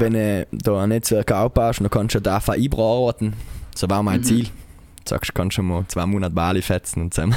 wenn 0.00 0.14
du 0.14 0.46
da 0.52 0.82
ein 0.82 0.88
Netzwerk 0.88 1.30
aufbaust, 1.32 1.80
dann 1.80 1.90
kannst 1.90 2.14
du 2.14 2.20
da 2.20 2.36
einfach 2.36 2.54
einbearbeiten. 2.54 3.34
So 3.74 3.88
war 3.88 4.02
mein 4.02 4.20
mhm. 4.20 4.24
Ziel. 4.24 4.44
Du 4.44 5.10
sagst, 5.10 5.30
du 5.30 5.34
kannst 5.34 5.54
schon 5.54 5.66
mal 5.66 5.84
zwei 5.88 6.06
Monate 6.06 6.34
Bali 6.34 6.62
fetzen 6.62 7.02
und 7.02 7.14
zusammen, 7.14 7.36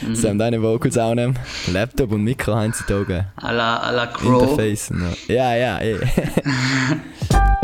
mhm. 0.00 0.14
zusammen 0.14 0.38
deine 0.38 0.62
Vocals 0.62 0.96
aufnehmen. 0.98 1.38
Laptop 1.72 2.12
und 2.12 2.22
Mikro 2.22 2.54
heutzutage. 2.54 3.26
A 3.36 3.50
la, 3.50 3.76
a 3.78 3.90
la 3.90 4.06
Crow. 4.06 4.42
Interface. 4.42 4.92
Ja, 5.28 5.54
ja, 5.54 5.80
eh. 5.80 5.98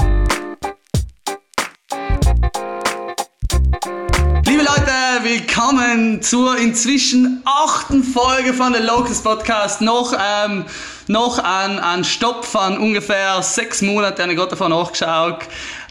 willkommen 5.29 6.23
zur 6.23 6.57
inzwischen 6.57 7.43
achten 7.45 8.05
Folge 8.05 8.55
von 8.55 8.73
der 8.73 8.83
Locals 8.83 9.23
Podcast. 9.23 9.81
Noch, 9.81 10.13
ähm, 10.13 10.65
noch 11.09 11.39
ein, 11.39 11.79
ein 11.79 12.05
Stopp 12.05 12.45
von 12.45 12.79
ungefähr 12.79 13.43
sechs 13.43 13.83
Monaten, 13.83 14.23
habe 14.23 14.33
ich 14.33 14.39
gerade 14.39 14.51
davon 14.51 14.71
nachgeschaut. 14.71 15.41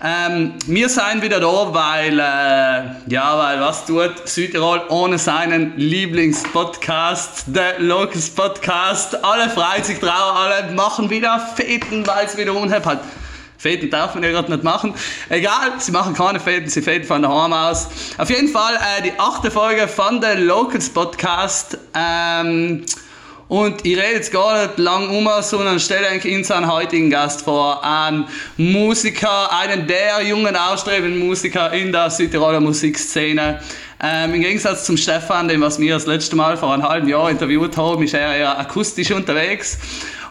Ähm, 0.03 0.53
wir 0.67 0.90
sind 0.90 1.23
wieder 1.23 1.40
da, 1.40 1.73
weil, 1.73 2.20
äh, 2.20 3.12
ja, 3.12 3.38
weil 3.38 3.59
was 3.59 3.85
tut 3.85 4.27
Südtirol 4.27 4.84
ohne 4.90 5.17
seinen 5.17 5.76
Lieblingspodcast, 5.76 7.45
der 7.48 7.80
Locals 7.80 8.30
Podcast. 8.30 9.23
Alle 9.23 9.49
freuen 9.49 9.84
sich 9.84 9.99
drauf, 9.99 10.35
alle 10.35 10.71
machen 10.73 11.09
wieder 11.09 11.40
Feten, 11.55 12.05
weil 12.05 12.27
es 12.27 12.38
wieder 12.38 12.54
unheimlich 12.54 12.85
hat. 12.85 12.99
Fäden 13.57 13.90
darf 13.90 14.13
man 14.13 14.23
ja 14.23 14.29
gerade 14.29 14.52
nicht 14.52 14.63
machen. 14.63 14.93
Egal, 15.29 15.73
sie 15.79 15.91
machen 15.91 16.13
keine 16.13 16.40
Fäden, 16.40 16.70
sie 16.70 16.84
fäden 16.84 17.07
von 17.07 17.23
daheim 17.23 17.54
aus. 17.54 17.88
Auf 18.20 18.29
jeden 18.29 18.49
Fall 18.49 18.76
äh, 18.76 19.02
die 19.02 19.13
achte 19.18 19.49
Folge 19.49 19.88
von 19.88 20.21
der 20.21 20.35
Locals 20.35 20.90
Podcast. 20.91 21.76
Ähm, 21.95 22.85
und 23.47 23.85
ich 23.85 23.95
rede 23.95 24.13
jetzt 24.15 24.31
gar 24.31 24.67
nicht 24.67 24.77
lang 24.77 25.09
um, 25.09 25.29
sondern 25.41 25.79
stelle 25.79 26.07
eigentlich 26.07 26.35
unseren 26.35 26.69
heutigen 26.69 27.09
Gast 27.09 27.43
vor. 27.43 27.83
Einen 27.83 28.25
Musiker, 28.57 29.51
einen 29.57 29.87
der 29.87 30.21
jungen, 30.23 30.55
ausstrebenden 30.55 31.26
Musiker 31.26 31.71
in 31.71 31.91
der 31.91 32.09
Südtiroler 32.09 32.59
Musikszene. 32.59 33.62
Ähm, 34.04 34.34
Im 34.34 34.41
Gegensatz 34.41 34.85
zum 34.85 34.98
Stefan, 34.98 35.48
den 35.48 35.62
was 35.62 35.79
wir 35.79 35.93
das 35.93 36.05
letzte 36.05 36.35
Mal 36.35 36.57
vor 36.57 36.73
einem 36.73 36.84
halben 36.84 37.07
Jahr 37.07 37.31
interviewt 37.31 37.77
haben, 37.77 38.04
ist 38.04 38.13
er 38.13 38.37
ja 38.37 38.57
akustisch 38.57 39.12
unterwegs. 39.12 39.77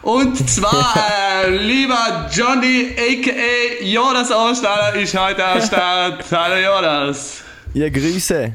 Und 0.03 0.49
zwar, 0.49 0.93
äh, 1.43 1.57
lieber 1.57 2.29
Johnny, 2.31 2.95
a.k.a. 2.95 3.83
Jonas 3.83 4.31
Ausstaller, 4.31 4.95
ist 4.95 5.17
heute 5.17 5.43
am 5.43 5.61
Start. 5.61 6.23
Hallo 6.31 6.55
Jonas. 6.55 7.41
Ja, 7.73 7.89
Grüße. 7.89 8.53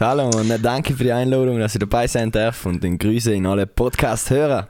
Hallo 0.00 0.30
und 0.30 0.50
äh, 0.50 0.58
danke 0.58 0.94
für 0.94 1.04
die 1.04 1.12
Einladung, 1.12 1.60
dass 1.60 1.74
ich 1.74 1.78
dabei 1.78 2.06
sein 2.08 2.32
darf 2.32 2.64
und 2.66 2.82
den 2.82 2.98
Grüße 2.98 3.34
in 3.34 3.46
alle 3.46 3.66
Podcast-Hörer. 3.66 4.66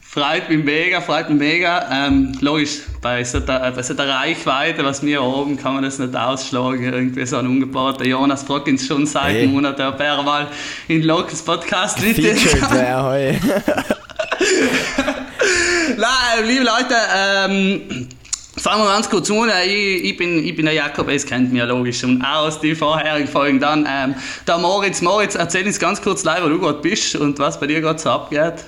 Freut 0.00 0.48
mich 0.48 0.62
mega, 0.62 1.00
freut 1.00 1.28
mich 1.30 1.38
mega. 1.38 1.88
Ähm, 1.90 2.36
logisch, 2.40 2.82
bei 3.00 3.24
so, 3.24 3.40
der, 3.40 3.72
bei 3.72 3.82
so 3.82 3.94
der 3.94 4.08
Reichweite, 4.08 4.84
was 4.84 5.02
wir 5.02 5.20
haben, 5.22 5.56
kann 5.56 5.74
man 5.74 5.82
das 5.82 5.98
nicht 5.98 6.14
ausschlagen. 6.14 6.84
Irgendwie 6.84 7.26
so 7.26 7.38
ein 7.38 7.46
ungebauten 7.46 8.06
Jonas 8.06 8.44
uns 8.44 8.86
schon 8.86 9.06
seit 9.06 9.34
hey. 9.34 9.46
Monaten, 9.46 9.82
ob 9.82 9.98
er 9.98 10.22
mal 10.22 10.46
in 10.88 11.02
Locals 11.02 11.42
Podcast 11.42 11.98
Featured 11.98 12.70
wäre 12.70 13.02
heute. 13.02 13.38
Nein, 15.96 16.46
liebe 16.46 16.64
Leute, 16.64 16.94
ähm, 17.16 18.08
fangen 18.66 18.82
wir 18.82 18.92
ganz 18.92 19.08
kurz 19.08 19.30
an. 19.30 19.48
Ich, 19.64 20.04
ich, 20.04 20.16
bin, 20.16 20.44
ich 20.44 20.56
bin 20.56 20.66
der 20.66 20.74
Jakob, 20.74 21.08
es 21.08 21.24
kennt 21.24 21.52
mich 21.52 21.60
ja 21.60 21.66
logisch 21.66 22.00
schon 22.00 22.20
aus 22.22 22.58
die 22.58 22.74
vorherigen 22.74 23.28
Folgen. 23.28 23.60
Dann 23.60 23.86
ähm, 23.88 24.16
der 24.44 24.58
Moritz. 24.58 25.00
Moritz, 25.02 25.36
erzähl 25.36 25.64
uns 25.64 25.78
ganz 25.78 26.02
kurz 26.02 26.24
live, 26.24 26.42
wo 26.42 26.48
du 26.48 26.58
gerade 26.58 26.80
bist 26.80 27.14
und 27.14 27.38
was 27.38 27.60
bei 27.60 27.68
dir 27.68 27.80
gerade 27.80 28.00
so 28.00 28.10
abgeht. 28.10 28.64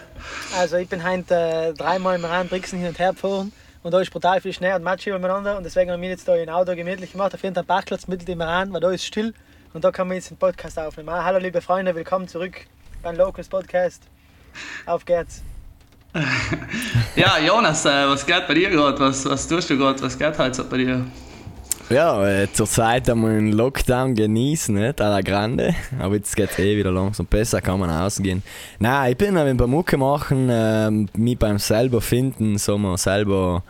Also 0.57 0.77
ich 0.77 0.89
bin 0.89 1.03
heute 1.03 1.35
äh, 1.35 1.75
dreimal 1.75 2.15
im 2.15 2.25
Rhein 2.25 2.47
Brixen 2.47 2.79
hin 2.79 2.87
und 2.87 2.99
her 3.01 3.13
gefahren 3.13 3.51
und 3.83 3.93
da 3.93 4.01
ist 4.01 4.13
brutal 4.13 4.41
viel 4.41 4.53
Schnee 4.53 4.73
und 4.73 4.85
Matsch 4.85 5.09
übereinander 5.09 5.57
und 5.57 5.65
deswegen 5.65 5.91
haben 5.91 6.01
wir 6.01 6.11
jetzt 6.11 6.29
da 6.29 6.37
im 6.37 6.49
Auto 6.49 6.77
gemütlich 6.77 7.11
gemacht 7.11 7.35
auf 7.35 7.43
jeden 7.43 7.67
Parkplatz 7.67 8.07
mitten 8.07 8.31
im 8.31 8.41
Rhein, 8.41 8.73
weil 8.73 8.81
da 8.81 8.93
ist 8.93 9.05
still 9.05 9.35
und 9.75 9.83
da 9.83 9.91
kann 9.91 10.07
man 10.07 10.17
jetzt 10.17 10.31
den 10.31 10.37
Podcast 10.37 10.79
aufnehmen. 10.79 11.09
Ah, 11.09 11.25
hallo 11.25 11.39
liebe 11.39 11.61
Freunde, 11.61 11.93
willkommen 11.97 12.29
zurück 12.29 12.55
beim 13.03 13.17
Locals 13.17 13.49
Podcast. 13.49 14.05
Auf 14.87 15.05
geht's. 15.05 15.43
Ja, 17.17 17.39
Jonas, 17.39 17.85
äh, 17.85 18.09
was 18.09 18.25
geht 18.25 18.47
bei 18.47 18.55
dir 18.55 18.71
gerade? 18.71 18.99
Was, 19.01 19.25
was 19.25 19.47
tust 19.47 19.71
du 19.71 19.77
gerade? 19.77 20.01
Was 20.03 20.19
geht 20.19 20.39
heute 20.39 20.55
so 20.55 20.65
bei 20.65 20.79
dir? 20.79 21.05
Ja, 21.91 22.27
äh, 22.29 22.53
zurzeit 22.53 23.09
haben 23.09 23.23
wir 23.23 23.31
einen 23.31 23.53
Lockdown 23.53 24.15
genießen, 24.15 24.75
nicht? 24.75 25.01
A 25.01 25.09
la 25.09 25.23
Grande. 25.23 25.75
Aber 25.99 26.17
jetzt 26.17 26.37
geht 26.37 26.51
es 26.51 26.59
eh 26.59 26.77
wieder 26.77 26.93
langsam 26.93 27.25
besser, 27.25 27.63
kann 27.63 27.81
man 27.81 27.89
ausgehen. 27.89 28.43
Nein, 28.79 29.13
ich 29.13 29.17
bin 29.17 29.37
ein 29.39 29.57
paar 29.57 29.67
Mucke 29.67 29.97
machen, 29.97 30.51
äh, 30.51 30.91
mich 30.91 31.39
beim 31.39 31.59
selber 31.59 32.03
finden, 32.03 32.59
so 32.59 32.77
mal 32.77 32.99
selber 32.99 33.63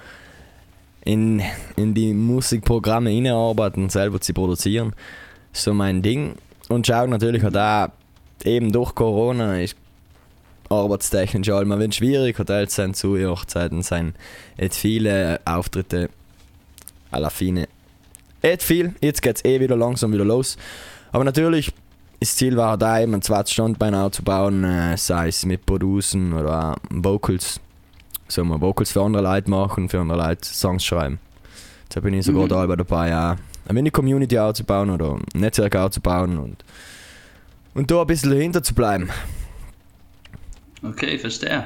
in, 1.05 1.41
in 1.77 1.95
die 1.95 2.13
Musikprogramme 2.13 3.11
hineinarbeiten, 3.11 3.89
selber 3.89 4.21
zu 4.21 4.35
produzieren. 4.35 4.95
So 5.53 5.73
mein 5.73 6.03
Ding. 6.03 6.35
Und 6.69 6.89
schau 6.89 7.07
natürlich 7.07 7.47
auch 7.47 7.53
da, 7.53 7.93
eben 8.45 8.73
durch 8.73 8.97
Corona 8.97 9.61
ist 9.61 9.77
arbeitstechnisch 10.69 11.49
allem 11.51 11.79
wenn 11.79 11.93
schwierig, 11.93 12.39
Hotels 12.39 12.75
sind 12.75 12.97
zu, 12.97 13.19
Hochzeiten 13.19 13.83
sind 13.83 14.15
jetzt 14.57 14.79
viele 14.79 15.41
Auftritte 15.45 16.11
à 17.11 17.19
la 17.19 17.31
fine. 17.31 17.69
Et 18.43 18.63
viel, 18.63 18.95
jetzt 19.01 19.23
geht 19.23 19.37
es 19.37 19.45
eh 19.45 19.61
wieder 19.61 19.77
langsam 19.77 20.13
wieder 20.13 20.25
los. 20.25 20.57
Aber 21.11 21.25
natürlich, 21.25 21.73
das 22.21 22.37
Ziel 22.37 22.57
war 22.57 22.77
da 22.77 23.01
eben 23.01 23.15
ein 23.15 23.23
zweites 23.23 23.53
Standbein 23.53 23.95
aufzubauen, 23.95 24.65
äh, 24.65 24.97
sei 24.97 25.29
es 25.29 25.45
mit 25.45 25.67
Producen 25.67 26.33
oder 26.33 26.77
Vocals. 26.91 27.61
So 28.29 28.45
mal 28.45 28.61
Vocals 28.61 28.93
für 28.93 29.03
andere 29.03 29.23
Leute 29.23 29.51
machen, 29.51 29.89
für 29.89 30.01
andere 30.01 30.19
Leute 30.19 30.45
Songs 30.45 30.85
schreiben. 30.85 31.19
Da 31.89 32.01
bin 32.01 32.15
ich 32.15 32.27
sogar 32.27 32.45
mhm. 32.45 32.49
da 32.49 32.77
dabei, 32.77 33.09
ja, 33.09 33.37
eine 33.65 33.75
Mini-Community 33.75 34.39
aufzubauen 34.39 34.91
oder 34.91 35.15
ein 35.15 35.41
Netzwerk 35.41 35.75
aufzubauen 35.77 36.39
und, 36.39 36.65
und 37.75 37.91
da 37.91 38.03
ein 38.03 38.07
bisschen 38.07 38.31
dahinter 38.31 38.63
zu 38.63 38.75
bleiben. 38.75 39.09
Okay, 40.83 41.19
verstehe. 41.19 41.65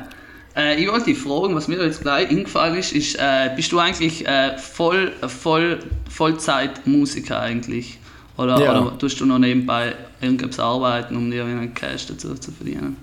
Äh, 0.57 0.81
ich 0.81 0.91
wollte 0.91 1.07
dich 1.07 1.19
fragen, 1.19 1.55
was 1.55 1.69
mir 1.69 1.83
jetzt 1.83 2.03
gleich 2.03 2.29
eingefallen 2.29 2.77
ist, 2.77 2.93
ist 2.93 3.17
äh, 3.17 3.51
bist 3.55 3.73
du 3.73 3.79
eigentlich 3.79 4.27
äh, 4.27 4.59
voll, 4.59 5.13
voll, 5.27 5.79
Vollzeitmusiker 6.09 7.41
eigentlich? 7.41 7.99
Oder, 8.37 8.61
ja. 8.61 8.81
oder 8.81 8.99
tust 8.99 9.21
du 9.21 9.27
noch 9.27 9.39
nebenbei 9.39 9.95
irgendwas 10.21 10.59
arbeiten, 10.59 11.17
um 11.17 11.31
dir 11.31 11.45
einen 11.45 11.75
Cash 11.75 12.07
dazu 12.07 12.35
zu 12.35 12.51
verdienen? 12.51 12.97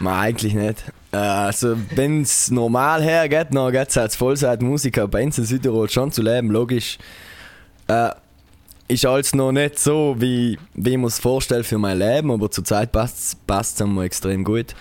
Nein, 0.00 0.14
eigentlich 0.14 0.54
nicht. 0.54 0.84
Äh, 1.12 1.16
also, 1.16 1.76
wenn 1.94 2.22
es 2.22 2.50
normal 2.50 3.02
hergeht, 3.02 3.48
dann 3.52 3.72
geht 3.72 3.88
es 3.88 3.98
als 3.98 4.16
Vollzeitmusiker 4.16 5.08
bei 5.08 5.24
uns 5.24 5.38
in 5.38 5.44
Südtirol 5.44 5.88
schon 5.88 6.12
zu 6.12 6.22
leben, 6.22 6.50
logisch. 6.50 6.98
Äh, 7.86 8.10
ist 8.88 9.06
alles 9.06 9.34
noch 9.34 9.52
nicht 9.52 9.78
so, 9.78 10.16
wie, 10.18 10.58
wie 10.74 10.90
ich 10.90 10.98
mir 10.98 11.06
es 11.06 11.18
vorstelle 11.18 11.64
für 11.64 11.78
mein 11.78 11.98
Leben, 11.98 12.30
aber 12.30 12.50
zurzeit 12.50 12.92
passt 12.92 13.80
es 13.80 13.96
extrem 14.02 14.44
gut. 14.44 14.74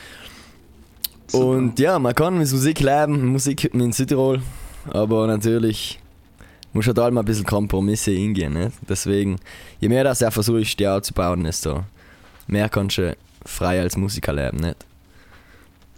Super. 1.27 1.45
Und 1.45 1.79
ja, 1.79 1.99
man 1.99 2.13
kann 2.13 2.37
mit 2.37 2.51
Musik 2.51 2.79
leben, 2.79 3.27
Musik 3.27 3.73
in 3.73 3.91
Südtirol, 3.91 4.41
aber 4.91 5.27
natürlich 5.27 5.99
muss 6.73 6.87
halt 6.87 6.97
mal 6.97 7.17
ein 7.17 7.25
bisschen 7.25 7.45
Kompromisse 7.45 8.11
hingehen. 8.11 8.53
Ne? 8.53 8.71
Deswegen, 8.87 9.37
je 9.79 9.89
mehr 9.89 10.03
das 10.03 10.21
er 10.21 10.31
versucht, 10.31 10.79
die 10.79 10.87
aufzubauen, 10.87 11.43
desto 11.43 11.83
mehr 12.47 12.67
kannst 12.69 12.97
du 12.97 13.15
frei 13.45 13.79
als 13.81 13.95
Musiker 13.95 14.33
leben. 14.33 14.57
Nicht? 14.57 14.77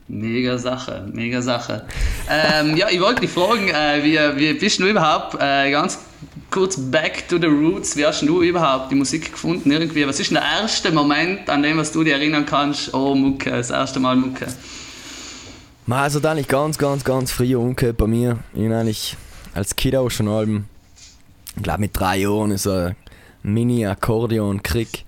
Mega 0.07 0.57
Sache, 0.57 1.07
mega 1.11 1.41
Sache. 1.41 1.85
ähm, 2.29 2.77
ja, 2.77 2.89
ich 2.91 3.01
wollte 3.01 3.21
dich 3.21 3.31
fragen, 3.31 3.69
äh, 3.69 4.03
wie, 4.03 4.19
wie 4.39 4.53
bist 4.53 4.79
du 4.79 4.85
überhaupt, 4.85 5.35
äh, 5.41 5.71
ganz 5.71 5.97
kurz 6.51 6.77
back 6.77 7.27
to 7.27 7.37
the 7.39 7.47
roots, 7.47 7.97
wie 7.97 8.05
hast 8.05 8.21
du 8.21 8.43
überhaupt 8.43 8.91
die 8.91 8.95
Musik 8.95 9.31
gefunden? 9.31 9.71
Irgendwie? 9.71 10.05
Was 10.07 10.19
ist 10.19 10.31
der 10.31 10.43
erste 10.43 10.91
Moment, 10.91 11.49
an 11.49 11.63
dem 11.63 11.77
was 11.77 11.91
du 11.91 12.03
dich 12.03 12.13
erinnern 12.13 12.45
kannst, 12.45 12.93
oh 12.93 13.15
Mucke, 13.15 13.49
das 13.49 13.71
erste 13.71 13.99
Mal 13.99 14.15
Mucke? 14.15 14.45
Also 15.87 16.19
dann 16.19 16.39
ich 16.39 16.47
ganz, 16.47 16.79
ganz, 16.79 17.03
ganz 17.03 17.31
früh 17.31 17.55
umgekehrt 17.55 17.97
bei 17.97 18.07
mir. 18.07 18.39
Ich 18.53 18.59
bin 18.59 18.73
eigentlich 18.73 19.15
als 19.53 19.75
Kind 19.75 19.95
auch 19.95 20.09
schon 20.09 20.27
Alben, 20.27 20.67
ich 21.55 21.61
glaube 21.61 21.81
mit 21.81 21.91
drei 21.97 22.17
Jahren, 22.17 22.57
so 22.57 22.71
ein 22.71 22.95
Mini-Akkordeon-Krieg. 23.43 25.05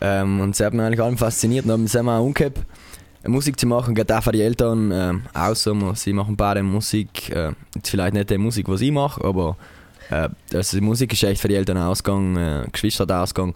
Ähm, 0.00 0.40
und 0.40 0.56
sie 0.56 0.64
hat 0.64 0.72
mich 0.72 0.82
eigentlich 0.82 1.02
allem 1.02 1.18
fasziniert 1.18 1.66
und 1.66 1.72
haben 1.72 1.82
mich 1.82 1.96
auch 1.96 2.20
umgekehrt. 2.20 2.56
Musik 3.26 3.60
zu 3.60 3.66
machen, 3.66 3.94
geht 3.94 4.10
auch 4.10 4.22
für 4.22 4.32
die 4.32 4.40
Eltern 4.40 4.90
ähm, 4.92 5.22
aus. 5.34 5.68
Sie 5.94 6.12
machen 6.14 6.36
beide 6.36 6.62
Musik, 6.62 7.28
äh, 7.30 7.52
vielleicht 7.84 8.14
nicht 8.14 8.30
die 8.30 8.38
Musik, 8.38 8.66
die 8.66 8.86
ich 8.86 8.92
mache, 8.92 9.22
aber 9.22 9.56
äh, 10.10 10.30
also 10.54 10.78
die 10.78 10.82
Musik 10.82 11.12
ist 11.12 11.22
echt 11.24 11.42
für 11.42 11.48
die 11.48 11.56
Eltern 11.56 11.76
ausgegangen, 11.76 12.36
äh, 12.36 12.66
Geschwister 12.72 13.06
ausgegangen. 13.10 13.52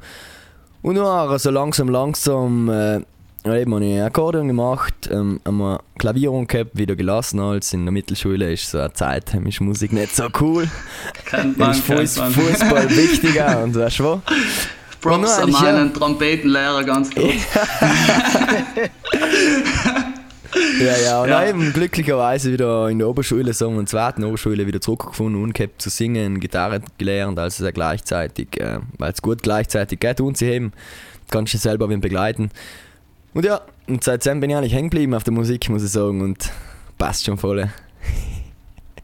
Und 0.83 0.97
dann 0.97 1.39
so 1.39 1.51
langsam, 1.51 1.89
langsam 1.89 2.69
äh, 2.69 3.01
ja, 3.45 3.57
eben 3.57 3.75
habe 3.75 3.85
ich 3.85 4.01
Akkordeon 4.01 4.47
gemacht, 4.49 4.95
ähm, 5.11 5.41
einmal 5.45 5.81
Klavierung 5.99 6.47
gehabt, 6.47 6.77
wieder 6.79 6.95
gelassen 6.95 7.41
als 7.41 7.73
in 7.73 7.85
der 7.85 7.93
Mittelschule 7.93 8.53
ist 8.53 8.71
so 8.71 8.79
eine 8.79 8.93
Zeit, 8.93 9.35
ist 9.35 9.61
Musik 9.61 9.93
nicht 9.93 10.15
so 10.15 10.29
cool. 10.41 10.69
Kennt 11.27 11.59
man, 11.59 11.73
ist 11.73 11.81
Fuß, 11.81 12.19
Fußball 12.19 12.89
wichtiger 12.97 13.63
und 13.65 13.75
weißt 13.75 13.99
du 13.99 14.05
was? 14.05 14.21
Props 15.01 15.39
an 15.39 15.51
meinen 15.51 15.89
ja. 15.89 15.93
Trompetenlehrer 15.93 16.85
ganz 16.85 17.13
kurz. 17.13 17.35
Ja, 20.81 20.97
ja, 20.99 21.23
und 21.23 21.29
Ja. 21.29 21.47
eben 21.49 21.73
glücklicherweise 21.73 22.53
wieder 22.53 22.89
in 22.89 22.99
der 22.99 23.09
Oberschule, 23.09 23.53
so 23.55 23.69
in 23.69 23.77
der 23.77 23.87
zweiten 23.87 24.23
Oberschule 24.25 24.67
wieder 24.67 24.81
zurückgefunden 24.81 25.43
und 25.43 25.55
gehabt 25.55 25.81
zu 25.81 25.89
singen, 25.89 26.41
Gitarre 26.41 26.83
gelernt, 26.99 27.39
also 27.39 27.65
sehr 27.65 27.73
gleichzeitig, 27.73 28.61
äh, 28.61 28.81
weil 28.99 29.13
es 29.13 29.23
gut 29.23 29.43
gleichzeitig 29.43 30.01
geht 30.01 30.21
und 30.21 30.37
sie 30.37 30.47
eben, 30.47 30.73
kannst 31.31 31.55
du 31.55 31.59
selber 31.59 31.89
wen 31.89 32.01
begleiten. 32.01 32.51
Und 33.35 33.45
ja, 33.45 33.61
und 33.89 34.05
seitdem 34.05 34.41
bin 34.41 34.51
ich 34.51 34.57
eigentlich 34.57 34.75
hängen 34.75 34.91
geblieben 34.91 35.15
auf 35.15 35.25
der 35.25 35.33
Musik, 35.33 35.69
muss 35.71 35.83
ich 35.85 35.91
sagen, 35.91 36.21
und 36.21 36.51
passt 36.99 37.25
schon 37.25 37.39
voll. 37.39 37.69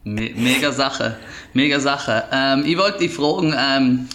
Me 0.03 0.31
mega 0.35 0.71
Sache, 0.71 1.17
mega 1.53 1.79
Sache. 1.79 2.23
Ähm, 2.31 2.63
ich 2.65 2.77
wollte 2.77 2.99
dich 2.99 3.13
fragen, 3.13 3.53
ähm, 3.57 4.07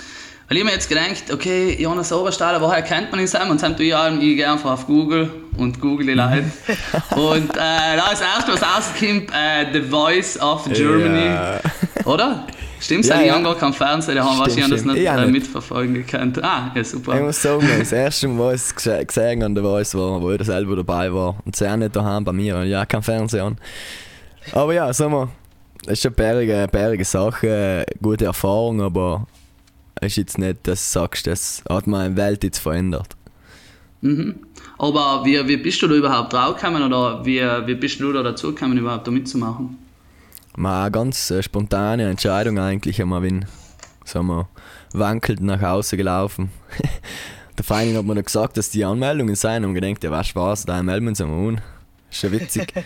weil 0.48 0.58
ich 0.58 0.64
mir 0.64 0.70
jetzt 0.72 0.88
gedacht, 0.88 1.32
okay, 1.32 1.76
Jonas 1.80 2.12
Oberstahler, 2.12 2.60
woher 2.60 2.82
kennt 2.82 3.10
man 3.10 3.20
ihn 3.20 3.26
zusammen? 3.26 3.50
Und 3.52 3.60
tue 3.60 3.86
ich 3.86 3.96
allem, 3.96 4.18
ich 4.20 4.36
gehe 4.36 4.50
einfach 4.50 4.72
auf 4.72 4.86
Google 4.86 5.30
und 5.56 5.80
google 5.80 6.06
die 6.06 6.14
Leute. 6.14 6.44
und 7.16 7.50
äh, 7.50 7.96
da 7.96 8.10
ist 8.12 8.22
erst 8.22 8.48
was 8.48 8.62
rausgekommen, 8.62 9.26
äh, 9.32 9.66
The 9.72 9.82
Voice 9.82 10.38
of 10.40 10.64
Germany, 10.72 11.26
Ja. 11.26 11.60
oder? 12.04 12.46
Stimmt's? 12.84 13.08
Ja, 13.08 13.20
ich 13.20 13.26
ja. 13.28 13.34
habe 13.34 13.44
gar 13.44 13.56
keinen 13.56 13.72
Fernseher, 13.72 14.14
da 14.16 14.20
haben 14.24 14.28
Stimmt, 14.34 14.40
wahrscheinlich 14.40 14.70
das 14.70 14.80
stimmt. 14.80 14.94
nicht, 14.94 15.02
Ich 15.04 15.10
auch 15.10 15.14
äh, 15.16 15.20
nicht. 15.22 15.32
mitverfolgen 15.32 15.94
gekannt. 15.94 16.44
Ah, 16.44 16.72
ja, 16.74 16.84
super. 16.84 17.14
Ich 17.16 17.22
muss 17.22 17.40
sagen, 17.42 17.66
das 17.78 17.92
erste 17.92 18.28
Mal, 18.28 18.52
was 18.54 18.70
ich 18.70 18.76
gese- 18.76 19.04
gesehen 19.06 19.42
an 19.42 19.54
der 19.54 19.64
Voice 19.64 19.94
war, 19.94 20.20
wo 20.20 20.30
ich 20.32 20.42
selber 20.44 20.76
dabei 20.76 21.12
war. 21.12 21.36
Und 21.44 21.56
sehr 21.56 21.76
nicht 21.76 21.94
daheim 21.96 22.24
bei 22.24 22.32
mir, 22.32 22.56
und 22.58 22.66
ja, 22.66 22.84
kein 22.86 23.02
Fernseher 23.02 23.44
an. 23.44 23.58
Aber 24.52 24.74
ja, 24.74 24.92
sag 24.92 25.10
mal, 25.10 25.28
das 25.84 25.94
ist 25.98 26.06
eine 26.06 26.14
bärige, 26.14 26.68
bärige 26.70 27.04
Sache, 27.04 27.86
gute 28.02 28.26
Erfahrung, 28.26 28.80
aber 28.82 29.26
es 30.00 30.08
ist 30.12 30.16
jetzt 30.16 30.38
nicht, 30.38 30.66
dass 30.66 30.92
du 30.92 30.98
sagst, 31.00 31.26
das 31.26 31.62
hat 31.68 31.86
meine 31.86 32.16
Welt 32.16 32.44
jetzt 32.44 32.58
verändert. 32.58 33.08
Mhm. 34.02 34.34
Aber 34.76 35.22
wie, 35.24 35.46
wie 35.48 35.56
bist 35.56 35.80
du 35.80 35.88
da 35.88 35.94
überhaupt 35.94 36.32
draufgekommen 36.32 36.82
oder 36.82 37.24
wie, 37.24 37.40
wie 37.40 37.74
bist 37.74 38.00
du 38.00 38.12
da 38.12 38.22
dazu 38.22 38.48
gekommen, 38.54 38.76
überhaupt 38.76 39.06
da 39.06 39.10
mitzumachen? 39.10 39.78
Mal 40.56 40.82
eine 40.82 40.90
ganz 40.92 41.30
äh, 41.30 41.42
spontane 41.42 42.08
Entscheidung 42.08 42.58
eigentlich, 42.58 43.00
einmal 43.00 43.22
bin, 43.22 43.44
sagen 44.04 44.26
wir, 44.28 44.48
wankelt 44.92 45.40
nach 45.40 45.60
Hause 45.60 45.96
gelaufen. 45.96 46.50
Der 47.58 47.64
Verein 47.64 47.96
hat 47.96 48.04
mir 48.04 48.14
dann 48.14 48.24
gesagt, 48.24 48.56
dass 48.56 48.70
die 48.70 48.84
Anmeldungen 48.84 49.34
seien 49.34 49.64
und 49.64 49.74
gedacht, 49.74 50.02
ja, 50.02 50.10
was 50.10 50.28
Spaß, 50.28 50.66
da 50.66 50.82
melden 50.82 51.06
wir 51.06 51.10
uns 51.10 51.20
einmal 51.20 51.48
an. 51.48 51.60
Ist 52.10 52.20
schon 52.20 52.32
witzig. 52.32 52.72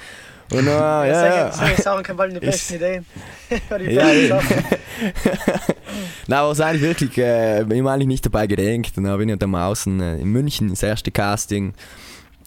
Und 0.51 0.65
dann, 0.65 0.67
ja, 0.67 1.05
ja, 1.05 1.37
ja. 1.37 1.53
Solche 1.53 1.83
Sachen 1.83 2.03
kann 2.03 2.17
bald 2.17 2.35
die 2.35 2.41
besten 2.41 2.77
Ideen. 2.77 3.05
Die 3.51 3.85
Ja, 3.93 4.11
ja. 4.11 4.41
Nein, 6.27 6.39
aber 6.39 6.53
es 6.53 6.61
eigentlich 6.61 6.83
wirklich, 6.83 7.19
äh, 7.19 7.61
ich 7.61 7.81
habe 7.81 7.91
eigentlich 7.91 8.07
nicht 8.07 8.25
dabei 8.25 8.47
gedenkt. 8.47 8.97
Und 8.97 9.05
dann 9.05 9.19
bin 9.19 9.29
ich 9.29 9.39
dann 9.39 9.51
mal 9.51 9.67
außen 9.67 10.01
äh, 10.01 10.17
in 10.17 10.29
München, 10.29 10.71
das 10.71 10.83
erste 10.83 11.11
Casting, 11.11 11.75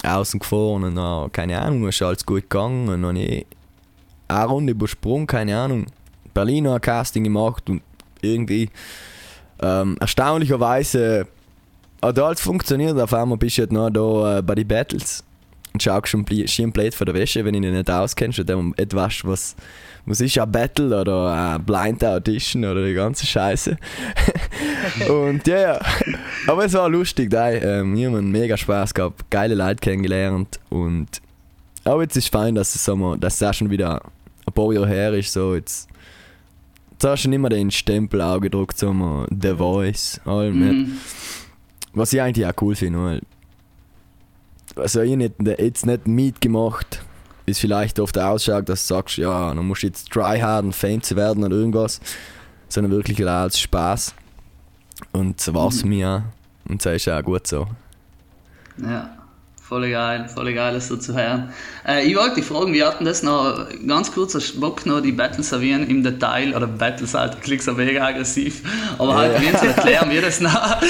außen 0.03 0.39
gefahren 0.39 0.83
und 0.83 0.95
dann, 0.95 1.31
keine 1.31 1.61
Ahnung, 1.61 1.87
ist 1.87 2.01
alles 2.01 2.25
gut 2.25 2.49
gegangen. 2.49 2.89
Und 2.89 3.03
dann 3.03 3.15
habe 3.15 3.19
ich 3.19 3.45
eine 4.31 4.45
Runde 4.45 4.71
übersprungen, 4.71 5.27
keine 5.27 5.57
Ahnung. 5.57 5.85
Berlin 6.33 6.65
noch 6.65 6.75
ein 6.75 6.81
Casting 6.81 7.23
gemacht 7.23 7.69
und 7.69 7.81
irgendwie 8.21 8.69
ähm, 9.61 9.97
erstaunlicherweise 9.99 11.27
hat 12.01 12.19
alles 12.19 12.41
funktioniert. 12.41 12.99
Auf 12.99 13.13
einmal 13.13 13.37
bist 13.37 13.57
du 13.57 13.61
halt 13.61 13.71
noch 13.71 13.89
da 13.89 14.39
äh, 14.39 14.41
bei 14.41 14.55
den 14.55 14.67
Battles 14.67 15.23
und 15.73 15.83
schaust 15.83 16.09
schon 16.09 16.23
blöd 16.23 16.95
von 16.95 17.05
der 17.05 17.15
Wäsche, 17.15 17.45
wenn 17.45 17.53
du 17.53 17.61
dich 17.61 17.71
nicht 17.71 17.89
auskennst 17.89 18.39
und 18.39 18.49
dann 18.49 18.73
etwas, 18.77 19.23
was, 19.23 19.55
was 20.05 20.21
ist 20.21 20.37
ein 20.37 20.51
Battle 20.51 20.99
oder 20.99 21.31
ein 21.31 21.63
Blind 21.63 22.03
Audition 22.03 22.65
oder 22.65 22.85
die 22.85 22.93
ganze 22.93 23.25
Scheiße. 23.25 23.77
und 25.09 25.47
ja, 25.47 25.59
ja. 25.59 25.79
Aber 26.47 26.65
es 26.65 26.73
war 26.73 26.89
lustig, 26.89 27.29
da. 27.29 27.51
Ähm, 27.51 27.95
wir 27.95 28.11
haben 28.11 28.31
mega 28.31 28.57
Spaß 28.57 28.93
gehabt, 28.93 29.29
geile 29.29 29.55
Leute 29.55 29.79
kennengelernt 29.79 30.59
und 30.69 31.21
aber 31.83 32.03
jetzt 32.03 32.15
ist 32.15 32.31
fein, 32.31 32.55
es, 32.57 32.87
wir, 32.87 33.17
dass 33.17 33.35
es 33.35 33.43
auch 33.43 33.53
schon 33.53 33.71
wieder 33.71 34.01
ein 34.45 34.53
paar 34.53 34.73
Jahre 34.73 34.87
her 34.87 35.13
ist, 35.13 35.33
so 35.33 35.55
jetzt 35.55 35.91
Jetzt 37.01 37.09
hast 37.09 37.21
du 37.21 37.23
schon 37.23 37.33
immer 37.33 37.49
den 37.49 37.71
Stempel 37.71 38.21
auch 38.21 38.39
gedruckt, 38.39 38.77
sagen 38.77 38.99
wir, 38.99 39.25
The 39.31 39.55
Voice, 39.57 40.21
allem. 40.23 40.59
Mhm. 40.59 40.97
Was 41.93 42.13
ich 42.13 42.21
eigentlich 42.21 42.45
auch 42.45 42.53
cool 42.61 42.75
finde, 42.75 42.99
weil. 42.99 43.21
Also, 44.75 45.01
ich 45.01 45.15
nicht, 45.15 45.33
jetzt 45.39 45.87
nicht 45.87 46.07
mitgemacht, 46.07 47.03
wie 47.45 47.51
es 47.53 47.59
vielleicht 47.59 47.99
oft 47.99 48.19
ausschaut, 48.19 48.69
dass 48.69 48.85
du 48.85 48.93
sagst, 48.93 49.17
ja, 49.17 49.51
dann 49.51 49.65
musst 49.65 49.81
du 49.81 49.87
jetzt 49.87 50.11
tryhard 50.11 50.63
und 50.63 50.75
zu 51.03 51.15
werden 51.15 51.43
oder 51.43 51.55
irgendwas, 51.55 51.99
sondern 52.69 52.91
wirklich 52.91 53.27
als 53.27 53.59
Spaß. 53.59 54.13
Und 55.11 55.41
so 55.41 55.55
war 55.55 55.69
es 55.69 55.81
für 55.81 55.87
mich 55.87 56.05
auch. 56.05 56.21
Und 56.69 56.85
das 56.85 56.97
ist 56.97 57.09
auch 57.09 57.23
gut 57.23 57.47
so. 57.47 57.67
Ja, 58.77 59.09
voll 59.71 59.89
geil, 59.89 60.27
voll 60.27 60.53
geil, 60.53 60.73
das 60.73 60.89
so 60.89 60.97
zu 60.97 61.15
hören. 61.15 61.53
Äh, 61.87 62.05
ich 62.05 62.13
wollte 62.17 62.35
dich 62.35 62.45
fragen, 62.45 62.73
wir 62.73 62.85
hatten 62.85 63.05
das 63.05 63.23
noch 63.23 63.67
ganz 63.87 64.11
kurz 64.11 64.51
Bock 64.51 64.85
noch 64.85 64.99
die 64.99 65.13
Battles 65.13 65.47
servieren 65.47 65.87
im 65.87 66.03
Detail, 66.03 66.53
oder 66.53 66.67
Battles 66.67 67.13
halt, 67.13 67.41
klingt 67.41 67.63
so 67.63 67.71
mega 67.71 68.05
aggressiv, 68.05 68.63
aber 68.97 69.15
halt, 69.15 69.33
Ja. 69.35 69.41
wir 69.41 69.57
zu 69.57 69.67
erklären, 69.67 70.09
wie 70.11 70.19
das 70.19 70.41
noch, 70.41 70.81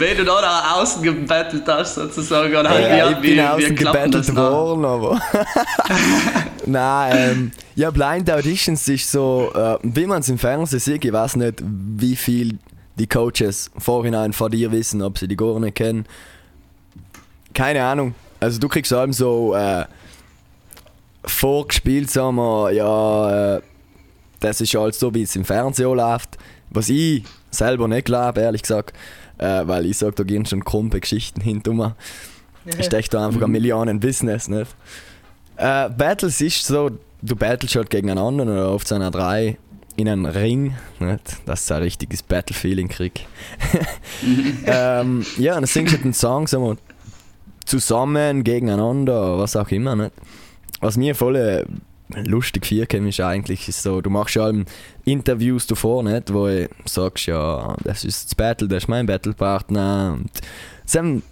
wenn 0.00 0.16
du 0.16 0.24
da 0.24 0.40
nach 0.40 0.78
außen 0.78 1.04
gebettelt 1.04 1.62
hast, 1.68 1.94
sozusagen, 1.94 2.50
oder 2.52 2.68
halt, 2.68 2.88
Ja, 2.88 3.10
wie, 3.10 3.12
ich 3.12 3.20
bin 3.20 3.36
wie, 3.36 3.42
außen 3.42 3.76
klappt 3.76 4.14
das 4.14 4.26
gebettelt 4.26 4.36
worden, 4.36 4.84
aber. 4.84 5.20
Nein, 6.66 7.16
ähm, 7.16 7.52
ja, 7.76 7.92
Blind 7.92 8.28
Auditions 8.28 8.88
ist 8.88 9.08
so, 9.08 9.52
äh, 9.54 9.76
wie 9.84 10.06
man 10.06 10.18
es 10.18 10.28
im 10.28 10.38
Fernsehen 10.38 10.80
sieht, 10.80 11.04
ich 11.04 11.12
weiß 11.12 11.36
nicht, 11.36 11.62
wie 11.62 12.16
viel 12.16 12.58
die 12.98 13.06
Coaches 13.06 13.70
vorhinein 13.78 14.32
vor 14.32 14.50
dir 14.50 14.72
wissen, 14.72 15.00
ob 15.00 15.16
sie 15.16 15.28
die 15.28 15.36
gar 15.36 15.60
nicht 15.60 15.76
kennen. 15.76 16.06
Keine 17.54 17.84
Ahnung. 17.84 18.14
Also 18.38 18.58
du 18.58 18.68
kriegst 18.68 18.92
allem 18.92 19.12
so 19.12 19.54
äh, 19.54 19.84
vorgespielt, 21.24 22.10
sagen 22.10 22.36
wir, 22.36 22.72
ja, 22.72 23.56
äh, 23.56 23.60
das 24.40 24.60
ist 24.60 24.74
alles 24.74 24.98
so, 24.98 25.14
wie 25.14 25.22
es 25.22 25.36
im 25.36 25.44
Fernsehen 25.44 25.94
läuft. 25.94 26.38
Was 26.70 26.88
ich 26.88 27.24
selber 27.50 27.88
nicht 27.88 28.06
glaube, 28.06 28.40
ehrlich 28.40 28.62
gesagt. 28.62 28.96
Äh, 29.38 29.66
weil 29.66 29.86
ich 29.86 29.98
sage, 29.98 30.12
da 30.16 30.22
gehen 30.22 30.44
schon 30.44 30.64
krumpe 30.64 31.00
Geschichten 31.00 31.40
hinter 31.40 31.72
mir. 31.72 31.96
steckt 32.80 33.14
da 33.14 33.26
einfach 33.26 33.42
ein 33.42 33.50
Millionen-Business, 33.50 34.48
nicht? 34.48 34.74
Äh, 35.56 35.88
Battles 35.90 36.40
ist 36.40 36.66
so, 36.66 36.90
du 37.22 37.36
battlest 37.36 37.76
halt 37.76 37.90
gegen 37.90 38.10
einen 38.10 38.18
anderen 38.18 38.50
oder 38.50 38.68
auf 38.68 38.90
einer 38.92 39.10
drei 39.10 39.58
in 39.96 40.08
einem 40.08 40.26
Ring, 40.26 40.74
nicht? 40.98 41.36
dass 41.46 41.66
du 41.66 41.74
ein 41.74 41.82
richtiges 41.82 42.22
Battle-Feeling 42.22 42.88
kriegst. 42.88 43.24
ähm, 44.66 45.24
ja, 45.38 45.54
und 45.54 45.62
dann 45.62 45.66
singst 45.66 45.92
du 45.92 45.96
halt 45.96 46.04
einen 46.04 46.14
Song, 46.14 46.46
sagen 46.46 46.64
wir, 46.64 46.76
zusammen, 47.70 48.44
gegeneinander, 48.44 49.38
was 49.38 49.56
auch 49.56 49.68
immer, 49.70 49.96
nicht? 49.96 50.12
Was 50.80 50.96
mir 50.96 51.14
voll 51.14 51.36
äh, 51.36 51.64
lustig 52.24 52.66
vorkommt, 52.66 53.08
ist 53.08 53.20
eigentlich 53.20 53.68
ist 53.68 53.82
so, 53.82 54.00
du 54.00 54.10
machst 54.10 54.34
ja 54.34 54.44
allem 54.44 54.64
Interviews 55.04 55.66
davor, 55.66 56.02
nicht? 56.02 56.32
Wo 56.32 56.46
du 56.46 56.68
sagst, 56.84 57.26
ja, 57.26 57.76
das 57.84 58.04
ist 58.04 58.26
das 58.26 58.34
Battle, 58.34 58.68
das 58.68 58.84
ist 58.84 58.88
mein 58.88 59.06
Battlepartner 59.06 60.18
und 60.18 60.30
dann 60.92 61.22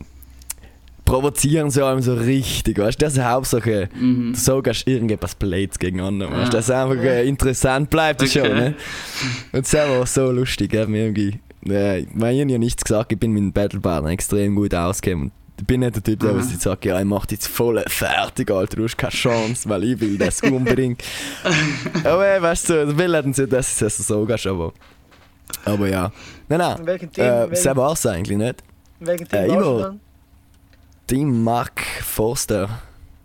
provozieren 1.05 1.71
sie 1.71 1.83
allem 1.83 2.03
so 2.03 2.15
richtig, 2.15 2.79
weißt 2.79 3.01
du? 3.01 3.07
Das 3.07 3.15
ist 3.15 3.19
die 3.19 3.25
Hauptsache. 3.25 3.89
Mhm. 3.99 4.35
Du 4.47 4.73
irgendetwas 4.87 5.35
Blades 5.35 5.79
gegen 5.79 6.01
andere, 6.01 6.31
weißt 6.31 6.53
du? 6.53 6.57
Dass 6.59 6.71
einfach 6.71 7.03
äh, 7.03 7.27
interessant 7.27 7.89
bleibt, 7.89 8.23
ist 8.23 8.35
schon, 8.35 8.43
Okay. 8.43 8.55
ne? 8.55 8.75
Und 9.53 9.65
das 9.65 9.73
war 9.73 10.07
so 10.07 10.31
lustig, 10.31 10.77
hat 10.77 10.89
mir 10.89 11.07
irgendwie. 11.07 11.41
Äh, 11.67 12.01
ich 12.01 12.09
habe 12.15 12.33
ja 12.33 12.59
nichts 12.59 12.85
gesagt, 12.85 13.11
ich 13.13 13.19
bin 13.19 13.33
mit 13.33 13.43
dem 13.43 13.53
Battlepartner 13.53 14.11
extrem 14.11 14.55
gut 14.55 14.75
ausgekommen. 14.75 15.33
Ich 15.59 15.67
bin 15.67 15.81
nicht 15.81 15.97
der 15.97 16.03
Typ, 16.03 16.21
der 16.21 16.35
jetzt 16.37 16.61
sagt, 16.61 16.85
ja, 16.85 16.99
ich 16.99 17.05
mach 17.05 17.27
dich 17.27 17.39
jetzt 17.39 17.49
voll 17.49 17.83
fertig, 17.89 18.51
Alter, 18.51 18.77
du 18.77 18.85
hast 18.85 18.97
keine 18.97 19.11
Chance, 19.13 19.69
weil 19.69 19.85
ich 19.85 20.01
will 20.01 20.17
das 20.17 20.41
unbedingt. 20.43 21.03
aber 22.05 22.29
äh, 22.37 22.41
weißt 22.41 22.71
du, 22.71 22.97
will 22.97 23.23
nicht, 23.23 23.39
dass 23.53 23.77
du 23.79 23.85
das 23.85 23.97
so 23.99 24.25
gehst, 24.25 24.47
aber. 24.47 24.73
Aber 25.65 25.89
ja. 25.89 26.13
Nein, 26.49 26.59
nein. 26.61 26.79
In 26.79 26.87
welchem 26.87 27.13
Team? 27.13 27.25
Äh, 27.25 27.45
in 27.45 27.51
das 27.51 27.65
welchem, 27.65 27.77
war 27.77 27.93
es 27.93 28.07
eigentlich 28.07 28.39
nicht. 28.39 28.63
in 29.01 29.07
welchem 29.07 29.29
Team 29.29 29.39
äh, 29.41 29.49
warst 29.49 29.61
du 29.67 29.71
immer- 29.71 29.83
dann? 29.83 30.01
Team 31.09 31.43
Mark 31.45 31.81
Forster 32.05 32.69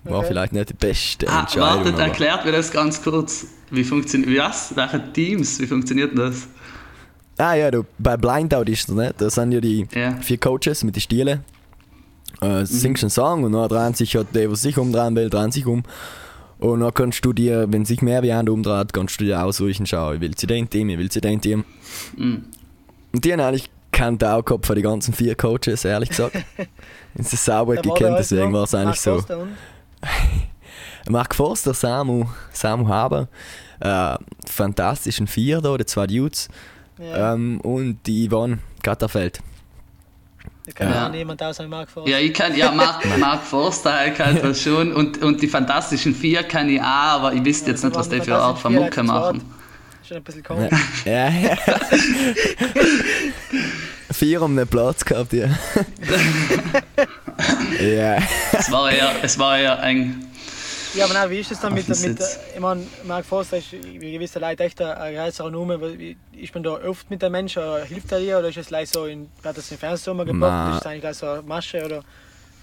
war 0.06 0.20
Okay. 0.20 0.28
vielleicht 0.30 0.54
nicht 0.54 0.70
die 0.70 0.74
beste 0.74 1.28
Ah, 1.30 1.42
Entscheidung. 1.42 1.68
wartet, 1.70 1.94
aber- 1.94 2.04
erklärt 2.04 2.46
mir 2.46 2.52
das 2.52 2.72
ganz 2.72 3.02
kurz. 3.02 3.46
Wie 3.70 3.84
funktioniert, 3.84 4.38
was? 4.38 4.76
Welche 4.76 5.14
Teams? 5.14 5.60
Wie 5.60 5.68
funktioniert 5.68 6.18
das? 6.18 6.48
Ah 7.38 7.54
ja, 7.56 7.70
du, 7.72 7.84
bei 8.00 8.16
Blind 8.18 8.54
Auditions, 8.54 8.96
ne? 8.98 9.14
da 9.18 9.30
sind 9.30 9.52
ja 9.52 9.60
die 9.60 9.88
Ja. 9.94 10.16
vier 10.18 10.38
Coaches 10.40 10.84
mit 10.84 10.96
den 10.96 11.02
Stielen. 11.02 11.44
Äh, 12.44 12.66
singst 12.66 13.04
einen 13.04 13.10
Song 13.10 13.44
und 13.44 13.54
dann 13.54 13.70
drehen 13.70 13.94
sich 13.94 14.16
halt 14.16 14.36
der, 14.36 14.52
was 14.52 14.62
sich 14.62 14.78
umdrehen 14.78 15.16
will, 15.16 15.30
drehen 15.30 15.52
sich 15.52 15.66
um. 15.66 15.84
Und 16.60 16.80
dann 16.80 16.94
kannst 16.94 17.24
du 17.26 17.34
dir, 17.34 17.66
wenn 17.70 17.86
sich 17.86 18.02
mehr 18.02 18.24
wie 18.24 18.32
einer 18.32 18.52
umdreht, 18.52 18.94
kannst 18.94 19.20
du 19.20 19.26
dir 19.26 19.44
aussuchen, 19.44 19.86
schau, 19.86 20.14
ich 20.14 20.22
will 20.22 20.38
sie 20.38 20.48
den 20.48 20.70
Team, 20.70 20.90
ich 20.90 20.98
will 20.98 21.12
sie 21.12 21.22
den 21.22 21.42
Team. 21.42 21.64
Mhm. 22.18 22.46
Und 23.14 23.26
die 23.26 23.34
haben 23.34 23.40
eigentlich 23.40 23.70
keinen 23.92 24.18
Taukopf 24.18 24.68
von 24.68 24.76
die 24.76 24.82
ganzen 24.82 25.14
vier 25.14 25.36
Coaches, 25.36 25.86
ehrlich 25.86 26.10
gesagt. 26.10 26.38
Es 27.16 27.32
ist 27.32 27.46
sauber 27.46 27.76
gekannt, 27.76 28.16
deswegen 28.18 28.52
war 28.54 28.64
es 28.64 28.74
eigentlich 28.74 29.06
Mark 29.06 29.28
so. 29.28 29.48
Mark 31.12 31.36
Forster, 31.36 31.76
Samu, 31.76 32.26
Samu 32.52 32.88
Haber, 32.88 33.28
äh, 33.80 34.16
fantastischen 34.48 35.28
Vier 35.28 35.62
da, 35.62 35.78
die 35.78 35.86
zwei 35.86 36.08
Dudes. 36.08 36.50
Ja. 36.98 37.34
Ähm, 37.34 37.62
und 37.62 38.00
die 38.08 38.28
Yvonne 38.28 38.60
Gatterfeld. 38.82 39.42
Kann 40.76 40.90
Ja. 40.90 40.96
ja 40.96 41.10
niemand 41.10 41.44
außer 41.44 41.68
Mark 41.68 41.90
Forster. 41.90 42.10
Ja, 42.12 42.20
ich 42.20 42.34
kann, 42.34 42.56
ja, 42.56 42.72
Mark, 42.72 43.06
Mark 43.20 43.44
Forster, 43.44 44.10
kann 44.12 44.40
das 44.42 44.62
schon. 44.62 44.94
Und, 44.94 45.22
und 45.22 45.42
die 45.42 45.48
Fantastischen 45.48 46.16
Vier 46.16 46.44
kann 46.44 46.70
ich 46.70 46.80
auch, 46.80 46.86
aber 46.86 47.34
ich 47.34 47.44
wüsste 47.44 47.72
jetzt 47.72 47.84
nicht, 47.84 47.96
was 47.96 48.08
die 48.08 48.22
für 48.22 48.34
eine 48.36 48.44
Art 48.44 48.60
von 48.60 48.74
Mucke 48.74 49.04
machen. 49.04 49.42
Schon 50.08 50.18
ein 50.18 50.24
bisschen 50.24 50.44
komisch. 50.44 50.72
Ja, 51.06 51.30
ja. 51.30 51.58
Vier 54.12 54.42
um 54.42 54.56
den 54.56 54.68
Platz 54.68 55.04
gehabt, 55.04 55.34
ja. 55.34 55.48
ja. 57.82 58.18
Es 58.52 58.72
war 58.72 58.92
eher, 58.92 59.12
es 59.22 59.40
war 59.40 59.58
eher 59.58 59.80
ein. 59.80 60.28
Ja, 60.96 61.06
aber 61.06 61.14
nein, 61.16 61.30
wie 61.32 61.40
ist 61.40 61.52
es 61.52 61.60
dann 61.60 61.74
mit, 61.74 61.84
dem 61.88 61.90
mit 61.90 62.20
Sitz. 62.20 62.40
ich 62.54 62.60
meine, 62.60 62.84
Mark 63.06 63.26
Forster 63.26 63.58
ist 63.58 63.72
wie 63.72 64.12
gewisse 64.12 64.38
Leute 64.40 64.64
echt 64.64 64.80
ein 64.82 65.16
größerer 65.16 65.52
wie- 65.98 66.16
Ist 66.34 66.54
man 66.54 66.64
da 66.64 66.74
oft 66.88 67.10
mit 67.10 67.22
den 67.22 67.32
Menschen 67.32 67.64
oder 67.64 67.84
hilft 67.84 68.12
er 68.12 68.20
dir 68.20 68.38
oder 68.40 68.50
ist 68.50 68.58
es 68.58 68.68
gleich 68.68 68.90
so, 68.90 69.06
in, 69.06 69.28
wird 69.42 69.58
das 69.58 69.72
im 69.72 69.78
Fernsehen 69.80 70.16
mal 70.18 70.26
gebracht? 70.26 70.40
Ma. 70.52 70.72
Ist 70.76 70.82
es 70.82 70.86
eigentlich 70.86 71.02
gleich 71.02 71.18
so 71.18 71.28
eine 71.28 71.42
Masche 71.42 71.84
oder 71.84 72.02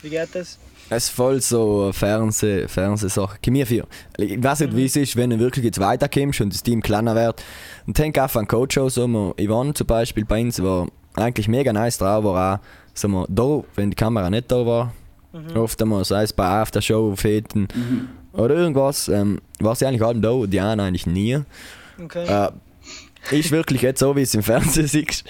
wie 0.03 0.11
geht 0.11 0.29
das? 0.33 0.59
Es 0.93 1.05
ist 1.05 1.11
voll 1.11 1.41
so 1.41 1.91
Fernseh 1.93 2.67
Fernsehsache. 2.69 3.39
Mir 3.49 3.67
vier. 3.67 3.85
Ich 4.17 4.43
weiß 4.43 4.61
nicht, 4.61 4.77
wie 4.77 4.85
es 4.87 4.97
ist, 4.97 5.17
wenn 5.17 5.31
du 5.31 5.39
wirklich 5.39 5.65
jetzt 5.65 5.79
weiterkommst 5.81 6.41
und 6.41 6.53
das 6.55 6.63
Team 6.63 6.83
kleiner 6.83 7.15
wird. 7.15 7.43
Und 7.87 7.99
denk 7.99 8.19
auch 8.19 8.35
an 8.37 8.47
Coach 8.49 8.79
aus, 8.79 8.95
so 8.95 9.07
wir, 9.09 9.35
Ivan 9.39 9.75
zum 9.75 9.87
Beispiel 9.87 10.25
bei 10.25 10.41
uns 10.41 10.63
war 10.63 10.87
eigentlich 11.15 11.49
mega 11.49 11.73
nice 11.73 11.99
drauf, 11.99 12.25
war 12.25 12.55
auch, 12.57 12.59
so 12.95 13.09
wir, 13.09 13.27
da, 13.29 13.63
wenn 13.77 13.91
die 13.91 13.97
Kamera 13.97 14.31
nicht 14.31 14.51
da 14.51 14.65
war, 14.65 14.93
oft 15.55 15.81
einmal, 15.81 16.05
sei 16.05 16.23
es 16.25 16.33
bei 16.33 16.45
Aftershow, 16.45 17.15
Feten 17.15 17.69
oder 18.33 18.55
irgendwas, 18.55 19.09
ähm, 19.09 19.41
war 19.59 19.75
sie 19.75 19.87
eigentlich 19.87 20.03
allem 20.03 20.23
da, 20.23 20.47
Diana 20.47 20.85
eigentlich 20.85 21.07
nie. 21.07 21.41
Okay. 22.03 22.27
Äh, 22.27 22.51
ist 23.39 23.51
wirklich 23.51 23.83
jetzt 23.83 24.01
so, 24.01 24.17
wie 24.17 24.23
es 24.23 24.35
im 24.35 24.43
Fernsehen 24.43 24.87
siehst. 24.89 25.25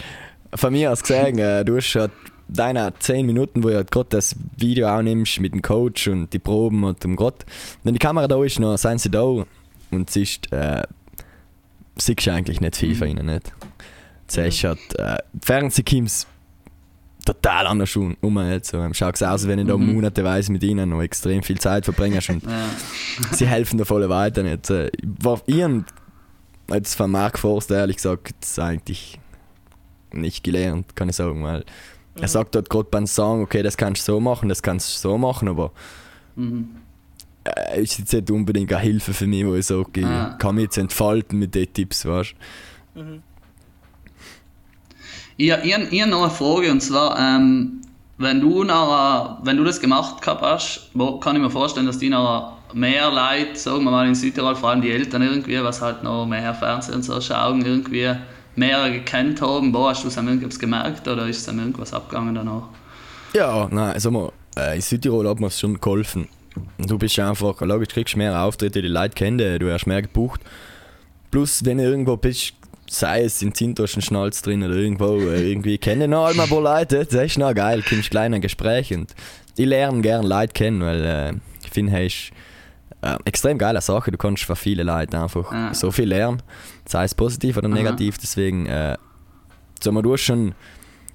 Von 0.55 0.73
mir 0.73 0.93
aus 0.93 1.03
gesehen, 1.03 1.39
äh, 1.39 1.65
du 1.65 1.77
hast 1.77 1.95
halt 1.95 2.13
deine 2.49 2.93
10 2.99 3.27
Minuten, 3.27 3.63
wo 3.63 3.69
du 3.69 3.77
halt 3.77 3.91
gerade 3.91 4.09
das 4.11 4.35
Video 4.57 4.89
auch 4.89 5.03
nimmst 5.03 5.41
mit 5.41 5.53
dem 5.53 5.63
Coach 5.63 6.09
und 6.09 6.33
die 6.33 6.39
Proben 6.39 6.85
und 6.85 7.03
dem 7.05 7.17
Gott. 7.17 7.45
Wenn 7.85 7.95
die 7.95 8.01
Kamera 8.01 8.27
da 8.27 8.43
ist, 8.43 8.59
dann 8.59 8.77
sind 8.77 9.01
sie 9.01 9.11
da 9.11 9.23
und 9.23 10.11
siehst, 10.11 10.53
äh, 10.53 10.83
siehst 11.97 12.27
du 12.27 12.33
eigentlich 12.33 12.61
nicht 12.61 12.77
viel 12.77 12.95
von 12.95 13.09
ihnen. 13.09 13.27
Nicht. 13.27 13.49
Du 13.49 14.43
siehst 14.43 14.65
halt, 14.65 14.99
äh, 14.99 15.19
Fernsehteams 15.43 16.27
total 17.33 17.67
anders 17.67 17.95
um. 17.97 18.17
um 18.21 18.39
jetzt. 18.51 18.71
So, 18.71 18.79
ähm, 18.79 18.95
schaut 18.95 19.23
aus, 19.23 19.47
wenn 19.47 19.59
ich 19.59 19.67
da 19.67 19.77
monateweise 19.77 20.53
mit 20.53 20.63
ihnen 20.63 20.89
noch 20.91 21.03
extrem 21.03 21.43
viel 21.43 21.59
Zeit 21.59 21.85
verbringst 21.85 22.31
und 22.31 22.43
Ja. 22.45 22.69
sie 23.33 23.47
helfen 23.47 23.79
da 23.79 23.85
voll 23.85 24.09
weiter 24.09 24.43
nicht. 24.43 24.69
Äh, 24.71 24.91
War 25.23 25.41
ihren, 25.47 25.85
jetzt 26.73 26.95
von 26.95 27.11
Mark 27.11 27.39
Forster 27.39 27.77
ehrlich 27.79 27.97
gesagt, 27.97 28.31
jetzt 28.31 28.59
eigentlich 28.59 29.19
nicht 30.13 30.43
gelernt, 30.45 30.97
kann 30.97 31.09
ich 31.09 31.17
sagen, 31.17 31.43
weil 31.45 31.65
er 32.21 32.29
sagt 32.29 32.55
dort 32.55 32.69
gerade 32.69 32.89
beim 32.91 33.07
Song, 33.07 33.43
okay, 33.43 33.63
das 33.63 33.77
kannst 33.77 34.07
du 34.09 34.13
so 34.15 34.21
machen, 34.21 34.49
das 34.49 34.63
kannst 34.63 34.97
du 35.05 35.09
so 35.09 35.17
machen, 35.19 35.49
aber 35.49 35.71
Mhm. 36.37 36.69
äh, 37.45 37.81
ist 37.83 37.99
jetzt 37.99 38.13
nicht 38.13 38.31
unbedingt 38.31 38.73
eine 38.73 38.83
Hilfe 38.83 39.15
für 39.15 39.27
mich, 39.27 39.47
wo 39.47 39.55
ich 39.55 39.67
sage, 39.67 40.01
ich 40.01 40.05
Ah. 40.05 40.37
kann 40.39 40.57
mich 40.57 40.65
jetzt 40.65 40.79
entfalten 40.79 41.39
mit 41.39 41.55
den 41.55 41.73
Tipps, 41.73 42.05
weißt 42.05 42.35
Ich, 45.41 45.51
ich, 45.51 45.75
ich 45.91 46.03
habe 46.03 46.11
noch 46.11 46.21
eine 46.21 46.31
Frage 46.31 46.71
und 46.71 46.83
zwar, 46.83 47.19
ähm, 47.19 47.81
wenn 48.19 48.43
du 48.43 48.63
nachher, 48.63 49.39
wenn 49.43 49.57
du 49.57 49.65
das 49.65 49.81
gemacht 49.81 50.21
gehabt 50.21 50.43
hast, 50.43 50.91
wo, 50.93 51.19
kann 51.19 51.35
ich 51.35 51.41
mir 51.41 51.49
vorstellen, 51.49 51.87
dass 51.87 51.99
die 51.99 52.11
nachher 52.11 52.59
mehr 52.75 53.11
Leute, 53.11 53.59
sagen 53.59 53.85
wir 53.85 53.91
mal 53.91 54.07
in 54.07 54.15
Südtirol, 54.15 54.55
vor 54.55 54.69
allem 54.69 54.83
die 54.83 54.91
Eltern 54.91 55.23
irgendwie, 55.23 55.63
was 55.63 55.81
halt 55.81 56.03
noch 56.03 56.27
mehr 56.27 56.53
Fernsehen 56.53 56.97
und 56.97 57.05
so 57.05 57.19
schauen, 57.23 57.65
irgendwie 57.65 58.13
mehr 58.55 58.91
gekannt 58.91 59.41
haben. 59.41 59.73
Wo 59.73 59.89
hast 59.89 60.05
du 60.05 60.09
es 60.09 60.19
irgendwas 60.19 60.59
gemerkt 60.59 61.09
oder 61.09 61.27
ist 61.27 61.39
es 61.39 61.49
am 61.49 61.59
irgendwas 61.59 61.95
abgegangen 61.95 62.35
danach? 62.35 62.65
Ja, 63.33 63.67
nein, 63.71 63.99
sag 63.99 64.13
mal, 64.13 64.31
äh, 64.59 64.75
in 64.75 64.83
Südtirol 64.83 65.27
hat 65.27 65.41
mir 65.41 65.47
es 65.47 65.59
schon 65.59 65.81
geholfen. 65.81 66.29
Du 66.77 66.99
bist 66.99 67.19
einfach, 67.19 67.59
logisch, 67.63 67.89
kriegst 67.89 68.15
mehr 68.15 68.39
Auftritte, 68.43 68.83
die 68.83 68.89
Leute 68.89 69.15
kennen 69.15 69.59
du 69.59 69.73
hast 69.73 69.87
mehr 69.87 70.03
gebucht. 70.03 70.43
Plus, 71.31 71.65
wenn 71.65 71.79
du 71.79 71.85
irgendwo 71.85 72.19
bist, 72.19 72.53
sei 72.93 73.23
es 73.23 73.41
in 73.41 73.55
Zintoschen 73.55 74.03
Schnalz 74.03 74.43
drin 74.43 74.65
oder 74.65 74.75
irgendwo, 74.75 75.17
äh, 75.29 75.49
irgendwie 75.49 75.79
kennen 75.79 76.11
noch 76.11 76.27
einmal 76.27 76.47
ein 76.47 76.51
paar 76.51 76.61
Leute, 76.63 77.05
das 77.05 77.15
ist 77.25 77.39
noch 77.39 77.55
geil, 77.55 77.85
kommst 77.89 78.11
gleich 78.11 78.27
in 78.27 78.35
ein 78.35 78.41
Gespräch 78.41 78.93
und 78.93 79.15
ich 79.57 79.67
lerne 79.67 80.01
gerne 80.01 80.27
Leute 80.27 80.53
kennen, 80.53 80.81
weil 80.83 81.05
äh, 81.05 81.33
ich 81.65 81.71
finde, 81.71 81.93
hey, 81.93 82.07
ist 82.09 82.33
äh, 83.03 83.17
extrem 83.27 83.59
geile 83.59 83.81
Sache, 83.81 84.11
du 84.11 84.19
kannst 84.19 84.43
von 84.43 84.57
vielen 84.57 84.87
Leuten 84.89 85.15
einfach 85.15 85.53
Ja. 85.53 85.73
so 85.73 85.93
viel 85.93 86.09
lernen, 86.09 86.43
sei 86.85 87.05
es 87.05 87.15
positiv 87.15 87.57
oder 87.59 87.69
Aha. 87.69 87.75
negativ, 87.77 88.19
deswegen, 88.19 88.67
äh, 88.67 88.97
sag 89.81 89.93
mal, 89.95 90.03
du 90.03 90.13
hast 90.15 90.23
schon 90.23 90.55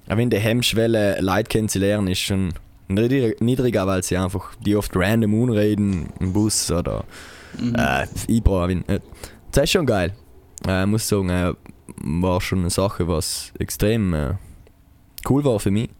auch 0.08 0.16
wenn 0.16 0.30
die 0.30 0.38
Hemmschwelle, 0.38 1.20
Leute 1.20 1.48
kennenzulernen, 1.48 2.06
ist 2.08 2.20
schon 2.20 2.54
niedrig- 2.88 3.42
niedriger, 3.42 3.86
weil 3.88 4.02
sie 4.02 4.16
einfach 4.16 4.54
die 4.64 4.76
oft 4.76 4.92
random 4.94 5.34
unreden 5.42 6.08
im 6.20 6.32
Bus 6.32 6.70
oder 6.70 7.04
äh, 7.60 8.06
Ibra. 8.28 8.68
wenn- 8.68 8.88
äh, 8.88 9.00
Das 9.52 9.64
ist 9.64 9.70
schon 9.72 9.84
geil. 9.84 10.12
Äh, 10.66 10.86
muss 10.86 11.06
sagen, 11.08 11.28
äh, 11.28 11.52
war 11.98 12.40
schon 12.40 12.60
eine 12.60 12.70
Sache, 12.70 13.08
was 13.08 13.52
extrem 13.58 14.14
äh, 14.14 14.34
cool 15.28 15.44
war 15.44 15.58
für 15.60 15.70
mich. 15.70 15.90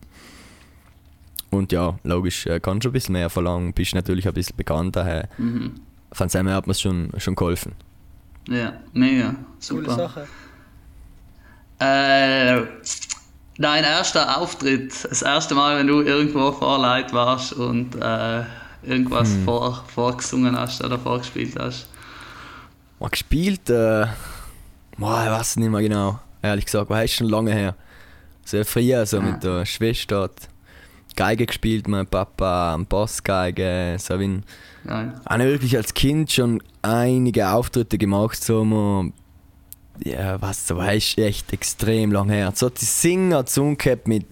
Und 1.50 1.72
ja, 1.72 1.98
logisch, 2.04 2.46
äh, 2.46 2.60
kannst 2.60 2.82
schon 2.84 2.90
ein 2.90 2.92
bisschen 2.94 3.12
mehr 3.14 3.30
verlangen, 3.30 3.72
bist 3.72 3.94
natürlich 3.94 4.26
ein 4.28 4.34
bisschen 4.34 4.56
bekannter. 4.56 5.06
Äh, 5.06 5.26
Mhm. 5.38 5.80
von 6.12 6.28
seinem 6.28 6.52
hat 6.52 6.66
mir 6.66 6.74
schon, 6.74 7.10
schon 7.18 7.34
geholfen. 7.34 7.72
Ja, 8.48 8.74
mega, 8.92 9.34
Coole 9.68 9.90
super. 9.90 9.96
Sache. 9.96 10.26
Äh, 11.78 12.62
dein 13.58 13.84
erster 13.84 14.38
Auftritt, 14.38 14.92
das 15.08 15.22
erste 15.22 15.54
Mal, 15.54 15.78
wenn 15.78 15.86
du 15.86 16.00
irgendwo 16.00 16.52
vor 16.52 16.78
Leuten 16.80 17.12
warst 17.12 17.52
und 17.52 17.94
äh, 17.96 18.44
irgendwas 18.82 19.30
vor, 19.44 19.84
vorgesungen 19.94 20.56
hast 20.58 20.82
oder 20.82 20.98
vorgespielt 20.98 21.56
hast. 21.58 21.88
Mal 22.98 23.10
gespielt, 23.10 23.68
äh, 23.68 24.06
boah, 24.98 25.24
ich 25.24 25.30
weiß 25.30 25.56
nicht 25.56 25.70
mehr 25.70 25.82
genau. 25.82 26.20
Ehrlich 26.42 26.66
gesagt, 26.66 26.90
war 26.90 27.06
schon 27.06 27.28
lange 27.28 27.52
her. 27.52 27.74
Sehr 28.44 28.64
früher, 28.64 29.04
so 29.06 29.20
mit 29.20 29.42
der 29.42 29.66
Schwester. 29.66 30.22
hat 30.22 30.48
Geige 31.16 31.46
gespielt, 31.46 31.88
mein 31.88 32.06
Papa, 32.06 32.78
Bassgeige, 32.88 33.96
so 33.98 34.20
wie 34.20 34.42
Geil. 34.86 35.14
habe 35.28 35.44
wirklich 35.44 35.76
als 35.76 35.94
Kind 35.94 36.30
schon 36.30 36.62
einige 36.82 37.48
Auftritte 37.48 37.96
gemacht, 37.96 38.42
so 38.44 38.64
mal, 38.64 39.12
ja, 40.04 40.40
was, 40.40 40.66
so 40.66 40.80
ist 40.82 41.18
echt 41.18 41.52
extrem 41.52 42.12
lang 42.12 42.28
her. 42.28 42.52
So 42.54 42.68
die 42.68 42.84
Singer 42.84 43.46
zu 43.46 43.74
gehabt 43.76 44.06
mit 44.06 44.26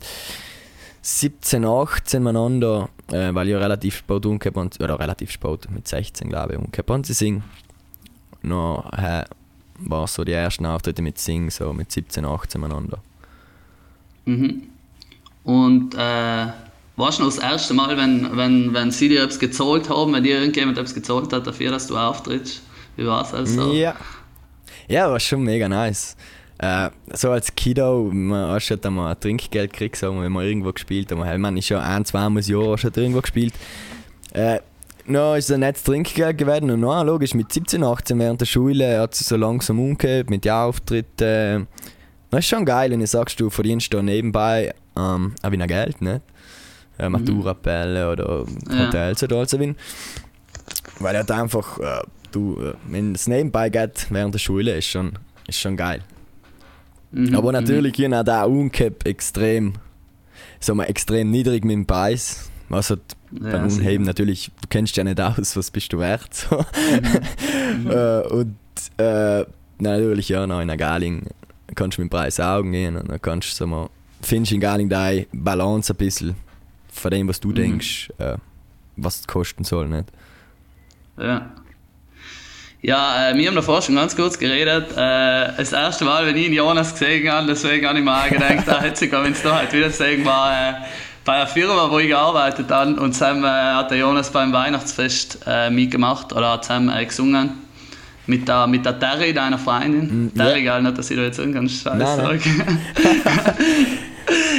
17, 1.00 1.64
18 1.64 2.22
miteinander, 2.22 2.90
äh, 3.10 3.34
weil 3.34 3.48
ich 3.48 3.52
ja 3.52 3.58
relativ 3.58 3.96
spät 3.96 4.26
umgehabt 4.26 4.80
oder 4.80 4.98
relativ 5.00 5.30
spät, 5.30 5.68
mit 5.70 5.88
16 5.88 6.28
glaube 6.28 6.52
ich, 6.52 6.58
umgehabt 6.58 6.90
habe 6.90 7.02
zu 7.02 7.14
singen. 7.14 7.42
Noch 8.42 8.92
äh, 8.92 9.24
war 9.86 10.06
so 10.06 10.24
die 10.24 10.32
ersten 10.32 10.66
Auftritte 10.66 11.02
mit 11.02 11.18
Sing, 11.18 11.50
so 11.50 11.72
mit 11.72 11.90
17, 11.90 12.24
18 12.24 12.60
miteinander. 12.60 12.98
Mhm. 14.24 14.62
Und 15.44 15.94
äh, 15.94 16.46
weißt 16.96 17.18
du 17.18 17.24
noch 17.24 17.34
das 17.34 17.38
erste 17.38 17.74
Mal, 17.74 17.96
wenn, 17.96 18.36
wenn, 18.36 18.72
wenn 18.72 18.90
sie 18.90 19.08
dir 19.08 19.22
etwas 19.22 19.38
gezahlt 19.38 19.88
haben, 19.90 20.12
wenn 20.14 20.22
dir 20.22 20.38
irgendjemand 20.38 20.78
etwas 20.78 20.94
gezahlt 20.94 21.32
hat 21.32 21.46
dafür, 21.46 21.70
dass 21.70 21.86
du 21.86 21.96
auftrittst? 21.96 22.62
Wie 22.96 23.06
war 23.06 23.22
es 23.22 23.34
also? 23.34 23.72
Ja. 23.72 23.94
Ja, 24.88 25.10
war 25.10 25.20
schon 25.20 25.42
mega 25.42 25.68
nice. 25.68 26.16
Äh, 26.58 26.90
so 27.12 27.30
als 27.30 27.54
Kiddo, 27.54 28.10
man 28.12 28.50
hast 28.50 28.64
schon 28.64 28.94
mal 28.94 29.10
ein 29.10 29.20
Trinkgeld 29.20 29.72
gekriegt, 29.72 29.96
so, 29.96 30.20
wenn 30.20 30.32
man 30.32 30.44
irgendwo 30.44 30.72
gespielt 30.72 31.10
hat. 31.10 31.18
Man 31.18 31.40
man 31.40 31.56
ist 31.56 31.66
schon 31.66 31.78
ein, 31.78 32.04
zwei 32.04 32.28
Mal 32.28 32.42
Jahr 32.42 32.78
schon 32.78 32.92
irgendwo 32.94 33.20
gespielt. 33.20 33.54
Äh, 34.32 34.60
noch 35.06 35.36
ist 35.36 35.50
ein 35.52 35.60
nettes 35.60 35.82
Trinkgeld 35.84 36.38
geworden 36.38 36.70
und 36.70 36.80
noch 36.80 37.04
logisch 37.04 37.34
mit 37.34 37.52
17, 37.52 37.82
18 37.82 38.18
während 38.18 38.40
der 38.40 38.46
Schule 38.46 39.00
hat 39.00 39.14
es 39.14 39.20
so 39.20 39.36
langsam 39.36 39.78
umgekehrt 39.78 40.30
mit 40.30 40.44
den 40.44 40.52
Auftritten. 40.52 41.66
Das 42.30 42.40
ist 42.40 42.48
schon 42.48 42.64
geil, 42.64 42.90
wenn 42.90 43.00
du 43.00 43.06
sagst, 43.06 43.38
du 43.38 43.50
verdienst 43.50 43.92
da 43.92 44.02
nebenbei 44.02 44.74
ähm, 44.96 45.34
auch 45.42 45.50
wieder 45.50 45.66
Geld, 45.66 46.00
nicht? 46.00 46.22
Äh, 46.98 47.08
Maturabälle 47.08 48.10
oder 48.10 48.44
Ja. 48.70 48.86
Hotels 48.86 49.22
oder 49.22 49.36
also 49.38 49.58
wie. 49.60 49.74
Weil 51.00 51.16
halt 51.16 51.30
einfach, 51.30 51.78
äh, 51.78 52.02
du, 52.32 52.56
äh, 52.60 52.74
wenn 52.88 53.14
es 53.14 53.26
nebenbei 53.26 53.68
geht 53.68 54.06
während 54.10 54.34
der 54.34 54.38
Schule, 54.38 54.76
ist 54.76 54.86
schon, 54.86 55.18
ist 55.46 55.58
schon 55.58 55.76
geil. 55.76 56.00
Mhm, 57.10 57.34
Aber 57.34 57.48
mhm. 57.48 57.60
natürlich 57.64 57.98
mhm. 57.98 58.14
auch 58.14 58.24
der 58.24 58.48
Uncap 58.48 59.06
extrem, 59.06 59.74
sagen 60.60 60.78
wir, 60.78 60.88
extrem 60.88 61.30
niedrig 61.30 61.64
mit 61.64 61.74
dem 61.74 61.86
Preis. 61.86 62.50
Hat 62.70 62.86
Ja, 63.32 63.50
beim. 63.50 63.64
Unheben 63.66 64.04
natürlich, 64.06 64.50
du 64.60 64.68
kennst 64.68 64.96
ja 64.96 65.04
nicht 65.04 65.20
aus, 65.20 65.56
was 65.56 65.70
bist 65.70 65.92
du 65.92 65.98
wert. 65.98 66.32
So. 66.34 66.64
Mhm. 67.76 67.90
äh, 67.90 68.20
und 68.28 68.56
äh, 68.98 69.44
natürlich 69.78 70.28
ja, 70.28 70.46
noch 70.46 70.60
in 70.60 70.68
der 70.68 70.76
Galing 70.76 71.26
kannst 71.74 71.98
du 71.98 72.02
mit 72.02 72.10
dem 72.12 72.16
Preis 72.16 72.38
Augen 72.40 72.72
gehen 72.72 72.96
und 72.96 73.08
dann 73.10 73.20
kannst 73.20 73.50
du, 73.50 73.54
sag 73.54 73.68
mal, 73.68 73.88
findest 74.22 74.52
in 74.52 74.60
Galing 74.60 74.88
deine 74.88 75.26
Balance 75.32 75.92
ein 75.92 75.96
bisschen 75.96 76.34
von 76.92 77.10
dem, 77.10 77.28
was 77.28 77.40
du 77.40 77.48
Mhm. 77.48 77.54
denkst, 77.54 78.10
äh, 78.18 78.36
was 78.96 79.20
es 79.20 79.26
kosten 79.26 79.64
soll. 79.64 79.88
Nicht? 79.88 80.10
Ja. 81.18 81.50
Ja, 82.82 83.30
äh, 83.30 83.36
wir 83.36 83.48
haben 83.48 83.54
davor 83.54 83.80
schon 83.80 83.94
ganz 83.94 84.14
kurz 84.14 84.38
geredet. 84.38 84.90
Äh, 84.92 85.56
das 85.56 85.72
erste 85.72 86.04
Mal, 86.04 86.26
wenn 86.26 86.36
ich 86.36 86.46
ihn 86.48 86.52
Jonas 86.52 86.92
gesehen 86.92 87.30
habe, 87.32 87.46
deswegen 87.46 87.86
habe 87.86 87.98
ich 87.98 88.04
mir 88.04 88.14
auch 88.14 88.28
gedacht, 88.28 88.64
da 88.68 88.80
hätte 88.82 89.04
sogar, 89.06 89.24
wenn 89.24 89.32
es 89.32 89.42
da 89.42 89.56
halt 89.56 89.72
wieder 89.72 89.88
sehen 89.90 90.22
war, 90.24 90.52
äh, 90.52 90.74
bei 91.24 91.34
einer 91.34 91.46
Firma, 91.46 91.90
wo 91.90 91.98
ich 91.98 92.08
gearbeitet 92.08 92.70
habe 92.70 93.00
und 93.00 93.14
zusammen 93.14 93.44
äh, 93.44 93.48
hat 93.48 93.90
der 93.90 93.98
Jonas 93.98 94.30
beim 94.30 94.52
Weihnachtsfest 94.52 95.40
äh, 95.46 95.70
mitgemacht 95.70 96.32
oder 96.32 96.52
hat 96.52 96.64
zusammen 96.64 96.94
äh, 96.94 97.04
gesungen. 97.04 97.64
Mit 98.26 98.48
der, 98.48 98.66
mit 98.66 98.86
der 98.86 98.98
Terry, 98.98 99.34
deiner 99.34 99.58
Freundin. 99.58 100.26
Mm, 100.26 100.34
Terry, 100.34 100.64
ja. 100.64 100.72
geil, 100.72 100.82
nicht, 100.82 100.96
dass 100.96 101.10
ich 101.10 101.16
da 101.16 101.24
jetzt 101.24 101.38
irgendeinen 101.38 101.68
Scheiß 101.68 102.16
sage. 102.16 102.40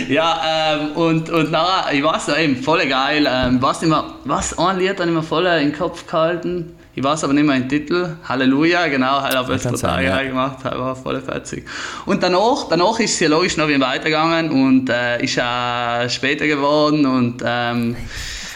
ja, 0.08 0.40
ähm, 0.46 0.92
und, 0.92 1.32
und 1.32 1.50
nachher, 1.50 1.92
ich 1.92 2.04
weiß 2.04 2.28
noch 2.28 2.38
eben, 2.38 2.58
voll 2.58 2.86
geil. 2.86 3.28
Ähm, 3.28 3.60
weiß 3.60 3.82
nicht 3.82 3.90
mehr, 3.90 4.04
was, 4.24 4.56
ein 4.60 4.78
Lied 4.78 5.00
habe 5.00 5.10
ich 5.10 5.16
mir 5.16 5.24
voll 5.24 5.48
in 5.48 5.72
den 5.72 5.76
Kopf 5.76 6.06
gehalten. 6.06 6.76
Ich 6.98 7.04
weiß 7.04 7.26
aber 7.26 7.34
nicht 7.34 7.46
mehr 7.46 7.60
den 7.60 7.68
Titel. 7.68 8.16
Halleluja, 8.24 8.88
genau, 8.88 9.22
halt 9.22 9.36
habe 9.36 9.54
ich 9.54 9.62
kann 9.62 9.74
total 9.74 9.96
sein, 9.96 10.06
ja. 10.06 10.24
gemacht, 10.24 10.64
war 10.64 10.96
voll 10.96 11.20
fetzig. 11.20 11.66
Und 12.06 12.24
danach, 12.24 12.70
danach 12.70 12.98
ist 13.02 13.16
es 13.16 13.20
ja 13.20 13.28
logisch 13.28 13.58
noch 13.58 13.68
wie 13.68 13.80
weitergegangen 13.82 14.50
und 14.50 14.90
äh, 14.90 15.22
ist 15.22 15.38
auch 15.38 16.10
später 16.10 16.48
geworden 16.48 17.06
und 17.06 17.44
ähm, 17.46 17.98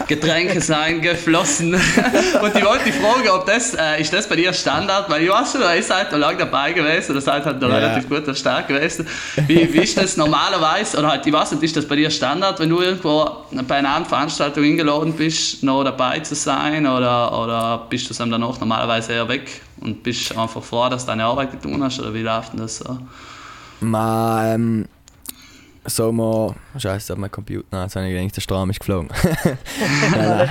Getränke 0.07 0.61
sind 0.61 1.01
geflossen. 1.01 1.73
und 2.41 2.55
ich 2.55 2.65
wollte 2.65 2.85
dich 2.85 2.95
fragen, 2.95 3.29
ob 3.29 3.45
das, 3.45 3.73
äh, 3.73 4.01
ist 4.01 4.13
das 4.13 4.27
bei 4.27 4.35
dir 4.35 4.53
Standard? 4.53 5.09
Weil 5.09 5.23
ich 5.23 5.29
weiß 5.29 5.51
schon, 5.51 5.61
ihr 5.61 5.83
seid 5.83 6.11
noch 6.11 6.19
lange 6.19 6.37
dabei 6.37 6.71
gewesen, 6.73 7.11
oder 7.11 7.21
seid 7.21 7.45
halt 7.45 7.61
noch 7.61 7.69
Ja. 7.69 7.75
relativ 7.75 8.09
gut 8.09 8.27
und 8.27 8.37
stark 8.37 8.67
gewesen. 8.67 9.07
Wie, 9.47 9.71
wie 9.73 9.79
ist 9.79 9.97
das 9.97 10.17
normalerweise, 10.17 10.97
oder 10.97 11.09
halt, 11.09 11.25
ich 11.25 11.33
weiß 11.33 11.51
nicht, 11.51 11.63
ist 11.63 11.75
das 11.77 11.85
bei 11.87 11.95
dir 11.95 12.09
Standard, 12.09 12.59
wenn 12.59 12.69
du 12.69 12.81
irgendwo 12.81 13.29
bei 13.67 13.75
einer 13.75 13.89
anderen 13.89 14.05
Veranstaltung 14.05 14.63
eingeladen 14.63 15.13
bist, 15.13 15.63
noch 15.63 15.83
dabei 15.83 16.19
zu 16.19 16.35
sein, 16.35 16.87
oder, 16.87 17.37
oder 17.39 17.85
bist 17.89 18.09
du 18.09 18.13
dann 18.13 18.31
danach 18.31 18.59
normalerweise 18.59 19.13
eher 19.13 19.27
weg 19.27 19.61
und 19.81 20.01
bist 20.03 20.35
einfach 20.37 20.63
froh, 20.63 20.89
dass 20.89 21.03
du 21.05 21.11
deine 21.11 21.25
Arbeit 21.25 21.51
getan 21.51 21.83
hast, 21.83 21.99
oder 21.99 22.13
wie 22.13 22.21
läuft 22.21 22.53
denn 22.53 22.59
das 22.61 22.77
so? 22.77 22.97
Ma, 23.81 24.53
ähm, 24.53 24.85
so 25.89 26.11
mal. 26.11 26.55
Scheiße, 26.77 27.15
mein 27.15 27.31
Computer. 27.31 27.65
Nein, 27.71 27.83
jetzt 27.83 27.95
habe 27.95 28.07
ich 28.07 28.13
gedacht, 28.13 28.35
der 28.35 28.41
Strom 28.41 28.69
ist 28.69 28.79
geflogen. 28.79 29.09
nein, 30.11 30.49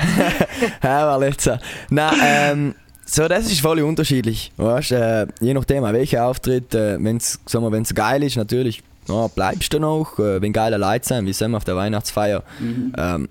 nein. 0.83 1.59
Nein, 1.91 2.15
ähm, 2.23 2.75
so, 3.05 3.27
das 3.27 3.51
ist 3.51 3.61
voll 3.61 3.81
unterschiedlich. 3.81 4.53
Weißt, 4.57 4.93
äh, 4.93 5.27
je 5.41 5.55
nachdem, 5.55 5.85
an 5.85 5.95
welcher 5.95 6.27
Auftritt, 6.27 6.75
äh, 6.75 7.03
wenn 7.03 7.17
es 7.17 7.95
geil 7.95 8.23
ist, 8.23 8.37
natürlich, 8.37 8.83
ja, 9.09 9.27
bleibst 9.29 9.73
du 9.73 9.81
noch. 9.81 10.19
Äh, 10.19 10.43
wenn 10.43 10.53
geile 10.53 10.77
Leute 10.77 11.07
sind, 11.07 11.27
wie 11.27 11.33
sind 11.33 11.53
wir 11.53 11.57
auf 11.57 11.65
der 11.65 11.77
Weihnachtsfeier. 11.77 12.43
Ähm, 12.61 13.29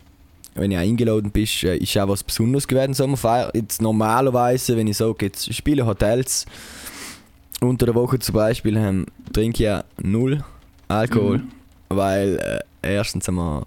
wenn 0.55 0.71
ich 0.71 0.77
eingeladen 0.77 1.31
bist, 1.31 1.63
äh, 1.63 1.77
ist 1.77 1.95
auch 1.97 2.07
was 2.07 2.23
Besonderes 2.23 2.67
gewesen, 2.67 2.93
Sommerfeier. 2.93 3.51
Jetzt 3.53 3.81
normalerweise, 3.81 4.75
wenn 4.75 4.87
ich 4.87 4.97
sage, 4.97 5.25
jetzt 5.25 5.53
spiele 5.53 5.85
Hotels, 5.85 6.45
unter 7.61 7.85
der 7.85 7.95
Woche 7.95 8.19
zum 8.19 8.33
Beispiel, 8.33 8.77
ähm, 8.77 9.05
trinke 9.33 9.63
ich 9.63 9.67
ja 9.67 9.83
null 10.01 10.43
Alkohol, 10.87 11.43
weil 11.89 12.63
äh, 12.81 12.93
erstens 12.95 13.27
einmal 13.29 13.63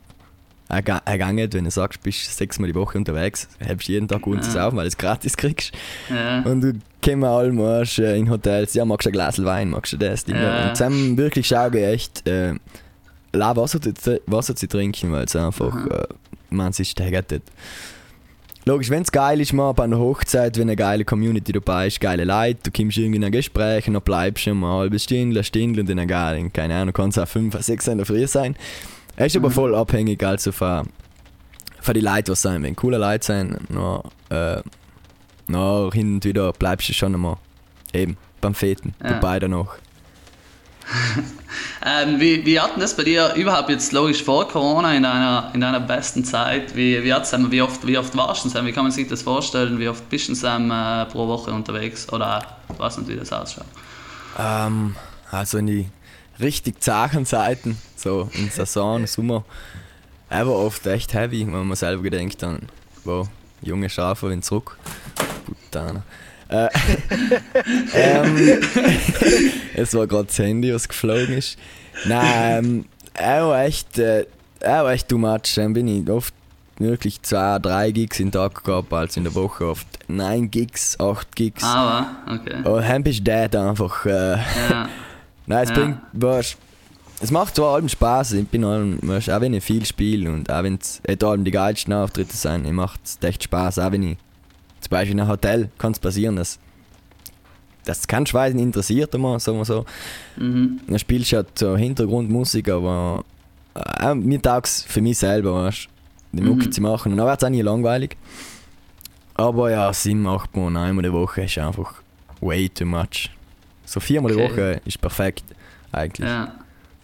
ergangen, 0.68 1.52
wenn 1.52 1.64
du 1.64 1.70
sagst, 1.70 2.00
bist 2.02 2.36
sechsmal 2.36 2.68
die 2.70 2.74
Woche 2.76 2.96
unterwegs, 2.96 3.48
hast 3.66 3.88
jeden 3.88 4.06
Tag 4.06 4.24
uns 4.26 4.48
zu 4.50 4.56
Ja. 4.56 4.64
saufen, 4.64 4.76
weil 4.76 4.84
du 4.84 4.88
es 4.88 4.96
gratis 4.96 5.36
kriegst. 5.36 5.72
Ja. 6.08 6.42
Und 6.42 6.60
du 6.60 6.72
kommst 7.04 7.58
erst, 7.58 7.98
äh, 7.98 8.16
in 8.16 8.30
Hotels, 8.30 8.74
ja, 8.74 8.84
magst 8.84 9.06
du 9.06 9.10
ein 9.10 9.12
Glas 9.12 9.44
Wein, 9.44 9.70
magst 9.70 9.92
du 9.92 9.96
das, 9.96 10.24
Ding. 10.24 10.36
Ja. 10.36 10.68
Und 10.68 10.76
zusammen 10.76 11.16
wirklich 11.16 11.48
schaue 11.48 11.76
ich 11.76 11.84
echt, 11.84 12.28
äh, 12.28 12.54
Wasser, 13.32 13.80
zu- 13.80 14.20
Wasser 14.26 14.54
zu 14.54 14.68
trinken, 14.68 15.10
weil 15.10 15.24
es 15.24 15.34
einfach, 15.34 15.74
Mhm. 15.74 15.88
äh, 15.90 16.04
man 16.50 16.72
sich 16.72 16.90
steigert. 16.90 17.32
Logisch, 18.66 18.90
wenn 18.90 19.02
es 19.02 19.10
geil 19.10 19.40
ist, 19.40 19.52
mal 19.54 19.72
bei 19.72 19.84
einer 19.84 19.98
Hochzeit, 19.98 20.56
wenn 20.56 20.62
eine 20.68 20.76
geile 20.76 21.04
Community 21.04 21.52
dabei 21.52 21.86
ist, 21.86 21.98
geile 22.00 22.24
Leute, 22.24 22.60
du 22.64 22.70
kommst 22.70 22.98
irgendwie 22.98 23.16
in 23.16 23.24
ein 23.24 23.32
Gespräch 23.32 23.88
und 23.88 23.94
dann 23.94 24.02
bleibst 24.02 24.46
du 24.46 24.54
mal 24.54 24.68
eine 24.72 24.78
halbe 24.80 24.98
Stunde, 24.98 25.36
eine 25.38 25.44
Stunde 25.44 25.80
und 25.80 25.88
dann 25.88 26.06
geil, 26.06 26.50
keine 26.52 26.76
Ahnung, 26.76 26.92
kann 26.92 27.08
es 27.08 27.18
auch 27.18 27.26
fünf, 27.26 27.58
sechs 27.62 27.88
in 27.88 27.96
der 27.98 28.06
Früh 28.06 28.26
sein. 28.26 28.54
Es 29.16 29.28
ist 29.32 29.36
aber 29.36 29.48
Mhm. 29.48 29.52
voll 29.54 29.74
abhängig, 29.74 30.22
also 30.22 30.52
von, 30.52 30.86
von 31.80 31.94
den 31.94 32.04
Leuten, 32.04 32.28
was 32.32 32.42
sein. 32.42 32.62
Wenn 32.62 32.76
coole 32.76 32.98
Leute 32.98 33.24
sein, 33.26 33.56
noch, 33.70 34.04
äh, 34.28 34.60
noch 35.48 35.90
hin 35.94 36.14
und 36.16 36.24
wieder 36.24 36.52
bleibst 36.52 36.88
du 36.90 36.92
schon 36.92 37.14
einmal 37.14 37.36
eben 37.94 38.16
beim 38.42 38.54
Feten 38.54 38.94
Ja. 39.02 39.14
dabei 39.14 39.38
dann 39.40 39.52
noch. 39.52 39.74
Ähm, 41.84 42.20
wie, 42.20 42.44
wie 42.44 42.60
hat 42.60 42.74
denn 42.74 42.80
das 42.80 42.94
bei 42.94 43.04
dir 43.04 43.32
überhaupt 43.34 43.70
jetzt 43.70 43.92
logisch 43.92 44.22
vor 44.22 44.46
Corona 44.46 44.94
in 44.94 45.02
deiner, 45.02 45.50
in 45.54 45.60
deiner 45.60 45.80
besten 45.80 46.24
Zeit? 46.24 46.76
Wie, 46.76 47.02
wie, 47.02 47.12
hat's, 47.12 47.32
wie, 47.32 47.62
oft, 47.62 47.86
wie 47.86 47.96
oft 47.96 48.14
warst 48.16 48.44
du 48.44 48.50
denn? 48.50 48.66
Wie 48.66 48.72
kann 48.72 48.84
man 48.84 48.92
sich 48.92 49.08
das 49.08 49.22
vorstellen? 49.22 49.78
Wie 49.78 49.88
oft 49.88 50.08
bist 50.10 50.28
du 50.28 50.34
denn 50.34 50.70
äh, 50.70 51.06
pro 51.06 51.26
Woche 51.26 51.50
unterwegs? 51.52 52.12
Oder 52.12 52.58
ich 52.70 52.78
weiß 52.78 52.98
nicht, 52.98 53.08
wie 53.08 53.16
das 53.16 53.32
ausschaut. 53.32 53.64
Ähm, 54.38 54.94
also 55.30 55.58
in 55.58 55.66
die 55.66 55.88
richtig 56.38 56.82
zachen 56.82 57.24
Zeiten, 57.24 57.78
so 57.96 58.28
in 58.34 58.50
Saison, 58.50 59.06
Sommer, 59.06 59.44
aber 60.28 60.54
oft 60.56 60.86
echt 60.86 61.14
heavy, 61.14 61.46
wenn 61.46 61.66
man 61.66 61.76
selber 61.76 62.02
gedenkt 62.02 62.44
an, 62.44 62.60
wo 63.04 63.26
junge 63.62 63.88
Schafe 63.88 64.28
wenn 64.28 64.42
zurück. 64.42 64.76
Putana. 65.46 66.02
Äh, 66.50 66.68
ähm, 67.94 68.36
es 69.74 69.94
war 69.94 70.06
gerade 70.06 70.24
das 70.26 70.38
Handy, 70.38 70.74
was 70.74 70.88
geflogen 70.88 71.34
ist. 71.38 71.58
Nein, 72.06 72.64
ähm, 72.64 72.84
auch 73.22 73.54
echt, 73.56 73.98
äh, 73.98 74.26
auch 74.64 74.88
echt 74.88 75.08
too 75.08 75.18
much. 75.18 75.54
Dann 75.54 75.72
bin 75.72 75.86
ich 75.88 76.08
oft 76.10 76.34
wirklich 76.78 77.20
zwei, 77.22 77.58
drei 77.58 77.90
Gigs 77.90 78.20
im 78.20 78.30
Tag 78.32 78.64
gehabt, 78.64 78.92
als 78.92 79.16
in 79.16 79.24
der 79.24 79.34
Woche 79.34 79.66
oft 79.66 79.86
neun 80.08 80.50
Gigs, 80.50 80.98
acht 80.98 81.34
Gigs. 81.36 81.62
Aber, 81.62 82.06
okay. 82.26 82.62
Oh, 82.64 82.80
dann 82.80 83.02
bist 83.02 83.20
du 83.20 83.24
dead 83.24 83.54
einfach. 83.56 84.06
Äh, 84.06 84.32
Ja. 84.70 84.88
Nein, 85.46 85.64
es 85.64 85.70
Ja. 85.70 85.74
bringt, 85.76 85.98
weißt, 86.12 86.56
es 87.22 87.30
macht 87.30 87.56
zwar 87.56 87.74
allem 87.74 87.88
Spaß, 87.88 88.32
ich 88.32 88.46
bin 88.48 88.64
allem, 88.64 88.98
weißt, 89.02 89.30
auch 89.30 89.40
wenn 89.40 89.52
ich 89.52 89.62
viel 89.64 89.84
spiele 89.84 90.30
und 90.30 90.50
auch 90.50 90.62
wenn 90.62 90.78
es 90.80 91.02
allem 91.22 91.44
die 91.44 91.50
geilsten 91.50 91.92
Auftritte 91.92 92.34
sind, 92.36 92.70
macht 92.72 93.00
es 93.04 93.18
echt 93.20 93.44
Spaß, 93.44 93.78
auch 93.80 93.92
wenn 93.92 94.02
ich 94.04 94.16
zum 94.90 94.96
Beispiel 94.98 95.12
in 95.12 95.20
einem 95.20 95.28
Hotel 95.30 95.70
kann 95.78 95.92
es 95.92 96.00
passieren, 96.00 96.34
dass 96.34 96.58
das 97.84 98.06
kein 98.08 98.26
Schwein 98.26 98.58
interessiert 98.58 99.14
immer, 99.14 99.38
sagen 99.38 99.58
wir 99.58 99.64
so. 99.64 99.84
Mhm. 100.36 100.80
Dann 100.88 100.98
spielst 100.98 101.30
du 101.32 101.36
halt 101.36 101.56
so 101.58 101.76
Hintergrundmusik, 101.76 102.68
aber 102.68 103.24
äh, 104.00 104.14
mir 104.14 104.42
taugt 104.42 104.68
für 104.68 105.00
mich 105.00 105.16
selber, 105.18 105.54
weißt, 105.64 105.86
die 106.32 106.42
Mucke 106.42 106.66
Mhm. 106.66 106.72
zu 106.72 106.80
machen. 106.82 107.12
Und 107.12 107.18
dann 107.18 107.26
wird 107.28 107.40
es 107.40 107.44
auch 107.46 107.50
nie 107.50 107.62
langweilig. 107.62 108.16
Aber 109.34 109.70
ja, 109.70 109.92
sieben, 109.92 110.26
acht 110.26 110.54
Mal, 110.56 110.76
einmal 110.76 111.04
die 111.04 111.12
Woche 111.12 111.42
ist 111.42 111.56
einfach 111.58 111.94
way 112.40 112.68
too 112.68 112.84
much. 112.84 113.30
So 113.84 114.00
viermal 114.00 114.32
die 114.32 114.38
Okay. 114.42 114.50
Woche 114.52 114.80
ist 114.84 115.00
perfekt, 115.00 115.44
eigentlich. 115.92 116.28
ja. 116.28 116.52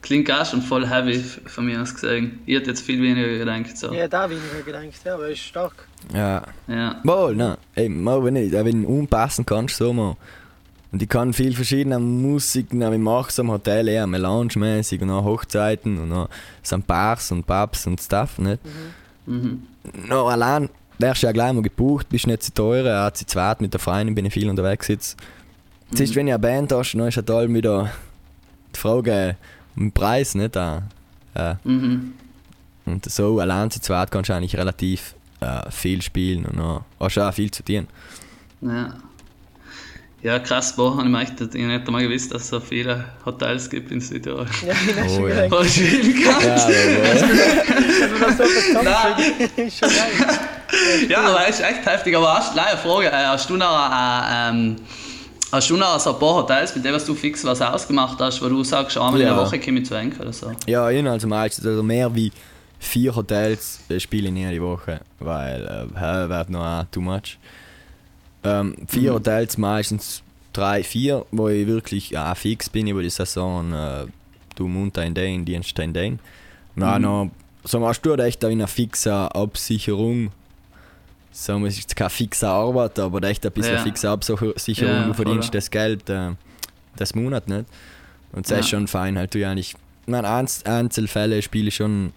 Klingt 0.03 0.31
auch 0.31 0.45
schon 0.45 0.63
voll 0.63 0.87
heavy 0.87 1.19
von 1.19 1.65
mir 1.67 1.81
aus 1.83 1.93
gesehen. 1.95 2.39
Ich 2.47 2.55
hätte 2.57 2.71
jetzt 2.71 2.83
viel 2.83 3.01
weniger 3.03 3.39
gedacht. 3.39 3.77
So. 3.77 3.93
Ja, 3.93 4.07
da 4.07 4.29
weniger 4.31 4.63
gedacht, 4.65 4.85
ja, 5.05 5.15
aber 5.15 5.29
ist 5.31 5.41
stark. 5.41 5.86
Ja. 6.15 6.43
Ja. 6.69 7.01
Wohl, 7.05 7.35
nein. 7.37 7.57
Ey, 7.75 7.89
mal, 7.89 8.23
wenn 8.25 8.37
ich, 8.37 8.53
wenn 8.53 8.83
du 8.83 8.89
unpassen 8.89 9.45
kannst, 9.45 9.77
so 9.77 9.93
mal. 9.93 10.17
Und 10.93 11.03
ich 11.03 11.09
kann 11.09 11.33
viel 11.33 11.55
verschiedene 11.55 11.99
Musiken, 11.99 12.83
aber 12.83 12.95
ich 12.95 13.01
mache 13.01 13.33
so 13.33 13.43
im 13.43 13.51
Hotel 13.51 13.89
eher 13.89 14.07
melange-mäßig 14.07 15.03
und 15.03 15.11
auch 15.11 15.25
Hochzeiten 15.25 15.99
und 15.99 16.13
auch 16.13 16.29
sind 16.63 16.87
Bars 16.87 17.33
und 17.33 17.47
Pubs 17.47 17.87
und 17.87 18.01
Stuff, 18.01 18.39
nicht? 18.39 18.61
Mhm. 19.27 19.63
No, 20.09 20.27
allein 20.29 20.69
wärst 20.99 21.23
du 21.23 21.27
ja 21.27 21.33
gleich 21.33 21.53
mal 21.53 21.63
gebucht, 21.63 22.09
bist 22.09 22.27
nicht 22.27 22.43
zu 22.45 22.55
teuer, 22.55 23.07
auch 23.07 23.13
zu 23.13 23.27
zweit 23.27 23.61
mit 23.61 23.73
der 23.73 23.81
Freundin 23.81 24.15
bin 24.15 24.25
ich 24.27 24.33
viel 24.33 24.49
unterwegs 24.49 24.89
jetzt. 24.89 25.19
Jetzt 25.91 26.01
ist, 26.01 26.15
wenn 26.17 26.29
ich 26.29 26.33
eine 26.33 26.39
Band 26.41 26.73
hast, 26.73 26.93
dann 26.95 27.07
ist 27.09 27.17
halt 27.17 27.31
allem 27.31 27.55
wieder 27.55 27.91
die 28.75 28.79
Frage 28.79 29.37
um 29.77 29.85
den 29.87 29.93
Preis, 29.93 30.35
nicht? 30.35 30.57
Äh, 30.57 30.79
äh, 31.35 31.55
Mhm. 31.65 32.15
und 32.87 33.05
so 33.11 33.39
allein 33.41 33.71
zu 33.71 33.81
zweit 33.81 34.11
kannst 34.11 34.31
du 34.31 34.35
eigentlich 34.35 34.57
relativ 34.57 35.15
äh, 35.41 35.71
viel 35.71 36.01
spielen 36.03 36.45
und 36.47 36.59
dann 36.59 36.81
hast 37.01 37.17
du 37.17 37.21
auch 37.29 37.35
viel 37.35 37.51
zu 37.51 37.63
tun. 37.63 37.87
Ja. 38.63 38.95
Ja, 40.23 40.39
krass, 40.41 40.75
boah, 40.75 40.99
ich 40.99 41.05
möchte 41.09 41.45
ich 41.45 41.53
nicht 41.55 41.87
einmal 41.87 42.03
gewusst, 42.03 42.35
dass 42.35 42.43
es 42.45 42.49
so 42.49 42.59
viele 42.59 43.05
Hotels 43.25 43.71
gibt 43.71 43.93
in 43.93 44.01
Südtirol. 44.01 44.47
Ja, 44.67 44.73
ich 44.73 44.97
habe 44.97 45.09
schon 45.09 45.25
Oh, 45.25 45.29
ja. 45.29 45.65
schwierig. 45.65 46.25
Ja. 46.25 46.39
Ja, 51.09 51.21
aber 51.29 51.49
ist 51.49 51.61
echt 51.61 51.87
heftig. 51.87 52.17
Aber 52.17 52.35
hast, 52.37 52.55
leider 52.55 52.77
Frage, 52.79 53.07
äh, 53.07 53.11
hast 53.27 53.49
du 53.49 53.57
noch, 53.57 53.91
äh, 53.91 54.49
ähm, 54.51 54.77
hast 55.53 55.71
du 55.71 55.77
noch 55.77 55.99
so 56.01 56.13
ein 56.15 56.19
paar 56.19 56.35
Hotels, 56.35 56.75
mit 56.75 56.85
denen 56.85 57.01
du 57.05 57.15
fix 57.15 57.45
was 57.45 57.61
ausgemacht 57.63 58.19
hast, 58.21 58.43
wo 58.43 58.49
du 58.49 58.65
sagst, 58.65 58.97
einmal 58.97 59.21
in 59.21 59.27
Ja. 59.29 59.35
der 59.35 59.45
Woche 59.45 59.61
komme 59.61 59.81
ich 59.81 59.87
zu 59.87 59.95
Enkel 59.95 60.23
oder 60.23 60.33
so? 60.33 60.53
ja, 60.67 60.91
ich 60.91 61.07
also 61.07 61.29
meistens 61.29 61.67
also 61.67 61.83
mehr 61.83 62.13
wie 62.15 62.33
vier 62.79 63.15
Hotels 63.17 63.81
äh, 63.89 63.99
spiele 64.01 64.29
ich 64.29 64.35
nie 64.35 64.49
die 64.51 64.63
Woche, 64.63 65.01
weil 65.19 65.65
äh, 65.67 66.29
wird 66.29 66.51
noch 66.51 66.65
auch 66.65 66.85
too 66.91 67.01
much. 67.01 67.39
Ähm, 68.45 68.77
vier 68.87 69.11
Mhm. 69.13 69.17
Hotels, 69.17 69.59
meistens 69.59 70.23
drei, 70.53 70.83
vier, 70.85 71.25
wo 71.33 71.49
ich 71.49 71.67
wirklich 71.67 72.17
auch 72.17 72.37
fix 72.37 72.69
bin 72.69 72.87
über 72.87 73.03
die 73.03 73.11
Saison. 73.11 73.73
Äh, 73.73 74.07
du 74.55 74.69
munter 74.69 75.05
in 75.05 75.15
den, 75.15 75.45
Dienst 75.45 75.79
in 75.79 75.93
den. 75.93 76.19
Na, 76.75 76.97
Mhm. 76.99 77.03
noch, 77.05 77.31
so 77.65 77.81
machst 77.81 78.05
du 78.07 78.15
echt 78.15 78.43
da 78.43 78.49
in 78.49 78.59
einer 78.61 78.69
fixen 78.69 79.13
Absicherung. 79.13 80.31
So, 81.33 81.67
es 81.67 81.79
ist 81.79 81.95
keine 81.97 82.09
fixe 82.11 82.49
Arbeit, 82.49 82.99
aber 82.99 83.23
echt 83.25 83.45
ein 83.45 83.53
bisschen 83.53 83.75
Ja. 83.75 83.83
fixe 83.83 84.09
Absicherung. 84.09 84.95
Ja, 84.95 85.07
du 85.07 85.13
verdienst 85.15 85.49
voll. 85.49 85.59
das 85.59 85.71
Geld 85.71 86.09
äh, 86.09 86.31
das 86.97 87.15
Monat 87.15 87.47
nicht. 87.49 87.65
Und 88.33 88.47
das 88.47 88.51
Ja. 88.51 88.59
ist 88.59 88.69
schon 88.71 88.87
fein. 88.87 89.19
Halt, 89.19 89.35
du 89.35 89.39
ja 89.39 89.55
nicht. 89.55 89.77
Einz 90.07 90.63
Einzelfälle 90.65 91.43
spiele 91.43 91.69
ich 91.69 91.77
schon 91.77 92.13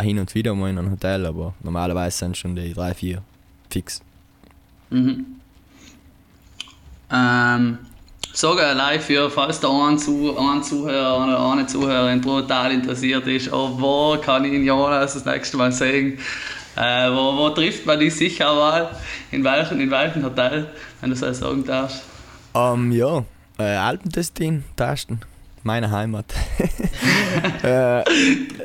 hin 0.00 0.18
und 0.18 0.34
wieder 0.34 0.54
mal 0.54 0.70
in 0.70 0.78
ein 0.78 0.90
Hotel, 0.90 1.26
aber 1.26 1.54
normalerweise 1.62 2.18
sind 2.18 2.36
schon 2.36 2.56
die 2.56 2.72
drei, 2.72 2.94
vier 2.94 3.22
fix. 3.70 4.00
Mhm. 4.90 5.26
Ähm, 7.10 7.78
sag 8.32 8.56
live 8.56 9.04
für, 9.04 9.30
falls 9.30 9.60
da 9.60 9.68
ein, 9.88 9.98
Zu 9.98 10.36
ein 10.38 10.62
Zuhörer 10.62 11.24
oder 11.24 11.52
eine 11.52 11.66
Zuhörerin 11.66 12.20
brutal 12.20 12.72
interessiert 12.72 13.26
ist, 13.26 13.52
oh, 13.52 13.70
wo 13.78 14.16
kann 14.18 14.44
ich 14.44 14.52
ihn 14.52 14.64
Jonas 14.64 15.14
das 15.14 15.24
nächste 15.24 15.56
Mal 15.56 15.72
sehen? 15.72 16.18
Äh, 16.76 17.10
wo, 17.10 17.36
wo 17.36 17.50
trifft 17.50 17.84
man 17.84 18.00
dich 18.00 18.14
sicher 18.14 18.54
mal? 18.54 18.90
In 19.30 19.44
welchem, 19.44 19.80
in 19.80 19.90
welchem 19.90 20.24
Hotel, 20.24 20.68
wenn 21.00 21.10
du 21.10 21.16
so 21.16 21.30
sagen 21.32 21.64
darfst? 21.64 22.02
Ähm, 22.54 22.92
ja, 22.92 23.24
äh, 23.58 23.76
Alpentestin, 23.76 24.64
Tasten, 24.76 25.20
meine 25.62 25.90
Heimat. 25.90 26.26
äh, 27.62 28.04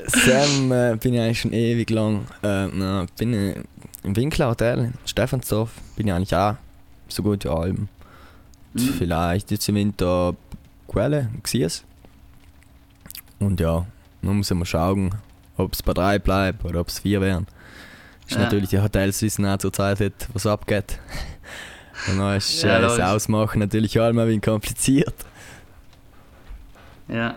Sam 0.08 0.72
äh, 0.72 0.96
bin 1.02 1.14
ich 1.14 1.20
eigentlich 1.22 1.42
schon 1.42 1.54
ewig 1.54 1.90
lang. 1.90 2.26
Äh, 2.44 2.68
na, 2.68 3.06
bin 3.18 3.34
äh, 3.34 3.56
im 4.04 4.16
Winkler 4.16 4.50
Hotel 4.50 4.80
in 4.80 4.94
Stephansdorf, 5.06 5.72
bin 5.96 6.08
ich 6.08 6.14
eigentlich 6.14 6.36
auch 6.36 6.56
so 7.08 7.24
gut 7.24 7.44
wie 7.46 7.50
Alben. 7.50 7.90
Mhm. 8.74 8.80
Vielleicht 8.98 9.52
jetzt 9.52 9.68
im 9.70 9.76
Winter 9.76 10.36
Quelle, 10.88 11.30
Xies. 11.44 11.84
Und 13.40 13.60
ja, 13.60 13.86
nun 14.22 14.38
muss 14.38 14.50
man 14.52 14.66
schauen, 14.66 15.16
ob 15.58 15.74
es 15.74 15.84
bei 15.84 15.94
drei 15.94 16.20
bleibt 16.20 16.64
oder 16.66 16.82
ob 16.82 16.90
es 16.90 17.00
vier 17.00 17.22
werden. 17.22 17.48
Ist 18.28 18.36
Ja. 18.36 18.44
natürlich 18.44 18.70
die 18.70 18.80
Hotels 18.82 19.22
wissen 19.22 19.46
auch 19.46 19.58
zur 19.58 19.72
Zeit 19.74 20.00
nicht, 20.00 20.28
was 20.34 20.46
abgeht. 20.46 21.00
Und 22.08 22.20
dann 22.20 22.38
ist 22.38 22.62
Ja, 22.62 22.78
äh, 22.78 22.82
das 22.82 22.94
logisch. 22.94 23.06
Ausmachen 23.06 23.60
natürlich 23.60 24.00
auch 24.00 24.12
mal 24.14 24.28
ein 24.30 24.42
kompliziert. 24.42 25.16
Ja. 27.08 27.36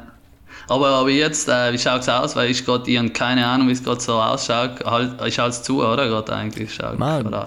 Aber, 0.71 0.87
aber 0.91 1.11
jetzt, 1.11 1.49
äh, 1.49 1.73
wie 1.73 1.79
schaut 1.79 2.03
es 2.03 2.09
aus? 2.09 2.37
Weil 2.37 2.49
ich 2.49 2.65
gerade, 2.65 2.89
ich 2.89 2.97
habe 2.97 3.11
keine 3.11 3.45
Ahnung, 3.45 3.67
wie 3.67 3.73
es 3.73 3.83
gerade 3.83 4.01
so 4.01 4.15
ausschaut. 4.15 4.85
Halt, 4.85 5.21
ist 5.21 5.41
alles 5.41 5.65
zu, 5.65 5.85
oder? 5.85 6.07
Gerade 6.07 6.33
eigentlich. 6.33 6.73
Schaut, 6.73 6.95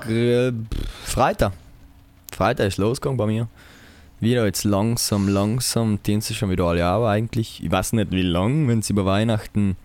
äh, 0.10 0.52
Freitag. 1.06 1.54
Freitag 2.34 2.68
ist 2.68 2.78
losgegangen 2.80 3.16
bei 3.16 3.26
mir. 3.26 3.48
Wieder 4.20 4.46
jetzt 4.46 4.66
langsam, 4.66 5.30
langsam, 5.30 6.04
Dienstag 6.04 6.36
schon 6.36 6.50
wieder 6.50 6.66
alle 6.66 6.86
auch 6.86 7.08
eigentlich. 7.08 7.64
Ich 7.64 7.72
weiß 7.72 7.94
nicht 7.94 8.12
wie 8.12 8.24
lang, 8.24 8.68
wenn 8.68 8.82
sie 8.82 8.92
über 8.92 9.06
Weihnachten, 9.06 9.78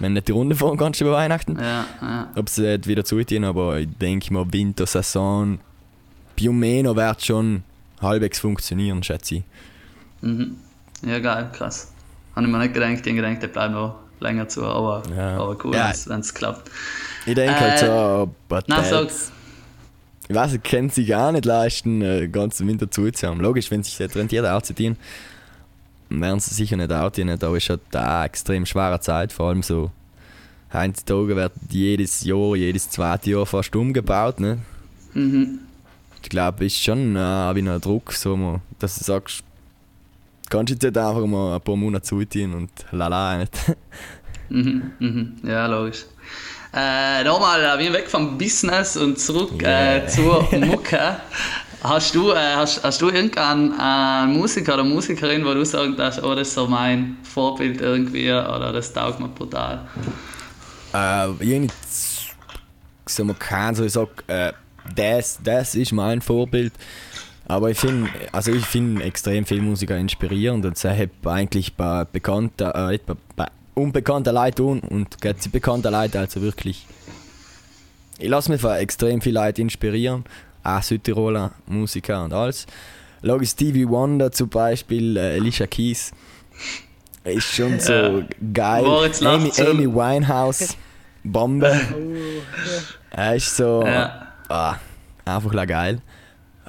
wenn 0.00 0.14
nicht 0.14 0.26
die 0.26 0.32
Runde 0.32 0.56
fahren 0.56 0.76
kannst 0.76 1.00
über 1.00 1.12
Weihnachten. 1.12 1.56
Ja, 1.60 1.86
ja. 2.00 2.32
Ob 2.34 2.48
sie 2.48 2.62
nicht 2.62 2.88
wieder 2.88 3.04
zugehen, 3.04 3.44
aber 3.44 3.78
ich 3.78 3.90
denke 4.00 4.32
mal 4.32 4.52
Wintersaison, 4.52 5.60
Biomeno 6.34 6.96
wird 6.96 7.24
schon 7.24 7.62
halbwegs 8.00 8.40
funktionieren, 8.40 9.04
schätze 9.04 9.36
ich. 9.36 9.42
Mhm. 10.20 10.56
Ja, 11.06 11.20
geil, 11.20 11.48
krass. 11.52 11.91
Habe 12.34 12.46
ich 12.46 12.52
mir 12.52 12.58
nicht 12.58 12.74
gedacht, 12.74 12.90
ich 12.92 12.98
habe 13.00 13.14
gedacht, 13.14 13.42
der 13.42 13.48
bleibt 13.48 13.72
noch 13.72 13.94
länger 14.20 14.48
zu, 14.48 14.64
aber, 14.64 15.02
Ja. 15.16 15.38
aber 15.40 15.56
cool, 15.64 15.74
Ja. 15.74 15.92
wenn 16.06 16.20
es 16.20 16.32
klappt. 16.32 16.70
Ich 17.26 17.34
denke 17.34 17.58
halt 17.60 17.82
Äh, 17.82 17.86
so, 17.86 18.34
Na, 18.66 18.76
Hotels- 18.78 18.90
sag's. 18.90 19.32
Ich 20.28 20.34
weiß, 20.36 20.54
ich 20.54 20.62
kann 20.62 20.88
sich 20.88 21.08
gar 21.08 21.32
nicht 21.32 21.44
leisten, 21.44 22.00
äh, 22.00 22.20
den 22.20 22.32
ganzen 22.32 22.66
Winter 22.68 22.90
zuzuhaben. 22.90 23.40
Logisch, 23.40 23.70
wenn 23.70 23.82
sich 23.82 23.96
das 23.98 24.14
rentiert, 24.16 24.46
auszuziehen, 24.46 24.96
werden 26.08 26.40
sie 26.40 26.54
sicher 26.54 26.76
nicht 26.76 26.92
outziehen, 26.92 27.28
aber 27.28 27.56
es 27.56 27.64
ist 27.64 27.70
halt 27.70 27.80
eine 27.92 28.24
extrem 28.24 28.64
schwere 28.64 29.00
Zeit, 29.00 29.32
vor 29.32 29.48
allem 29.48 29.62
so. 29.62 29.90
Heutzutage 30.72 31.36
wird 31.36 31.52
jedes 31.68 32.24
Jahr, 32.24 32.56
jedes 32.56 32.88
zweite 32.88 33.30
Jahr 33.30 33.44
fast 33.44 33.74
umgebaut. 33.76 34.40
Ne? 34.40 34.58
Mhm. 35.12 35.58
Ich 36.22 36.28
glaube, 36.30 36.64
ist 36.64 36.82
schon 36.82 37.14
äh, 37.16 37.54
wie 37.54 37.68
ein 37.68 37.80
Druck, 37.80 38.12
so, 38.12 38.36
mal, 38.36 38.60
dass 38.78 38.96
du 38.98 39.04
sagst, 39.04 39.42
kannst 40.52 40.70
du 40.70 40.74
jetzt 40.74 40.82
nicht 40.82 40.98
einfach 40.98 41.26
mal 41.26 41.54
ein 41.56 41.60
paar 41.62 41.76
Monate 41.76 42.04
zuziehen 42.04 42.54
und 42.54 42.70
lala 42.90 43.38
nicht. 43.38 43.54
Mhm. 44.50 44.92
Mhm. 44.98 45.36
Ja, 45.44 45.66
logisch. 45.66 46.04
Äh, 46.74 47.24
nochmal, 47.24 47.62
äh, 47.62 47.78
wir 47.78 47.92
weg 47.92 48.08
vom 48.08 48.36
Business 48.36 48.96
und 48.96 49.18
zurück 49.18 49.62
äh, 49.62 49.66
Yeah. 49.66 50.06
zur 50.06 50.48
Mucke. 50.58 51.16
Hast 51.82 52.14
du, 52.14 52.30
äh, 52.32 52.54
hast, 52.54 52.84
hast 52.84 53.00
du 53.02 53.08
irgendeinen 53.08 53.72
äh, 53.78 54.26
Musiker 54.26 54.74
oder 54.74 54.84
Musikerin, 54.84 55.44
wo 55.44 55.52
du 55.54 55.64
sagen 55.64 55.96
darfst, 55.96 56.22
oh, 56.22 56.34
das 56.34 56.48
ist 56.48 56.54
so 56.54 56.66
mein 56.66 57.16
Vorbild 57.22 57.80
irgendwie 57.80 58.30
oder 58.30 58.72
das 58.72 58.92
taugt 58.92 59.20
mir 59.20 59.28
brutal? 59.28 59.86
Äh, 60.94 61.28
irgendwie, 61.40 61.74
so 63.06 63.24
man 63.24 63.38
kann 63.38 63.74
so 63.74 63.88
sagen, 63.88 64.10
äh, 64.28 64.52
das, 64.94 65.38
das 65.42 65.74
ist 65.74 65.92
mein 65.92 66.20
Vorbild. 66.20 66.72
Aber 67.46 67.70
ich 67.70 67.78
finde, 67.78 68.08
also 68.30 68.52
ich 68.52 68.64
finde 68.64 69.02
extrem 69.04 69.44
viele 69.44 69.62
Musiker 69.62 69.96
inspirierend 69.96 70.64
und 70.64 70.78
sie 70.78 70.88
haben 70.90 71.10
eigentlich 71.24 71.74
bei 71.74 72.04
bekannten, 72.04 72.70
äh, 72.70 72.98
bei, 73.36 73.46
unbekannten 73.74 74.34
Leuten 74.34 74.56
tun 74.56 74.80
und 74.80 75.20
geht 75.20 75.42
sie 75.42 75.48
bekannte 75.48 75.90
Leute 75.90 76.18
also 76.20 76.40
wirklich. 76.40 76.86
Ich 78.18 78.28
lasse 78.28 78.50
mich 78.52 78.60
von 78.60 78.72
extrem 78.76 79.20
viele 79.20 79.40
Leute 79.40 79.62
inspirieren, 79.62 80.24
auch 80.62 80.82
Südtiroler 80.82 81.52
Musiker 81.66 82.24
und 82.24 82.32
alles. 82.32 82.66
Logisch 83.22 83.50
Stevie 83.50 83.88
Wonder 83.88 84.30
zum 84.30 84.48
Beispiel, 84.48 85.16
äh, 85.16 85.36
Alicia 85.36 85.66
Keys. 85.66 86.12
Ist 87.24 87.54
schon 87.54 87.78
so 87.80 87.92
Ja. 87.92 88.22
geil. 88.52 88.82
Moritz 88.82 89.22
Amy. 89.22 89.50
Amy 89.58 89.86
Winehouse, 89.86 90.76
Bombe. 91.24 91.72
Er 93.10 93.36
ist 93.36 93.56
so 93.56 93.84
Ja. 93.84 94.28
ah, 94.48 94.76
einfach 95.24 95.66
geil. 95.66 96.00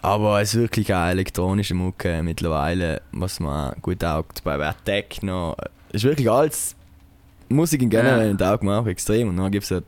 Aber 0.04 0.42
es 0.42 0.54
ist 0.54 0.60
wirklich 0.60 0.94
eine 0.94 1.12
elektronische 1.12 1.74
Mucke 1.74 2.22
mittlerweile, 2.24 3.02
was 3.13 3.39
man 3.39 3.74
gut 3.82 4.02
taugt. 4.02 4.44
Bei 4.44 4.60
wer 4.60 4.76
Techno. 4.84 5.56
Ist 5.94 6.04
wirklich 6.04 6.30
alles 6.30 6.76
Musik 7.48 7.82
in 7.82 7.89
generell 7.89 8.32
Ja. 8.32 8.36
taugt 8.38 8.63
mir 8.63 8.78
auch 8.78 8.86
extrem. 8.86 9.30
Und 9.30 9.38
dann 9.38 9.50
gibt 9.52 9.63
es 9.63 9.72
halt 9.72 9.86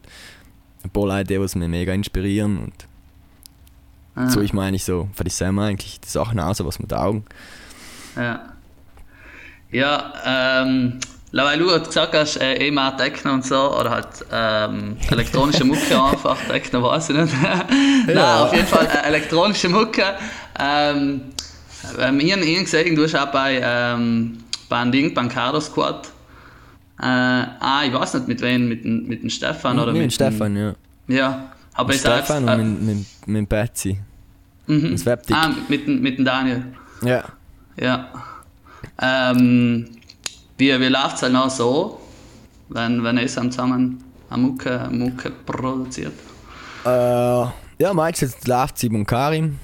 ein 0.84 0.90
paar 0.90 1.06
Leute, 1.08 1.26
die 1.34 1.40
was 1.42 1.56
mich 1.56 1.68
mega 1.68 1.94
inspirieren. 1.94 2.58
Und 2.60 2.74
Ah, 4.18 4.30
so 4.30 4.40
ich 4.40 4.54
meine 4.54 4.78
ich 4.78 4.86
so, 4.86 5.10
für 5.14 5.26
die 5.26 5.30
Sam 5.30 5.60
eigentlich 5.60 6.00
die 6.00 6.08
Sachen 6.08 6.40
aus, 6.40 6.64
was 6.64 6.80
mir 6.80 6.88
taugen. 6.88 7.26
Ja. 8.16 8.54
Ja, 9.72 10.14
ähm, 10.64 11.02
weil 11.44 11.60
du 11.60 11.66
gerade 11.66 11.86
gesagt 11.86 12.14
hast, 12.14 12.38
äh, 12.38 12.54
eh 12.68 12.72
mehr 12.72 12.96
Techno 12.96 13.34
und 13.34 13.46
so, 13.46 13.78
oder 13.78 13.90
halt 13.90 14.08
ähm, 14.32 14.96
elektronische 15.12 15.66
Mucke 15.66 16.02
einfach, 16.12 16.38
Techno 16.48 16.82
weiß 16.84 17.10
ich 17.10 17.18
nicht. 17.18 17.34
Nein, 18.08 18.18
auf 18.18 18.54
jeden 18.54 18.68
Fall 18.68 18.86
äh, 18.86 19.08
elektronische 19.08 19.68
Mucke. 19.68 20.04
Ähm, 20.58 21.22
ähm, 22.00 22.20
ich 22.20 22.32
habe 22.32 22.42
gesehen, 22.46 22.96
du 22.96 23.04
hast 23.04 23.16
auch 23.16 23.32
bei, 23.32 23.60
ähm, 23.62 24.38
bei 24.70 24.78
einem 24.78 24.92
Ding, 24.92 25.14
beim 25.14 25.28
Cardo 25.28 25.60
Squad, 25.60 26.08
äh, 27.00 27.04
ah, 27.06 27.82
ich 27.86 27.94
weiß 27.94 28.14
nicht 28.14 28.28
mit 28.30 28.42
wem, 28.42 28.70
mit, 28.70 28.86
dem- 28.86 29.06
mit 29.06 29.22
dem 29.22 29.30
Stefan 29.30 29.78
oder 29.78 29.92
mit, 29.92 30.04
mit, 30.04 30.12
dem 30.12 30.14
Stefan, 30.14 30.56
ja. 30.56 30.74
Dem, 31.08 31.16
ja, 31.18 31.50
aber 31.74 31.88
Mit 31.88 31.96
ich 31.98 32.02
Stefan 32.02 32.48
äh, 32.48 32.52
und 32.54 32.86
mit, 32.86 32.96
mit, 32.98 33.28
mit 33.28 33.50
Betsy. 33.50 34.00
mhm. 34.68 34.92
das 34.94 35.06
Webdick. 35.06 35.36
Ah, 35.36 35.50
mit, 35.68 35.86
dem- 35.86 36.02
mit 36.02 36.18
dem 36.18 36.24
Daniel. 36.24 36.64
Ja. 37.04 37.26
Ja. 37.78 38.08
Ähm, 39.02 39.90
wie, 40.58 40.80
wie 40.80 40.88
läuft 40.88 41.18
es 41.18 41.22
halt 41.24 41.34
noch 41.34 41.50
so, 41.50 42.00
wenn, 42.70 43.04
wenn 43.04 43.18
ihr 43.18 43.28
zusammen 43.28 44.04
eine 44.30 44.42
Mucke, 44.42 44.88
Mucke 44.92 45.32
produziert? 45.46 46.14
Äh, 46.86 46.90
ja, 46.90 47.94
meistens 47.94 48.46
läuft 48.48 48.78
sie 48.78 48.90
beim 48.90 49.06
Karim. 49.06 49.60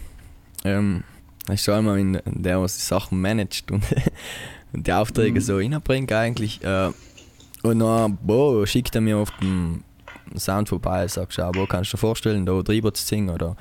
Ähm, 0.64 1.04
ist 1.50 1.64
schon 1.64 1.76
einmal 1.76 2.00
in, 2.00 2.20
der, 2.26 2.62
was 2.62 2.78
die 2.78 2.84
Sachen 2.84 3.22
managt 3.22 3.72
und, 3.72 3.84
und 4.74 4.86
die 4.86 4.94
Aufträge 4.94 5.42
so 5.42 5.58
reinbringt 5.58 6.12
eigentlich. 6.12 6.64
Äh, 6.64 6.92
und 7.64 7.80
dann 7.80 8.18
boah, 8.22 8.66
schickt 8.66 8.96
er 8.96 9.02
mir 9.02 9.18
auf 9.18 9.32
den 9.40 9.84
Sound 10.38 10.70
vorbei, 10.70 11.08
sagt, 11.08 11.34
schau, 11.34 11.52
wo 11.54 11.66
kannst 11.66 11.92
du 11.94 11.98
dir 11.98 12.02
vorstellen, 12.02 12.46
da 12.46 12.62
drüber 12.62 12.94
zu 12.94 13.04
singen 13.06 13.30
oder 13.30 13.56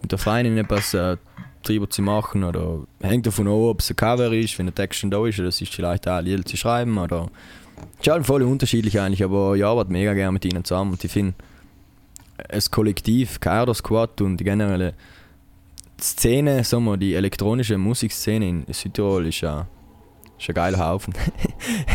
mit 0.00 0.10
der 0.10 0.18
Freundin 0.18 0.58
etwas 0.58 0.94
äh, 0.94 1.16
drüber 1.62 1.88
zu 1.88 2.02
machen 2.02 2.44
oder 2.44 2.80
hängt 3.00 3.26
davon 3.26 3.46
ab, 3.46 3.54
ob 3.54 3.80
es 3.80 3.90
ein 3.90 3.96
Cover 3.96 4.32
ist, 4.32 4.58
wenn 4.58 4.66
der 4.66 4.74
Text 4.74 5.00
schon 5.00 5.10
da 5.10 5.26
ist 5.26 5.38
oder 5.38 5.48
es 5.48 5.60
ist 5.60 5.74
vielleicht 5.74 6.08
auch 6.08 6.16
ein 6.16 6.24
Lied 6.24 6.48
zu 6.48 6.56
schreiben 6.56 6.98
oder 6.98 7.28
ist 8.00 8.08
halt 8.08 8.26
voll 8.26 8.42
unterschiedlich 8.42 9.00
eigentlich, 9.00 9.24
aber 9.24 9.56
ich 9.56 9.64
arbeite 9.64 9.92
mega 9.92 10.14
gerne 10.14 10.32
mit 10.32 10.44
ihnen 10.44 10.64
zusammen 10.64 10.92
und 10.92 11.04
ich 11.04 11.10
finde 11.10 11.34
das 12.48 12.70
Kollektiv, 12.70 13.40
Kader 13.40 13.74
Squad 13.74 14.20
und 14.20 14.36
die 14.38 14.44
generelle 14.44 14.94
Szene, 16.00 16.64
sagen 16.64 16.84
wir, 16.84 16.96
die 16.96 17.14
elektronische 17.14 17.78
Musikszene 17.78 18.48
in 18.48 18.64
Südtirol 18.72 19.26
ist 19.26 19.40
ja 19.40 19.66
ist 20.42 20.48
ein 20.48 20.54
geiler 20.54 20.78
Haufen. 20.78 21.14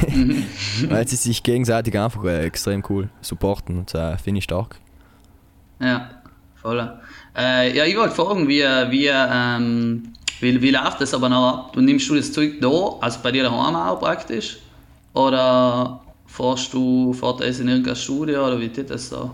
Weil 0.88 1.08
sie 1.08 1.18
sich 1.18 1.44
gegenseitig 1.44 2.00
einfach 2.00 2.24
äh, 2.24 2.46
extrem 2.46 2.84
cool 2.90 3.10
supporten 3.22 3.80
und 3.80 3.94
äh, 3.94 4.18
finde 4.18 4.40
ich 4.40 4.46
stark. 4.46 4.80
Ja, 5.80 6.17
voll. 6.68 6.92
Äh, 7.36 7.78
ja, 7.78 7.86
ich 7.86 7.96
wollte 7.96 8.16
fragen, 8.16 8.48
wie, 8.48 8.62
wie, 8.62 9.08
ähm, 9.08 10.14
wie, 10.40 10.62
wie 10.62 10.72
läuft 10.72 11.02
das 11.02 11.14
aber 11.14 11.30
noch 11.30 11.48
ab? 11.48 11.74
Du 11.74 11.82
nimmst 11.82 12.10
du 12.10 12.16
das 12.16 12.32
Zeug 12.32 12.60
da, 12.60 12.96
also 13.02 13.20
bei 13.24 13.32
dir 13.32 13.44
daheim 13.44 13.76
auch 13.76 14.00
praktisch? 14.00 14.58
Oder 15.14 16.02
fährst 16.26 16.74
du, 16.74 17.14
fährt 17.14 17.42
das 17.42 17.60
in 17.60 17.68
irgendein 17.70 17.96
Studio 17.96 18.48
oder 18.48 18.60
wie 18.60 18.68
geht 18.68 18.90
das 18.90 19.10
so? 19.10 19.32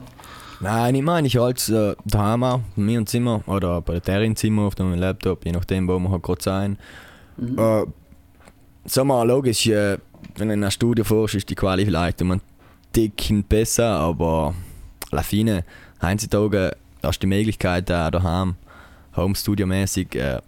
Nein, 0.60 0.96
ich 0.96 1.02
meine, 1.02 1.28
ich 1.28 1.38
halte 1.38 1.96
äh, 1.98 2.10
daheim 2.10 2.43
auch, 2.43 2.60
bei 2.76 2.82
mir 2.82 3.00
im 3.00 3.08
Zimmer 3.08 3.41
oder 3.48 3.82
bei 3.82 4.00
der 4.00 4.22
im 4.22 4.36
Zimmer 4.36 4.63
auf 4.63 4.76
dem 4.76 4.93
Laptop, 4.93 5.46
je 5.46 5.52
nachdem, 5.52 5.88
wo 5.88 5.98
wir 6.00 6.12
halt 6.12 6.24
gerade 6.24 6.43
sein. 6.43 6.78
Äh, 7.39 7.56
sagen 7.58 7.88
wir 8.96 9.04
mal, 9.06 9.28
logisch, 9.28 9.67
äh, 9.67 9.98
wenn 10.36 10.48
du 10.50 10.54
in 10.54 10.63
ein 10.63 10.72
Studio 10.72 11.04
fährst, 11.04 11.36
ist 11.36 11.50
die 11.50 11.56
Quali 11.56 11.86
vielleicht 11.86 12.22
um 12.22 12.32
ein 12.32 12.41
Ticken 12.93 13.43
besser, 13.43 13.89
aber 14.00 14.54
Lafine, 15.12 15.65
heutzutage 16.02 16.76
hast 17.03 17.19
die 17.19 17.27
Möglichkeit, 17.27 17.91
auch 17.91 18.11
daheim, 18.11 18.55
Home-Studio-mäßig, 19.15 20.15
äh, 20.15 20.39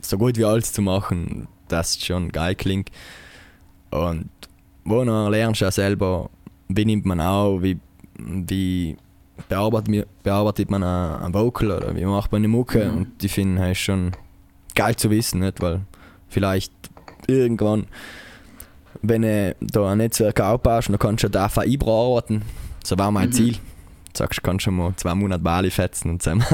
so 0.00 0.18
gut 0.18 0.36
wie 0.36 0.44
alles 0.44 0.72
zu 0.72 0.82
machen, 0.82 1.48
das 1.68 2.04
schon 2.04 2.30
geil 2.30 2.54
klingt. 2.54 2.90
Und 3.90 4.28
wo 4.84 5.04
noch 5.04 5.30
lernst 5.30 5.60
du 5.60 5.66
auch 5.66 5.72
selber, 5.72 6.30
wie 6.68 6.84
nimmt 6.84 7.06
man 7.06 7.20
auch, 7.20 7.58
wie, 7.60 7.78
wie 8.18 8.96
bearbeitet, 9.48 10.08
bearbeitet 10.22 10.70
man 10.70 10.82
ein 10.82 11.34
Vocal 11.34 11.70
oder 11.70 11.94
wie 11.94 12.04
macht 12.04 12.32
man 12.32 12.40
eine 12.40 12.48
Mucke. 12.48 12.84
Mhm. 12.84 12.96
Und 12.96 13.24
ich 13.24 13.32
finde, 13.32 13.62
es 13.64 13.72
ist 13.72 13.78
schon 13.78 14.12
geil 14.74 14.96
zu 14.96 15.10
wissen, 15.10 15.40
nicht? 15.40 15.60
weil 15.60 15.80
vielleicht 16.28 16.72
irgendwann, 17.26 17.86
wenn 19.02 19.22
du 19.22 19.54
da 19.60 19.92
ein 19.92 19.98
Netzwerk 19.98 20.40
aufbaust, 20.40 20.88
dann 20.88 20.98
kannst 20.98 21.24
du 21.24 21.28
da 21.28 21.44
einfach 21.44 21.62
einbearbeiten. 21.62 22.42
So 22.84 22.98
war 22.98 23.10
mein 23.10 23.28
mhm. 23.28 23.32
Ziel. 23.32 23.56
Sagst, 24.14 24.38
du 24.38 24.42
kannst 24.42 24.64
schon 24.64 24.76
mal 24.76 24.92
zwei 24.96 25.14
Monate 25.14 25.42
Bali 25.42 25.70
fetzen 25.70 26.10
und 26.10 26.22
zusammen, 26.22 26.44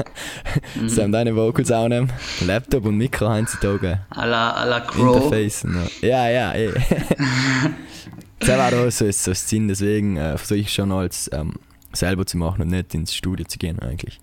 mhm. 0.75 0.87
zusammen 0.87 1.11
deine 1.11 1.35
Vocals 1.35 1.71
aufnehmen. 1.71 2.11
Laptop 2.45 2.85
und 2.85 2.97
Mikro 2.97 3.29
heutzutage. 3.29 3.99
A 4.09 4.25
la, 4.25 4.51
a 4.51 4.63
la 4.65 4.79
Crow. 4.81 5.15
Interface. 5.15 5.65
Ja, 6.01 6.29
ja, 6.29 6.53
eh. 6.53 6.71
das 8.39 8.49
war 8.49 8.73
auch 8.73 8.91
so, 8.91 9.11
so 9.11 9.31
das 9.31 9.49
Sinn, 9.49 9.67
deswegen 9.67 10.17
äh, 10.17 10.37
versuche 10.37 10.59
ich 10.59 10.73
schon 10.73 10.91
als 10.91 11.29
ähm, 11.33 11.53
selber 11.93 12.25
zu 12.25 12.37
machen 12.37 12.61
und 12.61 12.69
nicht 12.69 12.93
ins 12.93 13.13
Studio 13.13 13.45
zu 13.45 13.57
gehen 13.57 13.79
eigentlich. 13.79 14.19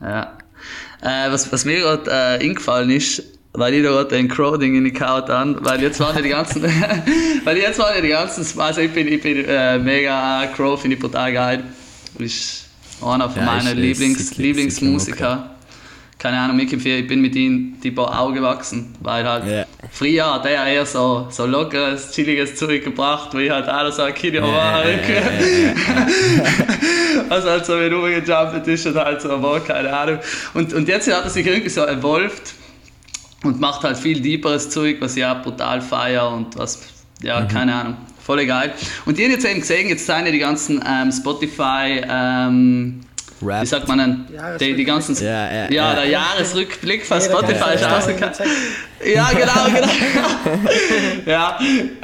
Ja. 0.00 0.38
Äh, 1.02 1.30
was, 1.30 1.52
was 1.52 1.64
mir 1.64 1.80
gerade 1.80 2.10
äh, 2.10 2.44
eingefallen 2.44 2.90
ist, 2.90 3.22
weil 3.52 3.74
ich 3.74 3.82
da 3.82 3.90
gerade 3.90 4.08
den 4.08 4.28
Crow-Ding 4.28 4.76
in 4.76 4.84
die 4.84 4.92
Kaut 4.92 5.30
an, 5.30 5.56
weil 5.60 5.80
jetzt 5.82 6.00
waren 6.00 6.16
ja 6.16 6.22
die 6.22 6.28
ganzen, 6.28 6.62
weil 7.44 7.56
jetzt 7.56 7.78
waren 7.78 7.94
ja 7.94 8.00
die 8.00 8.08
ganzen, 8.08 8.60
also 8.60 8.80
ich 8.80 8.92
bin, 8.92 9.08
ich 9.08 9.22
bin 9.22 9.44
äh, 9.44 9.78
mega 9.78 10.46
Crow, 10.54 10.80
finde 10.80 10.96
ich 10.96 11.02
brutal 11.02 11.32
geil. 11.32 11.64
Ist 12.18 12.66
einer 13.02 13.30
von 13.30 13.42
ja, 13.42 13.46
meinen 13.46 13.78
Lieblings, 13.78 14.36
Lieblingsmusiker 14.36 15.50
keine 16.18 16.40
Ahnung, 16.40 16.58
ich, 16.58 16.72
ich 16.72 17.06
bin 17.06 17.20
mit 17.20 17.36
ihm 17.36 17.76
die 17.80 17.92
paar 17.92 18.20
Augen 18.20 18.34
gewachsen, 18.34 18.94
weil 19.00 19.24
halt 19.24 19.44
yeah. 19.46 19.66
früher 19.90 20.34
hat 20.34 20.46
er 20.46 20.66
eher 20.66 20.84
so, 20.84 21.28
so 21.30 21.46
lockeres, 21.46 22.10
chilliges 22.10 22.56
Zeug 22.56 22.82
gebracht, 22.82 23.36
wie 23.38 23.50
halt 23.50 23.68
alles 23.68 23.96
so 23.96 24.02
ein 24.02 24.14
Kind 24.14 24.34
yeah, 24.34 24.46
war. 24.46 24.82
Also 27.30 27.50
halt 27.50 27.66
so 27.66 27.74
wie 27.74 27.86
rumgejumpt 27.86 28.66
ist 28.68 28.86
und 28.86 28.96
halt 28.96 29.20
so 29.20 29.42
war, 29.42 29.60
keine 29.60 29.94
Ahnung. 29.94 30.18
Und, 30.54 30.72
und 30.72 30.88
jetzt 30.88 31.12
hat 31.12 31.24
er 31.24 31.30
sich 31.30 31.46
irgendwie 31.46 31.68
so 31.68 31.84
evolved 31.84 32.54
und 33.44 33.60
macht 33.60 33.82
halt 33.82 33.98
viel 33.98 34.20
deeperes 34.20 34.70
Zeug, 34.70 34.96
was 35.00 35.16
ich 35.16 35.24
auch 35.24 35.42
brutal 35.42 35.80
feier 35.82 36.30
und 36.30 36.56
was, 36.56 36.80
ja, 37.22 37.40
mhm. 37.40 37.48
keine 37.48 37.74
Ahnung, 37.74 37.96
voll 38.28 38.44
geil. 38.44 38.74
Und 39.06 39.18
ihr 39.18 39.30
jetzt 39.30 39.46
eben 39.46 39.60
gesehen, 39.60 39.88
jetzt 39.88 40.04
sind 40.04 40.26
ja 40.26 40.30
die 40.30 40.38
ganzen 40.38 40.84
ähm, 40.86 41.10
Spotify, 41.10 42.02
ähm, 42.06 43.00
Rap. 43.40 43.62
Wie 43.62 43.66
sagt 43.66 43.88
man 43.88 43.98
denn? 43.98 44.58
Die, 44.60 44.74
die 44.74 44.84
ganzen. 44.84 45.14
Ja, 45.24 45.50
ja, 45.50 45.70
ja, 45.70 45.94
der 45.94 46.06
Jahresrückblick 46.06 47.06
von 47.06 47.20
Spotify 47.20 47.74
ist 47.74 47.84
rausgekommen. 47.84 48.34
Ja, 49.14 49.30
genau, 49.30 49.64
genau. 49.66 49.88
ja, 51.26 51.58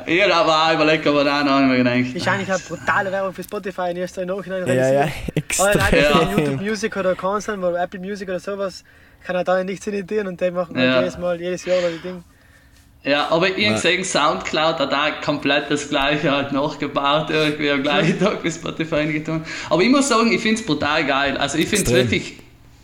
ich 0.07 0.23
habe 0.23 0.53
auch 0.53 0.75
überlegt, 0.75 1.07
aber 1.09 1.25
da 1.25 1.43
noch 1.43 1.59
nicht 1.59 1.85
mehr 1.85 1.99
gedacht. 1.99 2.17
Ist 2.17 2.29
eigentlich 2.29 2.51
eine 2.51 2.61
brutale 2.61 3.11
Werbung 3.11 3.35
für 3.35 3.43
Spotify 3.43 3.91
in 3.91 3.97
erster 3.97 4.25
Nachhinein. 4.25 4.67
Ja, 4.69 4.93
ja, 4.93 5.09
extrem. 5.35 5.81
Aber 5.81 5.97
ja. 5.97 6.31
YouTube 6.37 6.61
Music 6.61 6.97
oder 6.97 7.17
Constant 7.17 7.65
oder 7.65 7.83
Apple 7.83 7.99
Music 7.99 8.29
oder 8.29 8.39
sowas 8.39 8.85
kann 9.27 9.35
er 9.35 9.43
da 9.43 9.63
nichts 9.65 9.87
imitieren 9.89 10.29
und 10.29 10.41
die 10.41 10.51
machen 10.53 10.77
halt 10.77 10.89
ja. 10.89 11.01
jedes 11.01 11.19
Mal, 11.19 11.41
jedes 11.41 11.65
Jahr 11.65 11.79
die 11.91 12.09
Ding. 12.09 12.23
Ja, 13.05 13.29
aber 13.31 13.57
ich 13.57 13.67
habe 13.67 13.75
gesehen, 13.75 14.03
Soundcloud 14.03 14.79
hat 14.79 14.95
auch 14.95 15.21
komplett 15.23 15.71
das 15.71 15.91
gleiche 15.91 16.31
halt 16.31 16.53
nachgebaut, 16.53 17.29
irgendwie 17.29 17.71
am 17.71 17.83
gleichen 17.83 18.19
Tag 18.19 18.43
wie 18.43 18.51
Spotify 18.51 19.07
getan. 19.13 19.45
Aber 19.69 19.83
ich 19.83 19.91
muss 19.91 20.09
sagen, 20.09 20.33
ich 20.33 20.41
finde 20.41 20.61
es 20.61 20.67
brutal 20.67 21.05
geil. 21.05 21.37
Also 21.37 21.59
ich 21.59 21.69
finde 21.69 21.85
es 21.85 21.93
wirklich, 21.93 22.37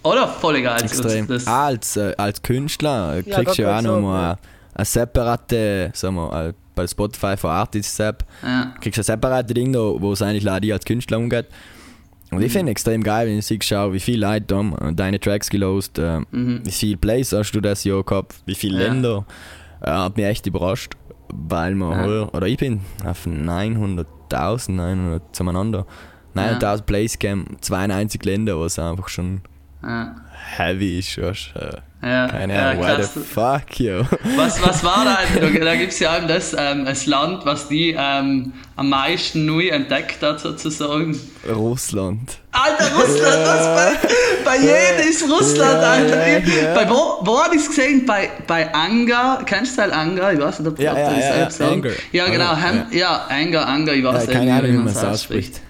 oder? 0.02 0.28
Voll 0.28 0.60
geil. 0.60 0.82
Extrem. 0.82 1.26
Das, 1.26 1.46
als, 1.46 1.96
äh, 1.96 2.14
als 2.18 2.42
Künstler 2.42 3.22
ja, 3.24 3.34
kriegst 3.34 3.58
du 3.58 3.62
ja 3.62 3.78
auch 3.78 3.82
nochmal 3.82 4.36
eine 4.74 4.84
separate, 4.84 5.90
sagen 5.94 6.16
wir, 6.16 6.48
äh, 6.48 6.52
bei 6.74 6.86
Spotify 6.86 7.36
für 7.38 7.48
Artists 7.48 7.98
App, 7.98 8.24
ja. 8.42 8.74
kriegst 8.80 8.98
du 8.98 9.00
ein 9.00 9.04
separate 9.04 9.54
Ding, 9.54 9.74
wo 9.74 10.12
es 10.12 10.20
eigentlich 10.20 10.44
leider 10.44 10.74
als 10.74 10.84
Künstler 10.84 11.16
umgeht. 11.16 11.46
Und 12.30 12.42
ich 12.42 12.52
finde 12.52 12.70
es 12.70 12.72
extrem 12.72 13.02
geil, 13.02 13.26
wenn 13.26 13.38
ich 13.38 13.46
sehe, 13.46 13.58
schau, 13.62 13.92
wie 13.92 14.00
viele 14.00 14.26
Leute 14.26 14.54
haben 14.54 14.94
deine 14.94 15.18
Tracks 15.18 15.50
gelost, 15.50 15.98
äh, 15.98 16.20
mhm. 16.30 16.60
wie 16.64 16.70
viele 16.70 16.96
Plays 16.96 17.32
hast 17.32 17.52
du 17.52 17.60
das 17.60 17.84
Jahr 17.84 18.04
gehabt, 18.04 18.36
wie 18.44 18.54
viele 18.54 18.80
ja. 18.80 18.88
Länder. 18.88 19.24
Äh, 19.80 19.90
hat 19.90 20.16
mich 20.16 20.26
echt 20.26 20.46
überrascht, 20.46 20.94
weil 21.32 21.74
man 21.74 21.92
ja. 21.92 22.04
Heuer, 22.04 22.34
oder 22.34 22.46
ich 22.46 22.58
bin 22.58 22.80
auf 23.04 23.26
900.000, 23.26 24.72
900 24.72 25.22
zueinander, 25.34 25.86
900.000 26.34 26.62
ja. 26.62 26.76
Plays 26.82 27.18
gegeben, 27.18 27.56
92 27.60 28.24
Länder, 28.24 28.60
was 28.60 28.78
einfach 28.78 29.08
schon 29.08 29.42
ja. 29.82 30.14
heavy 30.56 30.98
äh, 30.98 31.32
ja, 32.02 32.28
Keine 32.28 32.58
Ahnung, 32.58 32.82
ja, 32.82 32.98
what 32.98 33.10
the 33.12 33.20
fuck, 33.20 33.78
yo. 33.78 34.04
Was, 34.36 34.62
was 34.62 34.82
war 34.82 35.04
da? 35.04 35.18
Da 35.60 35.76
gibt 35.76 35.92
es 35.92 35.98
ja 35.98 36.16
eben 36.16 36.28
das, 36.28 36.56
ähm, 36.58 36.86
das 36.86 37.04
Land, 37.04 37.44
was 37.44 37.68
die 37.68 37.94
ähm, 37.96 38.54
am 38.76 38.88
meisten 38.88 39.44
neu 39.44 39.68
entdeckt 39.68 40.22
hat, 40.22 40.40
sozusagen. 40.40 41.18
Russland. 41.46 42.38
Alter, 42.52 42.94
Russland, 42.94 43.36
yeah. 43.36 43.54
das 43.54 44.00
bei, 44.02 44.08
bei 44.44 44.56
jedem 44.56 45.10
ist 45.10 45.30
Russland, 45.30 45.82
yeah, 45.82 45.90
Alter. 45.90 46.26
Yeah, 46.26 46.74
bei 46.74 46.88
wo, 46.88 47.18
wo 47.20 47.42
habe 47.42 47.54
ich 47.54 47.62
es 47.62 47.68
gesehen? 47.68 48.06
Bei, 48.06 48.30
bei 48.46 48.74
Anga, 48.74 49.42
kennst 49.44 49.76
du 49.76 49.82
halt 49.82 49.92
Anga? 49.92 50.32
Ich 50.32 50.40
weiß 50.40 50.60
nicht, 50.60 50.70
ob 50.70 50.78
ja, 50.78 50.96
ja, 50.96 51.12
ja, 51.12 51.36
ja, 51.36 51.66
Anger. 51.68 51.90
Ja, 52.12 52.28
genau, 52.28 52.50
Anger, 52.52 52.86
ja. 52.92 53.26
Anger, 53.28 53.68
Anger, 53.68 53.92
ich 53.92 54.04
weiß 54.04 54.26
ja, 54.26 54.32
keine 54.32 54.54
Ahnung, 54.54 54.72
wie 54.72 54.76
man 54.78 54.88
es 54.88 55.04
ausspricht. 55.04 55.60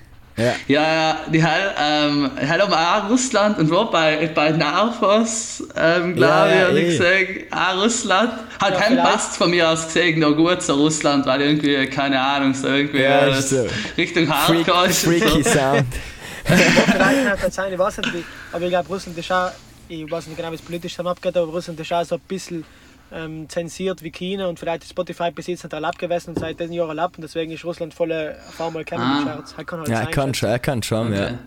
Ja, 0.40 0.54
ja, 0.68 1.20
die 1.32 1.42
Hell, 1.42 1.74
ähm, 1.78 2.30
um 2.66 2.72
auch 2.72 3.10
Russland 3.10 3.58
und 3.58 3.70
wo 3.70 3.84
bei, 3.84 4.30
bei 4.34 4.50
Narvos, 4.50 5.62
ähm, 5.76 6.16
glaube 6.16 6.50
ja, 6.50 6.56
ich, 6.56 6.64
habe 6.64 6.80
ich 6.80 6.86
eh. 6.86 7.24
gesehen, 7.24 7.44
auch 7.50 7.82
Russland. 7.82 8.32
Hat 8.58 8.74
ja, 8.74 8.80
Hell 8.80 8.96
passt 8.96 9.36
von 9.36 9.50
mir 9.50 9.68
aus 9.68 9.86
gesehen 9.86 10.20
noch 10.20 10.34
gut 10.34 10.62
zu 10.62 10.74
Russland, 10.74 11.26
weil 11.26 11.42
irgendwie, 11.42 11.86
keine 11.88 12.20
Ahnung, 12.20 12.54
so 12.54 12.68
irgendwie 12.68 13.02
ja, 13.02 13.40
so. 13.40 13.66
Richtung 13.98 14.28
Hardcore 14.28 14.88
ist. 14.88 15.04
Freaky 15.04 15.42
so. 15.42 15.50
Sound. 15.50 15.86
Vielleicht 16.44 17.28
hat 17.28 17.42
das 17.42 17.54
sein, 17.54 17.72
ich 17.72 17.78
weiß 17.78 17.98
nicht, 17.98 18.24
aber 18.52 18.64
ich 18.64 18.70
glaube, 18.70 18.88
Russland 18.88 19.18
ist 19.18 19.30
auch, 19.30 19.50
ich 19.88 20.10
weiß 20.10 20.26
nicht 20.26 20.36
genau, 20.36 20.50
wie 20.50 20.54
es 20.54 20.62
politisch 20.62 20.96
dann 20.96 21.06
abgeht, 21.06 21.36
aber 21.36 21.52
Russland 21.52 21.78
ist 21.78 21.92
auch 21.92 22.04
so 22.04 22.14
ein 22.14 22.20
bisschen 22.26 22.64
ähm, 23.12 23.48
zensiert 23.48 24.02
wie 24.02 24.10
China 24.10 24.46
und 24.46 24.58
vielleicht 24.58 24.84
ist 24.84 24.90
Spotify 24.90 25.30
bis 25.30 25.46
jetzt 25.46 25.64
nicht 25.64 25.72
erlaubt 25.72 25.98
gewesen 25.98 26.30
und 26.30 26.38
seit 26.38 26.60
diesen 26.60 26.72
Jahren 26.72 26.90
erlaubt 26.90 27.16
und 27.16 27.22
deswegen 27.22 27.52
ist 27.52 27.64
Russland 27.64 27.94
volle 27.94 28.34
Erfahrung 28.34 28.74
mal 28.74 28.84
kennen 28.84 29.02
ah. 29.02 29.22
Charts. 29.24 29.54
Er 29.56 29.64
kann 29.64 29.80
halt 29.80 29.88
ja, 29.88 30.00
er 30.00 30.06
kann 30.06 30.34
schon, 30.34 30.48
er 30.48 30.58
kann 30.58 30.82
schon, 30.82 31.08
okay. 31.08 31.20
ja. 31.20 31.38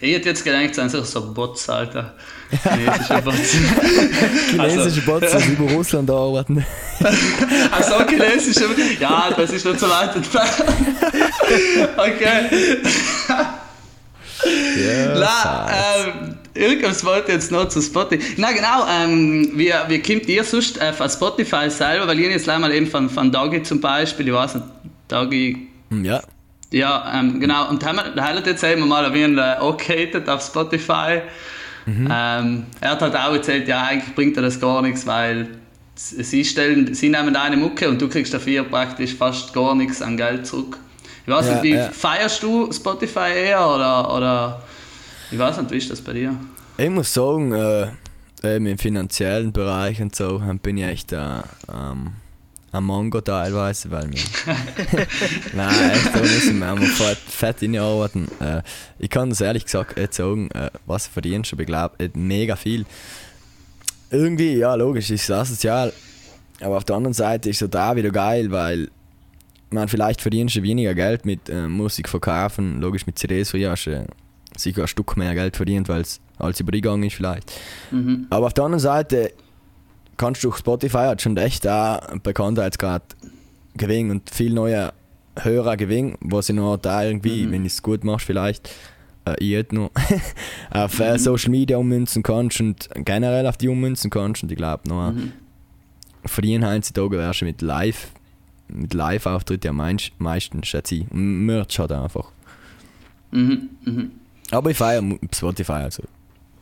Ich 0.00 0.14
hätte 0.14 0.28
jetzt 0.28 0.44
gedacht, 0.44 0.76
es 0.76 0.92
sind 0.92 1.06
so 1.06 1.32
Bots, 1.32 1.68
Alter. 1.68 2.14
Chinesische 2.62 3.22
Bots. 3.22 3.56
chinesische 4.50 4.60
also, 4.60 5.00
Bots, 5.02 5.36
die 5.36 5.52
über 5.52 5.72
Russland 5.72 6.10
arbeiten. 6.10 6.66
Achso, 7.70 8.06
chinesische 8.06 8.66
Ja, 9.00 9.30
das 9.34 9.50
ist 9.50 9.62
schon 9.62 9.78
zu 9.78 9.88
weit 9.88 10.14
entfernt. 10.14 10.64
okay. 11.96 12.78
Ja, 14.76 15.14
La, 15.14 15.70
ähm, 15.70 16.37
irgendwas 16.54 17.04
wollte 17.04 17.32
jetzt 17.32 17.50
noch 17.50 17.68
zu 17.68 17.80
Spotify. 17.80 18.34
Na 18.36 18.52
genau, 18.52 18.86
ähm, 18.88 19.50
wie, 19.54 19.72
wie 19.88 20.02
kommt 20.02 20.28
ihr 20.28 20.44
sonst 20.44 20.80
äh, 20.80 20.92
von 20.92 21.08
Spotify 21.08 21.70
selber? 21.70 22.06
Weil 22.06 22.18
ihr 22.20 22.30
jetzt 22.30 22.46
mal 22.46 22.72
eben 22.72 22.86
von, 22.86 23.08
von 23.08 23.30
Doggy 23.30 23.62
zum 23.62 23.80
Beispiel, 23.80 24.28
ich 24.28 24.34
weiß 24.34 24.56
nicht, 24.56 24.66
Doggy. 25.08 25.68
Hm, 25.90 26.04
ja. 26.04 26.22
Ja, 26.70 27.12
ähm, 27.14 27.40
genau. 27.40 27.68
Und 27.70 27.84
haben 27.84 27.96
wir, 27.96 28.22
hat 28.22 28.46
jetzt 28.46 28.62
eben 28.62 28.86
mal 28.86 29.04
erwähnt, 29.04 29.38
äh, 29.38 29.56
okay 29.60 30.10
auf 30.26 30.42
Spotify. 30.42 31.22
Mhm. 31.86 32.08
Ähm, 32.12 32.66
er 32.80 32.90
hat 32.90 33.00
halt 33.00 33.16
auch 33.16 33.32
erzählt, 33.32 33.66
ja, 33.66 33.84
eigentlich 33.84 34.14
bringt 34.14 34.36
er 34.36 34.42
das 34.42 34.60
gar 34.60 34.82
nichts, 34.82 35.06
weil 35.06 35.48
sie 35.94 36.44
stellen, 36.44 36.94
sie 36.94 37.08
nehmen 37.08 37.34
eine 37.34 37.56
Mucke 37.56 37.88
und 37.88 38.00
du 38.00 38.08
kriegst 38.08 38.34
dafür 38.34 38.64
praktisch 38.64 39.14
fast 39.14 39.54
gar 39.54 39.74
nichts 39.74 40.02
an 40.02 40.16
Geld 40.16 40.46
zurück. 40.46 40.78
Ich 41.26 41.32
weiß 41.32 41.46
ja, 41.46 41.52
nicht, 41.54 41.62
wie 41.62 41.74
ja. 41.74 41.90
feierst 41.90 42.42
du 42.42 42.70
Spotify 42.72 43.30
eher 43.34 43.66
oder, 43.66 44.14
oder 44.14 44.62
ich 45.30 45.38
weiß 45.38 45.58
nicht, 45.58 45.70
wie 45.70 45.76
ist 45.76 45.90
das 45.90 46.00
bei 46.00 46.12
dir? 46.12 46.34
Ich 46.76 46.90
muss 46.90 47.12
sagen, 47.12 47.52
äh, 47.52 47.88
im 48.42 48.78
finanziellen 48.78 49.52
Bereich 49.52 50.00
und 50.00 50.14
so 50.14 50.40
bin 50.62 50.78
ich 50.78 50.84
echt 50.84 51.12
äh, 51.12 51.40
ähm, 51.72 52.12
ein 52.70 52.84
Mongo 52.84 53.20
teilweise, 53.20 53.90
weil 53.90 54.10
wir. 54.12 54.20
Nein, 55.54 55.90
echt, 55.90 56.14
da 56.14 56.20
müssen 56.20 56.58
wir 56.58 56.76
fett, 56.76 57.18
fett 57.18 57.62
reinarbeiten. 57.62 58.28
Äh, 58.40 58.62
ich 58.98 59.10
kann 59.10 59.30
das 59.30 59.40
ehrlich 59.40 59.64
gesagt 59.64 59.96
nicht 59.96 60.14
sagen, 60.14 60.50
äh, 60.52 60.70
was 60.86 61.06
verdienst 61.06 61.52
du, 61.52 61.56
aber 61.56 61.62
ich 61.62 61.66
glaube, 61.66 62.10
mega 62.14 62.56
viel. 62.56 62.84
Irgendwie, 64.10 64.56
ja, 64.56 64.74
logisch, 64.74 65.10
ist 65.10 65.24
es 65.24 65.30
asozial. 65.30 65.92
Aber 66.60 66.76
auf 66.76 66.84
der 66.84 66.96
anderen 66.96 67.14
Seite 67.14 67.50
ist 67.50 67.62
es 67.62 67.70
da 67.70 67.96
wieder 67.96 68.10
geil, 68.10 68.50
weil 68.50 68.88
man 69.70 69.88
vielleicht 69.88 70.20
verdienst 70.20 70.56
du 70.56 70.62
weniger 70.62 70.94
Geld 70.94 71.26
mit 71.26 71.48
äh, 71.48 71.68
Musik 71.68 72.08
verkaufen, 72.08 72.80
logisch 72.80 73.06
mit 73.06 73.18
CDs 73.18 73.50
du 73.50 74.06
sicher 74.56 74.82
ein 74.82 74.88
Stück 74.88 75.16
mehr 75.16 75.34
Geld 75.34 75.56
verdient, 75.56 75.88
weil 75.88 76.00
es 76.02 76.20
als 76.38 76.60
übergegangen 76.60 77.04
ist 77.06 77.14
vielleicht. 77.16 77.52
Mhm. 77.90 78.26
Aber 78.30 78.46
auf 78.46 78.54
der 78.54 78.64
anderen 78.64 78.80
Seite 78.80 79.32
kannst 80.16 80.42
du 80.42 80.48
durch 80.48 80.58
Spotify 80.58 80.98
hat 81.08 81.22
schon 81.22 81.36
echt 81.36 81.64
da 81.64 82.14
Bekanntheitsgrad 82.22 83.02
gewinnen 83.76 84.10
und 84.10 84.30
viele 84.30 84.54
neue 84.54 84.92
höherer 85.40 85.76
Gewinn, 85.76 86.16
was 86.20 86.48
ich 86.48 86.56
noch 86.56 86.76
da 86.78 87.04
irgendwie, 87.04 87.46
Mhm. 87.46 87.52
wenn 87.52 87.60
du 87.62 87.66
es 87.68 87.82
gut 87.82 88.02
machst, 88.02 88.26
vielleicht, 88.26 88.70
äh, 89.24 89.36
ich 89.38 89.52
hätte 89.54 89.74
noch, 89.76 89.90
auf 90.70 90.98
äh, 90.98 91.16
Social 91.18 91.50
Media 91.50 91.76
ummünzen 91.76 92.22
kannst 92.24 92.60
und 92.60 92.88
generell 92.96 93.46
auf 93.46 93.56
die 93.56 93.68
ummünzen 93.68 94.10
kannst. 94.10 94.42
Und 94.42 94.50
ich 94.50 94.56
glaube 94.56 94.88
noch, 94.88 95.12
Mhm. 95.12 95.32
verdienen 96.24 96.66
heutzutage 96.68 97.18
wärst 97.18 97.42
du 97.42 97.44
mit 97.44 97.62
Live, 97.62 98.08
mit 98.68 98.92
Live-Auftritten 98.94 99.68
am 99.68 99.76
meist- 99.76 100.12
meisten, 100.18 100.64
schätze 100.64 100.96
ich. 100.96 101.04
Merch 101.12 101.78
halt 101.78 101.92
einfach. 101.92 102.32
Mhm. 103.30 103.68
Mhm. 103.84 104.10
Aber 104.50 104.70
ich 104.70 104.76
feiere 104.76 105.02
Spotify, 105.34 105.72
also. 105.72 106.02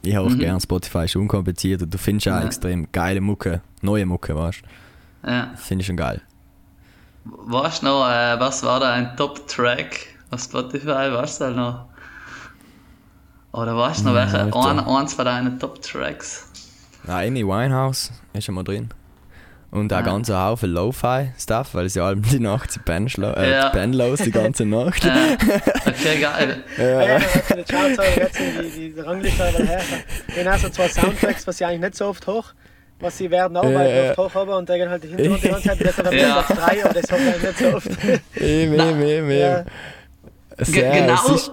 Ich 0.02 0.14
höre 0.14 0.22
auch 0.22 0.30
Mhm. 0.30 0.38
gern 0.38 0.60
Spotify, 0.60 1.04
ist 1.04 1.16
unkompliziert 1.16 1.82
und 1.82 1.92
du 1.92 1.98
findest 1.98 2.28
auch 2.28 2.32
Ja. 2.40 2.44
extrem 2.44 2.90
geile 2.92 3.20
Mucke, 3.20 3.60
neue 3.82 4.06
Mucke, 4.06 4.34
weißt 4.36 4.62
du. 5.24 5.30
Ja. 5.30 5.52
Finde 5.56 5.82
ich 5.82 5.86
schon 5.86 5.96
geil. 5.96 6.20
Weißt 7.24 7.82
du 7.82 7.86
noch, 7.86 8.06
äh, 8.08 8.38
was 8.38 8.62
war 8.62 8.78
da 8.80 8.92
ein 8.92 9.16
Top-Track 9.16 10.06
auf 10.30 10.40
Spotify? 10.40 11.10
Weißt 11.12 11.40
du 11.40 11.50
noch? 11.50 11.86
Oder 13.52 13.76
weißt 13.76 14.00
du 14.00 14.04
noch, 14.04 14.14
welche, 14.14 14.38
ein, 14.40 14.52
eins 14.80 15.14
von 15.14 15.24
deinen 15.24 15.58
Top-Tracks? 15.58 16.50
Ja, 17.06 17.18
Amy 17.18 17.44
Winehouse 17.46 18.12
ist 18.32 18.44
schon 18.44 18.54
mal 18.54 18.62
drin. 18.64 18.90
Und 19.72 19.92
auch 19.92 19.98
Ah. 19.98 20.02
ganz 20.02 20.30
ein 20.30 20.36
Haufen 20.38 20.70
Lo-Fi-Stuff, 20.70 21.74
weil 21.74 21.88
sie 21.88 22.00
allem 22.00 22.22
die 22.22 22.38
Nacht 22.38 22.72
sie 22.72 22.78
pendeln 22.80 23.34
äh, 23.34 23.50
Ja. 23.50 23.68
pendeln 23.70 24.08
los 24.10 24.20
die 24.20 24.30
ganze 24.30 24.64
Nacht. 24.66 25.04
Äh, 25.04 25.36
okay, 25.86 26.20
geil. 26.20 26.62
Ja, 26.78 27.02
ja, 27.02 27.18
den 27.18 27.64
Charts 27.64 27.98
aber 27.98 28.16
jetzt 28.16 28.38
die, 28.38 28.92
die 28.92 29.00
Rangliste 29.00 29.44
aber 29.44 29.64
her. 29.64 29.80
Dann 30.36 30.48
hast 30.52 30.64
du 30.64 30.70
zwei 30.70 30.88
Soundtracks, 30.88 31.46
was 31.46 31.58
sie 31.58 31.64
eigentlich 31.64 31.80
nicht 31.80 31.94
so 31.96 32.06
oft 32.06 32.26
hoch, 32.26 32.52
was 33.00 33.18
sie 33.18 33.30
werden 33.30 33.56
auch 33.56 33.64
Ja, 33.68 33.74
weil 33.78 33.90
ja. 34.04 34.10
oft 34.10 34.18
hoch 34.18 34.34
haben 34.34 34.50
und 34.50 34.68
dann 34.68 34.88
halt 34.88 35.02
die 35.04 35.08
Hintergrund 35.08 35.42
die 35.44 35.48
ganze 35.48 35.68
Zeit, 35.68 35.80
das 35.84 35.98
hat 35.98 36.12
Ja. 36.12 36.18
ja. 36.20 36.42
Platz 36.42 36.58
3, 36.58 36.84
aber 36.84 36.94
das 36.94 37.12
hat 37.12 37.18
man 37.20 37.40
nicht 37.40 37.58
so 37.58 37.66
oft. 37.76 37.88
Eben, 38.40 38.74
eben, 38.80 39.02
eben, 39.02 39.30
Ja. 39.30 39.64
es 40.56 40.72
genau, 40.72 41.34
ist- 41.34 41.50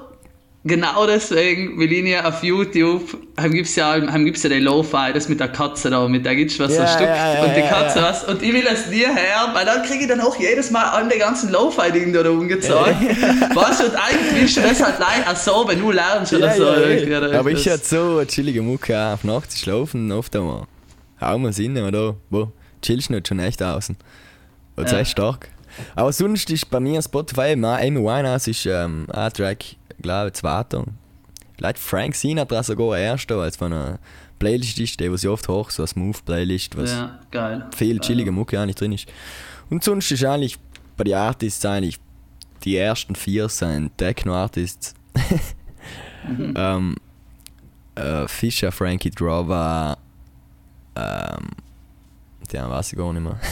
genau 0.66 1.06
deswegen 1.06 1.78
will 1.80 1.92
ich 1.92 2.06
ja 2.06 2.26
auf 2.26 2.44
YouTube, 2.44 3.18
gibt 3.52 3.68
es 3.68 3.76
ja, 3.76 3.92
heim 3.94 4.26
gibt's 4.26 4.44
ja 4.44 4.50
den 4.50 4.64
Lo-Fi, 4.64 5.12
das 5.14 5.28
mit 5.28 5.40
der 5.40 5.50
Katze 5.50 5.90
da, 5.90 6.08
mit 6.08 6.26
der 6.26 6.36
gibt's 6.36 6.58
was 6.60 6.72
so 6.72 6.78
Ja, 6.78 6.84
ein 6.84 6.88
Stück 6.90 7.08
ja, 7.08 7.34
ja, 7.36 7.44
und 7.44 7.56
die 7.56 7.62
Katze 7.62 8.00
ja. 8.00 8.06
was 8.06 8.24
und 8.24 8.42
ich 8.42 8.54
will 8.54 8.64
das 8.64 8.88
nie 8.90 9.06
hören, 9.06 9.54
weil 9.54 9.66
dann 9.66 9.84
kriege 9.84 10.04
ich 10.04 10.08
dann 10.08 10.22
auch 10.22 10.40
jedes 10.40 10.72
Mal 10.72 10.84
an 10.84 11.10
die 11.14 11.20
ganzen 11.20 11.52
Lo-Fi-Dinge 11.52 12.24
da 12.24 12.30
weißt 13.56 13.80
du, 13.82 13.86
und 13.86 13.96
eigentlich 13.96 14.34
willst 14.42 14.58
du 14.58 14.62
das 14.62 14.82
halt 14.84 14.96
leider 15.00 15.32
auch 15.32 15.36
so, 15.36 15.66
wenn 15.68 15.80
du 15.80 15.92
lernst 15.92 16.34
oder 16.34 16.48
Ja, 16.48 16.54
so. 16.56 16.64
ja, 16.64 16.78
irgendwie, 16.78 17.12
ja. 17.12 17.18
oder 17.20 17.40
Aber 17.40 17.52
ich 17.52 17.68
hatte 17.70 17.84
so 17.86 18.18
eine 18.20 18.28
chillige 18.28 18.62
Mucke 18.62 18.98
auch 18.98 19.14
auf 19.14 19.24
Nacht 19.24 19.52
zu 19.52 19.58
schlafen, 19.58 20.12
oft 20.12 20.36
einmal. 20.36 20.64
Hau 21.20 21.38
mal 21.38 21.54
Sinn, 21.54 21.78
oder? 21.78 22.16
Wo? 22.30 22.52
Chillst 22.82 23.10
nicht 23.10 23.28
schon 23.28 23.40
echt 23.40 23.62
außen. 23.62 23.96
Das 24.76 24.86
ist 24.86 24.92
Ja. 24.94 25.00
echt 25.00 25.12
stark. 25.12 25.50
Aber 25.96 26.12
sonst 26.14 26.50
ist 26.52 26.70
bei 26.70 26.80
mir 26.80 27.02
Spotify 27.02 27.56
auch 27.56 27.80
Amy 27.82 28.00
Winehouse 28.00 28.48
ist 28.48 28.66
ähm, 28.68 29.08
ein 29.12 29.34
Track, 29.34 29.64
glaube 30.04 30.28
ich, 30.28 30.34
zweiter. 30.34 30.86
Vielleicht 31.58 31.80
Frank 31.80 32.16
Sinatra 32.16 32.62
sogar 32.62 32.98
erster, 32.98 33.38
weil 33.38 33.50
es 33.50 33.56
von 33.58 33.74
einer 33.74 34.00
Playlist 34.40 34.80
ist, 34.80 35.00
die, 35.00 35.12
was 35.12 35.24
ich 35.24 35.30
oft 35.30 35.48
hoch, 35.48 35.70
so 35.70 35.84
eine 35.84 35.88
Smooth-Playlist, 35.88 36.78
was 36.78 36.92
Ja, 36.92 37.20
geil. 37.32 37.66
viel 37.76 38.00
chillige 38.00 38.32
Mucke 38.32 38.60
eigentlich 38.60 38.76
drin 38.76 38.92
ist. 38.92 39.08
Und 39.70 39.84
sonst 39.84 40.12
ist 40.12 40.24
eigentlich 40.24 40.60
bei 40.98 41.06
den 41.06 41.16
Artists 41.16 41.66
eigentlich 41.66 42.00
die 42.64 42.78
ersten 42.78 43.16
vier 43.16 43.50
sind 43.50 43.98
Techno-Artists. 43.98 44.94
ähm, 46.56 46.96
äh, 47.96 48.28
Fischer, 48.28 48.72
Frankie 48.72 49.12
Drover, 49.12 49.98
ähm, 50.96 51.50
den 52.52 52.70
weiß 52.70 52.94
ich 52.94 53.00
gar 53.00 53.14
nicht 53.14 53.24
mehr. 53.24 53.40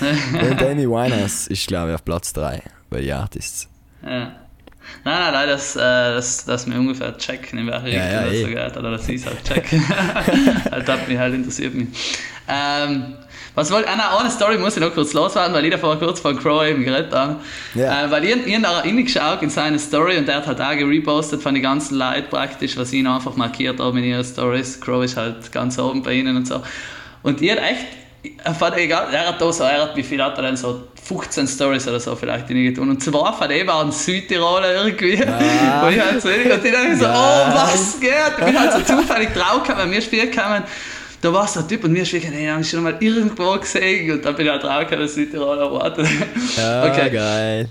Und 0.50 0.62
Amy 0.62 0.88
Winehouse 0.88 1.46
ist 1.48 1.66
glaube 1.66 1.90
ich 1.90 1.94
auf 1.94 2.04
Platz 2.04 2.32
3 2.32 2.62
bei 2.90 3.00
den 3.00 3.12
Artists. 3.12 3.68
Ja. 4.02 4.36
Nein, 5.04 5.20
nein, 5.20 5.32
nein, 5.32 5.48
das, 5.48 5.76
äh, 5.76 5.80
das, 5.80 6.44
das 6.44 6.66
mir 6.66 6.78
ungefähr 6.78 7.16
checken, 7.18 7.58
in 7.58 7.66
welche 7.66 7.88
Ja, 7.90 8.02
Richtung 8.02 8.12
ja, 8.12 8.22
das 8.22 8.40
so 8.40 8.46
eh. 8.46 8.54
geht, 8.54 8.76
oder 8.76 8.90
dass 8.90 9.08
ich 9.08 9.16
es 9.16 9.26
halt 9.26 9.44
checken. 9.44 9.84
halt, 10.70 10.88
das 10.88 11.08
mich 11.08 11.18
halt 11.18 11.34
interessiert 11.34 11.74
mich. 11.74 11.88
Ähm, 12.48 13.14
was 13.54 13.70
wollte, 13.70 13.88
eine, 13.88 14.18
eine 14.18 14.30
Story 14.30 14.58
muss 14.58 14.76
ich 14.76 14.82
noch 14.82 14.92
kurz 14.92 15.12
loswerden, 15.12 15.54
weil 15.54 15.64
ich 15.64 15.70
da 15.70 15.78
vorher 15.78 15.98
kurz 15.98 16.18
von 16.20 16.36
Crow 16.36 16.64
eben 16.66 16.84
geredet 16.84 17.12
habe. 17.14 17.36
Ja. 17.74 18.04
Äh, 18.04 18.10
weil 18.10 18.24
ich, 18.24 18.46
ich 18.46 18.54
habe 18.56 18.84
reingeschaut 18.84 19.42
in 19.42 19.50
seine 19.50 19.78
Story 19.78 20.18
und 20.18 20.26
der 20.26 20.36
hat 20.36 20.46
halt 20.46 20.60
auch 20.60 20.76
gerepostet 20.76 21.40
von 21.42 21.54
den 21.54 21.62
ganzen 21.62 21.96
Leuten 21.96 22.28
praktisch, 22.28 22.76
was 22.76 22.92
ihn 22.92 23.06
einfach 23.06 23.36
markiert 23.36 23.78
habe 23.78 23.98
in 23.98 24.04
ihren 24.04 24.24
Stories. 24.24 24.80
Crow 24.80 25.04
ist 25.04 25.16
halt 25.16 25.52
ganz 25.52 25.78
oben 25.78 26.02
bei 26.02 26.14
ihnen 26.14 26.36
und 26.36 26.48
so. 26.48 26.62
Und 27.22 27.40
ich 27.40 27.50
hat 27.52 27.58
echt, 27.58 27.86
fand 28.58 28.76
egal, 28.76 29.08
er 29.12 29.28
hat 29.28 29.40
da 29.40 29.52
so, 29.52 29.64
er 29.64 29.82
hat, 29.82 29.96
wie 29.96 30.02
viel 30.02 30.22
hat 30.22 30.36
er 30.36 30.42
denn 30.42 30.56
so, 30.56 30.84
15 31.04 31.46
Stories 31.46 31.86
oder 31.86 32.00
so 32.00 32.16
vielleicht 32.16 32.48
in 32.50 32.64
getan. 32.64 32.88
Und 32.88 33.02
zwar 33.02 33.36
von 33.36 33.48
dem 33.48 33.66
waren 33.66 33.92
Südtiroler 33.92 34.84
irgendwie. 34.84 35.22
Ah. 35.22 35.82
Wo 35.84 35.88
ich 35.88 36.00
halt 36.00 36.20
so, 36.22 36.28
und 36.28 36.36
ich 36.36 36.48
dachte 36.48 36.96
so, 36.96 37.04
Geil. 37.04 37.14
oh, 37.14 37.54
was 37.54 38.00
geht? 38.00 38.10
Ich 38.38 38.44
bin 38.44 38.58
halt 38.58 38.72
so 38.72 38.80
zufällig 38.96 39.34
draufgekommen, 39.34 39.84
wenn 39.84 39.92
wir 39.92 40.00
spielen 40.00 40.30
kamen. 40.30 40.62
Da 41.20 41.32
war 41.32 41.46
so 41.46 41.60
ein 41.60 41.68
Typ 41.68 41.84
und 41.84 41.94
wir 41.94 42.04
spielen, 42.04 42.32
hey, 42.32 42.46
habe 42.46 42.62
ich 42.62 42.70
schon 42.70 42.82
mal 42.82 42.96
irgendwo 43.00 43.52
gesehen. 43.58 44.12
Und 44.12 44.24
dann 44.24 44.34
bin 44.34 44.46
ich 44.46 44.52
halt 44.52 44.62
draufgekommen, 44.62 45.08
Südtiroler 45.08 45.70
Wort. 45.70 45.98
Ja, 46.56 46.84
okay. 46.84 47.10
geil. 47.10 47.68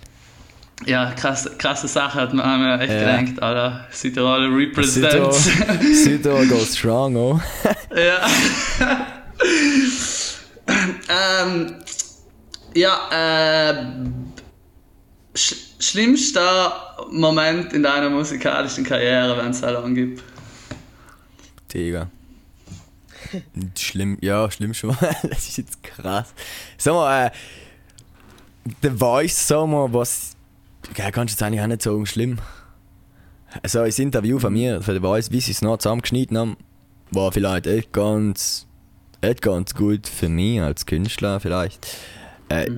Ja, 0.86 1.12
krass, 1.12 1.50
krasse 1.58 1.88
Sache 1.88 2.22
hat 2.22 2.34
man 2.34 2.62
mir 2.62 2.80
echt 2.82 2.92
Ja. 2.92 3.22
gedacht, 3.22 3.42
Alter. 3.42 3.88
Südtiroler 3.90 4.50
Südtirol 4.50 4.60
represents. 4.60 5.50
Südtirol 6.04 6.46
goes 6.48 6.78
strong, 6.78 7.16
oh. 7.16 7.40
ja. 7.96 8.20
Ähm, 10.68 11.76
ja, 12.76 13.70
äh, 13.72 13.86
sch 15.36 15.56
schlimmster 15.80 16.96
Moment 17.12 17.74
in 17.74 17.84
deiner 17.84 18.10
musikalischen 18.10 18.86
Karriere, 18.86 19.38
wenn 19.38 19.52
es 19.52 19.62
lang 19.62 19.94
gibt. 19.94 20.24
Digga. 21.74 22.08
Schlimm, 23.78 24.18
ja, 24.22 24.50
schlimm 24.50 24.74
schon 24.74 24.92
mal. 24.92 25.16
Das 25.24 25.48
ist 25.48 25.58
jetzt 25.58 25.84
krass. 25.84 26.34
Sag 26.78 26.94
mal, 26.94 27.28
äh, 27.28 27.32
The 28.82 28.90
Voice, 28.92 29.48
sag 29.48 29.68
mal, 29.68 29.92
was. 29.94 30.36
Ja, 30.96 31.12
kannst 31.12 31.34
du 31.34 31.36
jetzt 31.36 31.44
eigentlich 31.44 31.62
auch 31.62 31.68
nicht 31.68 31.82
sagen, 31.82 32.06
schlimm. 32.06 32.38
Also, 33.62 33.84
das 33.84 34.00
Interview 34.00 34.40
von 34.40 34.54
mir, 34.54 34.82
für 34.82 34.94
The 34.94 35.00
Voice, 35.00 35.32
wie 35.32 35.42
sie 35.42 35.52
es 35.52 35.62
noch 35.62 35.78
zusammengeschnitten 35.78 36.38
haben, 36.38 36.58
war 37.12 37.32
vielleicht 37.32 37.68
echt 37.68 37.92
ganz. 37.92 38.68
Echt 39.24 39.42
ganz 39.42 39.74
gut 39.74 40.08
für 40.08 40.30
mich 40.30 40.62
als 40.62 40.86
Künstler, 40.86 41.40
vielleicht. 41.40 41.88
Äh, 42.50 42.70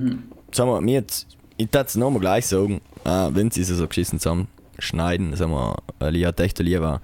Sag 0.52 0.66
mal, 0.66 0.80
mir 0.80 1.00
jetzt. 1.00 1.26
Ich 1.58 1.72
würde 1.72 1.86
es 1.86 1.96
nochmal 1.96 2.20
gleich 2.20 2.46
sagen, 2.46 2.80
äh, 3.04 3.28
wenn 3.30 3.50
sie 3.50 3.62
es 3.62 3.68
so 3.68 3.86
geschissen 3.86 4.18
zusammenschneiden, 4.18 5.34
sag 5.36 5.48
mal, 5.48 5.76
weil 5.98 6.16
ich 6.16 6.24
halt 6.24 6.38
echt 6.40 6.58
lieber 6.58 7.00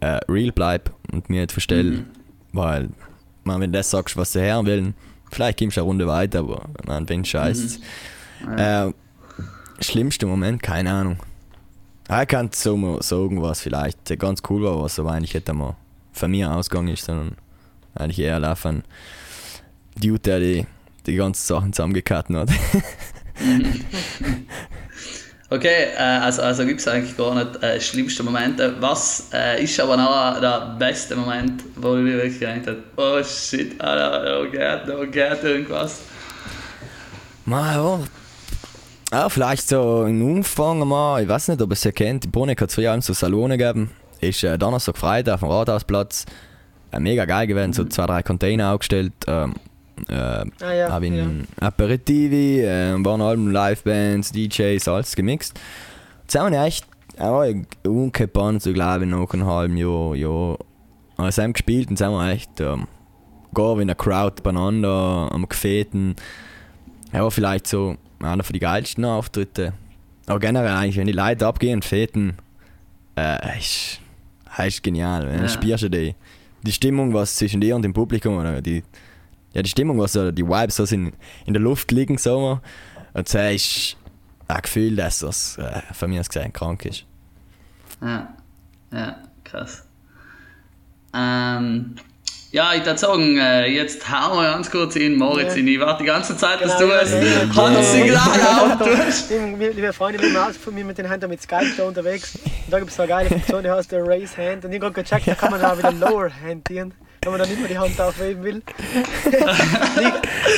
äh, 0.00 0.20
real 0.28 0.52
bleib 0.52 0.90
und 1.12 1.28
mir 1.30 1.40
nicht 1.42 1.52
verstell, 1.52 2.04
weil 2.52 2.90
man, 3.44 3.60
wenn 3.60 3.72
du 3.72 3.78
das 3.78 3.90
sagst, 3.90 4.16
was 4.16 4.32
sie 4.32 4.40
hören 4.42 4.66
wollen, 4.66 4.94
vielleicht 5.30 5.58
kommst 5.58 5.76
du 5.76 5.80
eine 5.80 5.86
Runde 5.86 6.06
weiter, 6.06 6.40
aber 6.40 6.68
man, 6.86 7.08
wenn 7.08 7.24
scheiß. 7.24 7.80
Äh, 8.56 8.90
schlimmster 9.80 10.26
Moment, 10.26 10.62
keine 10.62 10.92
Ahnung. 10.92 11.18
Ich 12.08 12.28
kann 12.28 12.50
so 12.52 12.76
mal 12.76 13.02
sagen, 13.02 13.40
was 13.40 13.60
vielleicht 13.60 14.18
ganz 14.18 14.42
cool 14.50 14.64
war, 14.64 14.82
was 14.82 14.98
aber 14.98 15.12
eigentlich 15.12 15.34
hätte 15.34 15.54
mal 15.54 15.76
von 16.12 16.30
mir 16.30 16.50
ausgegangen 16.50 16.88
ist, 16.88 17.04
sondern 17.04 17.36
eigentlich 17.94 18.18
eher 18.18 18.40
laufen. 18.40 18.84
Dude, 19.96 20.20
der 20.20 20.40
die, 20.40 20.66
die 21.06 21.16
ganzen 21.16 21.46
Sachen 21.46 21.72
zusammengekarten 21.72 22.36
hat. 22.36 22.50
Okay, 25.52 25.88
äh, 25.98 25.98
also, 25.98 26.40
also 26.40 26.64
gibt 26.64 26.80
es 26.80 26.88
eigentlich 26.88 27.14
gar 27.14 27.34
nicht 27.34 27.62
äh, 27.62 27.78
schlimmste 27.78 28.22
Momente. 28.22 28.74
Was 28.80 29.28
äh, 29.34 29.62
ist 29.62 29.78
aber 29.78 29.98
noch 29.98 30.40
der 30.40 30.76
beste 30.78 31.14
Moment, 31.14 31.62
wo 31.76 31.94
du 31.94 32.06
wirklich 32.06 32.40
gedacht 32.40 32.66
hast, 32.66 32.78
oh 32.96 33.22
shit, 33.22 33.78
Alter, 33.78 34.24
da 34.24 34.44
geht, 34.46 34.88
da 34.88 35.04
geht 35.04 35.44
irgendwas. 35.44 36.00
Mal, 37.44 37.74
ja. 37.74 38.00
Ja, 39.12 39.28
vielleicht 39.28 39.68
so 39.68 40.06
im 40.06 40.22
Umfang 40.22 40.88
mal, 40.88 41.22
ich 41.22 41.28
weiß 41.28 41.48
nicht, 41.48 41.60
ob 41.60 41.68
ihr 41.68 41.74
es 41.74 41.84
erkennt, 41.84 42.24
in 42.24 42.30
Bruneck 42.30 42.62
hat 42.62 42.70
es 42.70 42.74
früher 42.74 42.98
so 43.02 43.12
Salone 43.12 43.58
gegeben. 43.58 43.90
Ist 44.22 44.42
äh, 44.44 44.56
Donnerstag, 44.56 44.96
Freitag 44.96 45.34
auf 45.34 45.40
dem 45.40 45.50
Rathausplatz. 45.50 46.24
Äh, 46.92 47.00
mega 47.00 47.24
geil 47.24 47.46
gewesen, 47.46 47.72
so 47.72 47.84
zwei, 47.84 48.06
drei 48.06 48.22
Container 48.22 48.72
aufgestellt. 48.72 49.12
Ähm, 49.26 49.54
äh, 50.08 50.14
Ah 50.14 50.72
ja, 50.72 50.90
habe 50.90 51.06
ja. 51.06 51.26
Aperitivi, 51.60 52.60
äh, 52.60 52.94
waren 53.04 53.20
allem 53.20 53.48
Livebands, 53.50 54.32
DJs, 54.32 54.86
alles 54.88 55.14
gemixt. 55.16 55.58
Jetzt 56.22 56.38
haben 56.38 56.52
wir 56.52 56.64
echt 56.64 56.86
auch 57.18 57.44
umgepannt, 57.86 58.62
so 58.62 58.72
glaube 58.72 59.04
ich, 59.04 59.10
nach 59.10 59.32
einem 59.32 59.46
halben 59.46 59.76
Jahr, 59.76 60.14
Jahr. 60.14 60.58
Also 61.16 61.42
haben 61.42 61.52
gespielt 61.52 61.90
und 61.90 61.96
sind 61.98 62.10
wir 62.10 62.30
echt 62.30 62.60
ähm, 62.60 62.86
gar 63.54 63.76
wie 63.76 63.82
eine 63.82 63.94
Crowd 63.94 64.42
beieinander, 64.42 65.28
am 65.30 65.48
Gefäten. 65.48 66.16
Ja, 67.12 67.28
vielleicht 67.30 67.66
so 67.66 67.96
einer 68.22 68.42
von 68.42 68.52
den 68.54 68.60
geilsten 68.60 69.04
Auftritte. 69.04 69.74
Aber 70.26 70.38
generell 70.40 70.72
eigentlich, 70.72 70.96
wenn 70.96 71.06
die 71.06 71.12
Leute 71.12 71.46
abgehen 71.46 71.76
und 71.76 71.84
feten, 71.84 72.34
äh, 73.16 73.58
ist, 73.58 74.00
ist 74.66 74.82
genial. 74.82 75.26
Wenn 75.26 75.42
Ja. 75.42 75.48
spürst 75.48 75.84
du 75.84 75.90
die, 75.90 76.14
die 76.62 76.72
Stimmung, 76.72 77.14
was 77.14 77.36
zwischen 77.36 77.60
dir 77.60 77.76
und 77.76 77.82
dem 77.82 77.92
Publikum, 77.92 78.38
oder 78.38 78.62
die, 78.62 78.82
ja, 79.52 79.62
die 79.62 79.70
Stimmung, 79.70 79.98
was 79.98 80.12
so, 80.12 80.30
die 80.30 80.46
Vibes, 80.46 80.78
was 80.78 80.92
in, 80.92 81.12
in 81.46 81.52
der 81.52 81.62
Luft 81.62 81.90
liegen, 81.92 82.18
sagen 82.18 82.42
wir. 82.42 82.62
Und 83.14 83.32
das 83.34 83.54
ist, 83.54 83.96
ein 84.48 84.62
Gefühl, 84.62 84.96
dass 84.96 85.20
das 85.20 85.58
äh, 85.58 85.80
von 85.92 86.10
mir 86.10 86.20
aus 86.20 86.28
gesehen 86.28 86.52
krank 86.52 86.84
ist. 86.84 87.06
Ja, 88.00 88.34
ja, 88.92 89.16
krass. 89.44 89.86
Ähm, 91.14 91.94
ja, 92.52 92.74
ich 92.74 92.84
würde 92.84 92.98
sagen, 92.98 93.38
äh, 93.38 93.66
jetzt 93.66 94.08
hauen 94.10 94.36
wir 94.36 94.52
ganz 94.52 94.70
kurz 94.70 94.94
in 94.96 95.16
Moritz 95.16 95.54
Ja. 95.54 95.60
in. 95.60 95.68
Ich 95.68 95.80
warte 95.80 96.02
die 96.02 96.06
ganze 96.06 96.36
Zeit, 96.36 96.60
dass 96.60 96.76
Genau, 96.76 96.90
du 96.90 96.96
ja, 96.96 97.00
es 97.00 97.12
ja, 97.12 97.18
ja. 97.22 97.56
Handsignal 97.56 98.72
auftust. 98.72 99.30
Liebe 99.30 99.92
Freunde, 99.94 100.20
wir 100.20 100.28
sind 100.30 100.56
von 100.56 100.74
mir 100.74 100.84
mit 100.84 100.98
den 100.98 101.08
Händen 101.08 101.30
mit 101.30 101.40
Skype 101.42 101.72
da 101.76 101.84
unterwegs. 101.84 102.34
Und 102.36 102.70
da 102.70 102.78
gibt 102.78 102.90
es 102.90 102.96
so 102.96 103.02
eine 103.02 103.08
geile 103.08 103.28
Funktion, 103.30 103.62
die 103.62 103.70
heißt 103.70 103.90
der 103.90 104.06
Raise 104.06 104.36
Hand. 104.36 104.64
Und 104.66 104.72
ich 104.72 104.80
habe 104.82 104.92
gerade 104.92 105.02
gecheckt, 105.08 105.26
da 105.28 105.34
kann 105.34 105.50
man 105.50 105.60
da 105.62 105.76
wieder 105.78 105.92
Lower 105.92 106.30
Hand 106.46 106.68
dienen, 106.68 106.92
wenn 107.24 107.30
man 107.30 107.40
da 107.40 107.46
nicht 107.46 107.60
mehr 107.60 107.68
die 107.68 107.78
Hand 107.78 108.00
aufheben 108.00 108.42
will. 108.42 108.62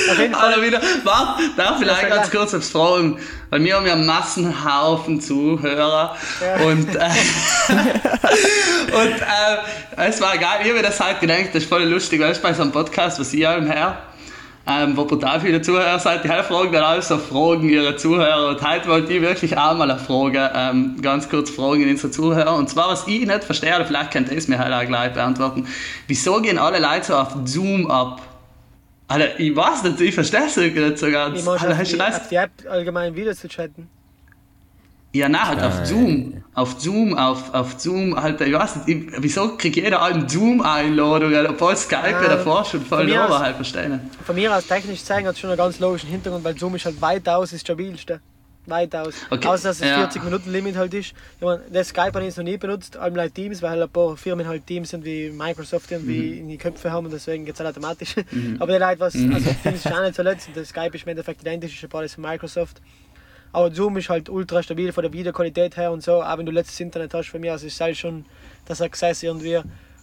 Auf 0.09 0.19
jeden 0.19 0.33
Fall. 0.33 0.45
Alter, 0.49 0.61
wieder. 0.63 0.81
Warte, 1.03 1.43
darf 1.55 1.77
vielleicht 1.77 2.01
Ja, 2.01 2.09
ganz 2.09 2.31
kurz 2.31 2.53
etwas 2.53 2.69
fragen? 2.69 3.19
Weil 3.51 3.63
wir 3.63 3.75
haben 3.75 3.85
ja 3.85 3.93
einen 3.93 4.07
Massenhaufen 4.07 5.21
Zuhörer. 5.21 6.17
Ja. 6.41 6.65
Und, 6.65 6.95
äh, 6.95 6.99
und 8.97 9.21
äh, 9.21 10.07
es 10.07 10.19
war 10.21 10.35
geil. 10.39 10.61
Ich 10.61 10.69
habe 10.69 10.73
mir 10.73 10.81
das 10.81 10.99
halt 10.99 11.19
gedacht, 11.19 11.49
das 11.53 11.63
ist 11.63 11.69
voll 11.69 11.83
lustig, 11.83 12.19
weißt 12.19 12.39
du, 12.39 12.43
bei 12.43 12.53
so 12.53 12.63
einem 12.63 12.71
Podcast, 12.71 13.19
was 13.19 13.31
ich 13.31 13.47
auch 13.47 13.57
im 13.57 13.69
Her. 13.69 13.99
Ähm, 14.67 14.97
wo 14.97 15.05
brutal 15.05 15.39
viele 15.39 15.61
Zuhörer 15.61 15.99
seid, 15.99 16.23
die 16.23 16.27
fragen 16.27 16.71
dann 16.71 16.83
alles 16.83 17.07
so 17.07 17.19
Fragen 17.19 17.69
ihrer 17.69 17.95
Zuhörer. 17.97 18.49
Und 18.49 18.61
heute 18.67 18.87
wollte 18.87 19.13
ich 19.13 19.21
wirklich 19.21 19.55
auch 19.55 19.75
mal 19.77 19.91
eine 19.91 19.99
Frage, 19.99 20.49
ähm, 20.55 20.95
ganz 21.03 21.29
kurz 21.29 21.51
fragen 21.51 21.83
in 21.83 21.89
unsere 21.91 22.09
Zuhörer. 22.09 22.55
Und 22.55 22.67
zwar, 22.67 22.89
was 22.89 23.07
ich 23.07 23.27
nicht 23.27 23.43
verstehe, 23.43 23.75
oder 23.75 23.85
vielleicht 23.85 24.09
könnt 24.11 24.31
ihr 24.31 24.37
es 24.39 24.47
mir 24.47 24.57
halt 24.57 24.73
auch 24.73 24.87
gleich 24.87 25.13
beantworten. 25.13 25.67
Wieso 26.07 26.41
gehen 26.41 26.57
alle 26.57 26.79
Leute 26.79 27.05
so 27.05 27.15
auf 27.15 27.35
Zoom 27.45 27.91
ab? 27.91 28.21
Alter, 29.07 29.39
ich 29.39 29.55
weiß 29.55 29.83
nicht, 29.83 30.01
ich 30.01 30.15
verstehe 30.15 30.45
es 30.47 30.57
nicht 30.57 30.97
so 30.97 31.11
ganz. 31.11 31.39
Ich 31.39 31.47
Alter, 31.47 31.77
hast 31.77 31.91
du 31.91 31.97
die- 31.97 32.01
auf 32.01 32.29
die 32.29 32.35
App 32.35 32.51
allgemein 32.67 33.15
wieder 33.15 33.35
zu 33.35 33.47
chatten. 33.47 33.87
Ja, 35.15 35.29
nein, 35.29 35.45
halt 35.47 35.63
auf. 35.63 35.85
Zoom. 35.85 36.43
Auf 36.53 36.79
Zoom, 36.79 37.17
auf, 37.17 37.53
auf 37.53 37.79
Zoom, 37.79 38.15
halt, 38.21 38.39
ich 38.41 38.53
weiß 38.53 38.75
nicht, 38.77 38.87
ich, 38.87 39.13
wieso 39.19 39.57
kriegt 39.57 39.75
jeder 39.75 40.01
eine 40.01 40.27
Zoom-Einladung, 40.29 41.33
obwohl 41.49 41.75
Skype 41.75 42.11
ja 42.21 42.27
davor 42.29 42.63
schon 42.65 42.81
voll 42.85 43.11
aus- 43.17 43.39
halt, 43.39 43.55
verstehe 43.55 43.89
nicht. 43.89 44.01
Von 44.25 44.35
mir 44.35 44.55
aus 44.55 44.65
technisch 44.67 45.03
zeigen 45.03 45.27
hat 45.27 45.35
es 45.35 45.39
schon 45.39 45.49
einen 45.49 45.57
ganz 45.57 45.79
logischen 45.79 46.09
Hintergrund, 46.09 46.43
weil 46.43 46.57
Zoom 46.57 46.75
ist 46.75 46.85
halt 46.85 47.01
weitaus 47.01 47.51
das 47.51 47.61
stabilste. 47.61 48.19
Weitaus. 48.67 49.13
Okay, 49.29 49.47
Außer 49.47 49.67
dass 49.69 49.79
es 49.79 49.87
ja. 49.87 49.97
40 49.97 50.23
Minuten 50.23 50.51
Limit 50.51 50.75
halt 50.75 50.91
ist. 50.95 51.13
Ich 51.39 51.45
meine, 51.45 51.61
das 51.71 51.89
Skype 51.89 52.07
habe 52.07 52.21
ich 52.21 52.25
jetzt 52.27 52.37
noch 52.37 52.43
nie 52.43 52.57
benutzt, 52.57 52.97
allem 52.97 53.15
like 53.15 53.35
Teams, 53.35 53.61
weil 53.61 53.69
halt 53.71 53.81
ein 53.83 53.89
paar 53.89 54.17
Firmen 54.17 54.47
halt 54.47 54.65
Teams 54.65 54.89
sind 54.89 55.05
wie 55.05 55.29
Microsoft 55.29 55.91
irgendwie 55.91 56.31
Mhm. 56.31 56.37
in 56.39 56.47
die 56.49 56.57
Köpfe 56.57 56.91
haben 56.91 57.05
und 57.05 57.11
deswegen 57.13 57.45
geht 57.45 57.53
es 57.53 57.59
halt 57.59 57.69
automatisch. 57.69 58.15
Aber 58.59 58.73
die 58.73 58.79
Leute, 58.79 58.99
was, 59.01 59.13
also 59.13 59.55
Teams 59.61 59.85
ist 59.85 59.93
auch 59.93 60.01
nicht 60.01 60.15
so 60.15 60.23
letzt 60.23 60.47
und 60.47 60.57
das 60.57 60.69
Skype 60.69 60.89
ist 60.95 61.03
im 61.03 61.09
Endeffekt 61.09 61.41
identisch, 61.43 61.75
ist 61.75 61.81
ja 61.83 61.87
beides 61.91 62.15
von 62.15 62.23
Microsoft. 62.23 62.81
Aber 63.55 63.71
Zoom 63.73 63.95
ist 63.95 64.09
halt 64.09 64.27
ultra 64.27 64.61
stabil 64.61 64.91
von 64.91 65.01
der 65.03 65.13
Videoqualität 65.13 65.77
her 65.77 65.89
und 65.93 66.03
so. 66.03 66.21
Auch 66.21 66.37
wenn 66.37 66.45
du 66.45 66.51
letztes 66.51 66.77
Internet 66.81 67.13
hast 67.13 67.29
von 67.29 67.39
mir, 67.39 67.53
also 67.53 67.65
ist 67.65 67.79
halt 67.79 67.95
schon 67.95 68.25
das 68.65 68.81
Access 68.81 69.23
irgendwie. 69.23 69.61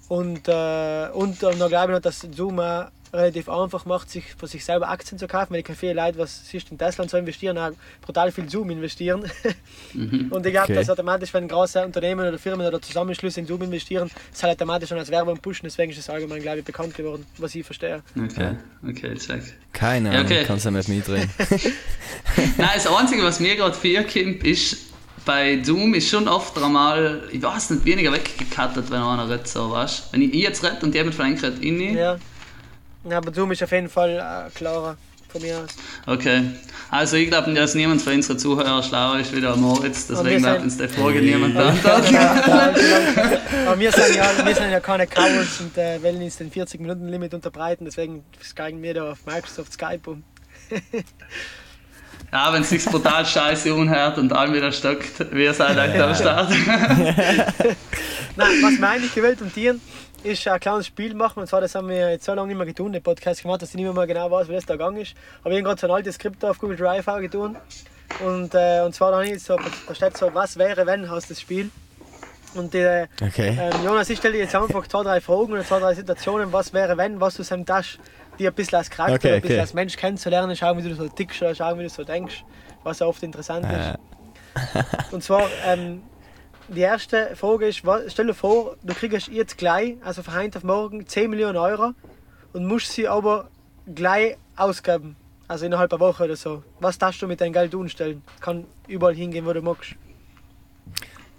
Und, 0.08 0.48
äh, 0.48 1.08
und 1.12 1.42
äh, 1.42 1.54
noch 1.56 1.68
glaube 1.68 1.92
ich 1.92 1.96
noch, 1.96 2.00
dass 2.00 2.26
Zoom 2.34 2.60
auch 2.60 2.86
relativ 3.12 3.48
einfach 3.48 3.84
macht, 3.84 4.08
sich 4.10 4.24
für 4.38 4.46
sich 4.46 4.64
selber 4.64 4.88
Aktien 4.88 5.18
zu 5.18 5.26
kaufen, 5.26 5.50
weil 5.52 5.60
ich 5.60 5.64
kann 5.66 5.76
viele 5.76 5.92
Leute, 5.92 6.18
was 6.18 6.48
siehst 6.48 6.70
in 6.70 6.78
Tesla 6.78 7.02
und 7.02 7.10
so 7.10 7.16
investieren, 7.18 7.58
auch 7.58 7.70
brutal 8.00 8.32
viel 8.32 8.48
Zoom 8.48 8.70
investieren. 8.70 9.24
Und 9.94 10.46
ich 10.46 10.52
glaube, 10.52 10.64
Okay. 10.64 10.74
dass 10.74 10.88
automatisch, 10.88 11.34
wenn 11.34 11.46
große 11.48 11.84
Unternehmen 11.84 12.26
oder 12.26 12.38
Firmen 12.38 12.66
oder 12.66 12.80
Zusammenschlüsse 12.80 13.40
in 13.40 13.46
Zoom 13.46 13.62
investieren, 13.62 14.10
das 14.30 14.42
halt 14.42 14.52
automatisch 14.54 14.88
schon 14.88 14.98
als 14.98 15.10
Werbung 15.10 15.38
pushen. 15.38 15.64
Deswegen 15.64 15.92
ist 15.92 15.98
es 15.98 16.08
allgemein, 16.08 16.40
glaube 16.40 16.60
ich, 16.60 16.64
bekannt 16.64 16.94
geworden, 16.94 17.26
was 17.38 17.54
ich 17.54 17.64
verstehe. 17.66 18.02
Okay, 18.16 18.56
okay, 18.88 19.14
check. 19.16 19.42
Keine 19.72 20.08
Ja, 20.12 20.20
Ahnung, 20.20 20.26
okay. 20.32 20.44
kannst 20.46 20.64
du 20.64 20.70
nicht 20.70 20.88
mitreden. 20.88 21.30
Nein, 22.56 22.70
das 22.74 22.86
Einzige, 22.86 23.22
was 23.22 23.40
mir 23.40 23.56
gerade 23.56 23.74
vorkommt, 23.74 24.44
ist, 24.44 24.76
bei 25.24 25.62
Zoom 25.62 25.94
ist 25.94 26.08
schon 26.08 26.26
oft 26.28 26.56
einmal, 26.58 27.22
ich 27.30 27.42
weiß 27.42 27.70
nicht, 27.70 27.84
weniger 27.84 28.12
weggekattet, 28.12 28.90
wenn 28.90 29.00
einer 29.00 29.28
redet, 29.28 29.46
so, 29.48 29.70
weißt 29.70 29.98
du? 29.98 30.12
Wenn 30.12 30.22
ich 30.22 30.34
jetzt 30.34 30.64
rede 30.64 30.78
und 30.82 30.94
jemand 30.94 31.14
von 31.14 31.32
euch 31.32 31.42
redet, 31.42 31.62
ich 31.62 31.72
nicht. 31.72 31.94
Ja. 31.94 32.18
Ja. 33.04 33.18
Aber 33.18 33.32
Zoom 33.32 33.52
ist 33.52 33.62
auf 33.62 33.72
jeden 33.72 33.88
Fall 33.88 34.18
äh, 34.18 34.50
klarer 34.56 34.96
von 35.28 35.42
mir 35.42 35.58
aus. 35.58 35.70
Okay. 36.06 36.50
Also 36.90 37.16
ich 37.16 37.28
glaube, 37.28 37.52
dass 37.54 37.74
niemand 37.74 38.02
von 38.02 38.12
unseren 38.14 38.38
Zuhörern 38.38 38.82
schlauer 38.82 39.18
ist 39.18 39.34
wie 39.34 39.40
der 39.40 39.56
Moritz, 39.56 40.06
deswegen 40.06 40.42
wird 40.42 40.62
uns 40.62 40.76
die 40.76 40.88
Frage 40.88 41.22
niemand 41.22 41.54
beantworten. 41.54 42.16
Aber 43.66 43.78
wir 43.78 43.92
sind 43.92 44.16
ja, 44.16 44.30
wir 44.44 44.54
sind 44.54 44.70
ja 44.70 44.80
keine 44.80 45.06
Cowards 45.06 45.60
und 45.60 45.78
äh, 45.78 46.02
wollen 46.02 46.22
uns 46.22 46.36
den 46.36 46.50
40-Minuten-Limit 46.50 47.32
unterbreiten, 47.32 47.86
deswegen 47.86 48.24
steigen 48.42 48.82
wir 48.82 48.94
da 48.94 49.12
auf 49.12 49.24
Microsoft 49.24 49.72
Skype 49.72 50.02
um. 50.04 50.22
Ja, 52.32 52.50
wenn 52.52 52.62
es 52.62 52.70
sich 52.70 52.84
brutal 52.84 53.26
scheiße 53.26 53.74
unhört 53.74 54.16
und 54.16 54.32
allem 54.32 54.54
wieder 54.54 54.72
stockt, 54.72 55.34
wir 55.34 55.52
seid 55.52 55.76
euch 55.76 56.02
am 56.02 56.14
Start. 56.14 56.50
Nein, 58.36 58.62
was 58.62 58.78
wir 58.78 58.88
eigentlich 58.88 59.14
gewählt 59.14 59.42
und 59.42 59.54
dir 59.54 59.78
ist 60.24 60.46
ein 60.48 60.60
kleines 60.60 60.86
Spiel 60.86 61.14
machen. 61.14 61.40
Und 61.40 61.46
zwar, 61.46 61.60
das 61.60 61.74
haben 61.74 61.88
wir 61.88 62.10
jetzt 62.10 62.24
so 62.24 62.34
lange 62.34 62.48
nicht 62.48 62.56
mehr 62.56 62.66
getan, 62.66 62.92
den 62.92 63.02
Podcast 63.02 63.42
gemacht, 63.42 63.62
dass 63.62 63.70
ich 63.70 63.74
nicht 63.76 63.84
mehr 63.84 63.92
mal 63.92 64.06
genau 64.06 64.30
weiß, 64.30 64.48
wie 64.48 64.52
das 64.52 64.66
da 64.66 64.74
gegangen 64.74 64.98
ist. 65.02 65.14
Aber 65.40 65.50
wir 65.50 65.58
haben 65.58 65.64
gerade 65.64 65.80
so 65.80 65.86
ein 65.86 65.92
altes 65.92 66.14
Skript 66.16 66.44
auf 66.44 66.58
Google 66.58 66.76
Drive 66.76 67.06
auch 67.08 67.20
getan. 67.20 67.56
Und, 68.24 68.54
äh, 68.54 68.82
und 68.84 68.94
zwar 68.94 69.10
da, 69.12 69.20
nicht 69.22 69.40
so, 69.40 69.56
da 69.56 69.94
steht 69.94 70.16
so, 70.16 70.32
was 70.34 70.56
wäre, 70.58 70.86
wenn, 70.86 71.10
heißt 71.10 71.30
das 71.30 71.40
Spiel. 71.40 71.70
Und 72.54 72.74
äh, 72.74 73.06
Okay. 73.20 73.58
ähm, 73.58 73.84
Jonas, 73.84 74.10
ich 74.10 74.18
stelle 74.18 74.34
dir 74.34 74.40
jetzt 74.40 74.54
einfach 74.54 74.86
zwei, 74.86 75.02
drei 75.02 75.20
Fragen 75.20 75.52
oder 75.52 75.64
zwei, 75.64 75.78
drei 75.80 75.94
Situationen, 75.94 76.52
was 76.52 76.72
wäre, 76.74 76.96
wenn, 76.98 77.18
was 77.20 77.36
du 77.36 77.42
seinem 77.42 77.64
Tasch 77.64 77.98
dir 78.38 78.50
ein 78.50 78.54
bisschen 78.54 78.76
als 78.78 78.90
Charakter, 78.90 79.14
Okay, 79.14 79.34
ein 79.36 79.40
bisschen 79.40 79.60
als 79.60 79.72
Mensch 79.74 79.96
kennenzulernen, 79.96 80.54
schauen, 80.54 80.76
wie 80.82 80.88
du 80.88 80.94
so 80.94 81.08
tickst 81.08 81.40
oder 81.40 81.54
schauen, 81.54 81.78
wie 81.78 81.84
du 81.84 81.88
so 81.88 82.04
denkst, 82.04 82.44
was 82.82 82.98
ja 82.98 83.06
oft 83.06 83.22
interessant 83.22 83.64
ist. 83.64 83.94
Äh, 84.74 84.82
Und 85.10 85.24
zwar, 85.24 85.48
ähm, 85.66 86.02
die 86.68 86.80
erste 86.80 87.34
Frage 87.36 87.68
ist, 87.68 87.82
stell 88.08 88.26
dir 88.26 88.34
vor, 88.34 88.76
du 88.82 88.94
kriegst 88.94 89.28
jetzt 89.28 89.58
gleich, 89.58 89.96
also 90.04 90.22
von 90.22 90.34
heute 90.34 90.58
auf 90.58 90.64
morgen, 90.64 91.06
10 91.06 91.30
Millionen 91.30 91.56
Euro 91.56 91.92
und 92.52 92.66
musst 92.66 92.92
sie 92.92 93.08
aber 93.08 93.48
gleich 93.86 94.36
ausgeben. 94.56 95.16
Also 95.48 95.66
innerhalb 95.66 95.92
einer 95.92 96.00
Woche 96.00 96.24
oder 96.24 96.36
so. 96.36 96.62
Was 96.80 96.98
darfst 96.98 97.20
du 97.20 97.26
mit 97.26 97.40
deinem 97.40 97.52
Geld 97.52 97.74
umstellen? 97.74 98.22
Kann 98.40 98.64
überall 98.88 99.14
hingehen, 99.14 99.44
wo 99.44 99.52
du 99.52 99.60
magst. 99.60 99.94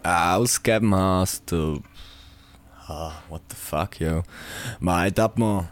ausgeben 0.04 0.94
hast 0.94 1.52
du. 1.52 1.82
Ah, 2.88 3.14
what 3.30 3.42
the 3.50 3.56
fuck, 3.56 4.00
yo. 4.00 4.24
Mei, 4.80 5.10
dat 5.10 5.38
man. 5.38 5.70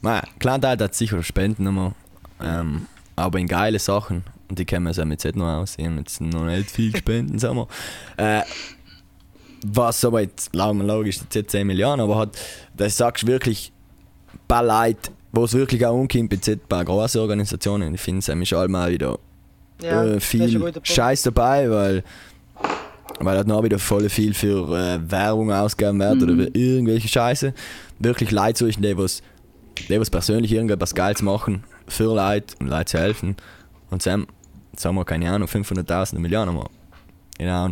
Mei, 0.00 0.22
klar, 0.38 0.58
da 0.58 0.70
hat 0.70 0.94
sicher 0.94 1.22
Spenden 1.22 1.66
immer. 1.66 1.94
Ähm, 2.40 2.86
aber 3.14 3.38
in 3.38 3.46
geile 3.46 3.78
Sachen. 3.78 4.24
Und 4.48 4.58
die 4.58 4.64
kennen 4.64 4.86
wir 4.86 4.92
ja 4.92 5.04
mit 5.04 5.22
jetzt 5.24 5.36
noch 5.36 5.46
aus. 5.46 5.74
Ich 5.76 5.86
habe 5.86 5.96
jetzt 5.96 6.20
noch 6.20 6.44
nicht 6.44 6.70
viel 6.70 6.96
Spenden, 6.96 7.38
sagen 7.38 7.56
wir. 7.56 7.68
Äh, 8.16 8.42
was 9.64 10.04
aber 10.04 10.20
jetzt, 10.20 10.54
logisch, 10.54 11.18
jetzt 11.32 11.50
10 11.50 11.66
Millionen, 11.66 12.00
aber 12.00 12.18
hat, 12.18 12.38
das 12.76 12.96
sagst 12.96 13.24
du 13.24 13.26
wirklich 13.26 13.72
bei 14.46 14.62
Leuten, 14.62 15.12
wo 15.32 15.44
es 15.44 15.54
wirklich 15.54 15.84
auch 15.84 15.94
umkommt, 15.94 16.32
jetzt 16.32 16.68
bei 16.68 16.84
großen 16.84 17.20
Organisationen, 17.20 17.94
ich 17.94 18.00
finde 18.00 18.20
es 18.20 18.28
nämlich 18.28 18.54
allmal 18.54 18.92
wieder 18.92 19.18
Ja, 19.82 20.04
äh, 20.04 20.16
ist 20.16 20.34
ein 20.34 20.50
viel. 20.50 20.72
Scheiß 20.82 21.22
dabei, 21.22 21.70
weil, 21.70 22.04
weil 23.20 23.36
halt 23.36 23.46
noch 23.46 23.62
wieder 23.62 23.78
voll 23.78 24.08
viel 24.08 24.34
für 24.34 24.68
äh, 24.76 25.10
Werbung 25.10 25.52
ausgegeben 25.52 25.98
wird 25.98 26.22
oder 26.22 26.34
für 26.34 26.50
irgendwelche 26.58 27.08
Scheiße. 27.08 27.52
Wirklich 27.98 28.30
Leute 28.30 28.58
suchen, 28.58 28.82
die 28.82 28.96
was, 28.96 29.22
die 29.88 30.00
was 30.00 30.10
persönlich 30.10 30.52
irgendetwas 30.52 30.94
Geiles 30.94 31.22
machen 31.22 31.64
für 31.88 32.14
Leute 32.14 32.54
und 32.60 32.68
Leute 32.68 32.86
zu 32.86 32.98
helfen. 32.98 33.36
Und 33.90 34.02
Sam, 34.02 34.26
sagen 34.80 34.96
wir, 34.96 35.04
keine 35.04 35.30
Ahnung, 35.30 35.48
500.000 35.48 36.18
Millionen 36.18 36.54
mal. 36.54 36.68
Genau. 37.38 37.70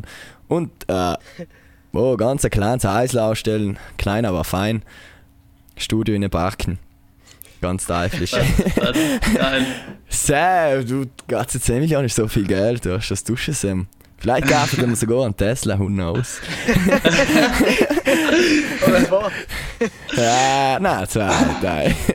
Und, 0.49 0.71
äh, 0.89 1.15
wo 1.93 2.17
ganz 2.17 2.45
ein 2.45 2.51
kleines 2.51 2.85
Häusl 2.85 3.19
ausstellen, 3.19 3.79
klein 3.99 4.25
aber 4.25 4.45
fein. 4.45 4.83
Studio 5.77 6.15
in 6.15 6.23
den 6.23 6.31
Parken. 6.31 6.79
Ganz 7.61 7.87
teuflisch. 7.87 8.33
Sam, 10.09 10.87
du, 10.87 11.07
ganze 11.29 11.61
10 11.61 11.81
Millionen 11.81 12.07
ist 12.07 12.17
so 12.17 12.29
viel 12.29 12.47
Geld, 12.47 12.85
du 12.85 12.97
hast 12.97 13.11
das 13.11 13.25
Duschen, 13.25 13.55
Sam. 13.55 13.87
Vielleicht 14.19 14.49
kaufen 14.49 14.89
wir 14.89 14.97
sogar 14.97 15.25
einen 15.25 15.37
Tesla, 15.37 15.79
who 15.79 15.87
knows. 15.87 16.41
Oder 18.87 19.11
war. 19.11 19.31
Ja, 20.17 20.79
nein, 20.81 21.07
zwei, 21.09 21.29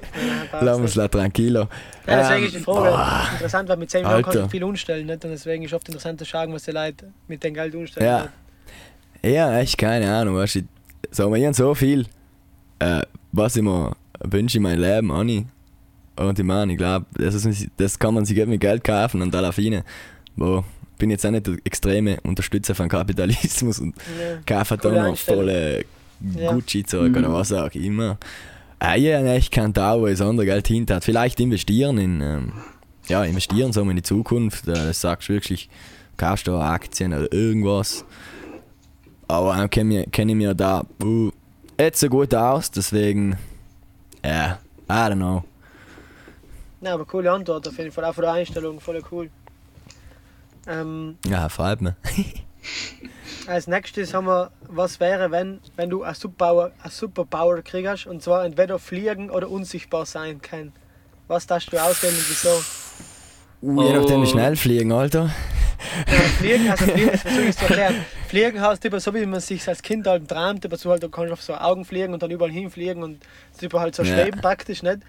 passt. 0.52 0.64
Lass 0.64 0.78
uns 0.78 0.96
la 0.96 1.08
tranquilo. 1.08 1.68
Ja, 2.10 2.18
deswegen 2.18 2.40
Ähm, 2.40 2.46
ist 2.46 2.56
die 2.56 2.60
Frage 2.60 2.90
boah. 2.90 3.28
interessant, 3.34 3.70
weil 3.70 3.78
mit 3.78 3.90
10 3.92 4.02
Millionen 4.04 4.24
kannst 4.24 4.40
du 4.40 4.50
viel 4.50 4.64
umstellen. 4.64 5.06
Nicht? 5.08 5.24
Und 5.26 5.32
deswegen 5.32 5.64
ist 5.64 5.74
oft 5.74 5.88
interessant 5.88 6.20
zu 6.20 6.26
schauen, 6.26 6.52
was 6.54 6.64
die 6.64 6.72
Leute 6.72 7.12
mit 7.28 7.44
dem 7.44 7.54
Geld 7.54 7.76
umstellen. 7.76 8.06
Ja. 8.06 8.30
Ja, 9.30 9.60
echt 9.60 9.78
keine 9.78 10.10
Ahnung, 10.14 10.36
weißt 10.36 10.56
du, 10.56 10.62
so, 11.12 11.34
wir 11.34 11.46
haben 11.46 11.54
so 11.54 11.76
viel, 11.76 12.06
äh, 12.80 13.02
was 13.34 13.56
ich 13.58 13.64
mir 13.64 13.94
wünsche 14.22 14.58
in 14.58 14.64
meinem 14.64 14.80
Leben, 14.82 15.12
Anni. 15.12 15.46
Und 16.16 16.38
ich 16.40 16.46
meine, 16.46 16.72
ich 16.74 16.78
glaube, 16.78 17.06
das, 17.14 17.36
ist- 17.36 17.68
das 17.78 17.98
kann 18.00 18.14
man 18.14 18.26
sich 18.26 18.38
mit 18.46 18.62
Geld 18.62 18.84
kaufen 18.84 19.22
und 19.22 19.34
da 19.34 19.42
rein. 19.50 19.84
Wo 20.36 20.64
bin 20.98 21.10
jetzt 21.12 21.26
auch 21.26 21.32
nicht 21.32 21.48
der 21.48 21.56
extreme 21.64 22.20
Unterstützer 22.24 22.76
von 22.76 22.88
Kapitalismus 22.90 23.80
und 23.80 23.96
Ja. 23.98 24.38
kaufe 24.58 24.78
da 24.78 24.90
Coole 24.90 25.04
noch 25.04 25.18
volle 25.18 25.86
Ja. 26.36 26.52
Gucci-Zeug 26.52 27.16
oder 27.16 27.32
was 27.32 27.52
auch 27.54 27.72
immer. 27.72 28.18
Äh, 28.82 29.00
ja, 29.00 29.22
ne, 29.22 29.38
ich 29.38 29.52
kann 29.52 29.74
da, 29.74 30.00
wo 30.00 30.08
es 30.08 30.22
andere 30.22 30.46
Geld 30.46 30.68
hinter. 30.68 31.02
Vielleicht 31.02 31.40
investieren 31.40 31.98
in, 31.98 32.22
ähm, 32.22 32.54
ja, 33.08 33.24
investieren 33.24 33.74
so 33.74 33.82
in 33.82 33.96
die 33.96 34.04
Zukunft. 34.04 34.68
Äh, 34.68 34.74
Das 34.74 35.02
sagst 35.02 35.30
du 35.30 35.34
wirklich, 35.34 35.70
kaufst 36.18 36.48
du 36.48 36.56
Aktien 36.56 37.14
oder 37.14 37.32
irgendwas. 37.34 38.06
Aber 39.28 39.56
dann 39.56 39.70
kenne 39.70 40.04
ich, 40.04 40.12
kenn 40.12 40.30
ich 40.30 40.36
mir 40.36 40.54
da 40.56 40.86
uh, 41.04 41.32
nicht 41.78 41.98
so 41.98 42.08
gut 42.10 42.34
aus, 42.34 42.72
deswegen, 42.72 43.38
ja, 44.26 44.60
I 44.90 44.92
don't 44.92 45.16
know. 45.16 45.44
Ja, 46.82 46.94
aber 46.96 47.06
coole 47.06 47.32
Antwort 47.32 47.68
auf 47.68 47.78
jeden 47.78 47.92
Fall, 47.92 48.06
auch 48.06 48.16
von 48.16 48.24
der 48.24 48.34
Einstellung, 48.34 48.80
voll 48.80 49.02
cool. 49.12 49.30
Ähm, 50.68 51.18
Ja, 51.28 51.48
freut 51.50 51.82
mich. 51.82 51.94
als 53.48 53.68
nächstes 53.68 54.14
haben 54.14 54.26
wir, 54.28 54.52
was 54.68 55.00
wäre, 55.00 55.32
wenn, 55.32 55.60
wenn 55.76 55.90
du 55.90 56.04
eine 56.04 56.16
Superpower, 56.16 56.72
eine 56.82 56.92
Superpower 56.92 57.62
kriegst, 57.62 58.08
und 58.08 58.22
zwar 58.22 58.46
entweder 58.46 58.80
fliegen 58.80 59.30
oder 59.30 59.50
unsichtbar 59.50 60.06
sein 60.06 60.42
kann. 60.42 60.72
Was 61.28 61.48
darfst 61.48 61.72
du 61.72 61.78
auswählen 61.78 62.16
und 62.16 62.30
wieso? 62.30 62.62
Uh, 63.62 63.82
je 63.84 63.94
nachdem, 63.94 64.22
wie 64.22 64.26
Oh. 64.28 64.30
schnell 64.32 64.56
fliegen, 64.56 64.92
Alter. 64.92 65.30
Ja, 66.08 66.14
fliegen, 66.38 66.70
also 66.70 66.86
fliegen, 66.92 67.12
das 67.12 67.22
versuche 67.22 67.44
ich 67.46 67.56
zu 67.58 67.64
erklären. 67.66 67.96
Fliegen 68.28 68.62
heißt 68.62 68.86
immer 68.86 69.00
so, 69.00 69.14
wie 69.14 69.26
man 69.26 69.40
sich 69.40 69.68
als 69.68 69.82
Kind 69.82 70.08
halt 70.08 70.28
träumt, 70.28 70.66
aber 70.66 70.78
so 70.78 70.90
halt, 70.92 71.04
du 71.04 71.10
kannst 71.10 71.32
auf 71.34 71.42
so 71.42 71.54
Augen 71.56 71.86
fliegen 71.86 72.14
und 72.14 72.22
dann 72.24 72.32
überall 72.32 72.52
hinfliegen 72.52 73.04
und 73.04 73.20
über 73.62 73.80
halt 73.80 73.96
so 73.96 74.04
Ja. 74.04 74.16
schweben 74.24 74.42
praktisch, 74.42 74.84
nicht? 74.84 75.00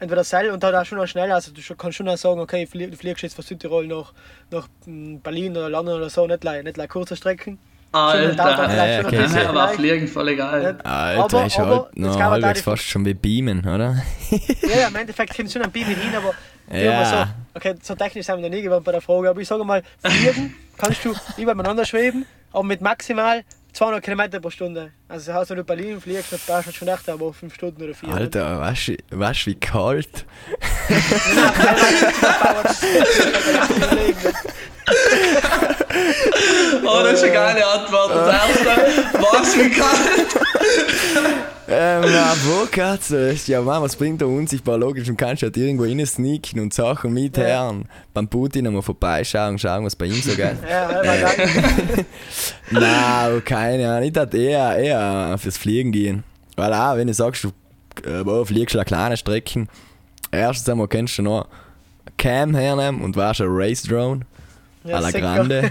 Entweder 0.00 0.22
Seil 0.22 0.50
und 0.50 0.62
dann 0.62 0.74
auch 0.76 0.84
schon 0.84 1.00
auch 1.00 1.06
schnell, 1.08 1.32
also 1.32 1.50
du 1.52 1.60
schon- 1.60 1.76
kannst 1.76 1.96
schon 1.96 2.08
auch 2.08 2.16
sagen, 2.16 2.38
okay, 2.38 2.66
du 2.72 2.96
fliegst 2.96 3.22
jetzt 3.24 3.34
von 3.34 3.44
Südtirol 3.44 3.86
nach, 3.88 4.12
nach 4.50 4.68
mm, 4.86 5.16
Berlin 5.18 5.56
oder 5.56 5.68
London 5.68 5.96
oder 5.96 6.08
so, 6.08 6.24
nicht 6.26 6.44
like, 6.44 6.62
nicht 6.64 6.88
kurze 6.88 7.16
Strecken. 7.16 7.58
Alter. 7.92 8.98
Ja, 8.98 9.06
okay. 9.06 9.18
aber 9.18 9.68
vielleicht. 9.68 9.74
Fliegen 9.74 10.08
voll 10.08 10.28
egal. 10.28 10.78
Alter, 10.84 10.86
Aber- 11.24 11.46
ist 11.46 11.58
aber, 11.58 11.70
halt 11.70 11.86
jetzt 11.94 11.98
noch 11.98 12.20
halbwegs 12.20 12.60
fast 12.60 12.82
schon 12.82 13.04
wie 13.06 13.14
Beamen, 13.14 13.60
oder? 13.60 13.96
Ja, 14.30 14.80
ja, 14.80 14.88
im 14.88 14.96
Endeffekt 14.96 15.34
kommt 15.36 15.50
schon 15.50 15.62
ein 15.62 15.70
Beam 15.70 15.86
hin, 15.86 15.96
aber 16.14 16.34
Ja. 16.70 16.82
ja. 16.82 17.04
so, 17.04 17.24
okay, 17.54 17.74
so 17.82 17.94
technisch 17.94 18.26
sind 18.26 18.36
wir 18.36 18.42
noch 18.42 18.54
nie 18.54 18.60
geworden 18.62 18.84
bei 18.84 18.92
der 18.92 19.00
Frage, 19.00 19.30
aber 19.30 19.40
ich 19.40 19.48
sage 19.48 19.64
mal, 19.64 19.82
fliegen 20.04 20.54
kannst 20.76 21.02
du 21.04 21.14
übereinander 21.38 21.86
schweben, 21.86 22.26
aber 22.52 22.64
mit 22.64 22.82
maximal 22.82 23.42
200 23.72 24.04
Kilometer 24.04 24.38
pro 24.40 24.50
Stunde. 24.50 24.92
Also 25.08 25.32
das 25.32 25.40
heißt, 25.40 25.50
wenn 25.50 25.56
du 25.56 25.64
Berlin 25.64 26.00
fliegst, 26.00 26.32
dann 26.32 26.40
brauchst 26.46 26.68
du 26.68 26.72
schon 26.72 26.88
echt 26.88 27.08
aber 27.08 27.32
5 27.32 27.54
Stunden 27.54 27.82
oder 27.82 27.94
4. 27.94 28.08
Alter, 28.10 28.60
weißt 28.60 28.88
du, 28.88 28.96
weißt 29.10 29.46
du, 29.46 29.50
wie 29.50 29.54
kalt? 29.54 30.26
Oh, 36.84 37.00
das 37.02 37.14
ist 37.14 37.24
eine 37.24 37.32
geile 37.32 37.66
Antwort. 37.66 38.10
Das 38.10 38.34
erste, 38.34 38.64
was 39.12 39.56
wie 39.58 39.70
kalt. 39.70 40.28
Ähm, 41.70 42.00
na, 42.02 42.34
wo 42.44 42.64
geht's? 42.64 43.10
echt? 43.10 43.46
Ja, 43.48 43.60
Mann, 43.60 43.82
was 43.82 43.94
bringt 43.94 44.22
der 44.22 44.28
unsichtbar? 44.28 44.78
Logisch, 44.78 45.06
du 45.06 45.14
kannst 45.14 45.42
halt 45.42 45.54
irgendwo 45.54 45.84
rein 45.84 46.04
sneaken 46.06 46.60
und 46.60 46.72
Sachen 46.72 47.12
mitherren. 47.12 47.86
Beim 48.14 48.26
Putin 48.26 48.66
einmal 48.66 48.80
vorbeischauen, 48.80 49.58
schauen, 49.58 49.84
was 49.84 49.94
bei 49.94 50.06
ihm 50.06 50.14
so 50.14 50.30
geht. 50.30 50.56
Ja, 50.66 51.02
ja, 51.02 51.14
ja, 51.14 51.14
ja. 51.28 51.30
Nein, 52.70 53.44
keine 53.44 53.90
Ahnung. 53.90 54.04
Ich 54.04 54.12
dachte 54.14 54.38
eher, 54.38 54.78
eher 54.78 54.97
fürs 55.38 55.58
Fliegen 55.58 55.92
gehen. 55.92 56.24
Weil 56.56 56.72
auch, 56.72 56.96
wenn 56.96 57.06
du 57.06 57.14
sagst, 57.14 57.44
du 57.44 57.52
äh, 58.04 58.44
fliegst 58.44 58.74
eine 58.76 58.84
kleine 58.84 59.16
Strecken, 59.16 59.68
erstens 60.30 60.68
einmal 60.68 60.88
kannst 60.88 61.18
du 61.18 61.22
noch 61.22 61.46
Cam 62.16 62.54
hernehmen 62.54 63.00
und 63.02 63.16
warst 63.16 63.40
ein 63.40 63.48
Race 63.48 63.82
Drone. 63.82 64.22
Ja, 64.84 64.96
à 64.96 65.00
la. 65.02 65.10
Grande. 65.10 65.70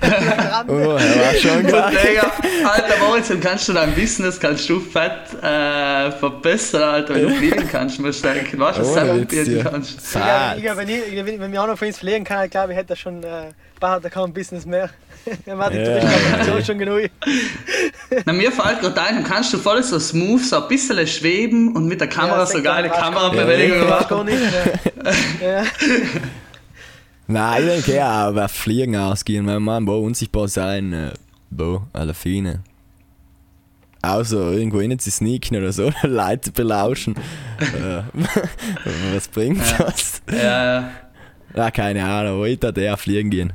Grande. 0.00 0.72
Oh, 0.72 0.96
er 0.96 1.16
war 1.16 1.34
schon 1.34 1.66
geil. 1.66 2.20
Alter 2.64 2.98
Moritz, 3.06 3.32
kannst 3.40 3.68
du 3.68 3.72
dein 3.72 3.94
Business 3.94 4.38
kannst 4.38 4.68
du 4.68 4.80
fett 4.80 5.34
äh, 5.42 6.10
verbessern, 6.12 6.82
Alter, 6.82 7.14
wenn 7.14 7.28
du 7.28 7.34
fliegen 7.34 7.68
kannst, 7.70 8.00
musst 8.00 8.24
du 8.24 8.32
denken. 8.32 8.58
Weißt 8.58 8.78
du, 8.78 8.82
was 8.82 8.94
du 8.94 9.24
bieten 9.24 9.56
ja. 9.56 9.64
kannst. 9.64 9.98
Ich 9.98 10.12
glaube, 10.12 10.56
ich 10.58 10.76
wenn, 10.76 10.88
ich, 10.88 11.40
wenn, 11.40 11.52
wir 11.52 11.62
auch 11.62 11.66
noch 11.66 11.78
von 11.78 11.88
uns 11.88 11.98
fliegen 11.98 12.24
kann, 12.24 12.44
ich 12.44 12.50
glaube, 12.50 12.72
ich 12.72 12.78
hätte 12.78 12.96
schon 12.96 13.22
äh, 13.22 13.50
bald 13.80 14.10
kein 14.10 14.32
Business 14.32 14.66
mehr. 14.66 14.90
Die 15.46 15.50
Ja, 15.50 15.56
Touristenorganisation 15.56 16.58
ja. 16.58 16.64
schon 16.64 16.78
genug. 16.78 17.10
Na, 18.24 18.32
mir 18.32 18.52
fällt 18.52 18.80
gerade 18.80 19.00
ein, 19.02 19.14
dann 19.16 19.24
kannst 19.24 19.52
du 19.52 19.58
voll 19.58 19.82
so 19.82 19.98
smooth, 19.98 20.42
so 20.42 20.62
ein 20.62 20.68
bisschen 20.68 21.06
schweben 21.06 21.74
und 21.74 21.86
mit 21.86 22.00
der 22.00 22.08
Kamera 22.08 22.38
Ja, 22.38 22.46
so 22.46 22.62
geile 22.62 22.88
Ich 22.88 22.92
weiß 22.92 24.10
machen. 24.10 24.28
Ja. 25.40 25.46
ja. 25.62 25.64
Nein, 27.26 27.62
ich 27.62 27.68
denke 27.68 27.94
ja, 27.96 28.10
aber 28.10 28.48
Fliegen 28.48 28.96
ausgehen, 28.96 29.46
weil 29.46 29.60
man 29.60 29.86
wo 29.86 29.98
unsichtbar 29.98 30.48
sein, 30.48 30.92
äh, 30.92 31.12
wo, 31.50 31.82
alle 31.92 32.14
Fine. 32.14 32.62
Außer 34.00 34.52
irgendwo 34.52 34.78
rein 34.78 34.98
zu 34.98 35.10
sneaken 35.10 35.56
oder 35.58 35.72
so, 35.72 35.92
Leute 36.02 36.52
belauschen. 36.52 37.16
äh, 37.60 38.02
was 39.14 39.28
bringt 39.28 39.60
das? 39.78 40.22
Ja, 40.30 40.80
ja. 40.80 40.90
Ja, 41.54 41.70
keine 41.70 42.04
Ahnung, 42.04 42.44
ich 42.44 42.60
dachte 42.60 42.80
eher 42.80 42.96
fliegen 42.96 43.30
gehen. 43.30 43.52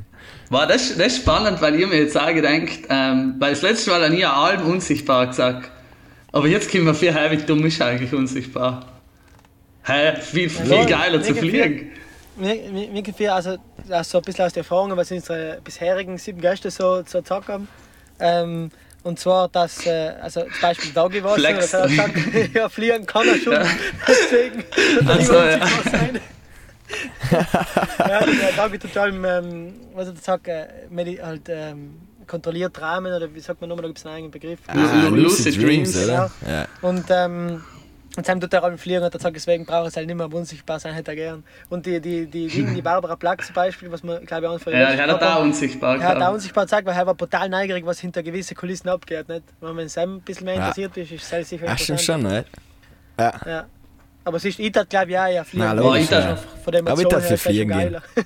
War 0.49 0.67
das, 0.67 0.97
das 0.97 1.07
ist 1.07 1.17
spannend, 1.17 1.61
weil 1.61 1.79
ihr 1.79 1.87
mir 1.87 1.97
jetzt 1.97 2.17
auch 2.17 2.33
gedacht, 2.33 2.87
ähm, 2.89 3.35
weil 3.39 3.51
das 3.51 3.61
letzte 3.61 3.89
Mal 3.91 4.03
habe 4.03 4.15
ich 4.15 4.27
allem 4.27 4.65
unsichtbar 4.65 5.27
gesagt. 5.27 5.71
Aber 6.31 6.47
jetzt 6.47 6.71
kommen 6.71 6.85
wir 6.85 6.93
viel 6.93 7.13
her, 7.13 7.31
wie 7.31 7.37
dumm 7.37 7.65
ist 7.65 7.81
eigentlich 7.81 8.13
unsichtbar. 8.13 8.85
Hä, 9.85 10.13
viel, 10.21 10.49
viel 10.49 10.71
Ja, 10.71 10.85
geiler 10.85 11.21
zu 11.21 11.35
fliegen. 11.35 11.91
Mir, 12.35 12.55
mir, 12.71 12.87
mir 12.89 13.01
gefällt 13.03 13.29
also, 13.29 13.57
also 13.89 14.11
so 14.11 14.17
ein 14.17 14.23
bisschen 14.23 14.45
aus 14.45 14.53
der 14.53 14.61
Erfahrung, 14.61 14.95
was 14.97 15.11
unsere 15.11 15.59
bisherigen 15.63 16.17
sieben 16.17 16.41
Gäste 16.41 16.71
so, 16.71 17.03
so 17.05 17.21
gesagt 17.21 17.47
haben. 17.47 17.67
Ähm, 18.19 18.71
und 19.03 19.19
zwar, 19.19 19.49
dass, 19.49 19.85
äh, 19.85 20.13
also 20.21 20.41
zum 20.41 20.61
Beispiel 20.61 20.91
Dagi 20.93 21.23
war 21.23 21.35
so, 21.35 21.43
dass 21.43 21.73
er 21.73 21.89
sagt, 21.89 22.15
ja, 22.53 22.69
fliegen 22.69 23.05
kann 23.05 23.27
er 23.27 23.35
schon, 23.37 23.53
Ja. 23.53 23.65
deswegen 24.07 24.63
Also, 25.07 25.33
ja. 25.33 25.55
unsichtbar 25.55 25.91
sein. 25.91 26.19
Ja, 27.31 28.25
der 28.25 28.51
Dagi 28.55 28.79
total, 28.79 29.09
ähm, 29.13 29.73
was 29.93 30.07
er 30.09 30.15
sagt, 30.15 30.47
äh, 30.47 30.67
medi- 30.91 31.21
halt, 31.21 31.47
ähm, 31.49 31.95
kontrolliert 32.27 32.79
Rahmen 32.81 33.13
oder 33.13 33.33
wie 33.33 33.39
sagt 33.39 33.59
man 33.61 33.69
nochmal, 33.69 33.83
da 33.83 33.87
gibt 33.89 33.99
es 33.99 34.05
einen 34.05 34.15
eigenen 34.15 34.31
Begriff. 34.31 34.59
Ah, 34.67 35.07
Lucid 35.09 35.61
Dreams, 35.61 35.95
oder? 36.03 36.31
Ja. 36.47 36.67
Und 36.81 37.05
ähm, 37.09 37.61
und 38.15 38.29
dann 38.29 38.39
tut 38.39 38.53
er 38.53 38.63
allem 38.63 38.77
fliegen 38.77 39.01
und 39.03 39.11
er 39.11 39.19
sagt, 39.19 39.35
deswegen 39.35 39.65
braucht 39.65 39.87
es 39.87 39.97
halt 39.97 40.05
nicht 40.05 40.15
mehr 40.15 40.31
unsichtbar 40.31 40.79
sein, 40.79 40.93
hätte 40.93 41.11
er 41.11 41.15
gern. 41.15 41.43
Und 41.69 41.87
die, 41.87 41.99
die, 41.99 42.27
die, 42.27 42.47
die, 42.47 42.63
die 42.75 42.81
Barbara 42.83 43.15
Plack 43.15 43.43
zum 43.43 43.55
Beispiel, 43.55 43.91
was 43.91 44.03
man, 44.03 44.23
glaube 44.25 44.43
ich, 44.45 44.49
auch 44.49 44.59
von 44.59 44.71
Ja, 44.71 44.89
er 44.91 45.07
hat 45.07 45.19
da 45.21 45.37
unsichtbar 45.37 45.99
er 45.99 46.07
hat 46.09 46.21
auch 46.21 46.33
unsichtbar 46.33 46.65
gezeigt, 46.65 46.85
weil 46.87 46.95
er 46.95 47.07
war 47.07 47.17
total 47.17 47.49
neugierig, 47.49 47.83
was 47.85 47.99
hinter 47.99 48.21
gewissen 48.21 48.55
Kulissen 48.55 48.87
abgeht. 48.89 49.27
Nicht? 49.27 49.43
Wenn 49.59 49.75
man 49.75 49.89
Sam 49.89 50.17
ein 50.17 50.21
bisschen 50.21 50.45
mehr 50.45 50.53
Ja. 50.55 50.59
interessiert 50.67 50.95
ist, 50.97 51.11
ist 51.11 51.33
es 51.33 51.49
sicher 51.49 51.65
Ach, 51.67 51.77
stimmt 51.79 52.01
schon, 52.01 52.21
ne? 52.21 52.45
Ja. 53.19 53.33
Ja. 53.47 53.65
Aber 54.25 54.37
es 54.37 54.45
ist, 54.45 54.59
ich 54.59 54.71
dachte, 54.71 54.87
glaube 54.87 55.11
ich, 55.11 55.17
auch, 55.17 55.27
ja, 55.27 55.43
fliegen. 55.43 55.65
Na, 55.65 55.73
logisch, 55.73 56.07
schon 56.07 56.17
ja. 56.19 56.35
Von 56.35 56.71
der 56.71 56.81
Aber 56.87 57.01
ich 57.01 57.07
her 57.11 57.21
für 57.21 57.37
fliegen 57.37 57.71
gehen. 57.71 57.97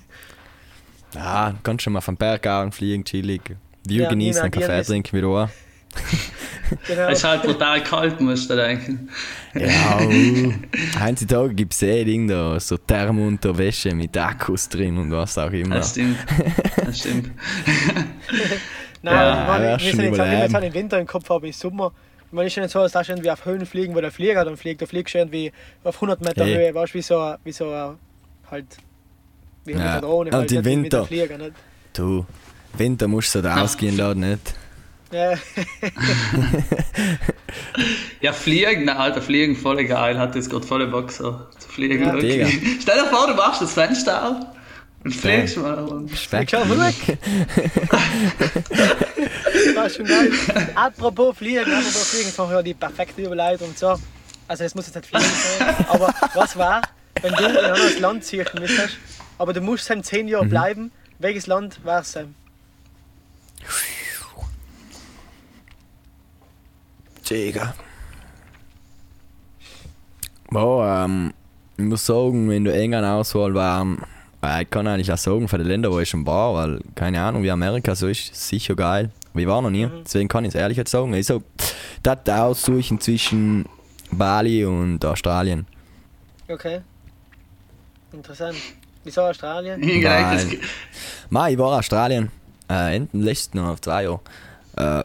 Ja, 1.16 1.56
kannst 1.64 1.84
schon 1.84 1.94
mal 1.94 2.02
vom 2.02 2.18
Berg 2.18 2.44
gehen, 2.44 2.72
fliegen, 2.72 3.04
chillig. 3.04 3.42
View 3.88 4.04
Ja, 4.04 4.10
genießen, 4.10 4.42
einen 4.44 4.52
Kaffee 4.52 4.80
ist- 4.82 4.88
trinken 4.88 5.18
wieder 5.18 5.28
an. 5.30 5.50
genau. 6.88 7.08
Es 7.08 7.20
ist 7.20 7.24
halt 7.24 7.44
brutal 7.44 7.82
kalt, 7.82 8.20
musst 8.20 8.50
du 8.50 8.56
denken. 8.56 9.10
Ja, 9.56 10.00
uh. 10.02 10.54
heutzutage 11.02 11.54
gibt 11.56 11.74
es 11.74 11.82
eh 11.82 12.04
Ding 12.04 12.28
da, 12.28 12.60
so 12.60 12.78
Thermounterwäsche 12.78 13.96
mit 13.96 14.16
Akkus 14.18 14.68
drin 14.70 14.98
und 14.98 15.12
was 15.12 15.38
auch 15.38 15.50
immer. 15.52 15.76
Das 15.78 15.92
stimmt. 15.92 16.18
Das 16.86 17.00
stimmt. 17.00 17.32
Nein, 19.02 19.16
Ja, 19.16 19.56
ich 19.56 19.62
wär's 19.62 19.84
wir 19.84 19.92
sind 19.92 20.00
jetzt 20.02 20.02
wir 20.02 20.04
jetzt 20.04 20.16
überleben. 20.16 20.54
halt 20.54 20.66
im 20.66 20.74
Winter 20.74 21.00
im 21.00 21.08
Kopf 21.08 21.30
haben, 21.30 21.46
im 21.46 21.54
Sommer. 21.54 21.94
Ich 22.32 22.40
ist 22.40 22.56
ja 22.56 22.64
nicht 22.64 22.72
so, 22.72 22.80
dass 22.80 22.92
du 22.92 23.00
irgendwie 23.00 23.32
auf 23.32 23.46
Höhen 23.46 23.66
fliegen, 23.66 23.96
wo 23.96 24.02
der 24.02 24.12
Flieger 24.12 24.44
dann 24.44 24.58
fliegt. 24.58 24.82
Du 24.82 24.86
fliegst 24.86 25.16
irgendwie 25.16 25.52
auf 25.84 25.96
100 25.96 26.22
Meter 26.22 26.44
Hey. 26.46 26.56
Höhe, 26.56 26.74
weißt 26.76 26.94
du, 26.94 26.98
wie 26.98 27.02
so, 27.02 27.20
ein- 27.20 27.38
wie 27.44 27.52
so 27.52 27.70
ein, 27.72 27.96
halt, 28.52 28.66
wie 29.66 29.72
Ja. 29.74 29.96
mit 29.96 30.04
Drohne, 30.04 30.30
Und 30.32 30.36
halt, 30.36 30.52
im 30.52 30.58
nicht 30.58 30.66
mit 30.66 30.84
Winter. 30.84 30.98
einem 31.00 31.08
Flieger, 31.08 31.38
nicht? 31.38 31.54
Du, 31.94 32.26
Winter 32.78 33.08
musst 33.08 33.34
du 33.34 33.42
da 33.42 33.62
ausgehen 33.64 33.96
lassen, 33.98 34.20
nicht? 34.20 34.54
Ja, 35.12 35.36
Ja, 38.22 38.34
fliegen, 38.34 38.86
na, 38.86 38.98
Alter, 38.98 39.22
fliegen, 39.22 39.56
voll 39.56 39.84
geil. 39.86 40.18
Hat 40.20 40.36
jetzt 40.36 40.50
gerade 40.50 40.66
volle 40.66 40.88
Bock 40.88 41.12
so 41.12 41.32
zu 41.60 41.70
fliegen. 41.70 42.04
Ja. 42.04 42.12
Stell 42.82 42.98
dir 43.00 43.06
vor, 43.10 43.28
du 43.28 43.34
machst 43.36 43.62
das 43.62 43.74
Fenster 43.74 44.30
auf 44.30 44.36
mal. 45.58 45.84
Und 45.86 46.12
Speck. 46.18 46.50
schau 46.50 46.66
mal 46.66 46.80
weg. 46.88 47.18
das 49.54 49.76
war 49.76 49.90
schon 49.90 50.06
geil. 50.06 50.32
Apropos 50.76 51.38
Fliegen, 51.38 51.60
apropos 51.60 52.10
Fliegen, 52.12 52.28
das 52.28 52.38
war 52.40 52.52
ja 52.52 52.62
die 52.62 52.74
perfekte 52.74 53.22
Überleitung. 53.24 53.74
So, 53.76 53.96
also 54.48 54.64
es 54.64 54.76
muss 54.76 54.86
jetzt 54.88 54.96
nicht 54.96 55.08
Fliegen 55.08 55.26
sein, 55.26 55.86
aber 55.90 56.14
was 56.34 56.56
war, 56.58 56.82
wenn 57.22 57.34
du 57.34 57.44
in 57.46 57.58
ein 57.58 57.66
anderes 57.66 58.00
Land 58.00 58.24
ziehen 58.24 58.46
müsstest, 58.60 58.98
aber 59.38 59.54
du 59.54 59.62
musst 59.62 59.90
dann 59.90 60.04
10 60.04 60.26
Mhm. 60.26 60.32
Jahre 60.32 60.46
bleiben, 60.46 60.92
welches 61.20 61.48
Land 61.48 61.84
war 61.84 62.02
es 62.02 62.12
denn? 62.14 62.36
Digga. 67.30 67.74
Boah, 70.50 71.04
ähm, 71.06 71.34
ich 71.78 71.84
muss 71.84 72.06
sagen, 72.06 72.50
wenn 72.50 72.64
du 72.64 72.74
eng 72.74 72.94
an 72.96 73.04
Auswahl 73.04 73.54
waren, 73.54 73.98
äh, 73.98 74.06
ich 74.42 74.70
kann 74.70 74.88
eigentlich 74.88 75.12
auch 75.12 75.18
sagen, 75.18 75.48
für 75.48 75.58
die 75.58 75.64
Länder, 75.64 75.92
wo 75.92 76.00
ich 76.00 76.10
schon 76.10 76.26
war, 76.26 76.54
weil 76.54 76.80
keine 76.96 77.22
Ahnung, 77.22 77.44
wie 77.44 77.52
Amerika 77.52 77.96
so 77.96 78.08
ist, 78.08 78.34
sicher 78.36 78.76
geil. 78.76 79.10
Aber 79.32 79.42
ich 79.42 79.48
war 79.48 79.62
noch 79.62 79.70
nie, 79.70 79.88
deswegen 80.04 80.28
kann 80.28 80.46
ich 80.46 80.50
es 80.50 80.56
ehrlich 80.56 80.78
jetzt 80.78 80.92
sagen. 80.92 81.14
Ich 81.14 81.26
so, 81.28 81.44
das 82.04 82.20
aussuchen 82.30 83.00
zwischen 83.00 83.66
Bali 84.12 84.64
und 84.66 85.04
Australien. 85.04 85.66
Okay. 86.48 86.82
Interessant. 88.14 88.58
Wieso 89.04 89.22
Australien? 89.22 89.80
Nein. 90.02 90.60
Mai, 91.30 91.54
ich 91.54 91.58
war 91.58 91.74
in 91.74 91.80
Australien. 91.80 92.32
Äh, 92.70 92.96
Enden 92.98 93.22
letzten 93.22 93.58
noch 93.58 93.70
auf 93.70 93.82
zwei 93.82 94.04
Jahre. 94.04 94.20
Äh, 94.76 95.04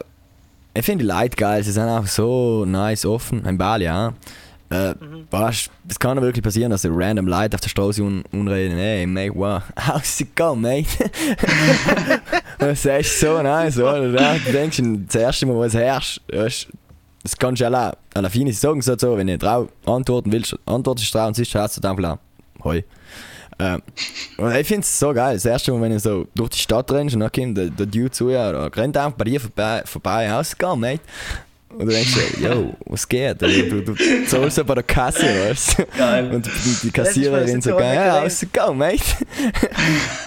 ich 0.73 0.85
finde 0.85 1.05
die 1.05 1.11
Leute 1.11 1.37
geil, 1.37 1.63
sie 1.63 1.71
sind 1.71 1.87
auch 1.87 2.07
so 2.07 2.65
nice 2.65 3.05
offen. 3.05 3.45
In 3.45 3.57
Bali, 3.57 3.85
ja. 3.85 4.13
Äh, 4.73 4.95
weißt, 5.29 5.69
es 5.87 5.99
kann 5.99 6.17
doch 6.17 6.23
wirklich 6.23 6.43
passieren, 6.43 6.71
dass 6.71 6.81
die 6.81 6.89
random 6.91 7.27
Leute 7.27 7.55
auf 7.55 7.61
der 7.61 7.69
Straße 7.69 8.01
un 8.01 8.23
unreden, 8.31 8.75
hey, 8.75 9.05
mate, 9.05 9.35
wow, 9.35 9.61
how's 9.87 10.19
it 10.19 10.35
go, 10.35 10.55
mate? 10.55 10.87
Und 10.99 12.59
das 12.59 12.79
ist 12.79 12.85
echt 12.85 13.19
so 13.19 13.41
nice, 13.41 13.77
oder? 13.77 14.09
Ja, 14.19 14.35
Du 14.43 14.51
denkst, 14.51 14.81
das 15.07 15.15
erste 15.15 15.45
Mal, 15.45 15.59
was 15.59 15.75
herrscht, 15.75 16.21
weißt, 16.31 16.67
das 17.21 17.37
kannst 17.37 17.61
du 17.61 17.65
allein, 17.65 17.93
allein 18.15 18.31
viele 18.31 18.51
sagen 18.51 18.81
so, 18.81 18.97
so, 18.97 19.15
wenn 19.15 19.27
du 19.27 19.37
drauf 19.37 19.69
antworten 19.85 20.31
willst, 20.31 20.57
antwortest 20.65 21.13
du 21.13 21.17
drauf 21.19 21.27
und 21.27 21.35
siehst, 21.35 21.53
hast 21.53 21.83
du 21.83 21.87
einfach 21.87 22.17
Hoi. 22.63 22.83
Ähm, 23.59 23.81
und 24.37 24.55
ich 24.55 24.67
finde 24.67 24.81
es 24.81 24.99
so 24.99 25.13
geil. 25.13 25.35
Das 25.35 25.45
erste 25.45 25.71
Mal, 25.71 25.81
wenn 25.81 25.91
du 25.91 25.99
so 25.99 26.27
durch 26.33 26.49
die 26.49 26.57
Stadt 26.57 26.91
rennst 26.91 27.13
und 27.13 27.19
dann 27.19 27.31
kommt 27.31 27.57
der, 27.57 27.69
der 27.69 27.85
Dude 27.85 28.11
zu 28.11 28.29
dir 28.29 28.49
oder 28.49 28.75
rennt 28.75 28.97
einfach 28.97 29.17
bei 29.17 29.25
dir 29.25 29.39
vorbei, 29.39 29.83
vorbei 29.85 30.31
rausgegangen, 30.31 30.79
mate. 30.79 31.01
Und 31.73 31.87
du 31.87 31.91
denkst 31.91 32.13
dir, 32.37 32.49
yo, 32.49 32.73
was 32.85 33.07
geht? 33.07 33.41
Du, 33.41 33.47
du, 33.47 33.81
du 33.81 34.25
zahlst 34.27 34.65
bei 34.65 34.75
der 34.75 34.83
Kasse, 34.83 35.25
weißt 35.25 35.79
du? 35.79 35.85
Geil. 35.97 36.31
Und 36.33 36.49
die, 36.83 36.91
Kassiererin 36.91 37.61
so 37.61 37.79
ja, 37.79 38.27
go, 38.53 38.73
mate? 38.73 39.01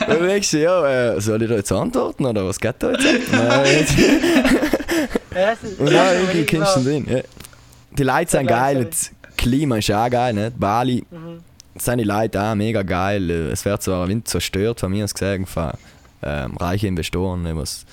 und 0.09 0.20
du 0.20 0.26
denkst 0.26 0.51
dir, 0.51 0.61
ja, 0.61 1.14
äh, 1.14 1.20
soll 1.20 1.42
ich 1.42 1.49
da 1.49 1.57
jetzt 1.57 1.72
antworten 1.72 2.26
oder 2.26 2.47
was 2.47 2.59
geht 2.59 2.76
da 2.78 2.92
jetzt? 2.92 3.94
Und 5.78 5.88
ist 5.88 5.94
irgendwie 5.94 6.44
kennst 6.44 6.76
du 6.76 6.80
den. 6.80 7.07
Ja. 7.07 7.20
Die 7.92 8.03
Leute 8.03 8.30
sind 8.30 8.47
geil, 8.47 8.86
das 8.86 9.11
Klima 9.36 9.76
ist 9.78 9.90
auch 9.90 10.11
geil, 10.11 10.32
nicht? 10.32 10.59
Bali 10.59 11.05
Mhm. 11.11 11.40
sind 11.78 11.99
die 11.99 12.05
Leute 12.05 12.40
auch 12.40 12.55
mega 12.55 12.82
geil. 12.82 13.30
Es 13.30 13.64
wird 13.64 13.82
zwar 13.82 14.05
ein 14.05 14.09
Wind 14.09 14.28
zerstört, 14.28 14.80
von 14.80 14.90
mir 14.90 15.05
aus 15.05 15.14
gesehen, 15.14 15.47
von 15.47 15.72
ähm, 16.22 16.57
reichen 16.57 16.86
Investoren, 16.86 17.44
was 17.57 17.84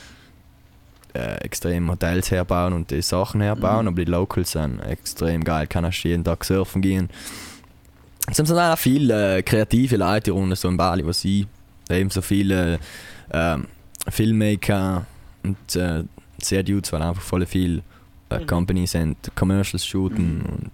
äh, 1.14 1.36
extrem 1.44 1.90
Hotels 1.90 2.32
herbauen 2.32 2.74
und 2.74 2.92
die 2.92 3.02
Sachen 3.02 3.42
herbauen, 3.42 3.88
aber 3.88 4.04
die 4.04 4.10
Locals 4.12 4.52
sind 4.52 4.80
extrem 4.80 5.44
geil. 5.44 5.68
Kannst 5.68 6.04
jeden 6.04 6.24
Tag 6.24 6.44
surfen 6.44 6.82
gehen. 6.82 7.10
Es 8.30 8.38
sind 8.38 8.52
auch 8.52 8.78
viele 8.78 9.38
äh, 9.38 9.44
kreative 9.44 9.98
Leute 9.98 10.32
rund 10.32 10.58
so 10.58 10.70
in 10.70 10.78
Bali, 10.78 11.06
was 11.06 11.26
ich 11.26 11.46
eben 11.90 12.10
so 12.10 12.22
viele 12.22 12.80
ähm, 13.32 13.68
Filmmaker 14.08 15.06
und 15.44 15.76
äh, 15.76 16.04
sehr 16.42 16.64
Dudes, 16.64 16.92
weil 16.94 17.02
einfach 17.02 17.22
voll 17.22 17.46
viel 17.46 17.84
äh, 18.30 18.40
Mhm. 18.40 18.48
Companies 18.48 18.92
sind, 18.92 19.18
Commercials 19.36 19.86
shooten 19.86 20.42
und 20.42 20.72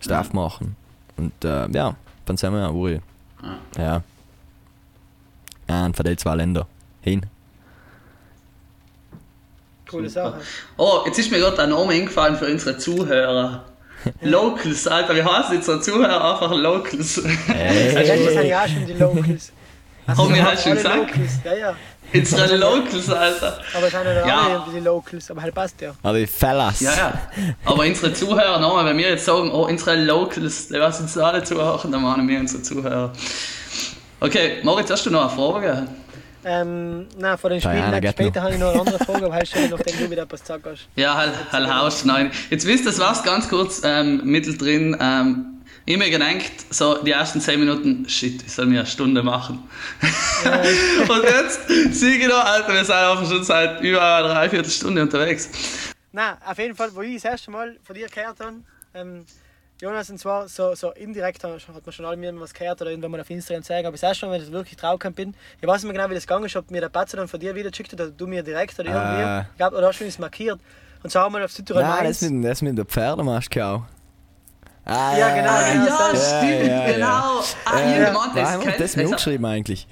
Stuff 0.00 0.32
machen. 0.32 0.76
Und 1.16 1.44
äh, 1.44 1.68
ja, 1.70 1.96
dann 2.24 2.36
sind 2.36 2.52
wir 2.52 2.60
ja, 2.60 2.70
Uri. 2.70 3.00
Ja. 3.76 4.02
Ja, 5.68 5.86
und 5.86 5.96
von 5.96 6.04
den 6.04 6.18
zwei 6.18 6.34
Ländern 6.34 6.64
hin. 7.02 7.26
Coole 9.90 10.08
Sache. 10.08 10.34
Oh, 10.76 11.00
jetzt 11.06 11.18
ist 11.18 11.30
mir 11.30 11.38
gerade 11.38 11.60
ein 11.62 11.70
Name 11.70 11.92
eingefallen 11.92 12.36
für 12.36 12.46
unsere 12.46 12.78
Zuhörer. 12.78 13.64
Locals, 14.22 14.86
Alter, 14.86 15.14
wie 15.14 15.22
heißen 15.22 15.56
unsere 15.56 15.80
Zuhörer? 15.80 16.32
Einfach 16.32 16.52
Locals. 16.54 17.20
Hey. 17.46 17.92
Letztes 17.92 18.32
sind 18.34 18.46
ja 18.46 18.62
auch 18.62 18.68
schon 18.68 18.86
die 18.86 18.92
Locals. 18.94 19.52
Also, 20.06 20.28
wir 20.28 20.34
sind 20.36 20.44
halt 20.46 20.60
schon 20.60 20.72
gesagt? 20.74 20.96
Locals. 20.96 21.32
Ja, 21.44 21.54
ja. 21.54 21.76
unsere 22.14 22.56
Locals, 22.56 23.10
Alter. 23.10 23.58
Aber 23.74 23.86
es 23.86 23.92
sind 23.92 24.04
ja 24.04 24.26
Ja. 24.26 24.40
alle 24.40 24.54
irgendwie 24.54 24.78
die 24.78 24.84
Locals. 24.84 25.30
Aber 25.30 25.42
halt 25.42 25.54
passt 25.54 25.80
ja. 25.80 25.92
Aber 26.02 26.18
die 26.18 26.26
Fellas. 26.26 26.80
Ja, 26.80 26.96
ja. 26.96 27.12
Aber 27.64 27.82
unsere 27.84 28.12
Zuhörer, 28.14 28.58
nochmal, 28.58 28.86
wenn 28.86 28.96
wir 28.96 29.10
jetzt 29.10 29.24
sagen, 29.26 29.50
oh, 29.52 29.66
unsere 29.66 30.02
Locals, 30.02 30.68
die 30.68 30.80
was 30.80 31.00
uns 31.00 31.18
alle 31.18 31.44
zuhören, 31.44 31.92
dann 31.92 32.02
meinen 32.02 32.26
wir 32.26 32.40
unsere 32.40 32.62
Zuhörer. 32.62 33.12
Okay, 34.20 34.58
Moritz, 34.62 34.90
hast 34.90 35.06
du 35.06 35.10
noch 35.10 35.22
eine 35.22 35.30
Frage? 35.30 35.86
Ähm, 36.44 37.06
nein, 37.18 37.38
vor 37.38 37.50
den 37.50 37.60
Spielen 37.60 37.84
später 38.12 38.40
noch. 38.40 38.42
habe 38.42 38.54
ich 38.54 38.60
noch 38.60 38.70
eine 38.70 38.80
andere 38.80 38.98
Frage, 38.98 39.26
aber 39.26 39.34
halt 39.34 39.48
stelle 39.48 39.66
ich, 39.66 39.70
nachdem 39.70 39.98
du 39.98 40.10
wieder 40.10 40.22
etwas 40.22 40.40
gesagt 40.40 40.66
hast. 40.66 40.88
Ja, 40.96 41.14
halt, 41.14 41.32
halt 41.52 41.72
haust 41.72 42.06
nein. 42.06 42.30
Jetzt 42.48 42.66
wisst 42.66 42.84
ihr, 42.84 42.90
das 42.90 42.98
war's 42.98 43.22
ganz 43.22 43.48
kurz 43.48 43.82
ähm, 43.84 44.22
mittendrin. 44.24 44.96
Ähm, 45.00 45.60
ich 45.84 45.98
mir 45.98 46.10
gedacht, 46.10 46.52
so 46.70 47.02
die 47.02 47.10
ersten 47.10 47.40
10 47.40 47.60
Minuten, 47.60 48.08
shit, 48.08 48.42
ich 48.42 48.52
soll 48.52 48.66
mir 48.66 48.80
eine 48.80 48.86
Stunde 48.86 49.22
machen. 49.22 49.62
Und 51.08 51.24
jetzt 51.24 51.68
ich 51.68 52.28
noch, 52.28 52.44
Alter, 52.44 52.72
wir 52.72 52.84
sind 52.84 52.94
einfach 52.94 53.28
schon 53.28 53.44
seit 53.44 53.80
über 53.80 54.02
einer 54.02 54.28
Dreiviertelstunde 54.28 55.02
unterwegs. 55.02 55.50
Nein, 56.12 56.36
auf 56.44 56.58
jeden 56.58 56.74
Fall, 56.74 56.94
wo 56.94 57.02
ich 57.02 57.14
das 57.14 57.24
erste 57.24 57.50
Mal 57.50 57.76
von 57.82 57.94
dir 57.94 58.08
gehört 58.08 58.40
habe, 58.40 58.56
ähm, 58.94 59.24
Jonas, 59.80 60.10
und 60.10 60.18
zwar 60.18 60.46
so, 60.46 60.74
so 60.74 60.90
indirekt 60.92 61.42
hat 61.42 61.50
man 61.52 61.92
schon 61.92 62.04
alle 62.04 62.16
mir 62.16 62.38
was 62.38 62.52
gehört 62.52 62.82
oder 62.82 62.90
irgendwann 62.90 63.12
mal 63.12 63.20
auf 63.20 63.30
Instagram 63.30 63.62
zeigen, 63.62 63.86
aber 63.86 63.94
das 63.94 64.02
erste 64.02 64.26
Mal, 64.26 64.32
wenn 64.34 64.42
ich 64.42 64.52
wirklich 64.52 64.76
draufgekommen 64.76 65.14
bin, 65.14 65.34
ich 65.60 65.66
weiß 65.66 65.82
nicht 65.82 65.92
mehr 65.92 65.94
genau, 66.02 66.10
wie 66.10 66.14
das 66.14 66.26
gegangen 66.26 66.44
ist, 66.44 66.56
ob 66.56 66.70
mir 66.70 66.82
der 66.82 66.90
Patzer 66.90 67.16
dann 67.16 67.28
von 67.28 67.40
dir 67.40 67.54
wieder 67.54 67.70
geschickt 67.70 67.92
hat 67.92 68.00
oder 68.00 68.10
du 68.10 68.26
mir 68.26 68.42
direkt 68.42 68.78
oder 68.78 68.90
irgendwie. 68.90 69.22
Äh. 69.22 69.40
Ich 69.52 69.56
glaube, 69.56 69.76
oder 69.76 69.88
hast 69.88 70.00
du 70.00 70.04
es 70.04 70.18
markiert. 70.18 70.60
Und 71.02 71.10
so 71.10 71.18
haben 71.20 71.34
wir 71.34 71.42
auf 71.44 71.50
Südtirol 71.52 71.82
Nein, 71.82 72.04
das 72.04 72.20
mit, 72.20 72.44
das 72.44 72.60
mit 72.60 72.76
der 72.76 72.84
Pferdemaske 72.84 73.64
auch. 73.64 73.82
Ah, 74.84 75.16
Ja, 75.16 75.34
genau, 75.34 75.48
Ah, 75.50 75.72
genau, 75.72 75.86
ja, 75.86 76.12
das- 76.12 76.28
stimmt, 76.28 76.66
ja, 76.66 76.86
ja. 76.86 76.92
genau. 76.92 77.06
Ah, 77.64 77.78
Äh, 77.78 77.90
irgendjemand, 77.92 78.34
Nein, 78.34 78.44
das 78.44 78.60
kennt 78.60 78.80
das 78.80 78.96
mir 78.96 79.04
umgeschrieben 79.06 79.46
eigentlich. 79.46 79.86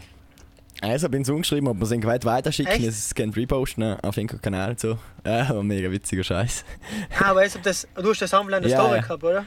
Also 0.82 1.04
habe 1.06 1.16
ich 1.16 1.22
es 1.22 1.28
umgeschrieben, 1.30 1.66
ob 1.68 1.78
wir 1.78 1.84
es 1.90 2.06
weit 2.06 2.24
weiterschicken, 2.24 2.84
es 2.84 3.14
gerne 3.14 3.34
reposten 3.34 3.82
ne, 3.82 3.98
auf 4.02 4.16
irgendeinem 4.16 4.42
Kanal 4.42 4.70
und 4.70 4.80
so. 4.80 4.98
Ja, 5.26 5.48
war 5.48 5.62
mega 5.64 5.90
witziger 5.90 6.22
Scheiß. 6.22 6.64
Ah, 7.18 7.34
weißt 7.34 7.54
du, 7.54 7.58
ob 7.60 7.64
das, 7.64 7.88
du 7.96 8.10
hast 8.10 8.20
das 8.22 8.30
Sammeln 8.30 8.54
in 8.58 8.62
der 8.64 8.70
Ja, 8.72 8.78
Story 8.80 8.96
ja. 8.96 9.02
gehabt, 9.02 9.24
oder? 9.24 9.44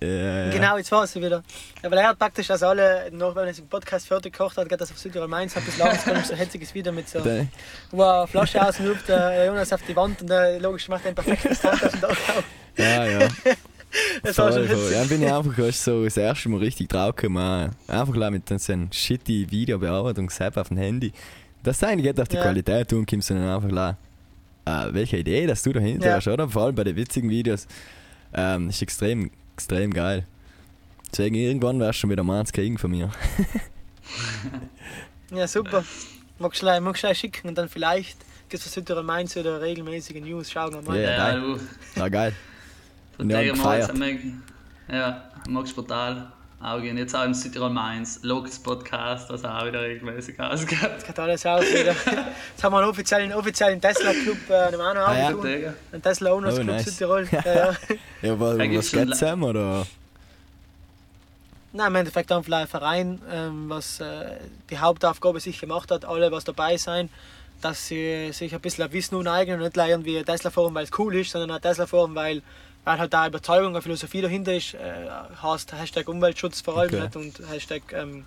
Äh, 0.00 0.50
Genau, 0.50 0.76
jetzt 0.78 0.90
war 0.92 1.04
es 1.04 1.14
wieder. 1.14 1.42
Weil 1.82 1.98
er 1.98 2.08
hat 2.08 2.18
praktisch 2.18 2.46
das 2.46 2.62
alle, 2.62 3.10
noch 3.12 3.34
wenn 3.36 3.46
er 3.48 3.52
den 3.52 3.66
Podcast 3.68 4.06
fertig 4.08 4.32
gekocht 4.32 4.56
hat, 4.56 4.68
geht 4.68 4.80
das 4.80 4.90
auf 4.90 4.98
Südtirol 4.98 5.28
Mainz, 5.28 5.54
hat 5.56 5.66
das 5.66 5.76
Lager 5.76 6.22
so 6.24 6.32
ein 6.32 6.38
hetziges 6.38 6.74
Video 6.74 6.92
mit 6.92 7.08
so, 7.08 7.20
wo 7.90 8.02
er 8.02 8.26
Flasche 8.26 8.66
ausruft, 8.66 9.08
der 9.08 9.44
Jonas 9.46 9.72
auf 9.72 9.82
die 9.86 9.94
Wand 9.94 10.22
und 10.22 10.30
der 10.30 10.58
logisch 10.60 10.88
macht 10.88 11.06
ein 11.06 11.14
perfektes 11.14 11.60
den 11.60 11.70
Dach 12.00 12.10
auf. 12.10 12.44
Ja, 12.76 13.04
ja. 13.04 13.28
Das 14.22 14.36
war 14.36 14.52
schon 14.52 14.66
Voll, 14.66 14.76
voll. 14.76 14.84
witzig. 14.84 14.98
Dann 14.98 15.08
bin 15.08 15.22
ich 15.22 15.32
einfach 15.32 15.58
weißt, 15.58 15.84
so 15.84 16.04
das 16.04 16.16
erste 16.18 16.48
Mal 16.50 16.58
richtig 16.60 16.90
drauf 16.90 17.16
gekommen. 17.16 17.70
Einfach 17.86 18.30
mit 18.30 18.46
so 18.60 18.72
einem 18.72 18.92
shitty 18.92 19.50
Videobearbeitungs-App 19.50 20.58
auf 20.58 20.68
dem 20.68 20.76
Handy. 20.76 21.10
Das 21.62 21.82
eigentlich 21.82 22.04
geht 22.04 22.20
auf 22.20 22.28
die 22.28 22.36
Ja. 22.36 22.42
Qualität 22.42 22.88
tun, 22.88 23.06
kommst 23.06 23.30
dann 23.30 23.42
einfach 23.48 23.68
klar. 23.70 23.96
Äh, 24.66 24.92
welche 24.92 25.16
Idee, 25.16 25.46
dass 25.46 25.62
du 25.62 25.72
dahinter 25.72 26.06
Ja. 26.10 26.16
hast, 26.16 26.28
oder? 26.28 26.48
Vor 26.50 26.64
allem 26.64 26.74
bei 26.74 26.84
den 26.84 26.96
witzigen 26.96 27.30
Videos. 27.30 27.66
Ähm, 28.34 28.68
ist 28.68 28.82
extrem, 28.82 29.30
extrem 29.58 29.92
geil. 29.92 30.24
Deswegen 31.10 31.34
irgendwann 31.34 31.80
wärst 31.80 31.98
du 31.98 32.00
schon 32.02 32.10
wieder 32.10 32.22
Manns 32.22 32.52
kriegen 32.52 32.78
von 32.78 32.90
mir. 32.92 33.10
Ja, 35.30 35.46
super. 35.46 35.84
Magst 36.38 36.62
du 36.62 36.64
gleich- 36.66 36.80
magst 36.80 37.02
du 37.02 37.06
gleich 37.06 37.18
schicken 37.18 37.48
und 37.48 37.58
dann 37.58 37.68
vielleicht 37.68 38.16
gibt 38.48 38.64
es 38.64 38.72
Südtirol 38.72 39.02
Mainz 39.02 39.36
wieder 39.36 39.60
regelmäßige 39.60 40.20
News. 40.22 40.50
Schauen 40.50 40.72
wir 40.72 40.80
mal. 40.80 40.96
Ja, 40.98 41.10
Ja, 41.10 41.16
geil. 41.32 41.40
du. 41.42 42.00
Ja, 42.00 42.08
geil. 42.08 42.32
Von 43.16 43.28
Ja, 43.28 43.40
der 43.42 43.52
gefeiert. 43.52 43.94
Moritz 43.98 44.22
Ja, 44.90 45.30
magst 45.48 45.74
brutal. 45.74 46.32
Augen. 46.60 46.98
Jetzt 46.98 47.14
auch 47.14 47.24
im 47.24 47.34
Südtirol 47.34 47.70
Mainz, 47.70 48.18
Locals 48.22 48.58
Podcast, 48.58 49.30
das 49.30 49.44
auch 49.44 49.66
wieder 49.66 49.80
regelmäßig 49.82 50.40
ausgeht. 50.40 50.78
Jetzt 50.82 51.06
geht 51.06 51.18
alles 51.18 51.46
aus 51.46 51.62
wieder. 51.62 51.94
Jetzt 52.50 52.64
haben 52.64 52.72
wir 52.72 52.78
einen 52.78 52.88
offiziellen, 52.90 53.32
offiziellen 53.32 53.80
Tesla-Club 53.80 54.36
äh, 54.50 54.76
auch 54.76 54.94
noch 54.94 55.08
Ah, 55.08 55.16
ja. 55.16 55.74
Ein 55.92 56.02
Tesla 56.02 56.32
Owners 56.32 56.54
Oh, 56.54 56.56
Club 56.56 56.66
nice. 56.66 56.84
Südtirol. 56.84 57.28
Ja, 57.32 57.42
ja. 57.44 57.76
Ja, 58.22 58.66
gibt's 58.66 58.92
was 58.92 59.00
geht's 59.00 59.18
zusammen, 59.18 59.44
oder? 59.44 59.86
Nein, 61.72 61.86
im 61.88 61.96
Endeffekt 61.96 62.32
einfach 62.32 62.52
ein 62.52 62.66
Verein, 62.66 63.22
ähm, 63.30 63.68
was 63.68 64.00
äh, 64.00 64.38
die 64.70 64.78
Hauptaufgabe 64.78 65.38
sich 65.38 65.60
gemacht 65.60 65.90
hat, 65.90 66.04
alle 66.04 66.32
was 66.32 66.42
dabei 66.44 66.76
sein, 66.76 67.08
dass 67.60 67.86
sie 67.86 68.32
sich 68.32 68.52
ein 68.54 68.60
bisschen 68.60 68.84
ein 68.84 68.92
Wissen 68.92 69.16
aneignen 69.16 69.56
und 69.56 69.62
nicht 69.62 69.74
gleich 69.74 69.90
irgendwie 69.90 70.22
Tesla 70.24 70.50
fahren, 70.50 70.74
weil 70.74 70.84
es 70.84 70.98
cool 70.98 71.14
ist, 71.14 71.30
sondern 71.30 71.52
auch 71.56 71.60
Tesla 71.60 71.86
fahren, 71.86 72.14
weil, 72.14 72.42
weil 72.88 72.98
halt 72.98 73.12
da 73.12 73.26
Überzeugung, 73.26 73.74
eine 73.74 73.82
Philosophie 73.82 74.22
dahinter 74.22 74.54
ist, 74.54 74.72
äh, 74.72 74.78
heißt 75.42 75.74
Hashtag 75.74 76.08
Umweltschutz 76.08 76.62
vor 76.62 76.78
allem 76.78 76.88
Okay. 76.94 77.02
nicht 77.02 77.16
und 77.16 77.50
Hashtag, 77.50 77.82
ähm, 77.92 78.24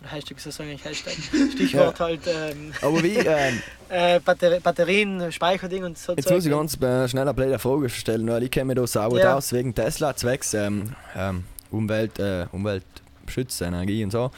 oder 0.00 0.12
Hashtag, 0.12 0.38
soll 0.38 0.52
ich 0.52 0.60
eigentlich 0.60 0.84
Hashtag? 0.84 1.14
Stichwort 1.52 1.98
halt 1.98 2.20
ähm, 2.28 2.72
Aber 2.82 3.02
wie, 3.02 3.16
ähm, 3.16 3.60
äh, 3.88 4.20
Batter 4.20 4.60
Batterien, 4.60 5.32
Speicherding 5.32 5.82
und 5.82 5.98
so. 5.98 6.12
Jetzt 6.12 6.28
Zeug. 6.28 6.36
muss 6.36 6.46
ich 6.46 6.52
ganz 6.52 6.80
äh, 6.80 7.08
schnell 7.08 7.26
eine 7.28 7.58
Frage 7.58 7.88
stellen, 7.88 8.28
weil 8.28 8.44
ich 8.44 8.50
kenne 8.52 8.66
mich 8.66 8.76
da 8.76 8.86
sauber 8.86 9.18
Ja. 9.18 9.34
aus 9.34 9.52
wegen 9.52 9.74
Tesla, 9.74 10.14
zwecks 10.14 10.54
ähm, 10.54 10.94
ähm, 11.16 11.42
Umwelt, 11.72 12.16
äh, 12.20 12.46
Umweltschutz, 12.52 13.60
Energie 13.60 14.04
und 14.04 14.12
so. 14.12 14.30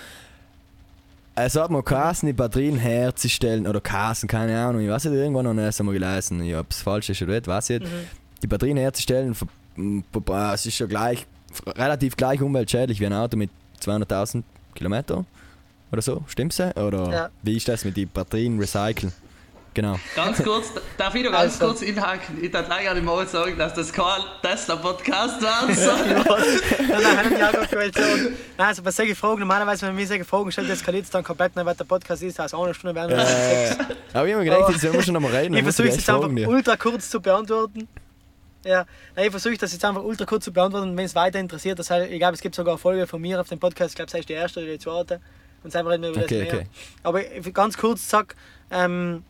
Es 1.35 1.57
hat 1.57 1.71
mal 1.71 1.83
geheißen, 1.83 2.27
die 2.27 2.33
Batterien 2.33 2.79
herzustellen, 2.79 3.66
oder 3.66 3.83
geheißen, 3.83 4.27
keine 4.31 4.59
Ahnung, 4.59 4.81
ich 4.81 4.89
weiß 4.89 5.05
nicht, 5.05 5.14
irgendwann 5.14 5.45
noch 5.45 5.53
nicht 5.53 5.79
einmal 5.79 5.93
gelesen, 5.95 6.43
ich 6.43 6.57
ob 6.57 6.71
es 6.71 6.81
falsch 6.81 7.11
ist 7.11 7.21
oder 7.21 7.35
nicht, 7.35 7.47
weiß 7.47 7.69
ich 7.69 7.81
nicht. 7.81 7.93
Mhm. 7.93 8.07
Die 8.43 8.47
Batterien 8.47 8.77
herzustellen, 8.77 9.35
es 10.55 10.66
ist 10.66 10.79
ja 10.79 10.87
gleich, 10.87 11.26
relativ 11.66 12.16
gleich 12.16 12.41
umweltschädlich 12.43 13.01
wie 13.01 13.07
ein 13.07 13.12
Auto 13.12 13.37
mit 13.37 13.51
200.000 13.83 14.43
Kilometer 14.74 15.24
oder 15.93 16.03
so, 16.03 16.22
stimmt's? 16.26 16.61
Oder 16.61 17.11
Ja. 17.11 17.29
wie 17.43 17.57
ist 17.57 17.68
das 17.68 17.85
mit 17.85 17.97
den 17.97 18.09
Batterien 18.09 18.59
recyceln? 18.59 19.12
genau. 19.74 19.97
Ganz 20.16 20.43
kurz, 20.43 20.72
darf 20.97 21.14
ich 21.14 21.22
noch 21.22 21.31
ganz 21.31 21.53
Also. 21.55 21.66
kurz 21.66 21.83
inhaken? 21.83 22.43
Ich 22.43 22.51
darf 22.51 22.66
gleich 22.66 22.89
an 22.91 22.97
die 22.97 23.03
Mal 23.03 23.26
sagen, 23.29 23.57
dass 23.57 23.74
das 23.74 23.93
kein 23.93 24.20
Tesla-Podcast 24.43 25.41
war. 25.41 25.68
So. 25.74 25.93
Nein, 25.93 27.03
nein, 27.03 27.16
haben 27.16 27.31
wir 27.31 27.49
auch 27.49 27.68
sagen. 27.93 28.35
Nein, 28.59 28.66
also 28.66 28.83
bei 28.83 28.91
solchen 28.91 29.14
Fragen, 29.14 29.39
normalerweise, 29.39 29.87
wenn 29.87 29.97
wir 29.97 30.07
solche 30.07 30.24
Fragen 30.24 30.51
stellen, 30.51 30.68
eskaliert 30.70 31.05
es 31.05 31.11
dann 31.11 31.22
komplett, 31.22 31.55
nicht, 31.55 31.64
weil 31.64 31.76
der 31.76 31.85
Podcast 31.85 32.22
ist, 32.24 32.41
also 32.41 32.61
eine 32.64 32.74
Stunde 32.74 32.95
werden 32.97 33.16
wir 33.16 33.22
Äh, 33.22 33.70
aber 34.14 34.26
ich 34.26 34.35
habe 34.35 34.45
mir 34.45 34.51
gedacht, 34.51 34.70
jetzt 34.70 34.81
sollen 34.81 34.95
wir 34.95 35.03
schon 35.03 35.14
nochmal 35.14 35.31
reden. 35.37 35.55
Ich 35.55 35.62
versuche 35.62 35.89
es 35.89 35.95
jetzt 35.97 36.11
einfach 36.11 36.29
ultra 36.49 36.76
kurz 36.76 37.09
zu 37.11 37.20
beantworten. 37.20 37.87
Ja, 38.65 38.87
ich 39.17 39.31
versuche 39.31 39.57
das 39.57 39.73
jetzt 39.73 39.85
einfach 39.85 40.03
ultra 40.03 40.25
kurz 40.25 40.45
zu 40.45 40.53
beantworten. 40.53 40.97
Wenn 40.97 41.05
es 41.05 41.15
weiter 41.15 41.39
interessiert, 41.39 41.79
das 41.79 41.91
heißt, 41.91 42.11
ich 42.11 42.19
glaube, 42.19 42.35
es 42.35 42.41
gibt 42.41 42.55
sogar 42.55 42.75
eine 42.75 42.79
Folge 42.79 43.07
von 43.07 43.21
mir 43.21 43.41
auf 43.41 43.49
dem 43.49 43.59
Podcast, 43.59 43.91
ich 43.91 43.97
glaube, 43.97 44.11
das 44.11 44.21
ist 44.21 44.29
die 44.29 44.33
erste 44.35 44.61
oder 44.61 44.73
die 44.73 44.79
zweite. 44.79 45.21
Und 45.63 45.71
selber 45.71 45.91
reden 45.91 46.03
wir 46.03 46.11
über 46.11 46.23
Okay, 46.23 46.45
das 46.45 46.53
mehr. 46.53 46.63
okay. 46.63 46.69
Aber 47.03 47.51
ganz 47.53 47.77
kurz 47.77 48.09
sag, 48.09 48.35
ähm, 48.71 49.25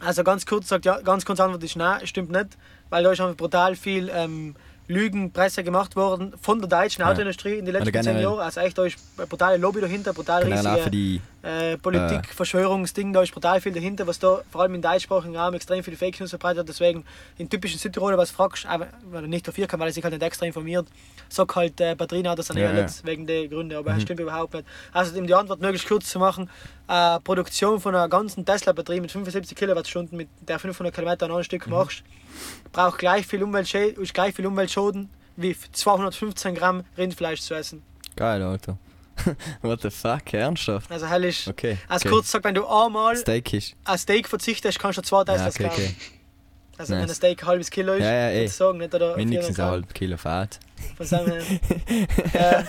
also 0.00 0.22
ganz 0.22 0.46
kurz 0.46 0.68
sagt, 0.68 0.84
ja, 0.84 1.00
ganz 1.00 1.24
kurz 1.24 1.40
Antwort 1.40 1.62
ist 1.62 1.76
nein, 1.76 2.06
stimmt 2.06 2.30
nicht, 2.30 2.56
weil 2.90 3.02
da 3.04 3.12
ist 3.12 3.20
einfach 3.20 3.36
brutal 3.36 3.74
viel 3.74 4.10
ähm, 4.14 4.54
Lügenpresse 4.88 5.62
gemacht 5.62 5.94
worden 5.96 6.32
von 6.40 6.58
der 6.60 6.68
deutschen 6.68 7.02
Ja. 7.02 7.10
Autoindustrie 7.10 7.58
in 7.58 7.66
den 7.66 7.74
letzten 7.74 8.02
zehn. 8.02 8.18
Jahren. 8.20 8.40
Also 8.40 8.60
echt, 8.60 8.76
da 8.76 8.84
ist 8.86 8.96
brutale 9.28 9.58
Lobby 9.58 9.80
dahinter, 9.82 10.12
brutal 10.14 10.42
für 10.42 10.50
riesige 10.50 10.90
die. 10.90 11.20
äh, 11.42 11.76
Politik, 11.76 12.32
Verschwörungsding, 12.34 13.12
da 13.12 13.22
ist 13.22 13.32
brutal 13.32 13.60
viel 13.60 13.72
dahinter, 13.72 14.06
was 14.06 14.18
da 14.18 14.40
vor 14.50 14.62
allem 14.62 14.74
im 14.74 14.82
deutschsprachigen 14.82 15.36
Raum 15.36 15.52
extrem 15.54 15.84
viele 15.84 15.96
Fake 15.98 16.18
News 16.18 16.30
verbreitet 16.30 16.58
wird. 16.58 16.68
Deswegen 16.70 17.04
in 17.36 17.48
typischen 17.50 17.78
Südtiroler, 17.78 18.16
was 18.16 18.30
fragst, 18.30 18.66
weil 18.66 19.22
er 19.24 19.28
nicht 19.28 19.46
dafür 19.46 19.66
kann, 19.66 19.78
weil 19.78 19.88
er 19.88 19.92
sich 19.92 20.02
halt 20.02 20.14
nicht 20.14 20.22
extra 20.22 20.46
informiert, 20.46 20.86
sag 21.28 21.54
halt 21.54 21.78
äh, 21.80 21.94
Batterieautos 21.94 22.46
sind 22.46 22.56
Ja, 22.56 22.72
eher 22.72 22.80
ja. 22.80 22.86
wegen 23.04 23.26
der 23.26 23.46
Gründe, 23.48 23.76
aber 23.76 23.92
das 23.92 24.02
stimmt 24.02 24.20
überhaupt 24.20 24.54
nicht. 24.54 24.64
Also 24.92 25.18
um 25.18 25.26
die 25.26 25.34
Antwort 25.34 25.60
möglichst 25.60 25.86
kurz 25.86 26.08
zu 26.08 26.18
machen, 26.18 26.48
äh, 26.88 27.20
Produktion 27.20 27.78
von 27.78 27.94
einer 27.94 28.08
ganzen 28.08 28.46
Tesla-Batterie 28.46 29.00
mit 29.00 29.12
75 29.12 29.54
Kilowattstunden, 29.56 30.16
mit 30.16 30.28
der 30.40 30.58
500 30.58 30.94
Kilometer 30.94 31.26
an 31.26 31.32
einem 31.32 31.44
Stück 31.44 31.66
machst, 31.66 32.02
braucht 32.72 32.98
gleich 32.98 33.26
viel, 33.26 33.44
gleich 34.12 34.34
viel 34.34 34.46
Umweltschaden 34.46 35.10
wie 35.36 35.54
215 35.72 36.54
Gramm 36.54 36.82
Rindfleisch 36.96 37.40
zu 37.40 37.54
essen. 37.54 37.82
Geil, 38.16 38.42
Alter. 38.42 38.76
What 39.62 39.82
the 39.82 39.90
fuck, 39.90 40.32
ernsthaft? 40.32 40.90
Also 40.90 41.06
hell 41.06 41.24
ist, 41.24 41.48
Okay. 41.48 41.76
also 41.88 42.06
okay. 42.06 42.14
kurz 42.14 42.26
gesagt, 42.26 42.44
wenn 42.44 42.54
du 42.54 42.66
einmal 42.66 43.16
Steak 43.16 43.52
ist. 43.52 43.74
ein 43.84 43.98
Steak 43.98 44.28
verzichtest, 44.28 44.78
kannst 44.78 44.98
du 44.98 45.02
zwei 45.02 45.18
Ja, 45.18 45.24
Teslas 45.24 45.54
okay, 45.56 45.64
kaufen. 45.64 45.82
okay. 45.84 45.94
Also 46.76 46.92
Nice. 46.94 47.02
wenn 47.02 47.08
ein 47.10 47.14
Steak 47.16 47.42
ein 47.42 47.46
halbes 47.48 47.70
Kilo 47.70 47.94
ist, 47.94 48.02
Ja, 48.04 48.12
ja, 48.12 48.30
eh. 48.30 48.46
sozusagen, 48.46 48.78
nicht? 48.78 48.94
Oder 48.94 49.16
Mindestens 49.16 49.56
400 49.56 49.58
ein 49.58 49.64
Gramm. 49.64 49.70
halb 49.82 49.94
Kilo 49.94 50.16
Fett. 50.16 50.60
Von 50.96 51.06
her. 51.26 51.42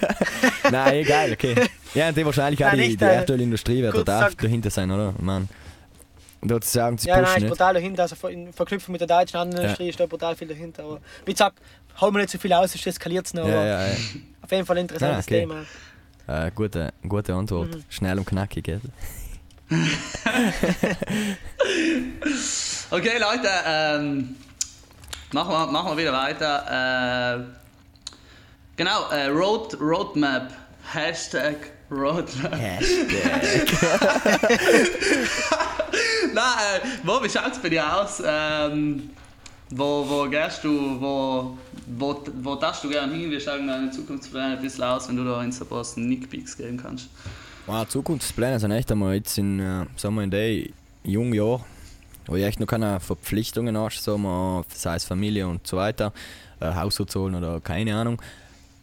äh, 0.63 0.69
Nein, 0.71 0.93
eh 0.95 1.03
geil, 1.03 1.33
okay. 1.33 1.55
Ja, 1.93 2.09
und 2.09 2.17
die 2.17 2.25
wahrscheinlich 2.25 2.65
auch 2.65 2.71
Nein, 2.71 2.89
die, 2.89 2.97
die 2.97 3.03
äh, 3.05 3.15
Erdölindustrie 3.17 3.83
wird 3.83 3.93
kurz 3.93 4.05
da 4.05 4.29
dahinter 4.31 4.71
sein, 4.71 4.89
oder? 4.89 5.13
Mann. 5.19 5.47
Dort 6.41 6.63
sagen 6.63 6.97
sie 6.97 7.09
ja, 7.09 7.15
nein, 7.17 7.25
pushen 7.25 7.43
ist 7.43 7.49
brutal 7.49 7.73
dahinter. 7.73 8.03
Also 8.03 8.27
in 8.27 8.53
Verknüpfung 8.53 8.93
mit 8.93 9.01
der 9.01 9.07
deutschen 9.07 9.37
Autoindustrie 9.37 9.89
ist 9.89 9.99
da 9.99 10.05
brutal 10.05 10.35
viel 10.35 10.47
dahinter. 10.47 10.83
Aber 10.83 10.99
wie 11.25 11.33
gesagt, 11.33 11.59
hauen 11.99 12.13
wir 12.13 12.21
nicht 12.21 12.31
so 12.31 12.37
viel 12.37 12.53
aus, 12.53 12.71
sonst 12.71 12.87
eskaliert 12.87 13.25
es 13.25 13.33
noch. 13.33 13.47
Ja, 13.47 13.65
ja, 13.65 13.87
ja. 13.87 13.93
Auf 14.41 14.51
jeden 14.51 14.65
Fall 14.65 14.77
ein 14.77 14.81
interessantes 14.83 15.25
Ah, 15.25 15.27
okay. 15.27 15.39
Thema. 15.41 15.65
Äh, 16.27 16.51
gute, 16.51 16.93
gute 17.07 17.33
Antwort. 17.33 17.75
Mhm. 17.75 17.83
Schnell 17.89 18.17
und 18.19 18.25
knackig, 18.25 18.63
gell? 18.63 18.81
Okay, 22.91 23.19
Leute, 23.19 23.47
ähm, 23.67 24.35
machen, 25.31 25.51
wir, 25.51 25.67
machen 25.67 25.91
wir 25.91 25.97
wieder 25.97 26.11
weiter. 26.13 27.37
Äh, 27.37 27.43
genau, 28.75 29.09
äh, 29.11 29.27
Road, 29.27 29.79
Roadmap. 29.79 30.51
Hashtag 30.91 31.55
Roadmap. 31.91 32.59
Nein, 36.33 36.81
äh, 36.83 36.87
wo, 37.03 37.23
wie 37.23 37.29
schaut 37.29 37.51
es 37.51 37.59
bei 37.59 37.69
dir 37.69 38.01
aus? 38.01 38.21
Ähm, 38.25 39.09
wo, 39.71 40.05
wo 40.07 40.29
gehst 40.29 40.63
du, 40.63 40.99
wo, 40.99 41.57
wo, 41.85 42.23
wo 42.41 42.55
darfst 42.55 42.83
du 42.83 42.89
gerne 42.89 43.13
hin? 43.13 43.29
Wir 43.29 43.39
schauen 43.39 43.67
deine 43.67 43.91
Zukunftspläne 43.91 44.57
ein 44.57 44.61
bisschen 44.61 44.83
aus, 44.83 45.07
wenn 45.07 45.15
du 45.17 45.23
da 45.23 45.43
in 45.43 45.51
so 45.51 45.63
ein 45.63 45.69
paar 45.69 45.83
Sneak 45.83 46.29
geben 46.29 46.77
kannst. 46.77 47.09
Wow, 47.67 47.87
Zukunftspläne 47.87 48.59
sind 48.59 48.71
echt 48.71 48.91
einmal 48.91 49.15
jetzt 49.15 49.37
in, 49.37 49.59
äh, 49.59 49.85
sagen 49.95 50.15
wir, 50.15 50.23
in 50.23 50.31
den 50.31 50.73
jungen 51.03 51.33
Jahren, 51.33 51.63
wo 52.25 52.35
ich 52.35 52.43
echt 52.43 52.59
noch 52.59 52.67
keine 52.67 52.99
Verpflichtungen 52.99 53.77
hast, 53.77 54.03
sagen 54.03 54.23
wir, 54.23 54.65
sei 54.73 54.95
es 54.95 55.03
Familie 55.03 55.47
und 55.47 55.65
so 55.67 55.77
weiter, 55.77 56.11
äh, 56.59 56.73
Haushalt 56.73 57.11
zahlen 57.11 57.35
oder 57.35 57.59
keine 57.59 57.95
Ahnung. 57.95 58.19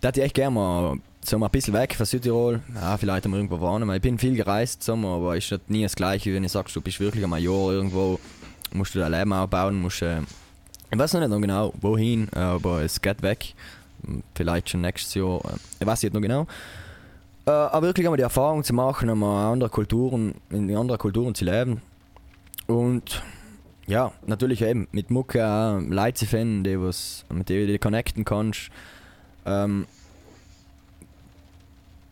Da 0.00 0.08
hätte 0.08 0.20
ich 0.20 0.26
echt 0.26 0.34
gerne 0.34 0.54
mal, 0.54 0.96
wir, 1.32 1.46
ein 1.46 1.50
bisschen 1.50 1.74
weg 1.74 1.94
von 1.94 2.06
Südtirol, 2.06 2.60
ja, 2.74 2.96
vielleicht 2.96 3.24
einmal 3.24 3.40
irgendwo 3.40 3.60
wohnen, 3.60 3.90
ich 3.90 4.02
bin 4.02 4.18
viel 4.18 4.36
gereist, 4.36 4.86
wir, 4.86 5.08
aber 5.08 5.36
ist 5.36 5.50
halt 5.50 5.68
nie 5.70 5.82
das 5.82 5.96
Gleiche, 5.96 6.32
wenn 6.34 6.42
du 6.42 6.48
sagst, 6.48 6.74
du 6.76 6.80
bist 6.80 7.00
wirklich 7.00 7.24
ein 7.24 7.30
Jahr 7.30 7.72
irgendwo, 7.72 8.20
musst 8.72 8.94
du 8.94 8.98
dein 8.98 9.12
Leben 9.12 9.32
aufbauen, 9.32 9.80
musst, 9.80 10.02
äh, 10.02 10.20
ich 10.90 10.98
weiß 10.98 11.14
noch 11.14 11.20
nicht 11.20 11.30
noch 11.30 11.40
genau, 11.40 11.72
wohin, 11.80 12.28
äh, 12.34 12.38
aber 12.38 12.82
es 12.82 13.00
geht 13.00 13.22
weg. 13.22 13.54
Vielleicht 14.34 14.70
schon 14.70 14.82
nächstes 14.82 15.14
Jahr, 15.14 15.40
äh, 15.44 15.56
ich 15.80 15.86
weiß 15.86 16.02
nicht 16.02 16.14
noch 16.14 16.20
genau. 16.20 16.46
Äh, 17.46 17.50
aber 17.50 17.88
wirklich 17.88 18.06
einmal 18.06 18.16
die 18.16 18.22
Erfahrung 18.22 18.62
zu 18.62 18.72
machen, 18.72 19.10
einmal 19.10 19.52
andere 19.52 19.68
Kulturen, 19.68 20.34
in 20.50 20.74
anderen 20.76 20.98
Kulturen 20.98 21.34
zu 21.34 21.44
leben. 21.44 21.82
Und 22.66 23.22
ja, 23.86 24.12
natürlich 24.26 24.62
eben 24.62 24.88
mit 24.92 25.10
Mucke 25.10 25.46
auch 25.46 25.80
Leute 25.80 26.14
zu 26.14 26.26
finden, 26.26 26.64
die 26.64 26.80
was, 26.80 27.24
mit 27.32 27.48
denen 27.48 27.68
du 27.68 27.78
connecten 27.78 28.24
kannst. 28.24 28.70
Ähm, 29.44 29.86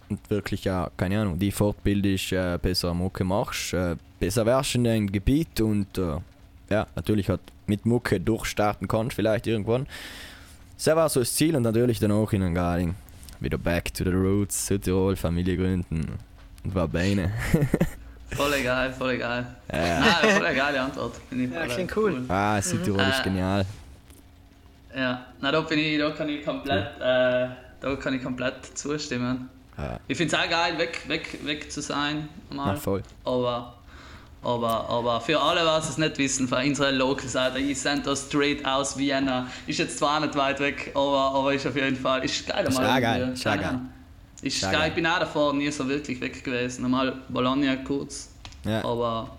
und 0.08 0.18
wirklich 0.30 0.64
ja, 0.64 0.90
keine 0.96 1.20
Ahnung, 1.20 1.38
die 1.38 1.50
fortbildest, 1.50 2.32
äh, 2.32 2.58
besser 2.60 2.94
Mucke 2.94 3.24
machst, 3.24 3.72
äh, 3.74 3.96
besser 4.20 4.46
wärst 4.46 4.74
in 4.74 4.84
deinem 4.84 5.10
Gebiet 5.10 5.60
und 5.60 5.98
äh, 5.98 6.16
ja, 6.70 6.86
natürlich 6.96 7.28
halt 7.28 7.40
mit 7.66 7.84
Mucke 7.86 8.20
durchstarten 8.20 8.88
kannst, 8.88 9.16
vielleicht 9.16 9.46
irgendwann. 9.46 9.86
Das 10.76 10.94
war 10.94 11.08
so 11.08 11.20
das 11.20 11.34
Ziel 11.34 11.54
und 11.56 11.62
natürlich 11.62 11.98
dann 11.98 12.12
auch 12.12 12.32
in 12.32 12.40
den 12.42 12.54
Gading. 12.54 12.94
Wieder 13.40 13.58
back 13.58 13.92
to 13.94 14.04
the 14.04 14.10
roots, 14.10 14.66
Südtirol, 14.66 15.16
Familie 15.16 15.56
gründen 15.56 16.18
und 16.64 16.74
war 16.74 16.88
Beine. 16.88 17.32
Voll 18.30 18.62
geil, 18.64 18.92
voll 18.98 19.16
geil. 19.18 19.46
Ja. 19.72 20.00
Nein, 20.00 20.36
voll 20.36 20.54
geile 20.54 20.80
Antwort. 20.80 21.20
Finde 21.28 21.44
ich 21.44 21.50
Ja, 21.52 21.60
voll 21.60 21.68
klingt 21.68 21.96
cool. 21.96 22.24
Ah, 22.28 22.60
Südtirol 22.60 23.00
ist 23.00 23.20
Äh, 23.20 23.24
genial. 23.24 23.64
Ja, 24.96 25.26
na 25.40 25.52
da 25.52 25.60
bin 25.60 25.78
ich, 25.78 25.98
da 25.98 26.10
kann 26.10 26.28
ich 26.28 26.44
komplett, 26.44 26.96
äh, 27.00 27.48
da 27.80 27.96
kann 28.00 28.14
ich 28.14 28.22
komplett 28.22 28.76
zustimmen. 28.76 29.48
Ja. 29.76 29.98
Ich 30.06 30.16
finde 30.16 30.36
es 30.36 30.42
auch 30.42 30.48
geil, 30.48 30.78
weg, 30.78 31.00
weg, 31.08 31.38
weg 31.44 31.70
zu 31.72 31.82
sein, 31.82 32.28
mal. 32.50 32.66
Na, 32.74 32.76
voll. 32.76 33.02
Aber, 33.24 33.74
aber, 34.42 34.88
aber 34.88 35.20
für 35.20 35.40
alle, 35.40 35.64
was 35.66 35.88
es 35.88 35.98
nicht 35.98 36.16
wissen, 36.18 36.46
von 36.46 36.58
unseren 36.64 36.94
Locals, 36.96 37.34
Alter, 37.34 37.56
ich 37.58 37.80
sende 37.80 38.04
da 38.04 38.14
straight 38.16 38.64
aus 38.64 38.96
Vienna. 38.96 39.48
Ist 39.66 39.78
jetzt 39.78 39.98
zwar 39.98 40.20
nicht 40.20 40.36
weit 40.36 40.60
weg, 40.60 40.92
aber, 40.94 41.32
aber 41.34 41.54
ist 41.54 41.66
auf 41.66 41.74
jeden 41.74 41.96
Fall, 41.96 42.24
ist 42.24 42.46
geil. 42.46 42.66
Ist 42.66 42.74
mal 42.76 43.00
geil, 43.00 43.32
ist 43.32 43.44
geil. 43.44 43.80
Ist 44.42 44.60
geil. 44.62 44.72
geil. 44.72 44.88
Ich 44.90 44.94
bin 44.94 45.06
auch 45.06 45.18
davor 45.18 45.52
nie 45.54 45.70
so 45.70 45.88
wirklich 45.88 46.20
weg 46.20 46.44
gewesen. 46.44 46.82
Normal 46.82 47.14
Bologna 47.28 47.74
kurz, 47.76 48.28
Ja. 48.64 48.84
aber, 48.84 49.30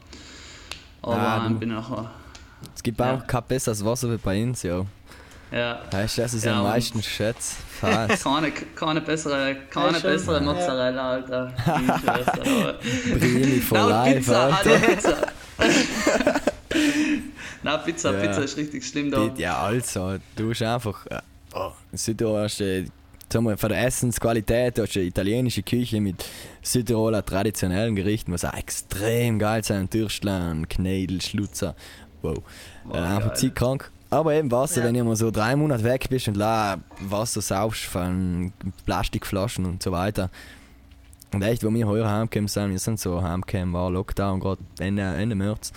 aber 1.01 1.15
Ah, 1.17 1.47
bin 1.47 1.69
ich 1.69 1.75
nachher. 1.75 2.11
Es 2.75 2.81
gibt 2.83 2.99
Ja. 2.99 3.13
auch 3.15 3.27
kein 3.27 3.43
besseres 3.47 3.85
Wasser 3.85 4.11
wie 4.11 4.17
bei 4.17 4.43
uns, 4.43 4.63
ja. 4.63 4.83
Ja. 5.51 5.79
Weißt 5.91 6.17
du, 6.17 6.21
das 6.23 6.33
ist 6.33 6.45
Ja, 6.45 6.57
am 6.57 6.63
meisten 6.63 7.01
schätzt. 7.03 7.57
Keine, 7.81 8.51
keine 8.75 9.01
bessere, 9.01 9.55
keine 9.69 9.97
Ja, 9.97 9.99
bessere 9.99 10.37
Ja. 10.37 10.41
Mozzarella, 10.41 11.09
Alter. 11.11 11.53
Brini 13.19 13.59
for 13.59 13.77
Nein, 13.77 13.89
life, 13.89 14.17
Pizza, 14.19 14.43
Alter. 14.45 14.71
Alter, 14.71 14.87
Pizza. 14.87 15.17
Nein, 17.63 17.79
Pizza, 17.85 18.13
Ja. 18.13 18.19
Pizza 18.21 18.43
ist 18.43 18.57
richtig 18.57 18.85
schlimm 18.85 19.11
da. 19.11 19.29
Ja, 19.37 19.57
also, 19.59 20.17
du 20.35 20.49
hast 20.51 20.61
einfach. 20.61 21.05
Äh, 21.07 21.19
oh, 21.53 21.71
Südtirol 21.93 22.43
hast 22.43 22.59
du, 22.59 22.85
sagen 23.31 23.45
wir, 23.45 23.57
von 23.57 23.69
der 23.69 23.85
Essensqualität 23.85 24.79
hast 24.79 24.95
du 24.95 24.99
eine 24.99 25.07
italienische 25.09 25.63
Küche 25.63 25.99
mit 26.01 26.25
Südtiroler 26.61 27.23
traditionellen 27.25 27.95
Gerichten, 27.95 28.31
was 28.31 28.45
auch 28.45 28.53
extrem 28.53 29.37
geil 29.39 29.63
sein. 29.63 29.89
Türstlein, 29.89 30.67
Knädel, 30.67 31.21
Schlutzer. 31.21 31.75
Wow. 32.21 32.37
Wow, 32.85 32.95
äh, 32.95 32.99
einfach 32.99 33.33
geil. 33.33 33.37
Aber 34.09 34.33
eben 34.33 34.51
Wasser, 34.51 34.81
Ja. 34.81 34.87
wenn 34.87 34.93
du 34.93 35.03
mal 35.03 35.15
so 35.15 35.31
drei 35.31 35.55
Monate 35.55 35.83
weg 35.83 36.07
bist 36.09 36.27
und 36.27 36.37
la 36.37 36.77
Wasser 37.01 37.41
saufst 37.41 37.85
von 37.85 38.53
Plastikflaschen 38.85 39.65
und 39.65 39.81
so 39.83 39.91
weiter. 39.91 40.29
Und 41.33 41.41
echt, 41.41 41.63
wo 41.65 41.73
wir 41.73 41.87
heuer 41.87 42.09
heimgekommen 42.09 42.47
sind, 42.47 42.71
wir 42.71 42.79
sind 42.79 42.99
so 42.99 43.21
heimgekommen, 43.21 43.73
war 43.73 43.89
Lockdown, 43.89 44.39
gerade 44.39 44.61
Ende, 44.79 45.01
Ende 45.01 45.35
März. 45.35 45.73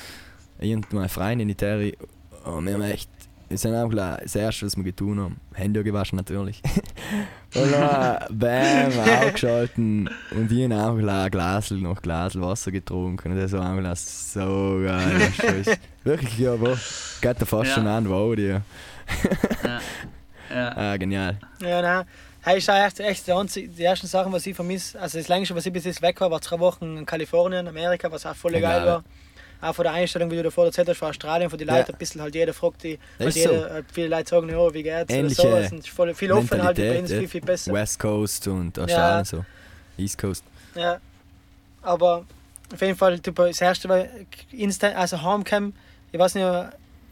Ich 0.60 0.72
und 0.74 0.92
meine 0.92 1.08
Freundin 1.08 1.48
in 1.48 1.56
Terry, 1.56 1.96
oh, 2.44 2.60
wir 2.60 2.74
haben 2.74 2.82
echt, 2.82 3.10
wir 3.48 3.58
sind 3.58 3.74
auch 3.74 3.88
gleich 3.88 4.20
das 4.22 4.34
erste, 4.36 4.66
was 4.66 4.76
wir 4.76 4.84
getan 4.84 5.18
haben, 5.20 5.40
Hände 5.54 5.82
gewaschen 5.84 6.16
natürlich. 6.16 6.60
und 7.54 7.72
dann, 7.72 8.18
bam, 8.30 8.92
aufgeschalten 9.26 10.10
und 10.32 10.52
ich 10.52 10.70
habe 10.70 10.82
auch 10.82 10.96
gleich 10.98 11.24
ein 11.26 11.30
Glasl, 11.30 11.74
noch 11.76 12.02
Glasl 12.02 12.40
Wasser 12.40 12.70
getrunken 12.70 13.32
und 13.32 13.38
das 13.38 13.52
war 13.52 13.72
auch 13.74 13.78
gleich 13.78 13.98
so 14.00 14.80
geil. 14.84 15.32
ist 15.66 15.78
Wirklich, 16.04 16.38
ja, 16.38 16.58
wo? 16.60 16.76
Geht 17.20 17.40
da 17.40 17.44
fast 17.46 17.68
Ja. 17.70 17.74
schon 17.74 17.86
an, 17.86 18.08
wow, 18.08 18.34
die. 18.36 18.42
Ja. 18.48 18.62
Ja. 20.50 20.76
Ah, 20.76 20.96
genial. 20.96 21.38
Ja, 21.62 21.82
nein. 21.82 22.04
Hey, 22.40 22.58
ist 22.58 22.70
auch 22.70 22.74
echt, 22.86 23.00
echt 23.00 23.26
die, 23.26 23.32
einzige- 23.32 23.68
die 23.68 23.82
ersten 23.82 24.06
Sachen, 24.06 24.32
was 24.32 24.46
ich 24.46 24.54
vermisse. 24.54 24.98
Also 24.98 25.18
das 25.18 25.28
längste, 25.28 25.54
was 25.54 25.66
ich 25.66 25.72
bis 25.72 25.84
jetzt 25.84 26.00
weg 26.00 26.18
war, 26.20 26.30
war 26.30 26.40
zwei 26.40 26.58
Wochen 26.60 26.96
in 26.98 27.04
Kalifornien, 27.06 27.66
Amerika, 27.68 28.10
was 28.10 28.24
auch 28.24 28.34
voll 28.36 28.52
geil. 28.52 28.86
war. 28.86 29.04
Auch 29.60 29.74
von 29.74 29.82
der 29.84 29.92
Einstellung, 29.92 30.30
wie 30.30 30.36
du 30.36 30.42
davor 30.44 30.66
erzählt 30.66 30.88
hast, 30.88 30.98
von 30.98 31.08
Australien, 31.08 31.50
von 31.50 31.58
den 31.58 31.68
Leuten, 31.68 31.90
Ja. 31.90 31.94
ein 31.94 31.98
bisschen 31.98 32.20
halt 32.22 32.34
jeder 32.34 32.54
fragt 32.54 32.82
die, 32.84 32.98
halt 33.18 33.34
jeder, 33.34 33.78
äh, 33.78 33.82
viele 33.92 34.08
Leute 34.08 34.28
sagen, 34.30 34.48
ja, 34.48 34.74
wie 34.74 34.82
geht's 34.82 35.12
Ähnliche 35.12 35.42
oder 35.42 35.50
so, 35.50 35.56
es 35.58 35.72
ist 35.72 35.88
voll, 35.90 36.14
viel 36.14 36.32
offen 36.32 36.62
halt, 36.62 36.76
bei 36.76 36.98
uns 37.00 37.10
viel, 37.10 37.28
viel 37.28 37.40
besser. 37.40 37.72
West 37.72 37.98
Coast 37.98 38.46
und 38.48 38.78
Australien 38.78 39.18
Ja. 39.18 39.24
so. 39.24 39.44
East 39.96 40.18
Coast. 40.18 40.44
Ja, 40.74 41.00
aber 41.82 42.24
auf 42.72 42.80
jeden 42.80 42.96
Fall, 42.96 43.18
typ, 43.18 43.36
das 43.36 43.60
erste 43.60 43.88
war 43.88 44.04
instant, 44.52 44.96
also 44.96 45.22
Homecam, 45.22 45.72
ich 46.12 46.18
weiß 46.18 46.34
nicht, 46.34 46.46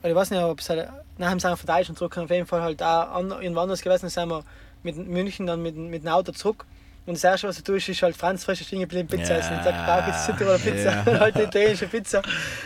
ich 0.02 0.14
weiß 0.14 0.30
nicht, 0.30 0.42
ob 0.42 0.60
es 0.60 0.68
halt, 0.70 0.88
nachher 1.18 1.40
sind 1.40 1.50
wir 1.50 1.56
von 1.56 1.66
Deutschland 1.66 1.98
zurück, 1.98 2.16
auf 2.18 2.30
jeden 2.30 2.46
Fall 2.46 2.62
halt 2.62 2.82
auch 2.82 3.10
an, 3.14 3.30
irgendwo 3.30 3.60
anders 3.60 3.80
gewesen, 3.82 4.02
dann 4.02 4.10
sind 4.10 4.28
wir 4.28 4.44
mit 4.82 4.96
München 4.96 5.46
dann 5.46 5.62
mit, 5.62 5.76
mit 5.76 6.04
dem 6.04 6.08
Auto 6.12 6.30
zurück. 6.32 6.64
Und 7.06 7.14
das 7.14 7.22
erste, 7.24 7.46
was 7.46 7.56
du 7.56 7.62
tust, 7.72 7.88
ist 7.88 8.02
halt 8.02 8.16
Franz 8.16 8.44
frische 8.44 8.64
Pizza 9.06 9.34
Ja. 9.34 9.38
essen. 9.38 9.56
Ich 9.58 9.64
sag, 9.64 9.86
da 9.86 10.00
gibt's 10.04 10.26
Südtiroler 10.26 10.58
Pizza, 10.58 10.90
Ja. 11.06 11.20
halt 11.20 11.34
eine 11.36 11.44
italienische 11.44 11.86
Pizza. 11.86 12.20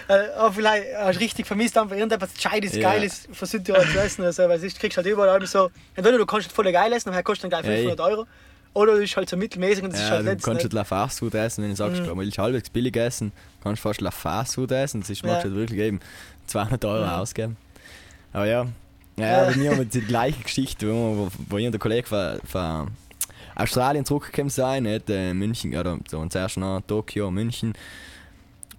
Äh, 0.09 0.31
aber 0.37 0.53
vielleicht 0.55 0.87
hast 0.97 1.17
du 1.17 1.21
richtig 1.21 1.47
vermisst, 1.47 1.77
einfach 1.77 1.95
irgendetwas 1.95 2.33
Gescheites, 2.35 2.75
Ja. 2.75 2.91
Geiles 2.91 3.29
von 3.31 3.47
Südtirol 3.47 3.87
zu 3.87 3.99
essen. 4.01 4.25
Also, 4.25 4.49
weil 4.49 4.59
sonst 4.59 4.79
kriegst 4.81 4.97
du 4.97 5.03
halt 5.03 5.13
überall 5.13 5.47
so, 5.47 5.71
entweder 5.95 6.17
du 6.17 6.25
kannst 6.25 6.47
halt 6.47 6.55
voll 6.57 6.73
geil 6.73 6.91
essen, 6.93 7.11
aber 7.11 7.23
kostet 7.23 7.53
dann 7.53 7.63
gleich 7.63 7.71
Ey. 7.71 7.83
500 7.85 8.01
Euro. 8.11 8.27
Oder 8.73 8.93
du 8.95 9.01
bist 9.01 9.17
halt 9.17 9.29
so 9.29 9.37
mittelmäßig 9.37 9.83
und 9.85 9.93
das 9.93 10.01
ist 10.01 10.07
Ja, 10.09 10.15
halt 10.15 10.27
du 10.27 10.31
nicht 10.33 10.45
kannst 10.45 10.65
nicht- 10.65 10.75
halt 10.75 10.87
Fast 10.87 11.19
Food 11.19 11.35
essen, 11.35 11.63
wenn 11.65 11.71
du 11.71 11.77
sagst, 11.77 12.01
Mhm. 12.01 12.07
du 12.07 12.17
willst 12.17 12.39
halbwegs 12.39 12.71
billig 12.71 12.97
essen, 12.97 13.33
kannst 13.63 13.85
du 13.85 13.89
fast 13.89 14.01
Fast 14.17 14.55
Food 14.55 14.71
essen. 14.73 15.01
Das 15.01 15.11
ist 15.11 15.23
magst 15.25 15.45
Ja. 15.45 15.51
du 15.51 15.57
halt 15.57 15.69
wirklich 15.69 15.81
eben 15.81 16.01
200 16.47 16.85
Euro 16.85 17.05
Mhm. 17.05 17.11
ausgeben. 17.11 17.57
Aber 18.33 18.47
ja, 18.47 18.67
ja, 19.17 19.27
Ja. 19.27 19.45
bei 19.51 19.57
mir 19.57 19.71
haben 19.73 19.79
wir 19.79 19.85
die 19.87 20.01
gleiche 20.01 20.41
Geschichte, 20.43 20.87
wo, 20.89 21.17
wo, 21.17 21.29
wo 21.49 21.59
ich 21.59 21.67
und 21.67 21.73
der 21.73 21.81
Kollege 21.81 22.07
von, 22.07 22.39
von 22.47 22.89
Australien 23.55 24.05
zurückgekommen 24.05 24.51
sind, 24.51 24.85
nicht? 24.85 25.11
Äh, 25.11 25.35
München, 25.35 25.77
oder 25.77 25.99
so, 26.09 26.19
und 26.19 26.33
zuerst 26.33 26.57
nach 26.57 26.81
Tokio, 26.87 27.31
München. 27.31 27.75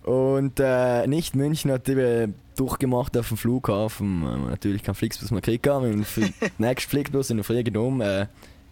Und 0.04 0.60
äh, 0.60 1.06
nicht 1.08 1.36
München 1.36 1.72
hat 1.72 1.88
eben 1.88 2.34
durchgemacht 2.56 3.16
auf 3.18 3.28
dem 3.28 3.38
Flughafen. 3.38 4.24
Äh, 4.24 4.50
natürlich 4.50 4.84
kein 4.84 4.96
Flixbus 4.96 5.32
mehr 5.32 5.42
gekriegt 5.42 5.68
haben. 5.68 5.92
Und 5.94 6.06
für 6.06 6.22
den 6.22 6.34
nächsten 6.58 6.90
Flixbus 6.90 7.30
in 7.30 7.38
der 7.38 7.44
Früh 7.44 7.64
genommen. 7.64 8.02
Äh, 8.02 8.28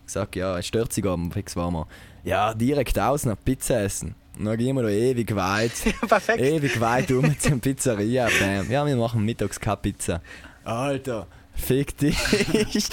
gesagt, 0.05 0.35
ja, 0.35 0.57
es 0.57 0.65
stört 0.65 0.91
sich 0.91 1.05
aber 1.05 1.19
fix 1.31 1.55
war 1.55 1.71
wir. 1.71 1.87
Ja, 2.23 2.53
direkt 2.53 2.97
aus 2.97 3.25
nach 3.25 3.37
Pizza 3.43 3.81
essen. 3.81 4.15
Und 4.37 4.45
dann 4.45 4.57
gehen 4.57 4.75
wir 4.75 4.83
da 4.83 4.89
ewig 4.89 5.35
weit, 5.35 5.71
Perfekt. 6.07 6.39
ewig 6.39 6.79
weit 6.79 7.11
um 7.11 7.37
zur 7.37 7.59
Pizzeria. 7.59 8.27
Bam. 8.39 8.71
Ja, 8.71 8.85
wir 8.85 8.95
machen 8.95 9.23
mittags 9.23 9.59
keine 9.59 9.77
Pizza. 9.77 10.21
Alter, 10.63 11.27
fick 11.53 11.95
dich. 11.97 12.17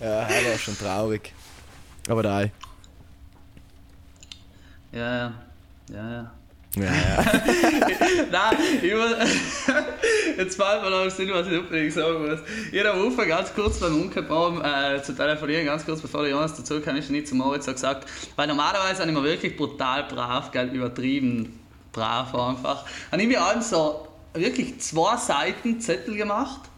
ja, 0.00 0.26
das 0.26 0.44
war 0.44 0.58
schon 0.58 0.78
traurig. 0.78 1.32
Aber 2.08 2.22
nein. 2.22 2.52
Ja, 4.92 5.16
ja. 5.16 5.32
Ja, 5.92 6.10
ja. 6.10 6.30
Ja, 6.76 6.84
ja. 6.84 7.24
Nein, 8.30 8.56
ich 8.80 8.94
muss, 8.94 9.10
jetzt 10.36 10.54
fällt 10.54 10.82
mir 10.82 10.90
noch 10.90 11.02
im 11.02 11.10
Sinn, 11.10 11.28
was 11.32 11.48
ich 11.48 11.58
unbedingt 11.58 11.92
sagen 11.92 12.28
muss. 12.28 12.38
Ich 12.70 12.78
habe 12.78 12.92
am 12.92 13.06
Anfang 13.06 13.26
ganz 13.26 13.52
kurz 13.52 13.80
beim 13.80 14.00
Unkenbaum 14.00 14.62
äh, 14.64 15.02
zu 15.02 15.12
telefonieren, 15.12 15.66
ganz 15.66 15.84
kurz 15.84 16.00
bevor 16.00 16.22
der 16.22 16.30
Jonas 16.30 16.54
dazu 16.54 16.80
kam, 16.80 16.94
ist 16.94 17.10
nicht 17.10 17.26
zu 17.26 17.34
Moritz 17.34 17.66
so 17.66 17.72
gesagt, 17.72 18.08
weil 18.36 18.46
normalerweise 18.46 19.00
habe 19.00 19.10
ich 19.10 19.16
mir 19.16 19.24
wirklich 19.24 19.56
brutal 19.56 20.04
brav, 20.04 20.52
gell, 20.52 20.68
übertrieben 20.68 21.58
brav 21.92 22.32
einfach. 22.36 22.84
Habe 23.10 23.22
ich 23.22 23.28
mir 23.28 23.42
allem 23.42 23.62
so 23.62 24.06
wirklich 24.34 24.80
zwei 24.80 25.16
Seiten 25.16 25.80
Zettel 25.80 26.14
gemacht. 26.14 26.69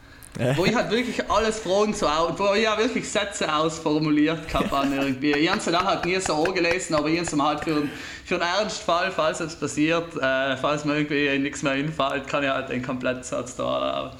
Wo 0.56 0.64
ich 0.64 0.74
halt 0.74 0.90
wirklich 0.90 1.30
alles 1.30 1.58
Fragen 1.58 1.92
so 1.92 2.06
aus, 2.06 2.38
wo 2.38 2.54
ich 2.54 2.66
auch 2.68 2.78
wirklich 2.78 3.08
Sätze 3.08 3.54
ausformuliert 3.54 4.40
habe 4.54 4.86
irgendwie. 4.94 5.32
Ich 5.32 5.50
habe 5.50 5.60
sie 5.60 5.70
dann 5.70 5.84
halt 5.84 6.04
nie 6.06 6.18
so 6.20 6.42
angelesen, 6.44 6.94
aber 6.96 7.08
ich 7.08 7.18
habe 7.18 7.28
sie 7.28 7.42
halt 7.42 7.62
für, 7.64 7.70
einen- 7.76 7.90
für 8.24 8.34
einen 8.36 8.44
Ernstfall, 8.60 9.10
falls 9.10 9.40
es 9.40 9.54
passiert, 9.56 10.16
äh, 10.16 10.56
falls 10.56 10.84
mir 10.86 10.96
irgendwie 10.96 11.38
nichts 11.38 11.62
mehr 11.62 11.72
einfällt, 11.72 12.26
kann 12.28 12.42
ich 12.44 12.48
halt 12.50 12.70
den 12.70 12.82
kompletten 12.82 13.22
Satz 13.22 13.56
da 13.56 13.64
haben. 13.64 14.10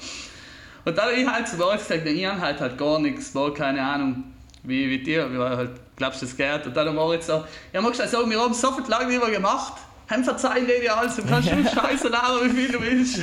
Und 0.85 0.97
dann 0.97 1.05
habe 1.09 1.15
ich 1.15 1.27
halt 1.27 1.47
zu 1.47 1.57
Wort 1.59 1.79
gesagt, 1.79 2.05
ich 2.05 2.25
habe 2.25 2.41
halt, 2.41 2.59
halt 2.59 2.77
gar 2.77 2.99
nichts, 2.99 3.33
war 3.33 3.53
keine 3.53 3.81
Ahnung, 3.81 4.23
wie, 4.63 4.89
wie 4.89 4.99
dir, 4.99 5.31
wie 5.33 5.37
halt, 5.37 5.71
glaubst 5.95 6.21
du, 6.21 6.25
das 6.25 6.37
geht? 6.37 6.65
Und 6.67 6.75
dann 6.77 6.87
hat 6.89 6.95
Moritz 6.95 7.25
so, 7.27 7.43
ja, 7.73 7.81
magst 7.81 7.99
du 8.01 8.07
sagen, 8.07 8.29
wir 8.29 8.39
haben 8.39 8.53
so 8.53 8.71
viel 8.73 8.85
lange 8.87 9.07
nicht 9.07 9.21
mehr 9.21 9.31
gemacht, 9.33 9.73
haben 10.09 10.23
verzeihen 10.23 10.67
dir 10.67 10.95
alles, 10.95 11.15
du 11.15 11.23
kannst 11.27 11.49
schon 11.49 11.65
Scheiße 11.65 12.09
labern, 12.09 12.51
wie 12.55 12.61
viel 12.61 12.71
du 12.71 12.81
willst. 12.81 13.17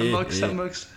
Dann 0.00 0.10
magst 0.10 0.42
dann 0.42 0.56
magst. 0.56 0.88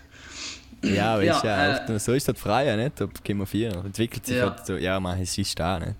Ja, 0.83 1.17
weißt 1.17 1.43
Ja, 1.43 1.67
ja, 1.67 1.77
äh, 1.77 1.91
oft, 1.93 2.01
so 2.01 2.13
ist 2.13 2.27
das 2.27 2.37
frei, 2.39 2.65
ja, 2.67 2.75
nicht? 2.75 3.01
Ob 3.01 3.23
Chemo 3.23 3.45
4 3.45 3.71
entwickelt 3.85 4.25
sich 4.25 4.37
Ja. 4.37 4.49
halt 4.49 4.65
so, 4.65 4.75
ja, 4.75 4.99
man, 4.99 5.19
es 5.21 5.37
ist 5.37 5.57
da, 5.59 5.79
nicht? 5.79 5.95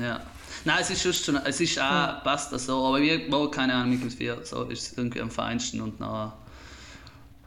Ja. 0.00 0.20
Nein, 0.64 0.78
es 0.80 0.90
ist 0.90 1.04
just 1.04 1.24
schon, 1.24 1.36
es 1.44 1.60
ist 1.60 1.78
auch, 1.78 2.22
passt 2.24 2.52
das 2.52 2.66
so, 2.66 2.86
aber 2.86 3.00
wir, 3.00 3.20
oh, 3.32 3.48
keine 3.48 3.74
Ahnung, 3.74 3.90
Michael 3.90 4.10
4, 4.10 4.38
so 4.44 4.64
ist 4.64 4.92
es 4.92 4.98
irgendwie 4.98 5.20
am 5.20 5.30
feinsten 5.30 5.80
und 5.80 6.00
nachher, 6.00 6.32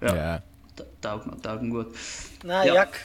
ja, 0.02 0.16
Ja. 0.16 0.39
ta- 0.76 0.84
taugt 1.02 1.26
mir, 1.28 1.41
taugt 1.41 1.64
mir 1.64 1.70
gut. 1.84 1.95
Nein, 2.43 2.68
Ja. 2.68 2.74
Jack, 2.76 3.00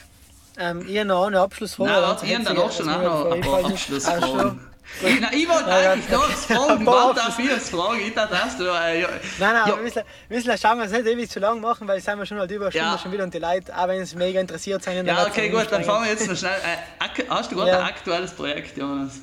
ähm, 0.57 0.81
habe 0.87 1.05
noch 1.05 1.25
eine 1.25 1.39
Abschlussfrage. 1.39 1.89
Nein, 1.91 2.01
warte, 2.01 2.25
ich 2.25 2.31
habe 2.35 2.39
einzige, 2.41 2.55
dann 2.59 2.63
auch 2.69 2.71
schon 2.71 2.85
was 2.87 2.95
auch 2.95 3.25
noch 3.25 3.31
ein 3.31 3.41
paar. 3.41 3.65
Abschlussfragen. 3.65 4.59
Nein, 5.01 5.27
ich 5.33 5.43
ja. 5.47 5.91
eigentlich 5.91 6.09
noch 6.09 6.29
das 6.29 6.45
Fragen, 6.45 6.85
paar 6.85 7.07
warte 7.15 7.27
auf 7.27 7.39
ihr 7.39 7.59
Fragen, 7.59 7.99
ich 8.05 8.13
dachte 8.13 8.35
erst, 8.35 8.59
du, 8.59 8.63
äh, 8.65 9.01
ja. 9.01 9.07
Nein, 9.09 9.53
nein, 9.53 9.53
Ja. 9.67 9.75
wir 9.75 9.83
müssen, 9.83 10.01
wir 10.27 10.37
müssen 10.37 10.57
schauen, 10.57 10.77
wir 10.77 10.85
es 10.85 10.91
nicht 10.91 11.05
ewig 11.07 11.29
zu 11.29 11.39
lang 11.39 11.59
machen, 11.61 11.87
weil 11.87 11.95
jetzt 11.97 12.05
sind 12.05 12.17
wir 12.19 12.25
schon 12.25 12.37
halt 12.39 12.51
über 12.51 12.69
Stunde 12.71 12.87
Ja. 12.87 12.97
schon 12.97 13.11
wieder 13.11 13.23
und 13.23 13.33
die 13.33 13.39
Leute, 13.39 13.75
auch 13.77 13.87
wenn 13.87 14.05
sie 14.05 14.15
mega 14.15 14.39
interessiert 14.39 14.83
sind, 14.83 15.05
Ja, 15.05 15.25
okay, 15.25 15.49
gut, 15.49 15.67
dann 15.71 15.83
fangen 15.83 16.05
wir 16.05 16.11
jetzt 16.11 16.27
noch 16.27 16.35
schnell. 16.37 16.51
Äh, 16.51 17.23
hast 17.29 17.51
du 17.51 17.55
gerade 17.55 17.71
Ja. 17.71 17.79
ein 17.79 17.85
aktuelles 17.85 18.31
Projekt, 18.33 18.77
Jonas? 18.77 19.13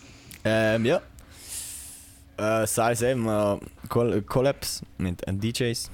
Ähm, 0.45 0.85
ja. 0.87 1.01
Äh, 2.37 2.67
sei 2.67 2.93
es 2.93 3.03
eben 3.03 3.29
äh, 3.29 3.59
Coll 3.89 4.23
Collabs 4.23 4.83
mit 4.99 5.27
äh, 5.29 5.33
DJs. 5.35 5.91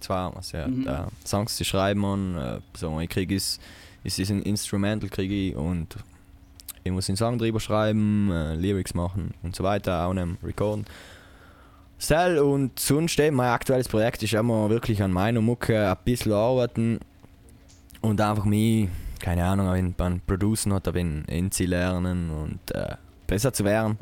Zwar, 0.00 0.36
also 0.36 0.56
ja, 0.56 0.68
Mhm. 0.68 0.84
da 0.84 1.08
Songs 1.26 1.56
zu 1.56 1.64
schreiben 1.64 2.04
und 2.04 2.38
äh, 2.38 2.60
so, 2.76 3.00
ich 3.00 3.08
kriege 3.08 3.34
es, 3.34 3.58
es 4.04 4.20
ist 4.20 4.30
ein 4.30 4.42
Instrumental 4.42 5.08
kriege 5.10 5.34
ich 5.34 5.56
und 5.56 5.96
ich 6.88 6.92
muss 6.94 7.08
einen 7.08 7.16
Song 7.16 7.38
drüber 7.38 7.60
schreiben, 7.60 8.30
äh, 8.32 8.54
Lyrics 8.54 8.94
machen 8.94 9.34
und 9.42 9.54
so 9.54 9.62
weiter, 9.62 10.06
auch 10.06 10.10
einem 10.10 10.38
recorden. 10.42 10.86
Sel 11.98 12.38
und 12.38 12.78
sonst 12.78 13.18
eben 13.18 13.36
mein 13.36 13.50
aktuelles 13.50 13.88
Projekt 13.88 14.22
ist 14.22 14.32
immer 14.32 14.70
wirklich 14.70 15.02
an 15.02 15.12
meiner 15.12 15.40
Mucke 15.40 15.90
ein 15.90 15.96
bisschen 16.04 16.32
arbeiten 16.32 17.00
und 18.00 18.20
einfach 18.20 18.44
mich, 18.44 18.88
keine 19.20 19.44
Ahnung, 19.44 19.94
beim 19.96 20.20
Producen 20.20 20.72
oder 20.72 20.92
beim 20.92 21.24
NC 21.26 21.66
lernen 21.66 22.30
und 22.30 22.74
äh, 22.74 22.94
besser 23.26 23.52
zu 23.52 23.64
werden. 23.64 23.98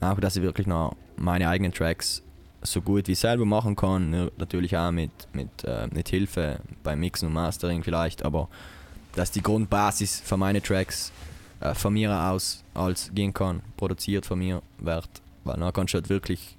Auch, 0.00 0.20
dass 0.20 0.36
ich 0.36 0.42
wirklich 0.42 0.66
noch 0.66 0.94
meine 1.16 1.48
eigenen 1.48 1.72
Tracks 1.72 2.22
so 2.62 2.82
gut 2.82 3.08
wie 3.08 3.14
selber 3.14 3.46
machen 3.46 3.74
kann. 3.74 4.30
Natürlich 4.36 4.76
auch 4.76 4.90
mit, 4.90 5.10
mit, 5.32 5.64
äh, 5.64 5.88
mit 5.92 6.10
Hilfe 6.10 6.60
beim 6.82 7.00
Mixen 7.00 7.28
und 7.28 7.34
Mastering 7.34 7.82
vielleicht, 7.82 8.22
aber 8.22 8.48
dass 9.14 9.30
die 9.30 9.42
Grundbasis 9.42 10.20
für 10.20 10.36
meine 10.36 10.62
Tracks 10.62 11.10
äh, 11.60 11.74
von 11.74 11.92
mir 11.92 12.12
aus 12.12 12.62
als 12.74 13.10
gehen 13.14 13.32
kann, 13.32 13.62
produziert 13.76 14.26
von 14.26 14.38
mir 14.38 14.62
wird. 14.78 15.08
Weil 15.44 15.56
dann 15.58 15.72
kannst 15.72 15.94
du 15.94 15.98
halt 15.98 16.08
wirklich 16.08 16.56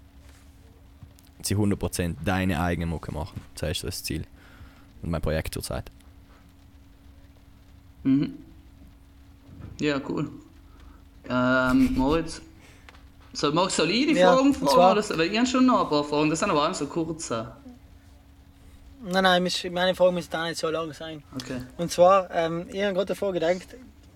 zu 1.42 1.56
100% 1.56 2.16
deine 2.24 2.62
eigene 2.62 2.86
Mucke 2.86 3.12
machen. 3.12 3.42
Das 3.56 3.72
ist 3.72 3.84
das 3.84 4.04
Ziel. 4.04 4.26
Und 5.02 5.10
mein 5.12 5.22
Projekt 5.22 5.54
zurzeit. 5.54 5.90
Mhm. 8.04 8.34
Ja, 9.80 10.00
cool. 10.08 10.30
Ähm, 11.30 11.94
Moritz, 11.96 12.42
so, 13.34 13.52
magst 13.52 13.80
du 13.80 13.84
solide 13.84 14.14
Ja, 14.14 14.34
Fragen 14.36 14.54
fragen? 14.54 14.92
Oder 14.92 15.04
so? 15.04 15.18
Weil 15.18 15.32
ich 15.32 15.38
habe 15.38 15.48
schon 15.48 15.66
noch 15.66 15.84
ein 15.84 15.90
paar 15.90 16.04
Fragen, 16.04 16.30
das 16.30 16.40
sind 16.40 16.50
aber 16.52 16.64
allem 16.64 16.74
so 16.74 16.86
kurze. 16.88 17.52
Nein, 19.04 19.24
nein, 19.24 19.52
meine 19.72 19.96
Frage 19.96 20.12
müsste 20.12 20.38
auch 20.40 20.46
nicht 20.46 20.60
so 20.60 20.70
lang 20.70 20.94
sein. 20.94 21.24
Okay. 21.36 21.62
Und 21.78 21.92
zwar, 21.92 22.30
ähm, 22.32 22.68
ich 22.72 22.84
habe 22.84 22.94
gerade 22.94 23.08
davor 23.08 23.34
gedacht, 23.34 23.68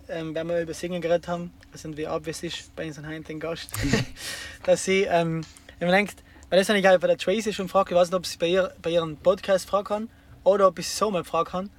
ähm, 0.09 0.35
wenn 0.35 0.47
wir 0.47 0.61
über 0.61 0.73
Singen 0.73 1.01
geredet 1.01 1.27
haben, 1.27 1.51
das 1.71 1.81
sind 1.81 1.97
wie 1.97 2.07
obvious 2.07 2.43
ist 2.43 2.75
bei 2.75 2.85
unseren 2.87 3.07
heutigen 3.07 3.39
Gast, 3.39 3.69
dass 4.63 4.83
sie, 4.85 5.03
ähm, 5.03 5.41
ich 5.79 5.87
denkt, 5.87 6.15
weil 6.49 6.59
das 6.59 6.69
habe 6.69 6.79
ich 6.79 6.85
bei 6.85 7.07
der 7.07 7.17
Tracy 7.17 7.53
schon 7.53 7.65
gefragt, 7.65 7.91
ich 7.91 7.97
weiß 7.97 8.09
nicht, 8.09 8.17
ob 8.17 8.25
sie 8.25 8.37
bei, 8.37 8.47
ihr, 8.47 8.73
bei 8.81 8.91
ihrem 8.91 9.17
Podcast 9.17 9.67
fragen 9.67 9.85
kann 9.85 10.09
oder 10.43 10.67
ob 10.67 10.79
ich 10.79 10.87
sie 10.87 10.95
so 10.95 11.11
mal 11.11 11.23
fragen 11.23 11.49
kann, 11.49 11.69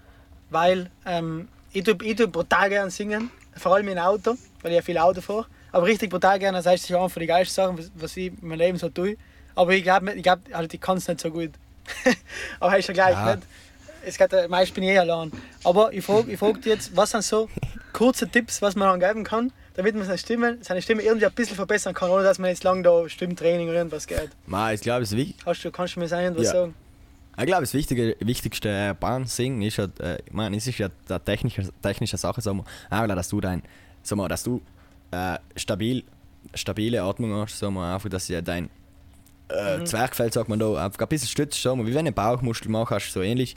weil 0.51 0.91
ähm, 1.05 1.49
ich, 1.73 1.85
tue, 1.85 1.97
ich 2.03 2.17
tue 2.17 2.29
brutal 2.29 2.69
gerne 2.69 2.91
singen, 2.91 3.31
vor 3.57 3.75
allem 3.75 3.89
im 3.89 3.99
Auto, 3.99 4.37
weil 4.63 4.73
ich 4.73 4.77
ja 4.77 4.83
viel 4.83 4.99
Auto 4.99 5.21
fahre, 5.21 5.47
aber 5.73 5.87
richtig 5.87 6.11
brutal 6.11 6.39
gerne, 6.39 6.59
das 6.59 6.67
heißt, 6.67 6.89
ich 6.91 6.97
eine 6.97 7.09
von 7.09 7.21
den 7.21 7.29
geilsten 7.29 7.55
Sachen, 7.55 7.79
was, 7.79 7.91
was 7.95 8.17
ich 8.17 8.29
in 8.29 8.49
meinem 8.49 8.59
Leben 8.59 8.79
so 8.79 8.89
tue, 8.89 9.17
aber 9.55 9.73
ich 9.73 9.83
glaube, 9.83 10.13
ich, 10.13 10.23
glaub, 10.23 10.41
halt, 10.53 10.73
ich 10.75 10.81
kann 10.81 10.99
es 10.99 11.09
nicht 11.09 11.21
so 11.21 11.31
gut. 11.31 11.53
aber 12.61 12.79
ist 12.79 12.89
ja 12.89 12.95
gleich, 12.95 13.15
Ja. 13.15 13.37
nicht? 13.37 13.47
Es 14.07 14.17
geht, 14.17 14.33
ja- 14.33 14.47
meist 14.47 14.73
bin 14.73 14.85
ich 14.85 14.91
eh 14.91 14.99
allein. 14.99 15.33
Aber 15.65 15.93
ich 15.93 16.05
frage 16.05 16.31
ich 16.31 16.39
frag 16.39 16.55
dich 16.63 16.67
jetzt, 16.67 16.97
was 16.97 17.11
sind 17.11 17.25
so 17.25 17.49
kurze 17.93 18.29
Tipps, 18.29 18.63
was 18.63 18.77
man 18.77 18.89
dann 18.89 19.09
geben 19.09 19.25
kann, 19.25 19.53
damit 19.75 19.97
man 19.97 20.05
seine 20.05 20.19
Stimme, 20.19 20.59
seine 20.61 20.81
Stimme 20.81 21.03
irgendwie 21.03 21.27
ein 21.27 21.33
bisschen 21.33 21.57
verbessern 21.57 21.93
kann, 21.93 22.11
ohne 22.11 22.23
dass 22.23 22.39
man 22.39 22.51
jetzt 22.51 22.63
lang 22.63 22.83
da 22.85 23.09
Stimmtraining 23.09 23.69
oder 23.69 23.79
irgendwas 23.79 24.07
geht. 24.07 24.31
Ma, 24.47 24.73
ich 24.73 24.81
glaube, 24.81 25.03
es 25.03 25.11
ist 25.11 25.17
wichtig. 25.19 25.37
Hast 25.45 25.65
du, 25.65 25.71
kannst 25.73 25.97
du 25.97 26.01
mir 26.01 26.09
sagen, 26.09 26.37
was 26.37 26.45
Ja. 26.47 26.53
sagen? 26.53 26.75
Ich 27.39 27.45
glaube, 27.47 27.63
das 27.63 27.75
Wichtige, 27.75 28.17
Wichtigste 28.21 28.69
äh, 28.71 28.95
beim 28.99 29.27
Singen 29.27 29.61
ist 29.63 29.77
ja, 29.77 29.89
äh, 30.01 30.19
ich 30.25 30.33
meine, 30.33 30.57
es 30.57 30.67
ist 30.67 30.79
ja 30.79 30.89
eine 31.09 31.23
technische, 31.25 31.69
technische 31.83 32.17
Sache, 32.17 32.41
sagen 32.41 32.65
wir, 32.91 33.03
auch, 33.03 33.07
dass 33.09 33.29
du 33.29 33.41
dein, 33.41 33.63
sagen 34.03 34.21
wir, 34.23 34.29
dass 34.29 34.43
du 34.45 34.63
äh, 35.11 35.37
stabil, 35.57 36.05
stabile 36.55 37.03
Atmung 37.03 37.35
hast, 37.35 37.59
sagen 37.59 37.75
wir 37.75 37.93
einfach, 37.93 38.09
dass 38.09 38.29
ja 38.29 38.41
dein, 38.41 38.71
äh, 39.49 39.85
Zwerchfell 39.85 40.33
sagt 40.33 40.49
man 40.49 40.59
da, 40.59 40.83
einfach 40.85 40.99
ein 41.01 41.09
bisschen 41.09 41.29
stützt, 41.29 41.61
so, 41.63 41.77
wie 41.79 41.85
wenn 41.87 41.93
du 41.93 41.99
einen 41.99 42.15
Bauchmuskel 42.15 42.71
machst, 42.71 43.13
so 43.13 43.21
ähnlich, 43.21 43.55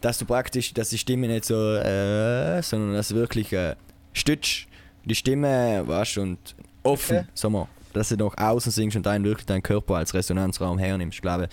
dass 0.00 0.18
du 0.18 0.24
praktisch, 0.24 0.72
dass 0.74 0.90
die 0.90 0.98
Stimme 0.98 1.28
nicht 1.28 1.44
so, 1.44 1.54
äh, 1.76 2.62
sondern 2.62 2.94
dass 2.94 3.08
du 3.08 3.14
wirklich 3.16 3.52
äh, 3.52 3.76
stützt, 4.12 4.66
die 5.04 5.14
Stimme, 5.14 5.82
weißt 5.86 6.18
und 6.18 6.38
offen, 6.82 7.18
Okay. 7.18 7.26
sag 7.34 7.50
mal, 7.50 7.66
dass 7.92 8.08
du 8.10 8.16
nach 8.16 8.36
außen 8.36 8.72
singst 8.72 8.96
und 8.96 9.04
dann 9.06 9.24
wirklich 9.24 9.46
deinen 9.46 9.62
Körper 9.62 9.96
als 9.96 10.14
Resonanzraum 10.14 10.78
hernimmst, 10.78 11.16
ich 11.16 11.22
glaube, 11.22 11.48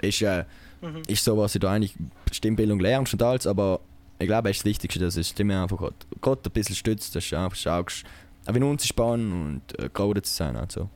ist, 0.00 0.22
äh, 0.22 0.44
Mhm. 0.82 1.02
ist 1.08 1.22
so, 1.24 1.36
was 1.36 1.52
du 1.52 1.58
da 1.58 1.72
eigentlich 1.72 1.94
Stimmbildung 2.32 2.80
lernst 2.80 3.12
und 3.12 3.22
alles, 3.22 3.46
aber 3.46 3.80
ich 4.18 4.26
glaube, 4.26 4.48
es 4.50 4.56
ist 4.56 4.60
das 4.62 4.70
Wichtigste, 4.70 5.00
dass 5.00 5.14
die 5.14 5.24
Stimme 5.24 5.60
einfach 5.62 5.80
hat. 5.80 5.94
Gerade 6.22 6.40
ein 6.46 6.52
bisschen 6.52 6.74
stützt, 6.76 7.14
dass 7.14 7.28
du 7.28 7.36
einfach 7.38 7.56
schaust, 7.56 8.04
ein 8.46 8.54
wenig 8.54 8.68
unzuspannen 8.70 9.32
und 9.32 9.78
äh, 9.78 9.90
gerade 9.92 10.22
zu 10.22 10.32
sein. 10.32 10.56
Also. 10.56 10.88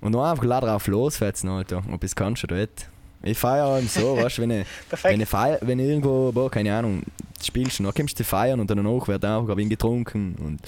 Und 0.00 0.12
noch 0.12 0.24
einfach 0.28 0.44
leider 0.44 0.66
drauf 0.66 0.86
losfetzen, 0.88 1.48
Alter. 1.50 1.82
Ob 1.92 2.02
es 2.02 2.16
kannst 2.16 2.42
oder 2.44 2.56
nicht. 2.56 2.88
Ich 3.22 3.38
feiere 3.38 3.82
so, 3.82 4.16
weißt 4.22 4.38
du, 4.38 4.42
wenn 4.42 4.50
ich, 4.50 4.66
wenn 5.02 5.20
ich, 5.20 5.28
feier, 5.28 5.58
wenn 5.62 5.78
ich 5.78 5.86
irgendwo, 5.86 6.32
boah, 6.32 6.50
keine 6.50 6.74
Ahnung, 6.74 7.02
spielst 7.42 7.80
und 7.80 7.86
dann 7.86 7.94
kommst 7.94 8.18
du 8.18 8.24
feiern 8.24 8.60
und 8.60 8.70
danach 8.70 9.08
wird 9.08 9.24
einfach 9.24 9.56
ein 9.56 9.68
getrunken 9.68 10.34
und, 10.38 10.60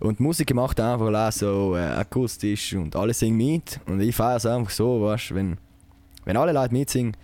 und 0.00 0.20
Musik 0.20 0.54
macht 0.54 0.78
einfach 0.80 1.12
auch 1.12 1.32
so 1.32 1.76
äh, 1.76 1.80
akustisch 1.80 2.74
und 2.74 2.94
alle 2.96 3.14
singen 3.14 3.36
mit 3.36 3.80
und 3.86 4.00
ich 4.00 4.14
feiere 4.14 4.36
es 4.36 4.46
einfach 4.46 4.70
so, 4.70 5.02
weißt 5.02 5.30
du, 5.30 5.34
wenn, 5.36 5.56
wenn 6.24 6.36
alle 6.36 6.52
Leute 6.52 6.72
mitsingen, 6.72 7.16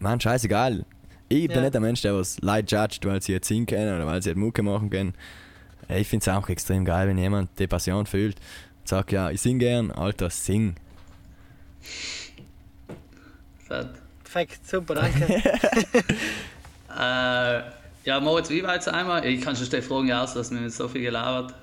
man, 0.00 0.20
scheißegal. 0.20 0.84
Ich 1.30 1.46
bin 1.48 1.56
Ja. 1.56 1.62
nicht 1.62 1.74
der 1.74 1.80
Mensch, 1.80 2.00
der 2.02 2.14
was 2.14 2.40
Leute 2.40 2.74
judgt, 2.76 3.04
weil 3.04 3.20
sie 3.20 3.32
jetzt 3.32 3.48
singen 3.48 3.66
können 3.66 3.94
oder 3.94 4.06
weil 4.06 4.22
sie 4.22 4.30
jetzt 4.30 4.38
Mucke 4.38 4.62
machen 4.62 4.88
können. 4.88 5.14
Ich 5.88 6.08
finde 6.08 6.22
es 6.22 6.28
auch 6.28 6.48
extrem 6.48 6.84
geil, 6.84 7.08
wenn 7.08 7.18
jemand 7.18 7.50
die 7.58 7.66
Passion 7.66 8.06
fühlt 8.06 8.36
und 8.80 8.88
sagt, 8.88 9.12
ja, 9.12 9.30
ich 9.30 9.40
sing 9.40 9.58
gern, 9.58 9.90
Alter, 9.90 10.30
sing. 10.30 10.74
Perfekt, 13.68 14.68
super, 14.68 14.94
danke. 14.94 15.42
Äh, 16.98 17.60
ja, 18.04 18.20
Moritz, 18.20 18.48
wie 18.50 18.62
weit 18.62 18.88
einmal? 18.88 19.24
Ich 19.26 19.40
kann 19.40 19.54
schon 19.54 19.68
die 19.68 19.82
Fragen 19.82 20.10
aus, 20.12 20.34
dass 20.34 20.50
wir 20.50 20.58
nicht 20.58 20.74
so 20.74 20.88
viel 20.88 21.02
gelabert. 21.02 21.54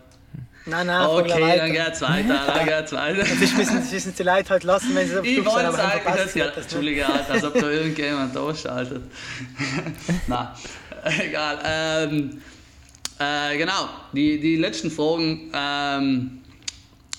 Nein, 0.68 0.88
nein, 0.88 1.08
okay, 1.08 1.58
dann 1.58 1.72
geht's 1.74 2.02
weiter, 2.02 2.42
dann 2.48 2.66
geht's 2.68 2.92
weiter. 2.92 3.20
Das 3.20 3.40
müssen, 3.40 3.76
das 3.76 3.92
müssen 3.92 4.16
die 4.16 4.24
Leute 4.24 4.50
halt 4.50 4.64
lassen, 4.64 4.96
wenn 4.96 5.08
sie 5.08 5.20
auf 5.20 5.26
Ich 5.26 5.46
wollte 5.46 5.72
sagen, 5.72 5.92
verpassen 5.92 6.24
dass 6.24 6.34
ja, 6.36 6.48
das. 6.48 6.58
Entschuldige, 6.64 7.08
Alter, 7.08 7.34
als 7.34 7.44
ob 7.44 7.54
da 7.54 7.70
irgendjemand 7.70 8.36
da 8.36 8.56
schaltet. 8.56 9.04
Na, 10.28 10.56
egal. 11.20 11.60
Ähm, 11.66 12.42
äh, 13.20 13.58
genau, 13.58 13.90
die, 14.14 14.40
die 14.40 14.56
letzten 14.56 14.90
Fragen. 14.90 15.52
Ähm, 15.54 16.42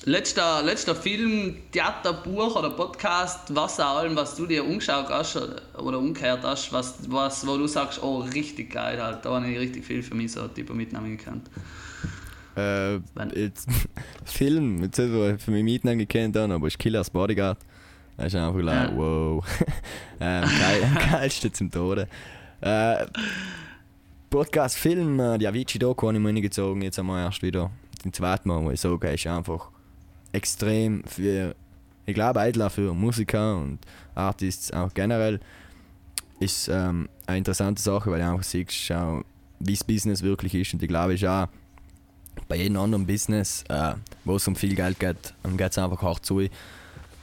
letzter, 0.06 0.62
letzter 0.62 0.94
Film, 0.94 1.56
Theater, 1.72 2.12
Buch 2.14 2.56
oder 2.56 2.70
Podcast, 2.70 3.54
was 3.54 3.78
auch 3.80 3.98
allem, 3.98 4.16
was 4.16 4.36
du 4.36 4.46
dir 4.46 4.64
umgeschaut 4.64 5.08
hast 5.10 5.36
oder- 5.36 5.98
umgekehrt 5.98 6.40
hast, 6.44 6.72
was, 6.72 6.94
was, 7.10 7.46
wo 7.46 7.58
du 7.58 7.66
sagst, 7.66 8.02
oh, 8.02 8.20
richtig 8.20 8.70
geil, 8.72 9.02
halt, 9.02 9.24
da 9.24 9.34
habe 9.34 9.48
ich 9.50 9.58
richtig 9.58 9.84
viel 9.84 10.02
für 10.02 10.14
mich 10.14 10.32
so 10.32 10.46
Typen 10.48 10.76
mitnehmen 10.76 11.18
können. 11.18 11.42
Äh, 12.56 12.94
jetzt, 13.38 13.68
Film, 14.24 14.82
jetzt 14.84 14.98
ist 14.98 15.10
er 15.12 15.38
für 15.38 15.50
mich 15.50 15.64
mitnehmen 15.64 15.98
gekannt, 15.98 16.36
aber 16.36 16.68
ist 16.68 16.78
Killers 16.78 17.10
Bodyguard. 17.10 17.58
Das 18.16 18.28
ist 18.28 18.36
einfach 18.36 18.60
like, 18.60 18.90
Ja. 18.90 18.96
wow. 18.96 19.44
ähm, 20.20 20.44
geil, 20.44 20.96
geilste 21.10 21.52
zum 21.52 21.70
Tode. 21.70 22.08
Äh, 22.60 23.06
Podcast, 24.30 24.78
Film, 24.78 25.18
äh, 25.20 25.36
die 25.36 25.46
Avicii-Doku 25.48 26.06
habe 26.06 26.16
ich 26.16 26.22
mir 26.22 26.28
reingezogen, 26.28 26.80
jetzt 26.82 26.98
einmal 26.98 27.24
erst 27.24 27.42
wieder. 27.42 27.70
Den 28.04 28.12
zweiten 28.12 28.48
Mal, 28.48 28.62
wo 28.64 28.70
ich 28.70 28.80
sage, 28.80 29.08
ist 29.10 29.26
einfach 29.26 29.70
extrem 30.36 31.02
für, 31.04 31.54
ich 32.04 32.14
glaube, 32.14 32.40
Eidler 32.40 32.70
für 32.70 32.94
Musiker 32.94 33.56
und 33.56 33.78
Artists 34.14 34.72
auch 34.72 34.92
generell, 34.94 35.40
ist 36.38 36.68
ähm, 36.68 37.08
eine 37.26 37.38
interessante 37.38 37.80
Sache, 37.80 38.10
weil 38.10 38.20
du 38.20 38.28
einfach 38.28 38.44
siehst, 38.44 38.90
wie 39.58 39.72
das 39.72 39.84
Business 39.84 40.22
wirklich 40.22 40.54
ist. 40.54 40.74
Und 40.74 40.82
ich 40.82 40.88
glaube, 40.88 41.14
ist 41.14 41.24
auch 41.24 41.48
bei 42.48 42.56
jedem 42.56 42.76
anderen 42.76 43.06
Business, 43.06 43.64
äh, 43.68 43.94
wo 44.24 44.36
es 44.36 44.46
um 44.46 44.54
viel 44.54 44.74
Geld 44.74 45.00
geht, 45.00 45.34
geht 45.56 45.70
es 45.70 45.78
einfach 45.78 46.02
hart 46.02 46.24
zu. 46.24 46.42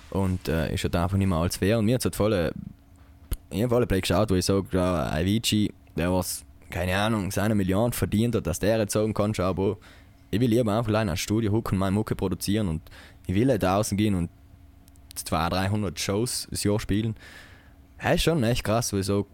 Und 0.09 0.47
äh, 0.47 0.73
ist 0.73 0.83
halt 0.83 0.95
einfach 0.95 1.17
nicht 1.17 1.27
mehr 1.27 1.37
alles 1.37 1.57
fair. 1.57 1.79
Und 1.79 1.85
mir 1.85 1.95
hat 1.95 2.01
es 2.01 2.05
halt 2.05 2.15
voll, 2.15 2.33
äh, 2.33 2.51
ich 3.51 3.63
habe 3.63 3.85
voll 3.85 3.85
geschaut, 3.85 4.31
wo 4.31 4.35
ich 4.35 4.45
sage, 4.45 4.65
ja, 4.71 5.11
Avicii, 5.11 5.71
der 5.95 6.11
was, 6.11 6.43
keine 6.71 6.97
Ahnung, 6.97 7.29
seine 7.29 7.53
Million 7.53 7.93
verdient 7.93 8.35
hat, 8.35 8.47
dass 8.47 8.59
der 8.59 8.79
jetzt 8.79 8.93
sagen 8.93 9.13
kann, 9.13 9.33
schau, 9.35 9.53
Bro, 9.53 9.77
ich 10.33 10.39
will 10.39 10.49
lieber 10.49 10.75
einfach 10.75 10.89
allein 10.89 11.09
ein 11.09 11.17
Studio 11.17 11.51
hucken, 11.51 11.77
meine 11.77 11.91
Mucke 11.91 12.15
produzieren 12.15 12.67
und 12.67 12.81
ich 13.27 13.35
will 13.35 13.45
nicht 13.45 13.63
draußen 13.63 13.97
gehen 13.97 14.15
und 14.15 14.29
200, 15.15 15.53
300 15.53 15.99
Shows 15.99 16.47
das 16.49 16.63
Jahr 16.63 16.79
spielen. 16.79 17.15
Ist 18.03 18.23
schon 18.23 18.43
echt 18.43 18.63
krass, 18.63 18.89
sage, 18.89 19.25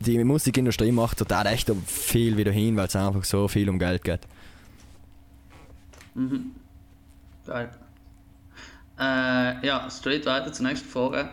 die 0.00 0.24
Musikindustrie 0.24 0.90
macht 0.90 1.18
total 1.18 1.46
echt 1.46 1.70
viel 1.86 2.36
wieder 2.36 2.50
hin, 2.50 2.76
weil 2.76 2.88
es 2.88 2.96
einfach 2.96 3.24
so 3.24 3.46
viel 3.46 3.68
um 3.68 3.78
Geld 3.78 4.02
geht. 4.02 4.20
Geil. 7.46 7.70
Äh, 8.98 9.66
ja, 9.66 9.88
straight 9.90 10.26
weiter 10.26 10.52
zur 10.52 10.66
nächsten 10.66 10.88
Frage. 10.88 11.30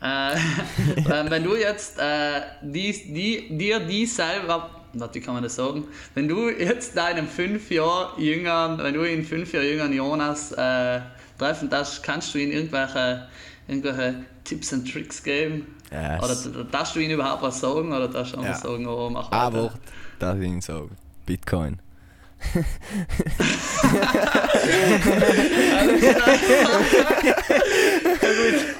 Äh, 0.00 0.34
ähm, 0.96 1.30
wenn 1.30 1.44
du 1.44 1.56
jetzt 1.56 1.98
äh, 1.98 2.42
die, 2.62 2.92
die, 3.12 3.56
dir 3.56 3.80
die 3.80 4.06
selber, 4.06 4.77
warte, 4.94 5.14
wie 5.16 5.20
kann 5.20 5.34
man 5.34 5.42
das 5.42 5.54
sagen? 5.56 5.84
Wenn 6.14 6.28
du 6.28 6.48
jetzt 6.50 6.96
deinem 6.96 7.26
fünf 7.28 7.70
Jahre 7.70 8.20
jüngeren, 8.20 8.78
wenn 8.78 8.94
du 8.94 9.02
in 9.02 9.24
fünf 9.24 9.52
Jahren 9.52 9.66
jüngeren 9.66 9.92
Jonas 9.92 10.52
äh, 10.52 11.00
treffen 11.38 11.68
darfst, 11.70 12.02
kannst 12.02 12.34
du 12.34 12.38
ihm 12.38 12.50
irgendwelche, 12.50 13.26
irgendwelche 13.66 14.14
Tipps 14.44 14.72
und 14.72 14.90
Tricks 14.90 15.22
geben? 15.22 15.74
Yes. 15.90 16.46
Oder 16.52 16.64
darfst 16.64 16.96
du 16.96 17.00
ihm 17.00 17.10
überhaupt 17.10 17.42
was 17.42 17.60
sagen? 17.60 17.92
Oder 17.92 18.08
darfst 18.08 18.34
du 18.34 18.38
einfach 18.38 18.50
Ja. 18.62 18.70
sagen, 18.70 18.86
oh, 18.86 19.08
mach 19.10 19.30
weiter? 19.30 19.52
Wort, 19.62 19.72
das 20.18 20.38
ich 20.38 20.44
Ihnen 20.46 20.60
sage. 20.60 20.88
Bitcoin. 21.26 21.78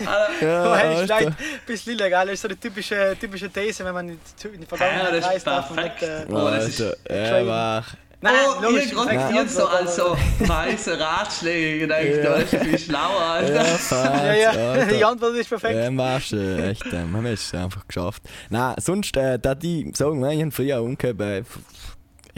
Aber 0.07 0.79
hey, 0.79 0.95
ist 1.05 1.11
Alter. 1.11 1.17
vielleicht 1.17 1.29
ein 1.29 1.37
bisschen 1.67 1.93
illegal. 1.95 2.27
Das 2.27 2.35
ist 2.35 2.43
so 2.43 2.49
die 2.49 2.57
typische, 2.57 3.17
typische 3.21 3.49
These, 3.51 3.85
wenn 3.85 3.95
man 3.95 4.09
in 4.11 4.19
die- 4.43 4.49
in 4.49 4.55
die 4.55 4.61
Ja, 4.61 4.67
Vergangenheit 4.77 5.09
das 5.13 5.19
ist 5.19 5.27
reist 5.27 5.45
perfekt. 5.45 6.01
nicht, 6.03 6.11
äh, 6.11 6.25
Oh, 6.33 6.51
das 6.51 6.69
ist 6.69 6.77
schön. 6.79 7.47
war. 7.47 7.85
Nein, 8.21 8.35
oh, 8.49 8.63
logisch, 8.63 8.87
ich 8.87 8.91
gerade 8.95 9.11
perfekte 9.11 9.35
jetzt 9.37 9.55
so 9.55 9.65
Antwort, 9.67 9.81
als 9.81 10.01
aber- 10.01 10.17
so 10.41 10.47
weiße 10.53 10.99
Ratschläge 11.01 11.79
gedacht, 11.79 12.03
Ja. 12.25 12.35
ist 12.35 12.65
viel 12.65 12.79
schlauer, 12.79 13.21
Alter. 13.21 13.55
Ja, 13.55 13.63
Ja, 13.63 13.65
fast, 13.69 13.93
ja, 13.93 14.85
die 14.87 14.95
Alter. 14.95 15.09
Antwort 15.09 15.35
ist 15.37 15.49
perfekt. 15.49 15.75
Ja, 15.77 15.97
warst 15.97 16.33
du 16.33 16.37
echt, 16.69 16.85
ähm, 16.93 17.17
haben 17.17 17.25
wir 17.25 17.33
es 17.33 17.55
einfach 17.55 17.87
geschafft. 17.87 18.23
Nein, 18.51 18.75
sonst, 18.81 19.17
äh, 19.17 19.39
da 19.39 19.55
die 19.55 19.93
sagen, 19.95 20.21
wir 20.21 20.31
haben 20.31 20.51
früher 20.51 20.83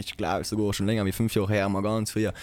umgekehrt, 0.01 0.17
bei, 0.17 0.17
ich 0.17 0.17
glaube 0.17 0.43
sogar 0.43 0.73
schon 0.73 0.85
länger, 0.87 1.05
wie 1.05 1.11
fünf 1.11 1.35
Jahre 1.35 1.53
her, 1.53 1.69
mal 1.69 1.81
ganz 1.81 2.11
früher, 2.11 2.33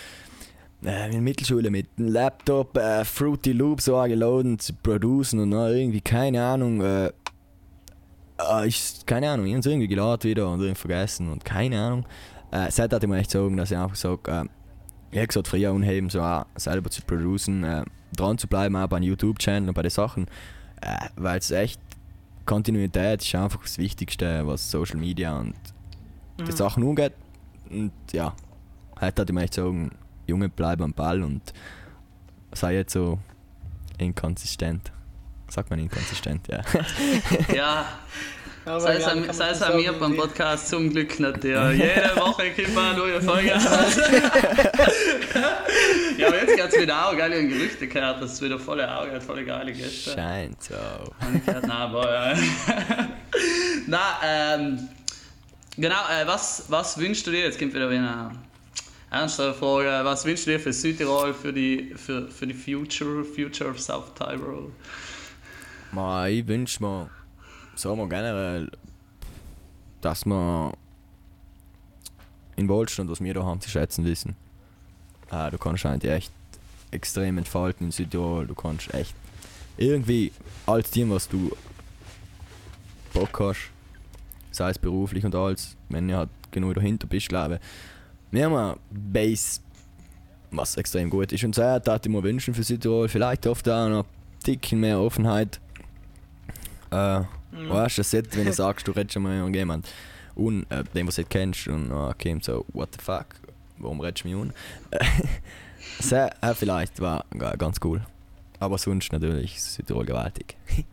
äh, 0.84 1.06
in 1.06 1.12
der 1.12 1.20
Mittelschule 1.20 1.70
mit 1.70 1.88
einem 1.98 2.08
Laptop 2.08 2.76
äh, 2.76 3.04
Fruity 3.04 3.52
Loops 3.52 3.88
angeladen 3.88 4.58
zu 4.58 4.74
producen 4.74 5.40
und 5.40 5.50
dann 5.50 5.74
irgendwie, 5.74 6.00
keine 6.00 6.44
Ahnung, 6.44 6.80
äh, 6.80 7.10
ich, 8.66 9.04
keine 9.04 9.30
Ahnung, 9.30 9.46
ich 9.46 9.52
habe 9.52 9.60
es 9.60 9.66
irgendwie 9.66 9.88
geladen 9.88 10.30
wieder 10.30 10.48
und 10.48 10.60
irgendwie 10.60 10.78
vergessen 10.78 11.30
und 11.30 11.44
keine 11.44 11.80
Ahnung. 11.80 12.06
Äh, 12.52 12.70
seit 12.70 12.92
hatte 12.92 13.06
ich 13.06 13.10
mir 13.10 13.18
echt 13.18 13.30
sagen, 13.30 13.56
dass 13.56 13.70
ich 13.70 13.76
einfach 13.76 13.96
sage, 13.96 14.30
äh, 14.30 14.44
ich 15.10 15.18
habe 15.18 15.26
gesagt, 15.26 15.48
früher 15.48 15.72
unheben, 15.72 16.08
so 16.08 16.20
auch 16.20 16.46
selber 16.54 16.90
zu 16.90 17.02
producen, 17.02 17.64
äh, 17.64 17.84
dran 18.16 18.38
zu 18.38 18.46
bleiben, 18.46 18.76
auch 18.76 18.86
bei 18.86 18.98
einem 18.98 19.08
YouTube-Channel 19.08 19.68
und 19.68 19.74
bei 19.74 19.82
den 19.82 19.90
Sachen, 19.90 20.26
äh, 20.80 21.08
weil 21.16 21.38
es 21.38 21.50
echt, 21.50 21.80
Kontinuität 22.46 23.22
ist 23.22 23.34
einfach 23.34 23.62
das 23.62 23.78
Wichtigste, 23.78 24.46
was 24.46 24.70
Social 24.70 24.96
Media 24.96 25.38
und 25.38 25.54
die 26.46 26.52
Sachen 26.52 26.82
umgeht. 26.82 27.12
Und 27.70 27.92
ja, 28.12 28.34
heute 29.00 29.22
hatte 29.22 29.32
ich 29.32 29.34
mir 29.34 29.42
echt 29.42 29.54
sagen, 29.54 29.90
Junge, 30.26 30.48
bleib 30.48 30.80
am 30.80 30.92
Ball 30.92 31.22
und 31.22 31.52
sei 32.52 32.74
jetzt 32.74 32.92
so 32.92 33.18
inkonsistent. 33.98 34.92
Sagt 35.48 35.70
man 35.70 35.78
inkonsistent, 35.78 36.46
ja. 36.48 36.60
Ja, 37.54 37.86
Aber 38.66 38.80
sei 38.80 38.96
es 38.96 39.02
ja, 39.02 39.12
an, 39.12 39.32
sei 39.32 39.44
man 39.46 39.54
es 39.54 39.62
an 39.62 39.76
mir 39.76 39.92
beim. 39.94 40.14
Podcast 40.16 40.68
zum 40.68 40.90
Glück 40.90 41.18
nicht. 41.18 41.44
Ja. 41.44 41.70
Jede 41.70 42.12
Woche 42.16 42.50
kommt 42.54 42.74
mal 42.74 42.90
eine 42.90 42.98
neue 42.98 43.22
Folge 43.22 43.52
raus. 43.54 43.96
ja, 46.18 46.26
aber 46.26 46.36
jetzt 46.36 46.56
geht 46.56 46.68
es 46.74 46.80
wieder 46.82 47.08
auch, 47.08 47.16
geile 47.16 47.48
Gerüchte 47.48 47.88
gehört, 47.88 48.20
dass 48.22 48.34
es 48.34 48.42
wieder 48.42 48.58
volle 48.58 48.94
Auge 48.94 49.12
hat, 49.12 49.22
volle 49.22 49.44
geile 49.44 49.72
Gäste. 49.72 50.10
Scheint 50.10 50.62
so. 50.62 50.74
Hab 50.74 51.34
ich 51.34 51.46
gehört, 51.46 51.66
Nein, 51.66 51.76
aber 51.76 52.12
ja. 52.12 52.34
Na, 53.86 54.18
ähm, 54.22 54.88
genau, 55.78 56.08
äh, 56.10 56.26
was, 56.26 56.64
was 56.68 56.98
wünschst 56.98 57.26
du 57.26 57.30
dir? 57.30 57.40
Jetzt 57.40 57.58
kommt 57.58 57.74
wieder 57.74 57.88
eine 57.88 58.32
ernstere 59.10 59.54
Frage. 59.54 60.04
Was 60.04 60.24
wünschst 60.24 60.46
du 60.46 60.50
dir 60.50 60.60
für 60.60 60.72
Südtirol, 60.72 61.32
für 61.32 61.52
die, 61.52 61.94
für, 61.96 62.28
für 62.28 62.46
die 62.46 62.54
Future, 62.54 63.24
Future 63.24 63.70
of 63.70 63.80
South 63.80 64.14
Tyrol? 64.14 64.70
Ma, 65.92 66.28
ich 66.28 66.46
wünsche 66.46 66.82
mir, 66.82 67.08
sagen 67.74 67.96
wir 67.98 68.08
generell, 68.08 68.70
dass 70.00 70.26
wir 70.26 70.72
in 72.56 72.68
Wohlstand, 72.68 73.10
was 73.10 73.22
wir 73.22 73.34
da 73.34 73.44
haben, 73.44 73.60
zu 73.60 73.70
schätzen 73.70 74.04
wissen. 74.04 74.36
Äh, 75.30 75.50
du 75.50 75.58
kannst 75.58 75.86
eigentlich 75.86 76.12
echt 76.12 76.32
extrem 76.90 77.38
entfalten 77.38 77.86
in 77.86 77.92
Südtirol. 77.92 78.46
Du 78.46 78.54
kannst 78.54 78.92
echt 78.92 79.14
irgendwie 79.76 80.32
alles 80.66 80.90
Team, 80.90 81.10
was 81.10 81.28
du 81.28 81.50
Bock 83.12 83.40
hast, 83.40 83.70
sei 84.50 84.70
es 84.70 84.78
beruflich 84.78 85.24
und 85.24 85.34
alles, 85.34 85.76
wenn 85.88 86.08
du 86.08 86.16
halt 86.16 86.30
genug 86.50 86.74
dahinter 86.74 87.06
bist, 87.06 87.28
glaube 87.28 87.56
ich. 87.56 87.60
Wir 88.30 88.44
haben 88.46 88.54
eine 88.54 88.76
Base, 88.90 89.60
was 90.50 90.76
extrem 90.76 91.10
gut 91.10 91.32
ist. 91.32 91.44
Und 91.44 91.54
so 91.54 91.62
würde 91.62 92.00
ich 92.02 92.08
mir 92.10 92.22
wünschen 92.22 92.54
für 92.54 92.62
Südtirol, 92.62 93.08
vielleicht 93.08 93.46
oft 93.46 93.68
auch 93.68 93.88
noch 93.88 94.04
ein 94.04 94.42
Ticken 94.44 94.80
mehr 94.80 94.98
Offenheit. 95.00 95.60
Äh, 96.90 97.20
Mhm. 97.50 97.70
Weißt 97.70 97.96
du, 97.96 98.00
das 98.02 98.12
ist, 98.12 98.36
wenn 98.36 98.44
du 98.44 98.52
sagst, 98.52 98.86
du 98.86 98.92
redest 98.92 99.14
schon 99.14 99.22
mal 99.22 99.42
mit 99.42 99.54
jemand 99.54 99.88
und 100.34 100.70
äh, 100.70 100.84
dem, 100.94 101.06
was 101.08 101.14
du 101.14 101.22
nicht 101.22 101.30
kennst, 101.30 101.66
und 101.66 101.88
dann 101.88 102.12
kommt 102.22 102.44
so, 102.44 102.66
what 102.74 102.90
the 102.92 103.02
fuck, 103.02 103.24
warum 103.78 103.98
redest 104.02 104.24
du 104.24 104.28
mich 104.28 104.36
un? 104.36 104.52
das 105.96 106.12
äh, 106.12 106.30
vielleicht 106.54 107.00
war 107.00 107.24
ga- 107.30 107.56
ganz 107.56 107.78
cool. 107.82 108.02
Aber 108.60 108.76
sonst 108.76 109.12
natürlich 109.12 109.62
Südtirol 109.62 110.04
gewaltig. 110.04 110.56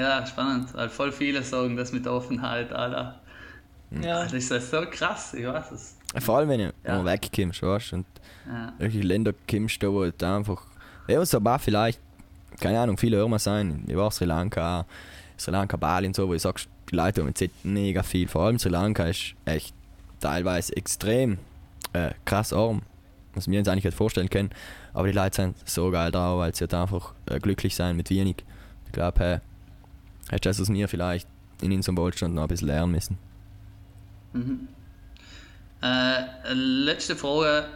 Ja, 0.00 0.26
spannend, 0.26 0.72
weil 0.74 0.88
voll 0.88 1.12
viele 1.12 1.42
sagen 1.42 1.76
das 1.76 1.92
mit 1.92 2.06
Offenheit, 2.06 2.72
Alter. 2.72 3.20
Ja. 4.02 4.22
Das 4.24 4.32
ist 4.32 4.70
so 4.70 4.80
krass, 4.90 5.34
ich 5.34 5.46
weiß 5.46 5.72
es. 5.72 5.96
Vor 6.24 6.38
allem, 6.38 6.48
wenn 6.48 6.60
du 6.60 6.72
Ja. 6.86 7.02
mal 7.02 7.04
wegkommst, 7.12 7.62
weißt 7.62 7.92
du, 7.92 7.96
und 7.96 8.06
Ja. 8.46 8.72
irgendwelche 8.78 9.06
Länder 9.06 9.32
kommst, 9.48 9.82
da 9.82 9.88
wo 9.88 10.04
du 10.06 10.26
einfach. 10.26 10.62
Ja, 11.06 11.24
so 11.24 11.36
aber 11.36 11.58
vielleicht, 11.58 12.00
keine 12.60 12.80
Ahnung, 12.80 12.96
viele 12.96 13.16
hören 13.18 13.30
mal 13.30 13.38
sein. 13.38 13.84
Ich 13.86 13.96
war 13.96 14.10
Sri 14.10 14.24
Lanka, 14.24 14.86
Sri 15.38 15.50
Lanka, 15.50 15.76
Bali 15.76 16.06
und 16.06 16.16
so, 16.16 16.26
wo 16.28 16.34
ich 16.34 16.42
sagst, 16.42 16.68
die 16.90 16.96
Leute 16.96 17.20
haben 17.20 17.28
jetzt 17.28 17.64
mega 17.64 18.02
viel. 18.02 18.26
Vor 18.28 18.42
allem 18.46 18.58
Sri 18.58 18.70
Lanka 18.70 19.04
ist 19.06 19.34
echt 19.44 19.74
teilweise 20.20 20.76
extrem 20.76 21.38
äh, 21.92 22.10
krass 22.24 22.52
arm, 22.52 22.82
was 23.34 23.48
wir 23.48 23.58
uns 23.58 23.68
eigentlich 23.68 23.84
nicht 23.84 23.96
vorstellen 23.96 24.30
können. 24.30 24.50
Aber 24.94 25.06
die 25.08 25.12
Leute 25.12 25.36
sind 25.36 25.68
so 25.68 25.90
geil 25.90 26.10
drauf, 26.10 26.38
weil 26.38 26.54
sie 26.54 26.62
halt 26.62 26.74
einfach 26.74 27.12
äh, 27.26 27.38
glücklich 27.38 27.74
sein 27.74 27.96
mit 27.96 28.08
wenig. 28.10 28.36
Ich 28.86 28.92
glaube, 28.92 29.20
hey, 29.20 29.38
hast 30.30 30.44
du 30.44 30.48
das 30.48 30.60
aus 30.60 30.68
mir 30.68 30.88
vielleicht 30.88 31.28
in 31.60 31.72
unserem 31.72 31.96
Wohlstand 31.96 32.34
noch 32.34 32.42
ein 32.42 32.48
bisschen 32.48 32.68
lernen 32.68 32.92
müssen. 32.92 33.18
Mhm. 34.32 34.68
Äh, 35.82 36.52
letzte 36.52 37.16
Frage. 37.16 37.66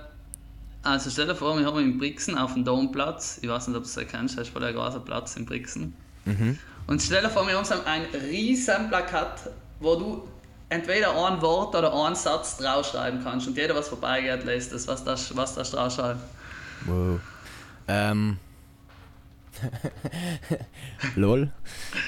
Also 0.83 1.09
stell 1.11 1.27
dir 1.27 1.35
vor, 1.35 1.59
wir 1.59 1.65
haben 1.65 1.79
in 1.79 1.99
Brixen 1.99 2.37
auf 2.37 2.53
dem 2.53 2.65
Domplatz, 2.65 3.39
ich 3.41 3.49
weiß 3.49 3.69
nicht, 3.69 3.77
ob 3.77 3.85
du 3.85 3.89
es 3.89 4.09
kennst, 4.09 4.37
das 4.37 4.49
ist 4.49 4.53
voll 4.53 4.65
ein 4.65 4.75
großer 4.75 5.01
Platz 5.01 5.35
in 5.37 5.47
Brixen. 5.47 5.95
Mhm. 6.27 6.59
Und 6.87 7.01
stell 7.01 7.23
dir 7.23 7.31
vor, 7.31 7.47
wir 7.47 7.57
haben 7.57 7.67
ein 7.87 8.03
riesen 8.31 8.89
Plakat, 8.89 9.51
wo 9.81 9.97
du 9.97 10.29
entweder 10.69 11.11
ein 11.27 11.41
Wort 11.41 11.75
oder 11.75 11.95
einen 11.95 12.15
Satz 12.15 12.59
draufschreiben 12.59 13.23
kannst 13.23 13.47
und 13.47 13.57
jeder, 13.57 13.75
was 13.75 13.89
vorbeigeht, 13.89 14.45
lässt 14.45 14.73
das, 14.73 14.87
was 14.87 15.03
das, 15.05 15.35
was 15.35 15.55
das 15.55 15.71
draufschreibt. 15.71 16.21
Wow. 16.87 17.19
Ähm. 17.89 18.39
Lol? 21.17 21.51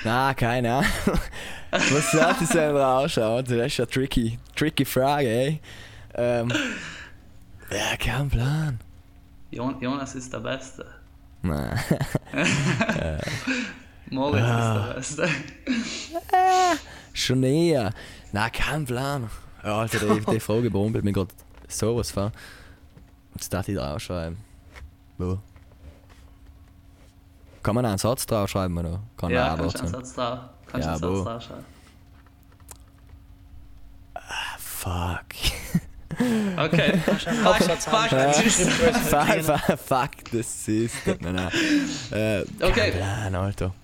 Na, 0.05 0.34
keine 0.34 0.74
Ahnung. 0.74 0.90
Was 1.70 2.11
sollte 2.12 2.44
es 2.44 2.51
denn 2.51 2.76
rausschauen? 2.76 3.44
Das 3.44 3.72
ist 3.72 3.80
eine 3.80 3.88
tricky, 3.88 4.38
tricky 4.55 4.84
Frage, 4.84 5.28
ey. 5.28 5.61
Ähm. 6.14 6.53
Ja, 7.70 7.97
kein 7.99 8.28
Plan. 8.28 8.78
Jon- 9.51 9.80
Jonas 9.80 10.14
ist 10.14 10.32
der 10.32 10.40
Beste. 10.40 10.86
Nein. 11.42 11.78
Moritz 14.11 14.42
Ah. 14.42 14.92
ist 14.99 15.18
der 15.18 15.24
Beste. 15.24 15.28
Schon 17.12 17.42
eher. 17.42 17.92
Na, 18.32 18.51
kein 18.51 18.84
Plan. 18.84 19.28
Ja, 19.64 19.80
Alter, 19.80 19.99
die, 20.14 20.24
die 20.32 20.40
Frage 20.40 20.70
berumpelt 20.70 21.05
mich 21.05 21.14
gerade 21.14 21.30
sowas 21.68 22.11
von. 22.11 22.30
Was 23.34 23.49
darf 23.49 23.68
ich 23.68 23.76
draufschreiben? 23.76 24.38
Wo? 25.18 25.38
Kann 27.67 27.75
man 27.75 27.85
einen 27.85 27.99
Satz 27.99 28.25
draufschreiben 28.27 28.79
oder 28.79 29.01
kann 29.17 29.33
Ja, 29.33 29.57
man 29.57 29.59
kannst 29.59 29.75
du 29.75 29.79
auch 29.79 29.83
einen 29.83 29.93
Satz 29.93 30.14
drauf. 30.14 30.39
Kannst 30.69 30.87
Ja, 30.87 30.93
einen 30.93 31.01
Satz 31.01 31.25
draufschreiben. 31.25 31.64
Fuck. 34.61 35.25
Okay. 36.57 36.99
fuck, 37.05 37.21
fuck, 37.21 37.81
fuck, 39.03 39.59
fuck, 39.59 39.79
fuck 39.81 40.11
the 40.31 40.43
system. 40.43 41.19
Nein, 41.23 41.35
nein. 41.35 41.51
Äh, 42.12 42.45
Okay. 42.64 42.93
Plan, 42.93 43.35
Alter. 43.35 43.75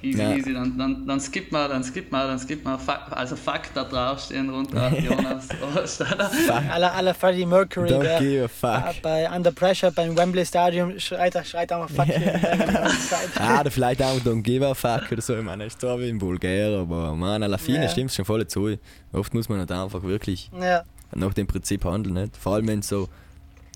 Easy, 0.00 0.20
Ja. 0.22 0.32
easy, 0.36 0.54
dann, 0.54 0.78
dann, 0.78 1.06
dann 1.08 1.18
skip 1.20 1.50
mal, 1.50 1.68
dann 1.68 1.82
skip 1.82 2.12
mal, 2.12 2.28
dann 2.28 2.38
skip 2.38 2.64
mal. 2.64 2.78
Fuck, 2.78 3.00
also 3.10 3.34
fuck 3.34 3.62
da 3.74 3.82
drauf 3.82 4.20
stehen 4.20 4.48
runter, 4.48 4.96
Jonas. 4.96 5.48
Da. 5.98 6.62
Alle, 6.70 6.92
alle 6.92 7.14
Freddie 7.14 7.44
Mercury 7.44 7.88
Don't 7.90 8.02
wer, 8.02 8.18
give 8.20 8.42
a 8.42 8.44
äh, 8.44 8.48
fuck. 8.92 9.02
bei 9.02 9.28
Under 9.28 9.50
Pressure 9.50 9.90
beim 9.90 10.16
Wembley 10.16 10.46
Stadium 10.46 10.98
schreit, 11.00 11.34
er- 11.34 11.44
schreit 11.44 11.72
einfach 11.72 11.90
Fuck 11.90 12.06
Zeit. 12.06 13.28
Ah, 13.40 13.60
oder 13.60 13.70
vielleicht 13.72 14.00
auch 14.02 14.18
Don't 14.20 14.42
give 14.42 14.64
a 14.64 14.74
fuck 14.74 15.10
oder 15.10 15.20
so. 15.20 15.36
Ich 15.36 15.42
meine, 15.44 15.64
ist 15.66 15.80
zwar 15.80 15.98
wie 15.98 16.08
in 16.08 16.18
Bulgarien, 16.18 16.78
aber 16.80 17.14
man, 17.16 17.42
an 17.42 17.50
der 17.50 17.58
Fine 17.58 17.82
Ja. 17.84 17.88
stimmt 17.88 18.12
schon 18.12 18.24
voll 18.24 18.46
zu. 18.46 18.76
Oft 19.12 19.34
muss 19.34 19.48
man 19.48 19.58
halt 19.58 19.72
einfach 19.72 20.02
wirklich 20.04 20.48
Ja, 20.60 20.84
nach 21.14 21.34
dem 21.34 21.46
Prinzip 21.48 21.84
handeln. 21.84 22.14
Nicht? 22.14 22.36
Vor 22.36 22.54
allem, 22.54 22.68
wenn 22.68 22.80
du 22.82 22.86
so 22.86 23.08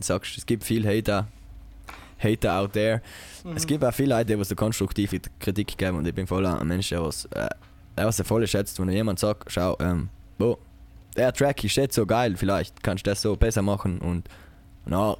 sagst, 0.00 0.38
es 0.38 0.46
gibt 0.46 0.62
viel 0.64 0.86
Hater, 0.86 1.26
Hater 2.22 2.54
out 2.54 2.72
there. 2.72 3.02
Es 3.54 3.66
gibt 3.66 3.84
auch 3.84 3.92
viele 3.92 4.14
Leute, 4.16 4.36
die 4.36 4.44
so 4.44 4.54
konstruktive 4.54 5.20
Kritik 5.38 5.76
geben 5.76 5.98
und 5.98 6.06
ich 6.06 6.14
bin 6.14 6.26
voll 6.26 6.46
ein 6.46 6.66
Mensch, 6.66 6.88
der 6.90 7.02
was, 7.02 7.24
äh, 7.26 7.48
was 7.96 8.18
er 8.18 8.24
voll 8.24 8.46
schätzt, 8.46 8.78
wenn 8.80 8.88
jemand 8.90 9.18
sagt, 9.18 9.50
schau, 9.50 9.76
ähm, 9.80 10.08
wo, 10.38 10.58
der 11.16 11.32
Track 11.32 11.64
ist 11.64 11.76
jetzt 11.76 11.94
so 11.94 12.06
geil, 12.06 12.36
vielleicht 12.36 12.82
kannst 12.82 13.06
du 13.06 13.10
das 13.10 13.22
so 13.22 13.36
besser 13.36 13.62
machen 13.62 13.98
und 13.98 14.28
na, 14.86 15.16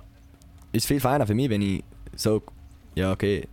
ist 0.72 0.86
viel 0.86 1.00
feiner 1.00 1.26
für 1.26 1.34
mich, 1.34 1.50
wenn 1.50 1.62
ich 1.62 1.84
so, 2.14 2.42
ja 2.94 3.12
okay, 3.12 3.48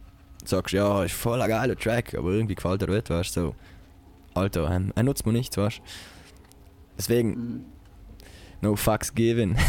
sagst, 0.46 0.74
ja, 0.74 1.04
ist 1.04 1.16
voll 1.16 1.42
ein 1.42 1.50
geiler 1.50 1.76
Track, 1.76 2.16
aber 2.16 2.32
irgendwie 2.32 2.56
gefällt 2.56 2.82
er 2.82 2.90
nicht, 2.90 3.10
weißt 3.10 3.36
du, 3.38 3.42
so, 3.42 3.56
Alter, 4.34 4.70
ähm, 4.72 4.94
er 4.96 5.04
nutzt 5.04 5.26
mir 5.26 5.34
nichts, 5.34 5.58
weißt 5.58 5.80
du. 5.80 5.82
Deswegen, 6.98 7.66
no 8.62 8.76
fucks 8.76 9.14
given. 9.14 9.58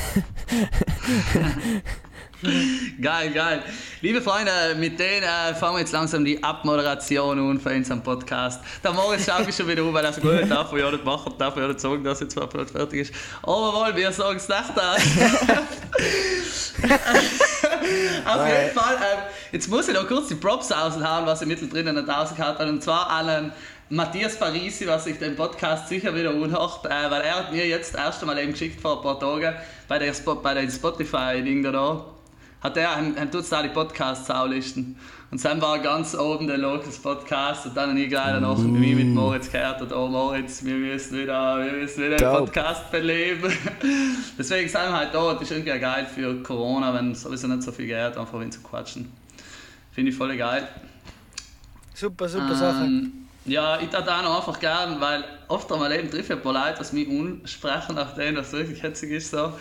Geil, 3.00 3.30
geil. 3.32 3.62
Liebe 4.00 4.22
Freunde, 4.22 4.50
mit 4.78 4.98
denen 4.98 5.24
äh, 5.24 5.54
fangen 5.54 5.74
wir 5.74 5.80
jetzt 5.80 5.92
langsam 5.92 6.24
die 6.24 6.42
Abmoderation 6.42 7.38
an 7.38 7.60
für 7.60 7.70
unseren 7.70 8.02
Podcast. 8.02 8.62
Der 8.82 8.92
Moritz 8.92 9.26
schaut 9.26 9.44
mich 9.44 9.54
schon 9.54 9.68
wieder 9.68 9.84
um, 9.84 9.92
weil 9.92 10.04
er 10.04 10.12
so 10.12 10.22
gut 10.22 10.50
darf 10.50 10.72
ja 10.72 10.90
nicht 10.90 11.04
machen, 11.04 11.34
darf 11.38 11.56
ja 11.56 11.68
nicht 11.68 11.80
sagen, 11.80 12.02
dass 12.02 12.20
jetzt 12.20 12.34
bald 12.34 12.70
fertig 12.70 13.00
ist. 13.00 13.14
Aber 13.42 13.74
wohl, 13.74 13.94
wir 13.94 14.10
sagen 14.12 14.36
es 14.36 14.48
nach 14.48 14.74
da. 14.74 14.94
Auf 18.24 18.48
jeden 18.48 18.70
Fall, 18.74 18.94
ähm, 18.94 19.18
jetzt 19.52 19.68
muss 19.68 19.88
ich 19.88 19.94
noch 19.94 20.06
kurz 20.06 20.28
die 20.28 20.34
Props 20.34 20.70
raushauen, 20.72 21.26
was 21.26 21.42
ich 21.42 21.48
mittendrin 21.48 21.94
nicht 21.94 22.08
rausgehauen 22.08 22.58
habe. 22.58 22.70
Und 22.70 22.82
zwar 22.82 23.10
an 23.10 23.28
einen 23.28 23.52
Matthias 23.90 24.38
Parisi, 24.38 24.86
was 24.86 25.04
sich 25.04 25.18
den 25.18 25.36
Podcast 25.36 25.88
sicher 25.88 26.14
wieder 26.14 26.32
unhört, 26.34 26.86
äh, 26.86 27.10
weil 27.10 27.20
er 27.22 27.36
hat 27.36 27.52
mir 27.52 27.66
jetzt 27.66 27.94
erst 27.94 28.22
einmal 28.22 28.38
eben 28.38 28.52
geschickt 28.52 28.80
vor 28.80 28.96
ein 28.96 29.02
paar 29.02 29.20
Tagen 29.20 29.54
bei 29.88 29.98
der, 29.98 30.14
bei 30.42 30.54
der 30.54 30.70
Spotify-Ding 30.70 31.62
da 31.64 32.04
hat 32.60 32.76
er 32.76 32.96
ein, 32.96 33.16
ein 33.16 33.30
tut 33.30 33.50
da 33.50 33.62
die 33.62 33.70
Podcasts 33.70 34.30
auflisten. 34.30 34.96
Und 35.30 35.44
dann 35.44 35.62
war 35.62 35.78
ganz 35.78 36.16
oben 36.16 36.48
der 36.48 36.58
Locals 36.58 36.98
Podcast 36.98 37.66
und 37.66 37.76
dann 37.76 37.90
habe 37.90 38.00
ich 38.00 38.08
gleich 38.08 38.40
noch 38.40 38.58
mit 38.58 38.72
mir 38.72 38.96
mit 38.96 39.08
Moritz 39.08 39.50
gehört 39.50 39.80
und 39.80 39.92
oh 39.92 40.08
Moritz, 40.08 40.64
wir 40.64 40.74
müssen 40.74 41.18
wieder, 41.18 41.64
wir 41.64 41.72
müssen 41.72 42.04
wieder 42.04 42.16
einen 42.16 42.36
Dope. 42.36 42.44
Podcast 42.46 42.90
beleben. 42.90 43.52
Deswegen 44.38 44.68
sind 44.68 44.80
wir 44.80 44.92
halt 44.92 45.14
da, 45.14 45.32
das 45.32 45.42
ist 45.42 45.52
irgendwie 45.52 45.78
geil 45.78 46.04
für 46.12 46.42
Corona, 46.42 46.92
wenn 46.92 47.14
sowieso 47.14 47.46
nicht 47.46 47.62
so 47.62 47.70
viel 47.70 47.86
Geld 47.86 48.18
einfach 48.18 48.40
wenn 48.40 48.50
zu 48.50 48.60
quatschen. 48.60 49.12
Finde 49.92 50.10
ich 50.10 50.16
voll 50.16 50.36
geil. 50.36 50.66
super, 51.94 52.28
super 52.28 52.56
Sache. 52.56 52.84
Ähm, 52.84 53.12
ja, 53.44 53.80
ich 53.80 53.88
tat 53.88 54.08
auch 54.08 54.22
noch 54.22 54.36
einfach 54.38 54.58
gern, 54.58 55.00
weil 55.00 55.24
oft 55.46 55.72
einmal 55.72 55.92
eben 55.92 56.10
treffe 56.10 56.32
ich 56.32 56.38
ein 56.38 56.42
paar 56.42 56.52
Leute, 56.52 56.80
was 56.80 56.92
mich 56.92 57.08
unsprechen, 57.08 57.94
nach 57.94 58.14
denen 58.14 58.36
das 58.36 58.52
wirklich 58.52 58.82
hetzig 58.82 59.12
ist. 59.12 59.30
So. 59.30 59.52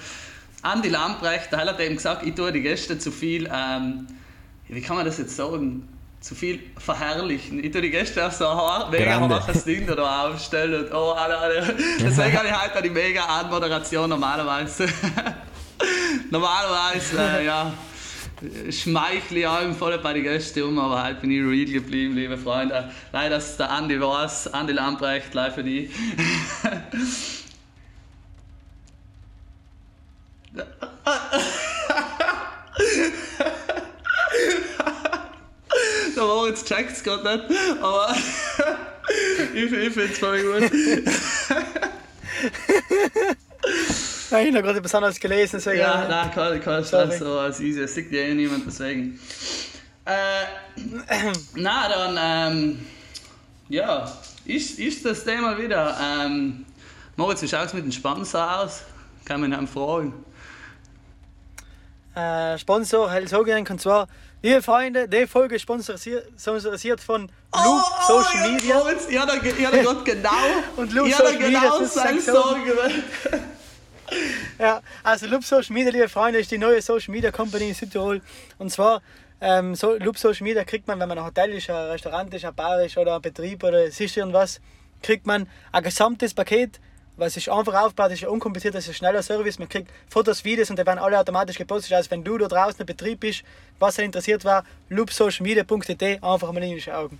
Andi 0.62 0.90
Lamprecht, 0.90 1.52
der 1.52 1.60
hat 1.60 1.80
eben 1.80 1.96
gesagt, 1.96 2.26
ich 2.26 2.36
tue 2.36 2.52
die 2.52 2.62
Gäste 2.62 3.00
zu 3.00 3.12
viel, 3.12 3.50
ähm, 3.54 4.08
wie 4.68 4.82
kann 4.82 4.98
man 4.98 5.06
das 5.06 5.18
jetzt 5.18 5.36
sagen, 5.36 5.88
zu 6.20 6.36
viel 6.36 6.60
verherrlichen. 6.78 7.64
Ich 7.64 7.72
tue 7.72 7.82
die 7.82 7.90
Gäste 7.90 8.26
auf 8.26 8.34
so 8.34 8.48
ein 8.48 8.92
mega 8.92 9.20
hartes 9.20 9.64
Ding 9.64 9.88
da 9.88 10.28
aufstellen 10.28 10.86
und 10.86 10.94
oh, 10.94 11.12
alle, 11.12 11.38
alle. 11.38 11.76
Deswegen 12.00 12.38
habe 12.38 12.48
ich 12.48 12.54
halt 12.54 12.76
auch 12.76 12.82
die 12.82 12.90
mega 12.90 13.24
Anmoderation 13.24 14.10
normalerweise. 14.10 14.88
normalerweise, 16.30 17.18
äh, 17.18 17.46
ja 17.46 17.74
schmeichle 18.72 19.40
ich 19.40 19.48
allem 19.48 19.76
voll 19.76 19.98
bei 19.98 20.14
den 20.14 20.24
Gästen 20.24 20.64
um, 20.64 20.80
aber 20.80 21.04
halt 21.04 21.22
bin 21.22 21.32
ich 21.32 21.42
real 21.42 21.66
geblieben, 21.66 22.16
liebe 22.16 22.38
Freunde. 22.38 22.90
Leider 23.12 23.38
ist 23.38 23.58
der 23.58 23.70
Andi 23.70 24.00
was, 24.00 24.52
Andi 24.54 24.74
Lamprecht, 24.74 25.34
live 25.34 25.56
für 25.56 25.64
die. 25.64 25.90
Moritz 36.50 36.66
checkt 36.66 36.92
es 36.94 37.04
gerade 37.04 37.46
nicht, 37.48 37.62
aber 37.80 38.16
ich, 39.54 39.72
ich 39.72 39.94
finde 39.94 40.06
es 40.12 40.18
voll 40.18 40.42
gut. 40.42 40.72
Nein, 44.32 44.48
ich 44.48 44.54
habe 44.54 44.64
gerade 44.64 44.80
etwas 44.80 44.96
anderes 44.96 45.20
gelesen, 45.20 45.58
deswegen. 45.58 45.80
Ja, 45.80 46.08
nein, 46.08 46.32
kein, 46.32 46.60
kein 46.62 46.84
Sorry. 46.84 47.06
Stress, 47.06 47.20
so 47.20 47.38
als 47.40 47.60
easy. 47.60 47.82
Es 47.82 47.94
sieht 47.94 48.12
ja 48.12 48.22
eh 48.22 48.34
niemand, 48.34 48.64
deswegen. 48.66 49.20
Äh, 50.06 50.46
na, 51.56 51.88
dann, 51.88 52.18
ähm, 52.20 52.86
ja, 53.70 54.12
ist, 54.46 54.80
ist 54.80 55.06
das 55.06 55.24
Thema 55.24 55.56
wieder. 55.58 55.96
Ähm, 56.02 56.66
Moritz, 57.16 57.44
wie 57.44 57.48
schaut 57.48 57.68
es 57.68 57.74
mit 57.74 57.84
dem 57.84 57.92
Sponsor 57.92 58.62
aus? 58.62 58.82
Kann 59.26 59.42
man 59.42 59.54
ihn 59.54 59.68
fragen. 59.68 60.14
äh, 62.16 62.58
Sponsor 62.58 63.12
so 63.28 63.44
gehen 63.44 63.68
und 63.68 63.82
zwar, 63.82 64.08
liebe 64.42 64.62
Freunde, 64.62 65.08
die 65.08 65.28
Folge 65.28 65.56
ist 65.56 65.64
sponsorisiert, 65.64 67.02
von 67.02 67.32
Loop 67.54 67.84
Social 68.08 68.52
Media. 68.52 68.78
Oh, 68.78 68.84
Moritz, 68.84 69.08
ich 69.10 69.18
habe 69.18 69.32
ich 69.34 69.66
hab 69.66 69.74
gerade 69.84 70.04
genau, 70.04 70.30
Und 70.78 70.94
Loop 70.94 71.12
hab 71.12 71.18
Social 71.18 71.40
Media, 71.40 71.60
genau 71.60 71.80
das 71.80 71.88
ist 71.88 71.94
seine. 71.94 72.22
Sorge. 72.22 72.74
Ja, 74.58 74.82
also 75.04 75.28
Loop 75.28 75.44
Social 75.44 75.72
Media, 75.72 75.92
liebe 75.92 76.10
Freunde, 76.10 76.40
ist 76.40 76.50
die 76.50 76.58
neue 76.58 76.82
Social 76.82 77.12
Media 77.12 77.32
Company 77.32 77.70
in 77.70 77.74
Südtirol. 77.76 78.22
Und 78.58 78.72
zwar, 78.72 79.04
ähm, 79.40 79.76
so, 79.76 79.94
Loop 79.98 80.18
Social 80.18 80.44
Media 80.44 80.64
kriegt 80.64 80.88
man, 80.88 81.00
wenn 81.00 81.08
man 81.08 81.20
ein 81.20 81.26
Hotel 81.26 81.52
ist, 81.52 81.70
ein 81.70 81.76
Restaurant 81.76 82.34
ist, 82.34 82.44
ein 82.44 82.56
Bar 82.56 82.82
ist 82.82 82.98
oder 82.98 83.16
ein 83.16 83.22
Betrieb 83.22 83.64
oder 83.64 83.86
es 83.86 84.00
ist 84.00 84.18
irgendwas, 84.18 84.62
kriegt 85.04 85.28
man 85.28 85.48
ein 85.72 85.84
gesamtes 85.84 86.34
Paket, 86.34 86.80
was 87.20 87.38
ist 87.38 87.50
einfach 87.50 87.74
aufgebaut, 87.74 88.12
ist 88.12 88.22
ja 88.22 88.30
unkompliziert, 88.30 88.76
das 88.76 88.86
ist 88.86 88.90
ein 88.90 88.94
schneller 88.96 89.22
Service. 89.22 89.60
Man 89.60 89.70
kriegt 89.70 89.90
Fotos, 90.08 90.44
Videos 90.44 90.70
und 90.70 90.80
die 90.80 90.86
werden 90.86 91.00
alle 91.00 91.20
automatisch 91.20 91.58
gepostet. 91.58 91.94
Also 91.94 92.10
wenn 92.12 92.24
du 92.24 92.38
da 92.38 92.48
draußen 92.48 92.80
ein 92.80 92.86
Betrieb 92.86 93.20
bist, 93.20 93.44
was 93.80 93.98
er 93.98 94.06
interessiert 94.06 94.46
war, 94.46 94.64
loopsocialmedia.at, 94.90 96.04
einfach 96.24 96.52
mal 96.52 96.64
reinschauen. 96.64 97.20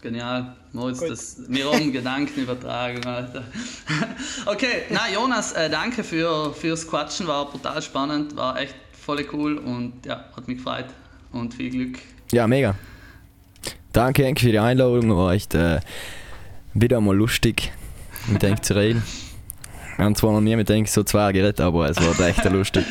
Genial, 0.00 0.54
Moritz, 0.72 1.00
Gut. 1.00 1.10
das, 1.10 1.36
wir 1.48 1.72
haben 1.72 1.92
Gedankenübertragung, 1.92 3.04
Alter. 3.04 3.42
Okay, 4.46 4.84
na 4.90 5.10
Jonas, 5.12 5.52
äh, 5.52 5.68
danke 5.68 6.04
für, 6.04 6.54
fürs 6.54 6.88
Quatschen, 6.88 7.26
war 7.26 7.50
brutal 7.50 7.82
spannend, 7.82 8.36
war 8.36 8.60
echt 8.60 8.76
voll 8.92 9.26
cool 9.32 9.58
und 9.58 10.06
ja, 10.06 10.24
hat 10.36 10.46
mich 10.46 10.58
gefreut 10.58 10.86
und 11.32 11.52
viel 11.52 11.70
Glück. 11.70 11.98
Ja, 12.30 12.46
mega. 12.46 12.76
Danke 13.92 14.24
Henk 14.24 14.38
für 14.38 14.52
die 14.52 14.58
Einladung, 14.60 15.16
war 15.16 15.32
echt 15.32 15.54
äh, 15.54 15.80
wieder 16.74 17.00
mal 17.00 17.16
lustig 17.16 17.72
mit 18.28 18.42
Henk 18.42 18.64
zu 18.64 18.74
reden. 18.74 19.02
Wir 19.96 20.04
haben 20.04 20.14
zwar 20.14 20.32
noch 20.32 20.40
nie 20.40 20.54
mit 20.54 20.68
so 20.88 21.02
zwei 21.02 21.32
geredet, 21.32 21.60
aber 21.60 21.90
es 21.90 21.96
war 21.96 22.26
echt 22.26 22.44
lustig. 22.44 22.84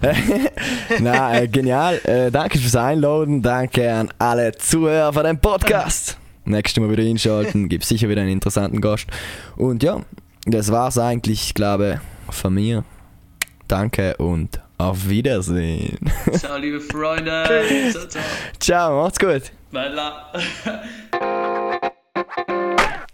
Na, 1.00 1.38
äh, 1.38 1.46
genial. 1.46 2.00
Äh, 2.04 2.30
danke 2.30 2.58
fürs 2.58 2.74
Einladen. 2.74 3.42
Danke 3.42 3.92
an 3.92 4.08
alle 4.18 4.52
Zuhörer 4.52 5.12
von 5.12 5.24
dem 5.24 5.38
Podcast. 5.38 6.16
Nächstes 6.46 6.82
Mal 6.82 6.90
wieder 6.90 7.02
einschalten, 7.02 7.68
gibt 7.68 7.84
sicher 7.84 8.08
wieder 8.08 8.22
einen 8.22 8.30
interessanten 8.30 8.80
Gast. 8.80 9.06
Und 9.56 9.82
ja, 9.82 10.00
das 10.46 10.70
war's 10.72 10.98
eigentlich, 10.98 11.48
ich 11.48 11.54
glaube, 11.54 12.00
von 12.30 12.54
mir. 12.54 12.84
Danke 13.68 14.16
und 14.16 14.60
auf 14.78 15.08
Wiedersehen. 15.08 15.98
Ciao, 16.32 16.56
liebe 16.56 16.80
Freunde. 16.80 17.44
ciao, 17.92 18.08
ciao. 18.08 18.22
Ciao, 18.58 19.02
macht's 19.02 19.18
gut. 19.18 19.52
Bella. 19.70 20.32